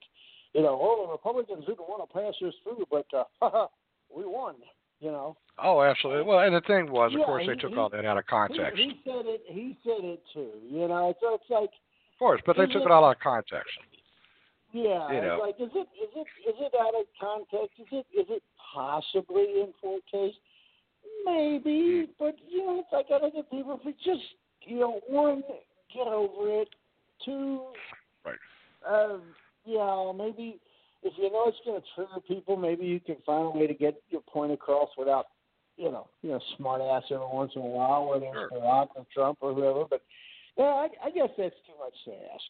you 0.54 0.62
know, 0.64 0.78
oh, 0.82 1.06
the 1.06 1.12
Republicans 1.12 1.66
didn't 1.66 1.88
want 1.88 2.08
to 2.10 2.14
pass 2.14 2.34
this 2.42 2.54
through, 2.64 2.86
but 2.92 3.06
uh, 3.14 3.68
we 4.16 4.26
won. 4.26 4.56
You 5.00 5.12
know. 5.12 5.38
Oh, 5.64 5.82
absolutely. 5.84 6.24
Well, 6.24 6.40
and 6.40 6.56
the 6.56 6.62
thing 6.62 6.92
was, 6.92 7.14
of 7.14 7.20
Yeah, 7.20 7.26
course, 7.26 7.44
they 7.46 7.54
he- 7.54 7.60
took 7.60 7.72
he- 7.72 7.78
all 7.78 7.90
that 7.90 8.04
out 8.04 8.18
of 8.18 8.26
context. 8.26 8.78
He, 8.78 8.86
he 8.86 9.00
said 9.06 9.26
it. 9.28 9.42
He 9.46 9.78
said 9.84 10.04
it 10.04 10.24
too. 10.34 10.50
You 10.70 10.88
know, 10.88 11.14
so 11.22 11.36
it's 11.36 11.50
like, 11.50 11.70
of 11.70 12.20
course, 12.20 12.42
but 12.46 12.58
they 12.58 12.66
took 12.66 12.82
it- 12.82 12.86
it 12.86 12.92
all 12.92 13.06
out 13.06 13.16
of 13.16 13.22
context. 13.22 13.72
Yeah, 14.74 15.12
You 15.12 15.22
know. 15.22 15.40
like, 15.42 15.56
is 15.60 15.70
it 15.74 15.88
is 16.02 16.12
it 16.16 16.28
is 16.50 16.56
it 16.60 16.74
out 16.80 16.94
of 17.00 17.06
context? 17.20 17.80
Is 17.80 17.88
it 17.92 18.06
is 18.18 18.26
it 18.30 18.44
possibly 18.74 19.62
in 19.62 19.74
poor 19.82 20.00
taste? 20.12 20.38
Maybe, 21.26 22.10
but 22.20 22.36
you 22.48 22.66
know, 22.66 22.80
it's 22.80 22.90
like 22.92 23.08
I 23.12 23.26
if 23.26 23.50
people 23.50 23.80
if 23.80 23.86
we 23.86 23.94
just 24.04 24.24
you 24.68 24.80
know, 24.80 25.00
one, 25.08 25.44
get 25.94 26.08
over 26.08 26.62
it. 26.62 26.70
Two, 27.26 27.62
Right. 28.24 28.38
uh, 28.88 29.18
yeah, 29.66 30.12
maybe 30.16 30.60
if 31.02 31.14
you 31.18 31.32
know 31.32 31.46
it's 31.48 31.58
going 31.66 31.82
to 31.82 31.88
trigger 31.96 32.20
people, 32.28 32.56
maybe 32.56 32.86
you 32.86 33.00
can 33.00 33.16
find 33.26 33.46
a 33.46 33.50
way 33.50 33.66
to 33.66 33.74
get 33.74 34.00
your 34.10 34.22
point 34.22 34.52
across 34.52 34.90
without, 34.98 35.28
you 35.78 35.92
know, 35.92 36.08
you 36.22 36.30
know, 36.30 36.40
smart 36.58 36.82
ass 36.82 37.04
every 37.10 37.26
once 37.26 37.54
in 37.56 37.62
a 37.64 37.66
while, 37.66 38.08
whether 38.08 38.26
Sure. 38.32 38.50
it's 38.52 38.54
Barack 38.54 38.90
or 38.96 39.06
Trump 39.12 39.40
or 39.42 39.54
whoever. 39.54 39.86
But 39.90 40.04
yeah, 40.58 40.66
I, 40.66 40.88
I 41.06 41.10
guess 41.12 41.30
that's 41.38 41.56
too 41.66 41.74
much 41.80 41.94
to 42.06 42.12
ask. 42.34 42.44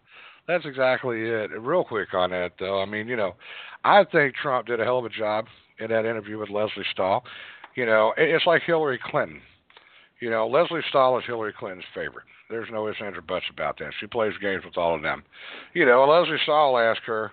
That's 0.48 0.64
exactly 0.64 1.20
it. 1.20 1.50
Real 1.60 1.84
quick 1.84 2.14
on 2.14 2.30
that, 2.30 2.52
though. 2.58 2.80
I 2.80 2.86
mean, 2.86 3.06
you 3.06 3.16
know, 3.16 3.34
I 3.84 4.04
think 4.04 4.34
Trump 4.34 4.66
did 4.66 4.80
a 4.80 4.84
hell 4.84 4.98
of 4.98 5.04
a 5.04 5.10
job 5.10 5.44
in 5.78 5.90
that 5.90 6.06
interview 6.06 6.38
with 6.38 6.48
Leslie 6.48 6.86
Stahl. 6.90 7.22
You 7.74 7.84
know, 7.84 8.14
it's 8.16 8.46
like 8.46 8.62
Hillary 8.62 8.98
Clinton. 9.10 9.42
You 10.20 10.30
know, 10.30 10.48
Leslie 10.48 10.80
Stahl 10.88 11.18
is 11.18 11.24
Hillary 11.26 11.52
Clinton's 11.56 11.84
favorite. 11.94 12.24
There's 12.48 12.68
no 12.72 12.88
ifs, 12.88 12.98
ands, 13.04 13.18
or 13.18 13.20
buts 13.20 13.44
about 13.50 13.78
that. 13.78 13.92
She 14.00 14.06
plays 14.06 14.32
games 14.40 14.64
with 14.64 14.78
all 14.78 14.96
of 14.96 15.02
them. 15.02 15.22
You 15.74 15.84
know, 15.84 16.04
Leslie 16.06 16.38
Stahl 16.44 16.78
asked 16.78 17.04
her, 17.04 17.32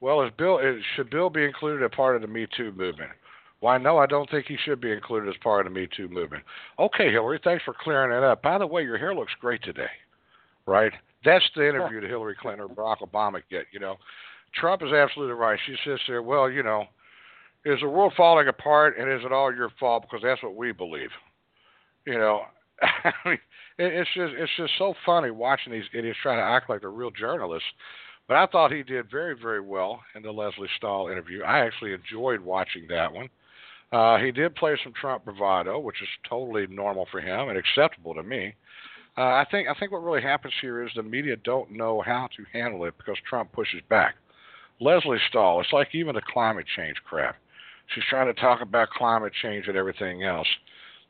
"Well, 0.00 0.22
is 0.22 0.32
Bill 0.36 0.58
is, 0.58 0.82
should 0.96 1.08
Bill 1.08 1.30
be 1.30 1.44
included 1.44 1.84
as 1.84 1.92
part 1.94 2.16
of 2.16 2.22
the 2.22 2.28
Me 2.28 2.46
Too 2.56 2.72
movement?" 2.72 3.12
Why, 3.60 3.78
no, 3.78 3.98
I 3.98 4.06
don't 4.06 4.30
think 4.30 4.46
he 4.46 4.56
should 4.64 4.80
be 4.80 4.92
included 4.92 5.28
as 5.30 5.36
part 5.42 5.66
of 5.66 5.72
the 5.72 5.78
Me 5.78 5.88
Too 5.96 6.08
movement. 6.08 6.44
Okay, 6.78 7.10
Hillary, 7.10 7.40
thanks 7.42 7.64
for 7.64 7.74
clearing 7.78 8.10
that 8.10 8.26
up. 8.26 8.42
By 8.42 8.58
the 8.58 8.66
way, 8.66 8.82
your 8.82 8.98
hair 8.98 9.14
looks 9.14 9.32
great 9.40 9.62
today. 9.62 9.88
Right? 10.66 10.92
That's 11.24 11.44
the 11.54 11.68
interview 11.68 12.00
that 12.00 12.10
Hillary 12.10 12.36
Clinton 12.40 12.66
or 12.66 12.68
Barack 12.68 12.98
Obama 12.98 13.40
get. 13.50 13.64
You 13.72 13.80
know, 13.80 13.96
Trump 14.54 14.82
is 14.82 14.92
absolutely 14.92 15.34
right. 15.34 15.58
She 15.66 15.74
sits 15.84 16.02
there. 16.06 16.22
Well, 16.22 16.50
you 16.50 16.62
know, 16.62 16.84
is 17.64 17.80
the 17.80 17.88
world 17.88 18.12
falling 18.16 18.48
apart, 18.48 18.96
and 18.98 19.10
is 19.10 19.24
it 19.24 19.32
all 19.32 19.54
your 19.54 19.70
fault 19.80 20.02
because 20.02 20.22
that's 20.22 20.42
what 20.42 20.54
we 20.54 20.72
believe? 20.72 21.10
You 22.06 22.18
know, 22.18 22.42
I 22.82 23.12
mean, 23.24 23.38
it's 23.78 24.10
just 24.14 24.34
it's 24.36 24.52
just 24.56 24.72
so 24.78 24.94
funny 25.04 25.30
watching 25.30 25.72
these 25.72 25.84
idiots 25.92 26.18
try 26.22 26.36
to 26.36 26.42
act 26.42 26.70
like 26.70 26.80
they're 26.80 26.90
real 26.90 27.10
journalists. 27.10 27.68
But 28.28 28.36
I 28.36 28.46
thought 28.46 28.72
he 28.72 28.82
did 28.82 29.10
very 29.10 29.34
very 29.34 29.60
well 29.60 30.00
in 30.14 30.22
the 30.22 30.30
Leslie 30.30 30.68
Stahl 30.76 31.08
interview. 31.08 31.42
I 31.42 31.60
actually 31.66 31.92
enjoyed 31.92 32.40
watching 32.40 32.86
that 32.88 33.12
one. 33.12 33.28
Uh, 33.96 34.18
he 34.18 34.30
did 34.30 34.54
play 34.54 34.76
some 34.84 34.92
Trump 34.92 35.24
bravado, 35.24 35.78
which 35.78 36.02
is 36.02 36.08
totally 36.28 36.66
normal 36.66 37.06
for 37.10 37.18
him 37.18 37.48
and 37.48 37.56
acceptable 37.56 38.12
to 38.12 38.22
me. 38.22 38.54
Uh, 39.16 39.22
I 39.22 39.46
think 39.50 39.68
I 39.68 39.74
think 39.80 39.90
what 39.90 40.04
really 40.04 40.20
happens 40.20 40.52
here 40.60 40.84
is 40.84 40.90
the 40.94 41.02
media 41.02 41.34
don't 41.36 41.70
know 41.70 42.02
how 42.04 42.28
to 42.36 42.44
handle 42.52 42.84
it 42.84 42.92
because 42.98 43.16
Trump 43.26 43.52
pushes 43.52 43.80
back. 43.88 44.16
Leslie 44.82 45.16
Stahl, 45.30 45.62
it's 45.62 45.72
like 45.72 45.94
even 45.94 46.14
the 46.14 46.20
climate 46.30 46.66
change 46.76 46.98
crap. 47.08 47.36
She's 47.94 48.04
trying 48.10 48.26
to 48.26 48.38
talk 48.38 48.60
about 48.60 48.90
climate 48.90 49.32
change 49.40 49.66
and 49.66 49.78
everything 49.78 50.24
else. 50.24 50.48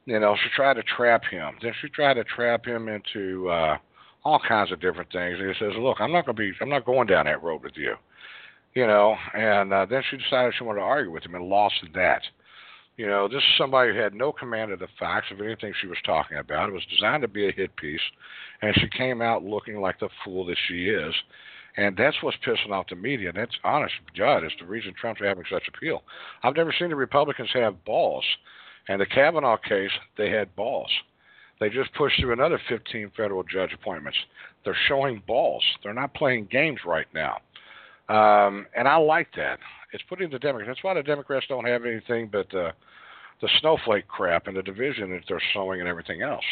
You 0.05 0.21
know, 0.21 0.37
she 0.41 0.49
tried 0.55 0.75
to 0.75 0.85
trap 0.85 1.25
him. 1.29 1.57
Then 1.61 1.73
she 1.83 1.89
tried 1.89 2.15
to 2.15 2.25
trap 2.25 2.65
him 2.65 2.87
into 2.87 3.49
uh, 3.49 3.79
all 4.25 4.41
kinds 4.47 4.71
of 4.71 4.81
different 4.81 5.11
things. 5.11 5.39
And 5.41 5.49
he 5.49 5.55
says, 5.59 5.73
"Look, 5.77 5.97
I'm 5.99 6.13
not 6.13 6.25
going 6.25 6.37
to 6.37 6.41
be. 6.41 6.53
I'm 6.61 6.69
not 6.69 6.87
going 6.87 7.09
down 7.09 7.25
that 7.25 7.43
road 7.43 7.65
with 7.65 7.75
you." 7.75 7.97
You 8.75 8.87
know, 8.87 9.17
and 9.35 9.73
uh, 9.73 9.87
then 9.87 10.03
she 10.09 10.19
decided 10.19 10.55
she 10.57 10.63
wanted 10.63 10.81
to 10.81 10.87
argue 10.87 11.11
with 11.11 11.25
him 11.25 11.35
and 11.35 11.49
lost 11.49 11.75
that. 11.93 12.23
You 12.97 13.07
know, 13.07 13.29
this 13.29 13.39
is 13.39 13.59
somebody 13.59 13.93
who 13.93 13.99
had 13.99 14.15
no 14.15 14.33
command 14.33 14.73
of 14.73 14.79
the 14.79 14.89
facts 14.99 15.27
of 15.31 15.41
anything 15.41 15.75
she 15.81 15.87
was 15.87 15.99
talking 16.07 16.39
about. 16.39 16.71
It 16.71 16.73
was 16.73 16.87
designed 16.87 17.23
to 17.23 17.29
be 17.29 17.47
a 17.47 17.53
hit 17.53 17.77
piece, 17.77 18.01
and 18.63 18.75
she 18.75 18.89
came 18.89 19.21
out 19.21 19.45
looking 19.45 19.81
like 19.81 20.01
the 20.01 20.09
fool 20.25 20.47
that 20.47 20.57
she 20.67 20.87
is. 20.87 21.15
And 21.77 21.95
that's 21.95 22.17
what's 22.23 22.39
pissing 22.39 22.71
off 22.71 22.87
the 22.89 22.97
media. 22.97 23.29
And 23.29 23.39
that's 23.39 23.59
honest, 23.63 23.93
God, 24.17 24.45
it's 24.45 24.55
the 24.59 24.65
reason 24.65 24.95
Trump's 24.99 25.21
having 25.21 25.45
such 25.51 25.69
appeal. 25.69 26.03
I've 26.43 26.57
never 26.57 26.75
seen 26.79 26.89
the 26.89 26.97
Republicans 26.97 27.51
have 27.53 27.85
balls. 27.85 28.25
And 28.89 28.99
the 28.99 29.07
Kavanaugh 29.07 29.59
case, 29.59 29.91
they 30.17 30.31
had 30.31 30.57
balls. 30.57 30.91
They 31.61 31.69
just 31.69 31.93
pushed 31.95 32.19
through 32.21 32.33
another 32.33 32.61
15 32.69 33.13
federal 33.15 33.43
judge 33.43 33.75
appointments. 33.75 34.19
They're 34.65 34.77
showing 34.89 35.23
balls. 35.27 35.65
They're 35.83 35.93
not 35.93 36.15
playing 36.15 36.49
games 36.51 36.81
right 36.87 37.07
now. 37.13 37.39
Um, 38.09 38.67
and 38.77 38.87
I 38.87 38.97
like 38.97 39.29
that. 39.37 39.59
It's 39.93 40.05
putting 40.09 40.31
the 40.31 40.39
Democrats. 40.39 40.69
That's 40.69 40.85
why 40.85 40.95
the 40.95 41.03
Democrats 41.03 41.47
don't 41.49 41.65
have 41.67 41.85
anything 41.85 42.29
but 42.31 42.53
uh, 42.55 42.73
the 43.41 43.49
snowflake 43.61 44.07
crap 44.09 44.47
and 44.47 44.57
the 44.57 44.63
division 44.63 45.11
that 45.11 45.23
they're 45.29 45.43
sowing 45.53 45.81
and 45.81 45.89
everything 45.89 46.23
else, 46.23 46.45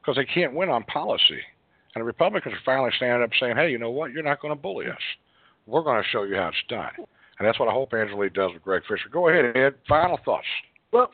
because 0.00 0.16
they 0.16 0.24
can't 0.24 0.54
win 0.54 0.68
on 0.70 0.82
policy. 0.84 1.40
And 1.94 2.02
the 2.02 2.06
Republicans 2.06 2.54
are 2.54 2.62
finally 2.64 2.90
standing 2.96 3.22
up 3.22 3.30
saying, 3.38 3.56
"Hey, 3.56 3.70
you 3.70 3.78
know 3.78 3.90
what? 3.90 4.12
You're 4.12 4.22
not 4.22 4.40
going 4.40 4.54
to 4.54 4.60
bully 4.60 4.86
us. 4.86 4.96
We're 5.66 5.82
going 5.82 6.02
to 6.02 6.08
show 6.08 6.24
you 6.24 6.36
how 6.36 6.48
it's 6.48 6.56
done." 6.68 6.90
And 7.38 7.46
that's 7.46 7.58
what 7.58 7.68
I 7.68 7.72
hope 7.72 7.92
Angela 7.94 8.28
does 8.30 8.52
with 8.52 8.62
Greg 8.62 8.82
Fisher. 8.88 9.08
Go 9.10 9.28
ahead, 9.28 9.56
Ed. 9.56 9.74
Final 9.88 10.18
thoughts. 10.24 10.46
Well, 10.92 11.10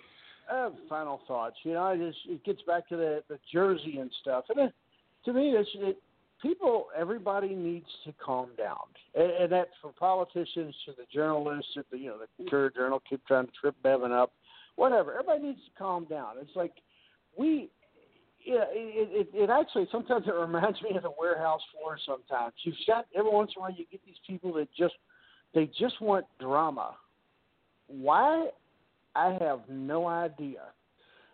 uh, 0.52 0.70
final 0.88 1.20
thoughts. 1.26 1.56
You 1.62 1.74
know, 1.74 1.82
I 1.82 1.96
just 1.96 2.18
it 2.28 2.44
gets 2.44 2.62
back 2.62 2.88
to 2.88 2.96
the 2.96 3.22
the 3.28 3.38
jersey 3.52 3.98
and 3.98 4.10
stuff. 4.20 4.44
And 4.50 4.68
it, 4.68 4.74
to 5.24 5.32
me, 5.32 5.50
it's 5.50 5.70
it, 5.74 5.98
people. 6.40 6.86
Everybody 6.96 7.54
needs 7.54 7.86
to 8.04 8.12
calm 8.24 8.50
down, 8.56 8.78
and, 9.14 9.30
and 9.30 9.52
that's 9.52 9.70
from 9.80 9.92
politicians 9.94 10.74
to 10.86 10.92
the 10.92 11.04
journalists. 11.12 11.70
At 11.76 11.86
the 11.90 11.98
you 11.98 12.08
know 12.08 12.18
the 12.18 12.50
Courier 12.50 12.70
Journal 12.70 13.02
keep 13.08 13.24
trying 13.26 13.46
to 13.46 13.52
trip 13.60 13.74
Bevin 13.84 14.12
up, 14.12 14.32
whatever. 14.76 15.12
Everybody 15.12 15.48
needs 15.48 15.60
to 15.64 15.78
calm 15.78 16.04
down. 16.04 16.34
It's 16.40 16.56
like 16.56 16.72
we. 17.36 17.70
Yeah, 18.42 18.64
it, 18.70 19.28
it, 19.34 19.38
it 19.42 19.50
actually 19.50 19.86
sometimes 19.92 20.26
it 20.26 20.34
reminds 20.38 20.80
me 20.80 20.96
of 20.96 21.02
the 21.02 21.12
warehouse 21.18 21.60
floor. 21.72 21.98
Sometimes 22.06 22.54
you've 22.62 22.74
got 22.86 23.06
every 23.14 23.30
once 23.30 23.52
in 23.54 23.60
a 23.60 23.62
while 23.62 23.70
you 23.70 23.84
get 23.90 24.00
these 24.06 24.14
people 24.26 24.52
that 24.54 24.68
just 24.76 24.94
they 25.54 25.70
just 25.78 26.00
want 26.00 26.24
drama. 26.38 26.94
Why 27.86 28.48
I 29.14 29.36
have 29.40 29.60
no 29.68 30.06
idea. 30.06 30.62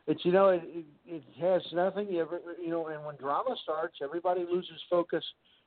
It's 0.07 0.25
you 0.25 0.33
know 0.33 0.49
it, 0.51 0.63
it, 0.65 0.85
it 1.07 1.23
has 1.41 1.63
nothing. 1.73 2.15
Ever 2.17 2.41
you 2.63 2.71
know, 2.71 2.87
and 2.89 3.05
when 3.05 3.17
drama 3.17 3.57
starts, 3.63 3.97
everybody 4.03 4.45
loses 4.51 4.81
focus 4.89 5.25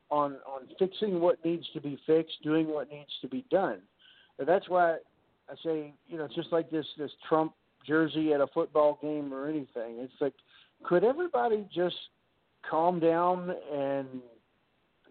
on 0.10 0.38
on 0.48 0.68
fixing 0.78 1.20
what 1.20 1.44
needs 1.44 1.66
to 1.74 1.82
be 1.82 2.00
fixed, 2.06 2.36
doing 2.44 2.68
what 2.68 2.90
needs 2.90 3.12
to 3.22 3.28
be 3.28 3.46
done. 3.52 3.82
And 4.38 4.48
that's 4.48 4.70
why 4.70 4.94
I 5.50 5.56
say 5.64 5.94
you 6.08 6.18
know, 6.18 6.26
it's 6.26 6.36
just 6.36 6.52
like 6.52 6.70
this 6.70 6.86
this 6.98 7.12
Trump 7.28 7.54
jersey 7.86 8.34
at 8.34 8.42
a 8.42 8.48
football 8.48 9.00
game 9.02 9.34
or 9.34 9.48
anything. 9.48 9.98
It's 10.00 10.14
like, 10.22 10.34
could 10.84 11.04
everybody 11.04 11.68
just 11.74 11.96
calm 12.70 13.00
down 13.00 13.54
and 13.74 14.08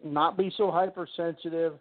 not 0.05 0.37
be 0.37 0.53
so 0.57 0.71
hypersensitive, 0.71 1.75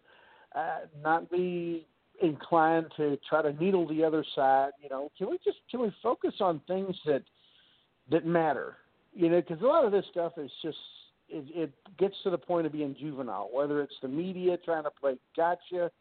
uh, 0.56 0.80
not 1.04 1.30
be 1.30 1.86
inclined 2.22 2.88
to 2.98 3.18
try 3.30 3.42
to 3.42 3.54
needle 3.54 3.88
the 3.88 4.04
other 4.04 4.26
side. 4.36 4.72
You 4.82 4.90
know, 4.90 5.12
can 5.18 5.30
we 5.30 5.38
just 5.44 5.58
can 5.70 5.82
we 5.82 5.94
focus 6.02 6.36
on 6.40 6.62
things 6.68 6.96
that 7.06 7.24
that 8.12 8.26
matter? 8.26 8.78
You 9.14 9.30
know, 9.30 9.42
because 9.42 9.62
a 9.62 9.66
lot 9.66 9.86
of 9.86 9.92
this 9.92 10.06
stuff 10.12 10.34
is 10.38 10.52
just 10.62 10.78
it, 11.30 11.46
it 11.50 11.72
gets 11.98 12.16
to 12.24 12.30
the 12.30 12.38
point 12.38 12.66
of 12.66 12.72
being 12.72 12.96
juvenile. 13.00 13.50
Whether 13.52 13.82
it's 13.82 13.96
the 14.02 14.08
media 14.08 14.58
trying 14.58 14.84
to 14.84 14.92
play 14.92 15.16
gotcha, 15.36 15.92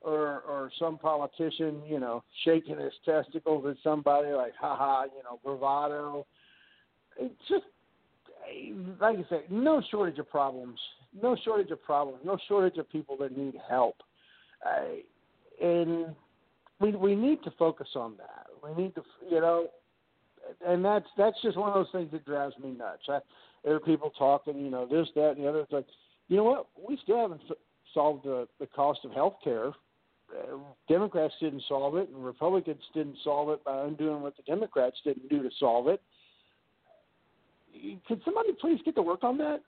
or 0.00 0.40
or 0.42 0.70
some 0.78 0.98
politician, 0.98 1.82
you 1.86 2.00
know, 2.00 2.22
shaking 2.44 2.78
his 2.78 2.92
testicles 3.04 3.64
at 3.68 3.76
somebody 3.82 4.28
like, 4.32 4.52
ha 4.58 4.76
ha, 4.76 5.04
you 5.04 5.22
know, 5.24 5.38
bravado. 5.44 6.26
It's 7.18 7.34
just 7.48 7.64
like 9.00 9.18
I 9.18 9.24
said, 9.28 9.42
no 9.50 9.82
shortage 9.90 10.18
of 10.18 10.28
problems. 10.30 10.78
No 11.20 11.36
shortage 11.44 11.70
of 11.70 11.82
problems. 11.82 12.20
No 12.24 12.38
shortage 12.46 12.78
of 12.78 12.90
people 12.90 13.16
that 13.18 13.36
need 13.36 13.54
help. 13.68 13.96
And 15.62 16.14
we 16.80 16.92
we 16.92 17.14
need 17.14 17.42
to 17.44 17.50
focus 17.58 17.88
on 17.94 18.16
that. 18.18 18.46
We 18.62 18.82
need 18.82 18.94
to, 18.94 19.02
you 19.30 19.40
know, 19.40 19.68
and 20.66 20.84
that's 20.84 21.06
that's 21.16 21.36
just 21.42 21.56
one 21.56 21.68
of 21.68 21.74
those 21.74 21.92
things 21.92 22.10
that 22.12 22.24
drives 22.24 22.54
me 22.62 22.70
nuts. 22.70 23.02
I, 23.08 23.18
there 23.64 23.74
are 23.74 23.80
people 23.80 24.10
talking, 24.18 24.58
you 24.58 24.70
know, 24.70 24.86
this, 24.86 25.08
that, 25.14 25.32
and 25.36 25.44
the 25.44 25.48
other. 25.48 25.60
It's 25.60 25.72
like, 25.72 25.86
you 26.28 26.36
know 26.36 26.44
what? 26.44 26.66
We 26.88 26.98
still 27.02 27.20
haven't 27.20 27.42
solved 27.92 28.24
the 28.24 28.46
the 28.60 28.66
cost 28.66 29.00
of 29.04 29.12
health 29.12 29.36
care. 29.42 29.68
Uh, 30.30 30.56
Democrats 30.88 31.34
didn't 31.40 31.62
solve 31.68 31.96
it, 31.96 32.08
and 32.08 32.24
Republicans 32.24 32.82
didn't 32.94 33.16
solve 33.22 33.50
it 33.50 33.64
by 33.64 33.84
undoing 33.84 34.22
what 34.22 34.36
the 34.36 34.42
Democrats 34.42 34.96
didn't 35.04 35.28
do 35.28 35.42
to 35.42 35.50
solve 35.58 35.88
it. 35.88 36.00
Could 38.08 38.20
somebody 38.24 38.50
please 38.60 38.80
get 38.84 38.94
to 38.96 39.02
work 39.02 39.22
on 39.22 39.38
that? 39.38 39.62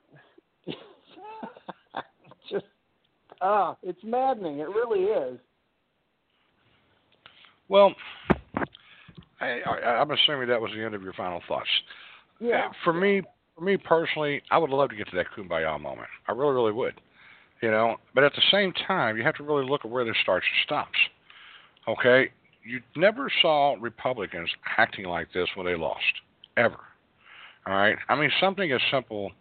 Just 2.49 2.65
ah, 3.41 3.77
it's 3.83 4.03
maddening. 4.03 4.59
It 4.59 4.67
really 4.67 5.03
is. 5.03 5.39
Well, 7.69 7.93
I, 9.41 9.59
I, 9.65 10.01
I'm 10.01 10.11
assuming 10.11 10.47
that 10.49 10.61
was 10.61 10.71
the 10.75 10.83
end 10.83 10.95
of 10.95 11.01
your 11.01 11.13
final 11.13 11.41
thoughts. 11.47 11.69
Yeah. 12.39 12.67
Uh, 12.67 12.71
for 12.83 12.93
me, 12.93 13.21
for 13.55 13.63
me 13.63 13.77
personally, 13.77 14.41
I 14.51 14.57
would 14.57 14.69
love 14.69 14.89
to 14.89 14.95
get 14.95 15.09
to 15.09 15.15
that 15.17 15.27
kumbaya 15.35 15.79
moment. 15.79 16.07
I 16.27 16.31
really, 16.31 16.53
really 16.53 16.71
would. 16.71 16.99
You 17.61 17.71
know, 17.71 17.97
but 18.15 18.23
at 18.23 18.33
the 18.33 18.41
same 18.51 18.71
time, 18.87 19.17
you 19.17 19.23
have 19.23 19.35
to 19.35 19.43
really 19.43 19.67
look 19.67 19.81
at 19.83 19.91
where 19.91 20.05
this 20.05 20.15
starts 20.23 20.45
and 20.45 20.65
stops. 20.65 20.97
Okay, 21.89 22.31
you 22.63 22.79
never 22.95 23.29
saw 23.41 23.75
Republicans 23.79 24.49
acting 24.77 25.05
like 25.05 25.27
this 25.33 25.47
when 25.55 25.65
they 25.65 25.75
lost, 25.75 26.03
ever. 26.55 26.77
All 27.67 27.73
right, 27.73 27.97
I 28.07 28.15
mean 28.15 28.31
something 28.39 28.71
as 28.71 28.79
simple 28.89 29.31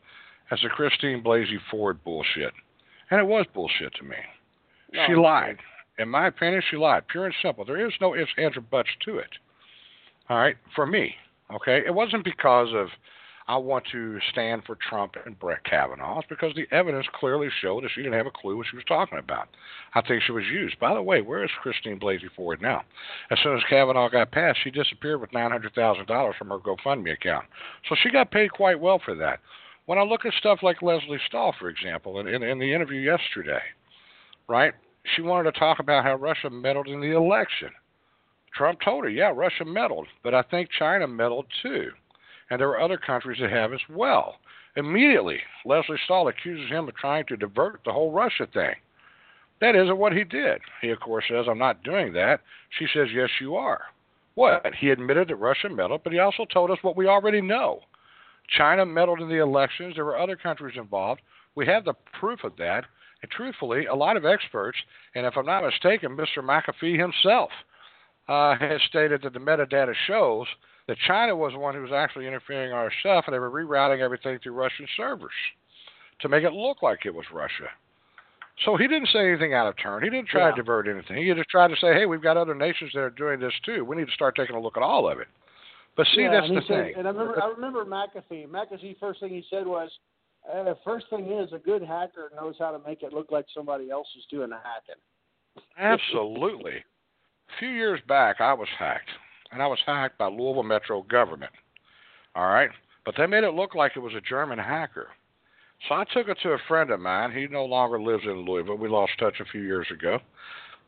as 0.50 0.58
the 0.62 0.68
Christine 0.68 1.22
Blasey 1.22 1.58
Ford 1.70 2.02
bullshit, 2.02 2.52
and 3.10 3.20
it 3.20 3.26
was 3.26 3.46
bullshit 3.54 3.94
to 3.94 4.04
me. 4.04 4.16
No, 4.92 5.04
she 5.06 5.14
lied. 5.14 5.58
In 5.98 6.08
my 6.08 6.26
opinion, 6.26 6.62
she 6.70 6.76
lied, 6.76 7.06
pure 7.08 7.26
and 7.26 7.34
simple. 7.42 7.64
There 7.64 7.86
is 7.86 7.92
no 8.00 8.16
ifs, 8.16 8.30
ands, 8.36 8.56
or 8.56 8.62
buts 8.62 8.88
to 9.04 9.18
it. 9.18 9.30
All 10.28 10.36
right, 10.36 10.56
for 10.74 10.86
me, 10.86 11.14
okay, 11.54 11.82
it 11.86 11.94
wasn't 11.94 12.24
because 12.24 12.68
of 12.74 12.88
I 13.48 13.56
want 13.56 13.86
to 13.92 14.18
stand 14.30 14.64
for 14.66 14.76
Trump 14.76 15.14
and 15.24 15.38
Brett 15.38 15.64
Kavanaugh. 15.64 16.18
It's 16.18 16.28
because 16.28 16.54
the 16.54 16.66
evidence 16.70 17.06
clearly 17.18 17.48
showed 17.62 17.82
that 17.82 17.90
she 17.94 18.02
didn't 18.02 18.18
have 18.18 18.26
a 18.26 18.30
clue 18.30 18.58
what 18.58 18.66
she 18.70 18.76
was 18.76 18.84
talking 18.84 19.18
about. 19.18 19.48
I 19.94 20.02
think 20.02 20.22
she 20.22 20.32
was 20.32 20.44
used. 20.44 20.78
By 20.78 20.92
the 20.92 21.00
way, 21.00 21.22
where 21.22 21.42
is 21.42 21.50
Christine 21.62 21.98
Blasey 21.98 22.28
Ford 22.36 22.60
now? 22.60 22.82
As 23.30 23.38
soon 23.42 23.56
as 23.56 23.62
Kavanaugh 23.70 24.10
got 24.10 24.32
passed, 24.32 24.58
she 24.62 24.70
disappeared 24.70 25.22
with 25.22 25.30
$900,000 25.30 26.36
from 26.36 26.48
her 26.48 26.58
GoFundMe 26.58 27.14
account. 27.14 27.46
So 27.88 27.96
she 28.02 28.10
got 28.10 28.30
paid 28.30 28.52
quite 28.52 28.78
well 28.78 29.00
for 29.02 29.14
that. 29.14 29.40
When 29.86 29.98
I 29.98 30.02
look 30.02 30.26
at 30.26 30.34
stuff 30.34 30.58
like 30.62 30.82
Leslie 30.82 31.18
Stahl, 31.26 31.54
for 31.58 31.70
example, 31.70 32.20
in, 32.20 32.26
in, 32.28 32.42
in 32.42 32.58
the 32.58 32.74
interview 32.74 33.00
yesterday, 33.00 33.62
right? 34.46 34.74
She 35.16 35.22
wanted 35.22 35.50
to 35.50 35.58
talk 35.58 35.78
about 35.78 36.04
how 36.04 36.16
Russia 36.16 36.50
meddled 36.50 36.88
in 36.88 37.00
the 37.00 37.16
election. 37.16 37.70
Trump 38.58 38.80
told 38.84 39.04
her, 39.04 39.10
yeah, 39.10 39.32
Russia 39.34 39.64
meddled, 39.64 40.08
but 40.22 40.34
I 40.34 40.42
think 40.42 40.68
China 40.78 41.06
meddled 41.08 41.46
too 41.62 41.92
and 42.50 42.60
there 42.60 42.68
are 42.68 42.80
other 42.80 42.98
countries 42.98 43.40
that 43.40 43.50
have 43.50 43.72
as 43.72 43.80
well. 43.90 44.36
Immediately, 44.76 45.38
Leslie 45.64 45.98
Stahl 46.04 46.28
accuses 46.28 46.70
him 46.70 46.88
of 46.88 46.96
trying 46.96 47.26
to 47.26 47.36
divert 47.36 47.80
the 47.84 47.92
whole 47.92 48.12
Russia 48.12 48.46
thing. 48.52 48.74
That 49.60 49.74
isn't 49.74 49.98
what 49.98 50.12
he 50.12 50.24
did. 50.24 50.60
He, 50.80 50.90
of 50.90 51.00
course, 51.00 51.24
says, 51.28 51.46
I'm 51.48 51.58
not 51.58 51.82
doing 51.82 52.12
that. 52.12 52.40
She 52.78 52.86
says, 52.94 53.08
Yes, 53.12 53.28
you 53.40 53.56
are. 53.56 53.80
What? 54.34 54.72
He 54.78 54.90
admitted 54.90 55.28
that 55.28 55.36
Russia 55.36 55.68
meddled, 55.68 56.04
but 56.04 56.12
he 56.12 56.20
also 56.20 56.44
told 56.44 56.70
us 56.70 56.78
what 56.82 56.96
we 56.96 57.08
already 57.08 57.40
know. 57.40 57.80
China 58.56 58.86
meddled 58.86 59.20
in 59.20 59.28
the 59.28 59.42
elections. 59.42 59.96
There 59.96 60.04
were 60.04 60.18
other 60.18 60.36
countries 60.36 60.76
involved. 60.78 61.20
We 61.56 61.66
have 61.66 61.84
the 61.84 61.94
proof 62.20 62.44
of 62.44 62.56
that. 62.58 62.84
And 63.20 63.30
truthfully, 63.32 63.86
a 63.86 63.94
lot 63.96 64.16
of 64.16 64.24
experts, 64.24 64.78
and 65.16 65.26
if 65.26 65.36
I'm 65.36 65.44
not 65.44 65.64
mistaken, 65.64 66.16
Mr. 66.16 66.38
McAfee 66.38 67.00
himself 67.00 67.50
uh, 68.28 68.56
has 68.58 68.80
stated 68.88 69.22
that 69.22 69.32
the 69.32 69.38
metadata 69.38 69.94
shows 70.06 70.46
that 70.86 70.96
China 71.06 71.34
was 71.36 71.52
the 71.52 71.58
one 71.58 71.74
who 71.74 71.82
was 71.82 71.92
actually 71.92 72.26
interfering 72.26 72.70
in 72.70 72.76
our 72.76 72.90
stuff, 73.00 73.24
and 73.26 73.34
they 73.34 73.38
were 73.38 73.50
rerouting 73.50 74.00
everything 74.00 74.38
through 74.42 74.52
Russian 74.52 74.86
servers 74.96 75.32
to 76.20 76.28
make 76.28 76.44
it 76.44 76.52
look 76.52 76.82
like 76.82 77.00
it 77.04 77.14
was 77.14 77.26
Russia. 77.32 77.68
So 78.64 78.76
he 78.76 78.88
didn't 78.88 79.08
say 79.12 79.28
anything 79.28 79.54
out 79.54 79.68
of 79.68 79.76
turn. 79.76 80.02
He 80.02 80.10
didn't 80.10 80.28
try 80.28 80.48
yeah. 80.48 80.50
to 80.50 80.56
divert 80.56 80.88
anything. 80.88 81.16
He 81.24 81.32
just 81.32 81.48
tried 81.48 81.68
to 81.68 81.76
say, 81.76 81.94
"Hey, 81.94 82.06
we've 82.06 82.22
got 82.22 82.36
other 82.36 82.54
nations 82.54 82.90
that 82.94 83.00
are 83.00 83.10
doing 83.10 83.38
this 83.38 83.52
too. 83.64 83.84
We 83.84 83.96
need 83.96 84.06
to 84.06 84.12
start 84.12 84.34
taking 84.34 84.56
a 84.56 84.60
look 84.60 84.76
at 84.76 84.82
all 84.82 85.08
of 85.08 85.20
it." 85.20 85.28
But 85.96 86.06
see, 86.14 86.22
yeah, 86.22 86.40
that's 86.40 86.48
the 86.48 86.62
said, 86.66 86.84
thing. 86.84 86.94
And 86.96 87.06
I 87.06 87.10
remember, 87.10 87.42
I 87.42 87.48
remember 87.48 87.84
McAfee. 87.84 88.48
McAfee 88.48 88.98
first 88.98 89.20
thing 89.20 89.30
he 89.30 89.44
said 89.48 89.66
was, 89.66 89.90
uh, 90.52 90.64
"The 90.64 90.76
first 90.84 91.06
thing 91.08 91.30
is 91.30 91.52
a 91.52 91.58
good 91.58 91.82
hacker 91.82 92.32
knows 92.34 92.56
how 92.58 92.72
to 92.72 92.80
make 92.84 93.02
it 93.02 93.12
look 93.12 93.30
like 93.30 93.46
somebody 93.54 93.90
else 93.90 94.08
is 94.16 94.24
doing 94.28 94.50
the 94.50 94.56
hacking." 94.56 95.00
Absolutely. 95.78 96.84
A 97.48 97.58
few 97.58 97.68
years 97.68 98.00
back, 98.06 98.40
I 98.40 98.52
was 98.52 98.68
hacked 98.78 99.10
and 99.52 99.62
I 99.62 99.66
was 99.66 99.78
hacked 99.86 100.18
by 100.18 100.26
Louisville 100.26 100.62
Metro 100.62 101.02
government. 101.02 101.52
All 102.34 102.48
right, 102.48 102.70
but 103.04 103.14
they 103.16 103.26
made 103.26 103.44
it 103.44 103.54
look 103.54 103.74
like 103.74 103.92
it 103.96 104.00
was 104.00 104.14
a 104.14 104.20
German 104.20 104.58
hacker. 104.58 105.08
So 105.88 105.94
I 105.94 106.04
took 106.12 106.28
it 106.28 106.38
to 106.42 106.50
a 106.50 106.58
friend 106.66 106.90
of 106.90 107.00
mine. 107.00 107.32
He 107.32 107.46
no 107.46 107.64
longer 107.64 108.00
lives 108.00 108.24
in 108.24 108.44
Louisville. 108.44 108.76
We 108.76 108.88
lost 108.88 109.12
touch 109.18 109.40
a 109.40 109.44
few 109.44 109.62
years 109.62 109.86
ago. 109.92 110.18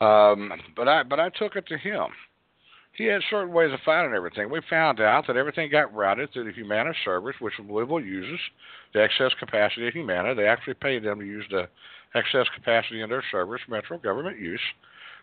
Um, 0.05 0.53
but 0.77 0.89
I 0.89 1.03
but 1.03 1.21
I 1.21 1.29
took 1.29 1.57
it 1.57 1.67
to 1.69 1.79
him. 1.79 2.07
He 2.93 3.05
had 3.05 3.23
certain 3.31 3.53
ways 3.53 3.73
of 3.73 3.79
finding 3.85 4.15
everything. 4.15 4.51
We 4.51 4.61
found 4.69 5.01
out 5.01 5.27
that 5.27 5.37
everything 5.37 5.71
got 5.71 5.95
routed 5.95 6.33
through 6.33 6.45
the 6.45 6.53
Humana 6.53 6.93
servers, 7.05 7.37
which 7.39 7.55
Louisville 7.59 8.01
uses, 8.01 8.41
the 8.93 9.03
excess 9.03 9.33
capacity 9.39 9.87
of 9.87 9.95
Humana. 9.95 10.35
They 10.35 10.47
actually 10.47 10.75
paid 10.75 11.05
them 11.05 11.21
to 11.21 11.25
use 11.25 11.45
the 11.51 11.69
excess 12.15 12.47
capacity 12.55 13.01
in 13.01 13.09
their 13.09 13.23
servers, 13.31 13.61
Metro 13.69 13.97
government 13.99 14.41
use, 14.41 14.61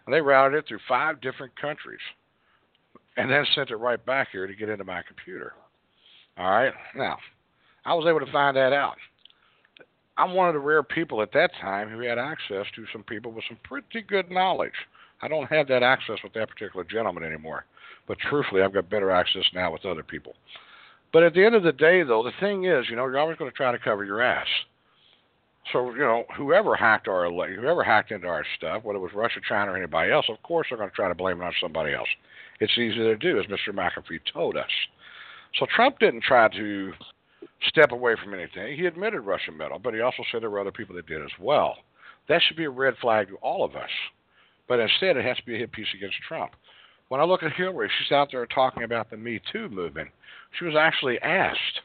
and 0.07 0.13
they 0.13 0.21
routed 0.21 0.57
it 0.57 0.65
through 0.67 0.79
five 0.87 1.19
different 1.21 1.53
countries 1.59 1.99
and 3.17 3.29
then 3.29 3.45
sent 3.53 3.69
it 3.69 3.75
right 3.75 4.03
back 4.05 4.29
here 4.31 4.47
to 4.47 4.55
get 4.55 4.69
into 4.69 4.85
my 4.85 5.01
computer. 5.05 5.53
All 6.37 6.49
right. 6.49 6.73
Now, 6.95 7.17
I 7.85 7.93
was 7.93 8.07
able 8.07 8.25
to 8.25 8.31
find 8.31 8.55
that 8.55 8.71
out. 8.71 8.95
I'm 10.17 10.33
one 10.33 10.47
of 10.47 10.53
the 10.53 10.59
rare 10.59 10.81
people 10.81 11.21
at 11.21 11.33
that 11.33 11.51
time 11.61 11.89
who 11.89 11.99
had 11.99 12.17
access 12.17 12.65
to 12.75 12.85
some 12.91 13.03
people 13.03 13.31
with 13.31 13.43
some 13.49 13.57
pretty 13.63 14.01
good 14.01 14.31
knowledge. 14.31 14.71
I 15.21 15.27
don't 15.27 15.47
have 15.47 15.67
that 15.67 15.83
access 15.83 16.17
with 16.23 16.33
that 16.33 16.49
particular 16.49 16.85
gentleman 16.85 17.23
anymore. 17.23 17.65
But 18.07 18.17
truthfully, 18.19 18.61
I've 18.61 18.73
got 18.73 18.89
better 18.89 19.11
access 19.11 19.43
now 19.53 19.73
with 19.73 19.85
other 19.85 20.03
people. 20.03 20.33
But 21.11 21.23
at 21.23 21.33
the 21.33 21.45
end 21.45 21.55
of 21.55 21.63
the 21.63 21.71
day, 21.73 22.03
though, 22.03 22.23
the 22.23 22.31
thing 22.39 22.65
is, 22.65 22.85
you 22.89 22.95
know, 22.95 23.05
you're 23.05 23.19
always 23.19 23.37
going 23.37 23.51
to 23.51 23.57
try 23.57 23.71
to 23.71 23.79
cover 23.79 24.05
your 24.05 24.21
ass. 24.21 24.47
So, 25.73 25.91
you 25.91 25.99
know, 25.99 26.23
whoever 26.35 26.75
hacked 26.75 27.07
our 27.07 27.29
whoever 27.29 27.83
hacked 27.83 28.11
into 28.11 28.27
our 28.27 28.45
stuff, 28.57 28.83
whether 28.83 28.97
it 28.97 29.01
was 29.01 29.11
Russia, 29.13 29.39
China, 29.47 29.71
or 29.71 29.77
anybody 29.77 30.11
else, 30.11 30.25
of 30.29 30.41
course 30.43 30.67
they're 30.69 30.77
going 30.77 30.89
to 30.89 30.95
try 30.95 31.09
to 31.09 31.15
blame 31.15 31.41
it 31.41 31.45
on 31.45 31.53
somebody 31.61 31.93
else. 31.93 32.07
It's 32.59 32.77
easy 32.77 32.95
to 32.95 33.15
do, 33.17 33.39
as 33.39 33.45
Mr. 33.45 33.73
McAfee 33.73 34.19
told 34.31 34.55
us. 34.55 34.69
So 35.59 35.65
Trump 35.75 35.99
didn't 35.99 36.23
try 36.23 36.47
to 36.49 36.93
step 37.67 37.91
away 37.91 38.15
from 38.21 38.33
anything. 38.33 38.77
He 38.77 38.85
admitted 38.85 39.21
Russian 39.21 39.57
meddle, 39.57 39.79
but 39.79 39.93
he 39.93 40.01
also 40.01 40.23
said 40.31 40.41
there 40.41 40.49
were 40.49 40.59
other 40.59 40.71
people 40.71 40.95
that 40.95 41.07
did 41.07 41.21
as 41.21 41.31
well. 41.39 41.75
That 42.29 42.41
should 42.41 42.57
be 42.57 42.65
a 42.65 42.69
red 42.69 42.95
flag 43.01 43.27
to 43.29 43.35
all 43.37 43.63
of 43.63 43.75
us. 43.75 43.89
But 44.67 44.79
instead, 44.79 45.17
it 45.17 45.25
has 45.25 45.37
to 45.37 45.45
be 45.45 45.55
a 45.55 45.59
hit 45.59 45.71
piece 45.71 45.87
against 45.95 46.17
Trump. 46.27 46.51
When 47.09 47.21
I 47.21 47.23
look 47.23 47.43
at 47.43 47.53
Hillary, 47.53 47.89
she's 47.97 48.11
out 48.11 48.29
there 48.31 48.45
talking 48.47 48.83
about 48.83 49.09
the 49.09 49.17
Me 49.17 49.39
Too 49.51 49.69
movement. 49.69 50.09
She 50.57 50.65
was 50.65 50.75
actually 50.77 51.19
asked 51.21 51.81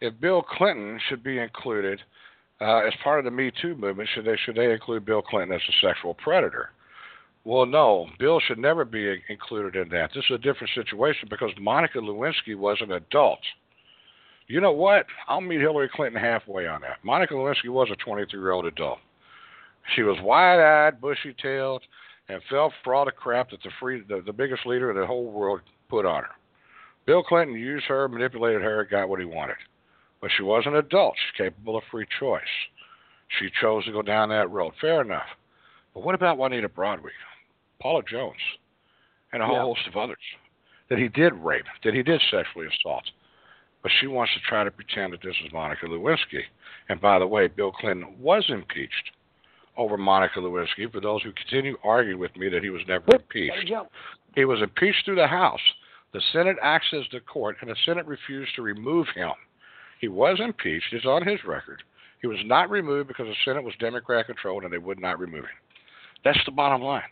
if 0.00 0.20
Bill 0.20 0.42
Clinton 0.42 1.00
should 1.08 1.22
be 1.22 1.38
included 1.38 2.00
uh, 2.60 2.78
as 2.78 2.92
part 3.02 3.18
of 3.18 3.24
the 3.24 3.30
Me 3.30 3.50
Too 3.60 3.74
movement. 3.74 4.08
Should 4.14 4.24
they 4.24 4.36
should 4.44 4.56
they 4.56 4.72
include 4.72 5.04
Bill 5.04 5.22
Clinton 5.22 5.54
as 5.54 5.62
a 5.68 5.86
sexual 5.86 6.14
predator? 6.14 6.70
Well, 7.44 7.64
no, 7.64 8.08
Bill 8.18 8.40
should 8.40 8.58
never 8.58 8.84
be 8.84 9.22
included 9.28 9.80
in 9.80 9.88
that. 9.90 10.10
This 10.14 10.24
is 10.24 10.34
a 10.34 10.38
different 10.38 10.70
situation 10.74 11.28
because 11.30 11.52
Monica 11.60 11.98
Lewinsky 11.98 12.56
was 12.56 12.78
an 12.80 12.92
adult. 12.92 13.38
You 14.48 14.60
know 14.60 14.72
what? 14.72 15.06
I'll 15.28 15.40
meet 15.40 15.60
Hillary 15.60 15.88
Clinton 15.92 16.20
halfway 16.20 16.66
on 16.66 16.80
that. 16.80 16.98
Monica 17.04 17.34
Lewinsky 17.34 17.68
was 17.68 17.88
a 17.92 17.96
23 17.96 18.38
year 18.38 18.50
old 18.50 18.66
adult. 18.66 18.98
She 19.94 20.02
was 20.02 20.16
wide 20.22 20.60
eyed, 20.60 21.00
bushy 21.00 21.34
tailed, 21.40 21.82
and 22.28 22.42
fell 22.50 22.72
for 22.82 22.94
all 22.94 23.04
the 23.04 23.12
crap 23.12 23.50
that 23.50 23.62
the 23.62 23.70
free 23.78 24.02
the, 24.08 24.22
the 24.24 24.32
biggest 24.32 24.66
leader 24.66 24.90
in 24.90 24.96
the 24.96 25.06
whole 25.06 25.30
world 25.30 25.60
put 25.88 26.04
on 26.04 26.24
her. 26.24 26.30
Bill 27.06 27.22
Clinton 27.22 27.56
used 27.56 27.86
her, 27.86 28.08
manipulated 28.08 28.62
her, 28.62 28.84
got 28.84 29.08
what 29.08 29.20
he 29.20 29.26
wanted. 29.26 29.56
But 30.26 30.32
she 30.36 30.42
was 30.42 30.64
an 30.66 30.74
adult. 30.74 31.14
She's 31.14 31.44
capable 31.46 31.76
of 31.76 31.84
free 31.88 32.04
choice. 32.18 32.42
She 33.38 33.48
chose 33.60 33.84
to 33.84 33.92
go 33.92 34.02
down 34.02 34.30
that 34.30 34.50
road. 34.50 34.72
Fair 34.80 35.00
enough. 35.00 35.28
But 35.94 36.02
what 36.02 36.16
about 36.16 36.36
Juanita 36.36 36.68
Broaddrick? 36.68 37.14
Paula 37.80 38.02
Jones, 38.10 38.40
and 39.32 39.40
a 39.40 39.46
whole 39.46 39.54
Yeah. 39.54 39.62
host 39.62 39.86
of 39.86 39.96
others, 39.96 40.18
that 40.88 40.98
he 40.98 41.06
did 41.06 41.32
rape, 41.34 41.66
that 41.84 41.94
he 41.94 42.02
did 42.02 42.20
sexually 42.22 42.66
assault. 42.66 43.08
But 43.82 43.92
she 43.92 44.08
wants 44.08 44.34
to 44.34 44.40
try 44.40 44.64
to 44.64 44.70
pretend 44.72 45.12
that 45.12 45.20
this 45.20 45.40
is 45.44 45.52
Monica 45.52 45.86
Lewinsky. 45.86 46.44
And 46.88 47.00
by 47.00 47.20
the 47.20 47.26
way, 47.28 47.46
Bill 47.46 47.70
Clinton 47.70 48.20
was 48.20 48.50
impeached 48.50 49.12
over 49.76 49.96
Monica 49.96 50.40
Lewinsky. 50.40 50.90
For 50.90 50.98
those 50.98 51.22
who 51.22 51.30
continue 51.30 51.78
arguing 51.84 52.18
with 52.18 52.34
me 52.36 52.48
that 52.48 52.64
he 52.64 52.70
was 52.70 52.84
never 52.88 53.14
impeached, 53.14 53.72
he 54.34 54.44
was 54.44 54.60
impeached 54.60 55.04
through 55.04 55.14
the 55.14 55.28
House. 55.28 55.62
The 56.10 56.20
Senate 56.20 56.58
accessed 56.64 57.12
the 57.12 57.20
court, 57.20 57.58
and 57.60 57.70
the 57.70 57.76
Senate 57.76 58.06
refused 58.06 58.56
to 58.56 58.62
remove 58.62 59.06
him. 59.10 59.30
He 60.00 60.08
was 60.08 60.40
impeached. 60.40 60.92
It's 60.92 61.06
on 61.06 61.26
his 61.26 61.44
record. 61.44 61.82
He 62.20 62.26
was 62.26 62.38
not 62.44 62.70
removed 62.70 63.08
because 63.08 63.26
the 63.26 63.34
Senate 63.44 63.64
was 63.64 63.74
Democrat 63.78 64.26
controlled 64.26 64.64
and 64.64 64.72
they 64.72 64.78
would 64.78 65.00
not 65.00 65.18
remove 65.18 65.44
him. 65.44 65.58
That's 66.24 66.44
the 66.44 66.52
bottom 66.52 66.82
line. 66.82 67.02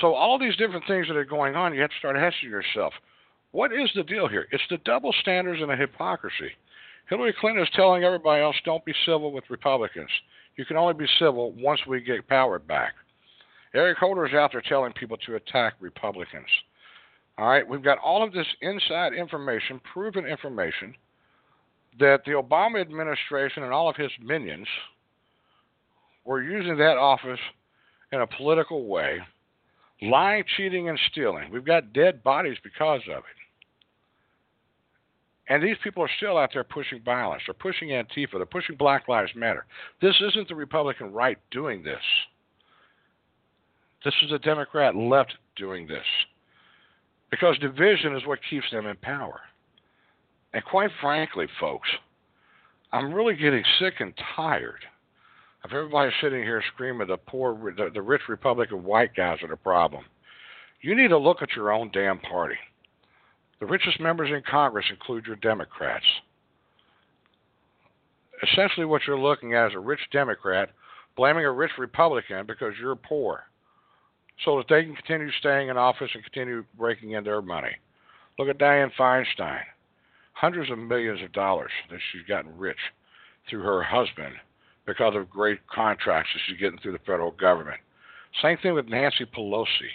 So, 0.00 0.14
all 0.14 0.38
these 0.38 0.56
different 0.56 0.84
things 0.86 1.08
that 1.08 1.16
are 1.16 1.24
going 1.24 1.56
on, 1.56 1.74
you 1.74 1.80
have 1.80 1.90
to 1.90 1.98
start 1.98 2.16
asking 2.16 2.50
yourself, 2.50 2.92
what 3.52 3.72
is 3.72 3.90
the 3.94 4.02
deal 4.02 4.28
here? 4.28 4.46
It's 4.52 4.62
the 4.68 4.78
double 4.84 5.14
standards 5.20 5.60
and 5.62 5.70
the 5.70 5.76
hypocrisy. 5.76 6.50
Hillary 7.08 7.34
Clinton 7.40 7.62
is 7.62 7.70
telling 7.74 8.04
everybody 8.04 8.42
else, 8.42 8.56
don't 8.64 8.84
be 8.84 8.92
civil 9.06 9.32
with 9.32 9.44
Republicans. 9.48 10.10
You 10.56 10.66
can 10.66 10.76
only 10.76 10.94
be 10.94 11.06
civil 11.18 11.52
once 11.52 11.80
we 11.86 12.00
get 12.00 12.28
power 12.28 12.58
back. 12.58 12.92
Eric 13.74 13.98
Holder 13.98 14.26
is 14.26 14.34
out 14.34 14.52
there 14.52 14.62
telling 14.62 14.92
people 14.92 15.16
to 15.18 15.36
attack 15.36 15.74
Republicans. 15.80 16.48
All 17.38 17.48
right, 17.48 17.66
we've 17.66 17.84
got 17.84 17.98
all 17.98 18.22
of 18.22 18.32
this 18.32 18.46
inside 18.60 19.14
information, 19.14 19.80
proven 19.92 20.26
information, 20.26 20.94
that 21.98 22.20
the 22.24 22.32
Obama 22.32 22.80
administration 22.80 23.62
and 23.62 23.72
all 23.72 23.88
of 23.88 23.96
his 23.96 24.10
minions 24.22 24.66
were 26.24 26.42
using 26.42 26.76
that 26.78 26.96
office 26.98 27.40
in 28.12 28.20
a 28.20 28.26
political 28.26 28.86
way, 28.86 29.18
lying, 30.02 30.44
cheating, 30.56 30.88
and 30.88 30.98
stealing. 31.10 31.50
We've 31.50 31.64
got 31.64 31.92
dead 31.92 32.22
bodies 32.22 32.58
because 32.62 33.02
of 33.10 33.18
it. 33.18 33.38
And 35.48 35.62
these 35.62 35.76
people 35.82 36.02
are 36.02 36.10
still 36.18 36.36
out 36.36 36.50
there 36.52 36.64
pushing 36.64 37.02
violence. 37.02 37.42
They're 37.46 37.54
pushing 37.54 37.88
Antifa. 37.88 38.32
They're 38.34 38.44
pushing 38.46 38.76
Black 38.76 39.08
Lives 39.08 39.30
Matter. 39.34 39.64
This 40.02 40.14
isn't 40.20 40.48
the 40.48 40.54
Republican 40.54 41.12
right 41.12 41.38
doing 41.50 41.82
this. 41.82 42.02
This 44.04 44.14
is 44.22 44.30
the 44.30 44.38
Democrat 44.38 44.94
left 44.94 45.34
doing 45.56 45.86
this. 45.86 46.04
Because 47.30 47.58
division 47.58 48.14
is 48.14 48.26
what 48.26 48.38
keeps 48.48 48.70
them 48.70 48.86
in 48.86 48.96
power. 48.96 49.40
And 50.58 50.64
quite 50.64 50.90
frankly, 51.00 51.46
folks, 51.60 51.88
I'm 52.90 53.14
really 53.14 53.36
getting 53.36 53.62
sick 53.78 53.94
and 54.00 54.12
tired 54.34 54.80
of 55.62 55.70
everybody 55.72 56.10
sitting 56.20 56.42
here 56.42 56.60
screaming 56.74 57.06
the 57.06 57.16
poor, 57.16 57.72
the, 57.76 57.90
the 57.94 58.02
rich 58.02 58.22
Republican 58.28 58.82
white 58.82 59.14
guys 59.14 59.38
are 59.44 59.48
the 59.48 59.56
problem. 59.56 60.02
You 60.80 60.96
need 60.96 61.10
to 61.10 61.16
look 61.16 61.42
at 61.42 61.54
your 61.54 61.70
own 61.70 61.92
damn 61.92 62.18
party. 62.18 62.56
The 63.60 63.66
richest 63.66 64.00
members 64.00 64.30
in 64.34 64.42
Congress 64.50 64.86
include 64.90 65.26
your 65.26 65.36
Democrats. 65.36 66.04
Essentially, 68.42 68.84
what 68.84 69.02
you're 69.06 69.16
looking 69.16 69.54
at 69.54 69.68
is 69.68 69.76
a 69.76 69.78
rich 69.78 70.00
Democrat 70.10 70.70
blaming 71.16 71.44
a 71.44 71.52
rich 71.52 71.78
Republican 71.78 72.46
because 72.48 72.72
you're 72.80 72.96
poor 72.96 73.44
so 74.44 74.56
that 74.56 74.66
they 74.68 74.82
can 74.82 74.96
continue 74.96 75.30
staying 75.38 75.68
in 75.68 75.76
office 75.76 76.10
and 76.14 76.24
continue 76.24 76.64
breaking 76.76 77.12
in 77.12 77.22
their 77.22 77.42
money. 77.42 77.76
Look 78.40 78.48
at 78.48 78.58
Dianne 78.58 78.90
Feinstein. 78.98 79.62
Hundreds 80.40 80.70
of 80.70 80.78
millions 80.78 81.20
of 81.20 81.32
dollars 81.32 81.72
that 81.90 81.98
she's 82.12 82.22
gotten 82.28 82.56
rich 82.56 82.78
through 83.50 83.62
her 83.62 83.82
husband 83.82 84.34
because 84.86 85.16
of 85.16 85.28
great 85.28 85.58
contracts 85.66 86.30
that 86.32 86.40
she's 86.46 86.60
getting 86.60 86.78
through 86.78 86.92
the 86.92 86.98
federal 87.00 87.32
government. 87.32 87.80
Same 88.40 88.56
thing 88.58 88.74
with 88.74 88.86
Nancy 88.86 89.24
Pelosi 89.24 89.90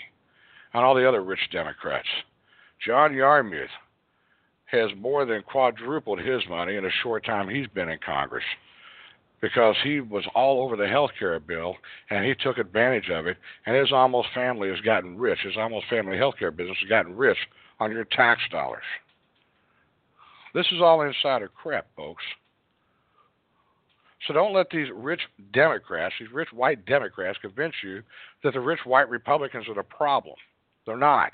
and 0.73 0.83
all 0.83 0.95
the 0.95 1.07
other 1.07 1.23
rich 1.23 1.39
Democrats. 1.49 2.09
John 2.85 3.13
Yarmuth 3.13 3.69
has 4.65 4.89
more 4.97 5.23
than 5.25 5.43
quadrupled 5.43 6.19
his 6.19 6.41
money 6.49 6.75
in 6.75 6.83
a 6.83 6.91
short 7.03 7.23
time 7.25 7.47
he's 7.47 7.67
been 7.67 7.87
in 7.87 7.99
Congress 8.05 8.43
because 9.39 9.77
he 9.81 10.01
was 10.01 10.25
all 10.35 10.61
over 10.61 10.75
the 10.75 10.87
health 10.89 11.11
care 11.17 11.39
bill 11.39 11.77
and 12.09 12.25
he 12.25 12.35
took 12.35 12.57
advantage 12.57 13.09
of 13.09 13.27
it 13.27 13.37
and 13.65 13.77
his 13.77 13.93
almost 13.93 14.27
family 14.33 14.67
has 14.67 14.81
gotten 14.81 15.17
rich. 15.17 15.39
His 15.41 15.55
almost 15.55 15.87
family 15.89 16.17
health 16.17 16.35
care 16.37 16.51
business 16.51 16.77
has 16.81 16.89
gotten 16.89 17.15
rich 17.15 17.37
on 17.79 17.91
your 17.91 18.03
tax 18.03 18.41
dollars. 18.51 18.83
This 20.53 20.67
is 20.71 20.81
all 20.81 21.01
insider 21.01 21.47
crap, 21.47 21.88
folks. 21.95 22.23
So 24.27 24.34
don't 24.34 24.53
let 24.53 24.69
these 24.69 24.88
rich 24.93 25.21
Democrats, 25.51 26.15
these 26.19 26.31
rich 26.31 26.49
white 26.53 26.85
Democrats, 26.85 27.38
convince 27.41 27.73
you 27.84 28.01
that 28.43 28.53
the 28.53 28.59
rich 28.59 28.80
white 28.85 29.09
Republicans 29.09 29.67
are 29.67 29.75
the 29.75 29.84
problem. 29.84 30.35
They're 30.85 30.95
not. 30.95 31.31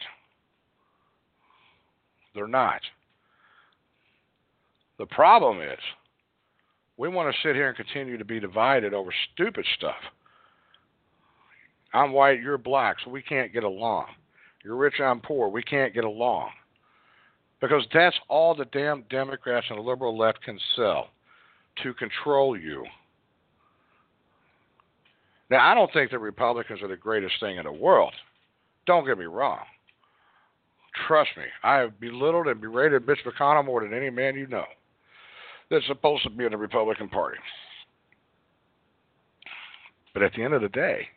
They're 2.33 2.47
not. 2.47 2.81
The 4.97 5.05
problem 5.05 5.61
is 5.61 5.79
we 6.97 7.09
want 7.09 7.33
to 7.33 7.41
sit 7.47 7.55
here 7.55 7.67
and 7.67 7.77
continue 7.77 8.17
to 8.17 8.25
be 8.25 8.39
divided 8.39 8.93
over 8.93 9.11
stupid 9.33 9.65
stuff. 9.77 9.95
I'm 11.93 12.11
white, 12.11 12.41
you're 12.41 12.57
black, 12.57 12.97
so 13.03 13.09
we 13.09 13.21
can't 13.21 13.53
get 13.53 13.63
along. 13.63 14.07
You're 14.63 14.75
rich, 14.75 14.99
I'm 14.99 15.21
poor, 15.21 15.47
we 15.47 15.63
can't 15.63 15.93
get 15.93 16.03
along. 16.03 16.49
Because 17.61 17.85
that's 17.93 18.15
all 18.29 18.55
the 18.55 18.65
damn 18.65 19.03
Democrats 19.09 19.67
and 19.69 19.77
the 19.77 19.83
liberal 19.83 20.17
left 20.17 20.41
can 20.43 20.59
sell 20.75 21.09
to 21.83 21.93
control 21.93 22.57
you. 22.57 22.85
Now, 25.49 25.69
I 25.69 25.73
don't 25.73 25.91
think 25.91 26.11
the 26.11 26.19
Republicans 26.19 26.81
are 26.81 26.87
the 26.87 26.95
greatest 26.95 27.35
thing 27.39 27.57
in 27.57 27.65
the 27.65 27.71
world. 27.71 28.13
Don't 28.85 29.05
get 29.05 29.17
me 29.17 29.25
wrong. 29.25 29.59
Trust 31.07 31.31
me, 31.37 31.43
I 31.63 31.77
have 31.77 31.99
belittled 31.99 32.47
and 32.47 32.59
berated 32.59 33.07
Mitch 33.07 33.19
McConnell 33.25 33.65
more 33.65 33.81
than 33.81 33.93
any 33.93 34.09
man 34.09 34.35
you 34.35 34.47
know 34.47 34.65
that's 35.69 35.85
supposed 35.87 36.23
to 36.23 36.29
be 36.29 36.45
in 36.45 36.51
the 36.51 36.57
Republican 36.57 37.09
Party. 37.09 37.37
But 40.13 40.23
at 40.23 40.33
the 40.33 40.43
end 40.43 40.53
of 40.53 40.61
the 40.61 40.69
day, 40.69 41.07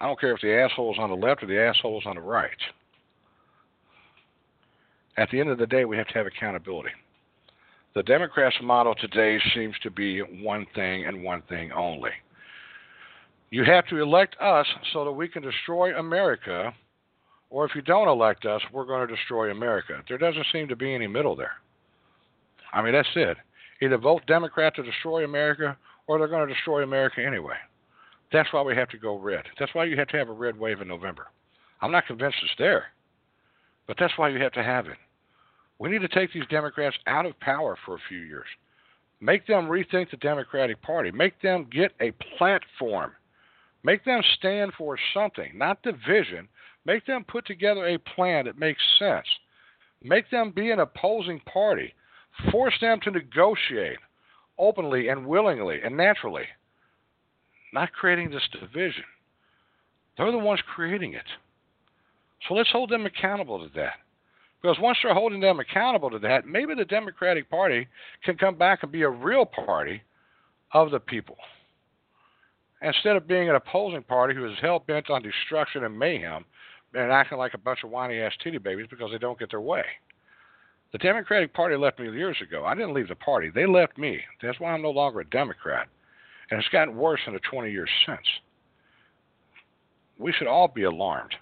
I 0.00 0.06
don't 0.06 0.20
care 0.20 0.34
if 0.34 0.40
the 0.42 0.54
asshole 0.54 0.92
is 0.92 0.98
on 0.98 1.08
the 1.08 1.16
left 1.16 1.42
or 1.42 1.46
the 1.46 1.58
asshole 1.58 1.98
is 1.98 2.06
on 2.06 2.16
the 2.16 2.20
right. 2.20 2.50
At 5.18 5.30
the 5.30 5.40
end 5.40 5.48
of 5.48 5.58
the 5.58 5.66
day, 5.66 5.84
we 5.84 5.96
have 5.96 6.08
to 6.08 6.14
have 6.14 6.26
accountability. 6.26 6.90
The 7.94 8.02
Democrats' 8.02 8.56
model 8.62 8.94
today 8.94 9.38
seems 9.54 9.74
to 9.82 9.90
be 9.90 10.20
one 10.20 10.66
thing 10.74 11.06
and 11.06 11.24
one 11.24 11.42
thing 11.48 11.72
only. 11.72 12.10
You 13.50 13.64
have 13.64 13.86
to 13.86 13.96
elect 14.02 14.36
us 14.40 14.66
so 14.92 15.04
that 15.04 15.12
we 15.12 15.28
can 15.28 15.42
destroy 15.42 15.98
America, 15.98 16.74
or 17.48 17.64
if 17.64 17.74
you 17.74 17.80
don't 17.80 18.08
elect 18.08 18.44
us, 18.44 18.60
we're 18.72 18.84
going 18.84 19.06
to 19.06 19.14
destroy 19.14 19.50
America. 19.50 20.02
There 20.08 20.18
doesn't 20.18 20.46
seem 20.52 20.68
to 20.68 20.76
be 20.76 20.94
any 20.94 21.06
middle 21.06 21.34
there. 21.34 21.52
I 22.72 22.82
mean, 22.82 22.92
that's 22.92 23.08
it. 23.14 23.38
Either 23.80 23.96
vote 23.96 24.22
Democrat 24.26 24.74
to 24.76 24.82
destroy 24.82 25.24
America, 25.24 25.76
or 26.06 26.18
they're 26.18 26.28
going 26.28 26.46
to 26.46 26.52
destroy 26.52 26.82
America 26.82 27.24
anyway. 27.24 27.56
That's 28.32 28.52
why 28.52 28.60
we 28.60 28.76
have 28.76 28.90
to 28.90 28.98
go 28.98 29.18
red. 29.18 29.44
That's 29.58 29.74
why 29.74 29.84
you 29.84 29.96
have 29.96 30.08
to 30.08 30.18
have 30.18 30.28
a 30.28 30.32
red 30.32 30.58
wave 30.58 30.82
in 30.82 30.88
November. 30.88 31.28
I'm 31.80 31.92
not 31.92 32.06
convinced 32.06 32.38
it's 32.42 32.52
there, 32.58 32.86
but 33.86 33.96
that's 33.98 34.18
why 34.18 34.28
you 34.28 34.40
have 34.42 34.52
to 34.52 34.62
have 34.62 34.86
it. 34.86 34.96
We 35.78 35.90
need 35.90 36.00
to 36.00 36.08
take 36.08 36.32
these 36.32 36.46
Democrats 36.48 36.96
out 37.06 37.26
of 37.26 37.38
power 37.40 37.76
for 37.84 37.94
a 37.94 38.08
few 38.08 38.18
years. 38.18 38.46
Make 39.20 39.46
them 39.46 39.66
rethink 39.66 40.10
the 40.10 40.16
Democratic 40.18 40.80
Party. 40.82 41.10
Make 41.10 41.40
them 41.40 41.68
get 41.70 41.92
a 42.00 42.12
platform. 42.38 43.12
Make 43.82 44.04
them 44.04 44.20
stand 44.38 44.72
for 44.76 44.98
something, 45.14 45.52
not 45.54 45.82
division. 45.82 46.48
Make 46.84 47.06
them 47.06 47.24
put 47.24 47.46
together 47.46 47.86
a 47.86 47.98
plan 47.98 48.46
that 48.46 48.58
makes 48.58 48.80
sense. 48.98 49.26
Make 50.02 50.30
them 50.30 50.50
be 50.50 50.70
an 50.70 50.80
opposing 50.80 51.40
party. 51.40 51.94
Force 52.50 52.74
them 52.80 53.00
to 53.02 53.10
negotiate 53.10 53.98
openly 54.58 55.08
and 55.08 55.26
willingly 55.26 55.80
and 55.82 55.96
naturally, 55.96 56.44
not 57.72 57.92
creating 57.92 58.30
this 58.30 58.48
division. 58.60 59.04
They're 60.16 60.32
the 60.32 60.38
ones 60.38 60.60
creating 60.74 61.14
it. 61.14 61.26
So 62.46 62.54
let's 62.54 62.70
hold 62.70 62.90
them 62.90 63.06
accountable 63.06 63.58
to 63.66 63.74
that. 63.74 63.94
Because 64.66 64.82
once 64.82 64.98
you're 65.00 65.14
holding 65.14 65.38
them 65.38 65.60
accountable 65.60 66.10
to 66.10 66.18
that, 66.18 66.44
maybe 66.44 66.74
the 66.74 66.84
Democratic 66.84 67.48
Party 67.48 67.86
can 68.24 68.36
come 68.36 68.56
back 68.56 68.82
and 68.82 68.90
be 68.90 69.02
a 69.02 69.08
real 69.08 69.46
party 69.46 70.02
of 70.72 70.90
the 70.90 70.98
people. 70.98 71.36
Instead 72.82 73.14
of 73.14 73.28
being 73.28 73.48
an 73.48 73.54
opposing 73.54 74.02
party 74.02 74.34
who 74.34 74.44
is 74.44 74.58
hell 74.60 74.80
bent 74.80 75.08
on 75.08 75.22
destruction 75.22 75.84
and 75.84 75.96
mayhem 75.96 76.44
and 76.94 77.12
acting 77.12 77.38
like 77.38 77.54
a 77.54 77.58
bunch 77.58 77.84
of 77.84 77.90
whiny 77.90 78.18
ass 78.18 78.32
titty 78.42 78.58
babies 78.58 78.88
because 78.90 79.12
they 79.12 79.18
don't 79.18 79.38
get 79.38 79.50
their 79.50 79.60
way. 79.60 79.84
The 80.90 80.98
Democratic 80.98 81.54
Party 81.54 81.76
left 81.76 82.00
me 82.00 82.10
years 82.10 82.38
ago. 82.42 82.64
I 82.64 82.74
didn't 82.74 82.94
leave 82.94 83.06
the 83.06 83.14
party. 83.14 83.52
They 83.54 83.66
left 83.66 83.96
me. 83.96 84.18
That's 84.42 84.58
why 84.58 84.72
I'm 84.72 84.82
no 84.82 84.90
longer 84.90 85.20
a 85.20 85.30
Democrat. 85.30 85.86
And 86.50 86.58
it's 86.58 86.68
gotten 86.70 86.96
worse 86.96 87.20
in 87.28 87.34
the 87.34 87.40
20 87.48 87.70
years 87.70 87.90
since. 88.04 88.26
We 90.18 90.32
should 90.32 90.48
all 90.48 90.66
be 90.66 90.82
alarmed. 90.82 91.36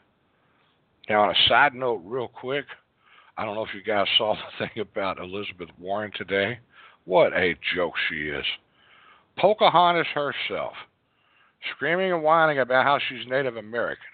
Now, 1.09 1.23
on 1.23 1.31
a 1.31 1.49
side 1.49 1.75
note, 1.75 2.03
real 2.05 2.29
quick, 2.29 2.67
I 3.37 3.45
don't 3.45 3.55
know 3.55 3.65
if 3.65 3.75
you 3.75 3.83
guys 3.83 4.07
saw 4.17 4.35
the 4.35 4.67
thing 4.67 4.83
about 4.83 5.19
Elizabeth 5.19 5.71
Warren 5.79 6.13
today. 6.17 6.59
What 7.05 7.33
a 7.33 7.55
joke 7.75 7.95
she 8.09 8.29
is. 8.29 8.45
Pocahontas 9.39 10.07
herself 10.15 10.75
screaming 11.75 12.13
and 12.13 12.23
whining 12.23 12.59
about 12.59 12.85
how 12.85 12.99
she's 13.09 13.27
Native 13.27 13.57
American. 13.57 14.05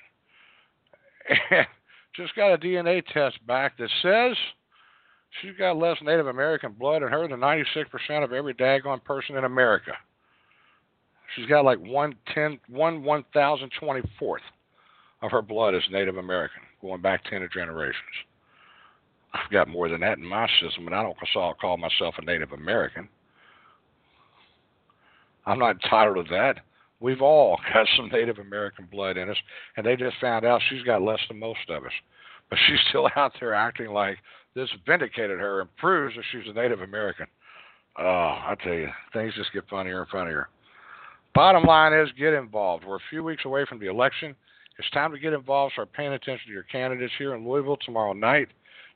And 1.51 1.67
just 2.17 2.35
got 2.35 2.53
a 2.53 2.59
DNA 2.59 3.05
test 3.13 3.45
back 3.47 3.77
that 3.79 3.91
says 4.03 4.37
she's 5.41 5.57
got 5.59 5.77
less 5.77 5.99
Native 6.03 6.27
American 6.27 6.73
blood 6.73 7.03
in 7.03 7.09
her 7.09 7.29
than 7.29 7.41
96% 7.41 8.25
of 8.25 8.33
every 8.33 8.55
daggone 8.55 9.03
person 9.05 9.37
in 9.37 9.45
America. 9.45 9.93
She's 11.37 11.47
got 11.47 11.65
like 11.65 11.79
one 11.79 12.17
ten, 12.35 12.59
one 12.69 13.05
one 13.05 13.25
thousand 13.33 13.71
twenty 13.79 14.03
fourth 14.19 14.43
of 15.23 15.31
her 15.31 15.43
blood 15.43 15.77
is 15.77 15.83
Native 15.89 16.17
American, 16.17 16.63
going 16.83 17.01
back 17.01 17.23
ten 17.25 17.49
generations. 17.55 17.95
I've 19.33 19.51
got 19.51 19.69
more 19.69 19.89
than 19.89 20.01
that 20.01 20.19
in 20.19 20.27
my 20.27 20.49
system, 20.61 20.87
and 20.87 20.95
I 20.95 21.03
don't 21.03 21.17
call 21.61 21.77
myself 21.77 22.17
a 22.19 22.25
Native 22.25 22.53
American. 22.53 23.09
I'm 25.47 25.59
not 25.59 25.77
entitled 25.83 26.27
to 26.27 26.35
that. 26.35 26.57
We've 27.01 27.23
all 27.23 27.59
got 27.73 27.87
some 27.97 28.09
Native 28.09 28.39
American 28.39 28.87
blood 28.91 29.17
in 29.17 29.31
us, 29.31 29.37
and 29.77 29.87
they 29.87 29.97
just 29.97 30.17
found 30.21 30.45
out 30.45 30.61
she's 30.69 30.83
got 30.83 31.03
less 31.03 31.21
than 31.29 31.39
most 31.39 31.69
of 31.69 31.85
us. 31.85 31.93
But 32.49 32.59
she's 32.67 32.81
still 32.89 33.09
out 33.17 33.33
there 33.41 33.55
acting 33.55 33.91
like 33.91 34.19
this 34.55 34.69
vindicated 34.87 35.39
her 35.39 35.61
and 35.61 35.77
proves 35.77 36.17
that 36.17 36.25
she's 36.33 36.49
a 36.49 36.53
Native 36.53 36.81
American. 36.81 37.27
Oh, 37.99 38.05
I 38.05 38.55
tell 38.63 38.75
you, 38.75 38.89
things 39.13 39.35
just 39.35 39.53
get 39.53 39.69
funnier 39.69 40.03
and 40.03 40.11
funnier. 40.11 40.49
Bottom 41.35 41.65
line 41.65 41.93
is 41.93 42.09
get 42.19 42.35
involved. 42.35 42.85
We're 42.85 42.97
a 42.97 43.11
few 43.11 43.23
weeks 43.23 43.45
away 43.45 43.65
from 43.69 43.79
the 43.79 43.87
election. 43.87 44.35
It's 44.79 44.91
time 44.91 45.13
to 45.13 45.19
get 45.19 45.33
involved. 45.33 45.75
Start 45.75 45.93
paying 45.93 46.13
attention 46.13 46.47
to 46.47 46.53
your 46.53 46.65
candidates 46.65 47.13
here 47.19 47.35
in 47.35 47.49
Louisville 47.49 47.77
tomorrow 47.85 48.13
night. 48.13 48.49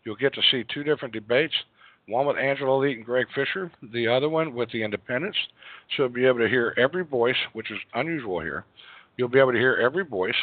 You'll 0.05 0.17
get 0.17 0.35
to 0.35 0.43
see 0.51 0.65
two 0.73 0.85
different 0.85 1.15
debates 1.15 1.55
one 2.07 2.27
with 2.27 2.37
Angela 2.37 2.77
Leet 2.77 2.99
and 2.99 3.07
Greg 3.07 3.27
Fisher, 3.35 3.71
the 3.93 4.07
other 4.07 4.29
one 4.29 4.55
with 4.55 4.71
the 4.73 4.83
independents. 4.83 5.39
So 5.97 6.05
you'll 6.05 6.13
be 6.13 6.27
able 6.27 6.41
to 6.41 6.49
hear 6.49 6.75
every 6.77 7.05
voice, 7.05 7.37
which 7.55 7.71
is 7.71 7.79
unusual 7.95 8.41
here. 8.41 8.65
You'll 9.17 9.29
be 9.29 9.39
able 9.39 9.53
to 9.53 9.59
hear 9.59 9.77
every 9.77 10.05
voice 10.05 10.35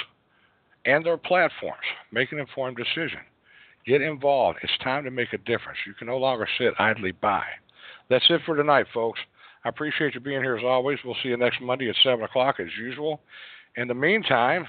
and 0.86 1.06
their 1.06 1.18
platforms. 1.18 1.84
Make 2.12 2.32
an 2.32 2.40
informed 2.40 2.78
decision. 2.78 3.20
Get 3.86 4.02
involved. 4.02 4.60
It's 4.64 4.78
time 4.84 5.04
to 5.04 5.12
make 5.12 5.34
a 5.34 5.38
difference. 5.40 5.78
You 5.86 5.94
can 5.94 6.08
no 6.08 6.18
longer 6.18 6.48
sit 6.58 6.74
idly 6.80 7.12
by. 7.12 7.44
That's 8.10 8.26
it 8.30 8.42
for 8.46 8.56
tonight, 8.56 8.88
folks. 8.94 9.20
I 9.64 9.70
appreciate 9.70 10.16
you 10.16 10.20
being 10.20 10.42
here 10.42 10.58
as 10.58 10.64
always. 10.64 10.98
We'll 11.06 11.16
see 11.22 11.30
you 11.30 11.38
next 11.38 11.62
Monday 11.62 11.90
at 11.90 11.96
7 12.04 12.24
o'clock 12.24 12.56
as 12.60 12.68
usual. 12.80 13.22
In 13.76 13.88
the 13.88 13.94
meantime, 13.94 14.68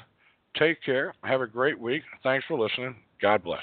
take 0.59 0.83
care. 0.83 1.15
Have 1.25 1.41
a 1.41 1.47
great 1.47 1.79
week. 1.79 2.03
Thanks 2.23 2.45
for 2.47 2.59
listening. 2.59 2.97
God 3.21 3.43
bless. 3.43 3.63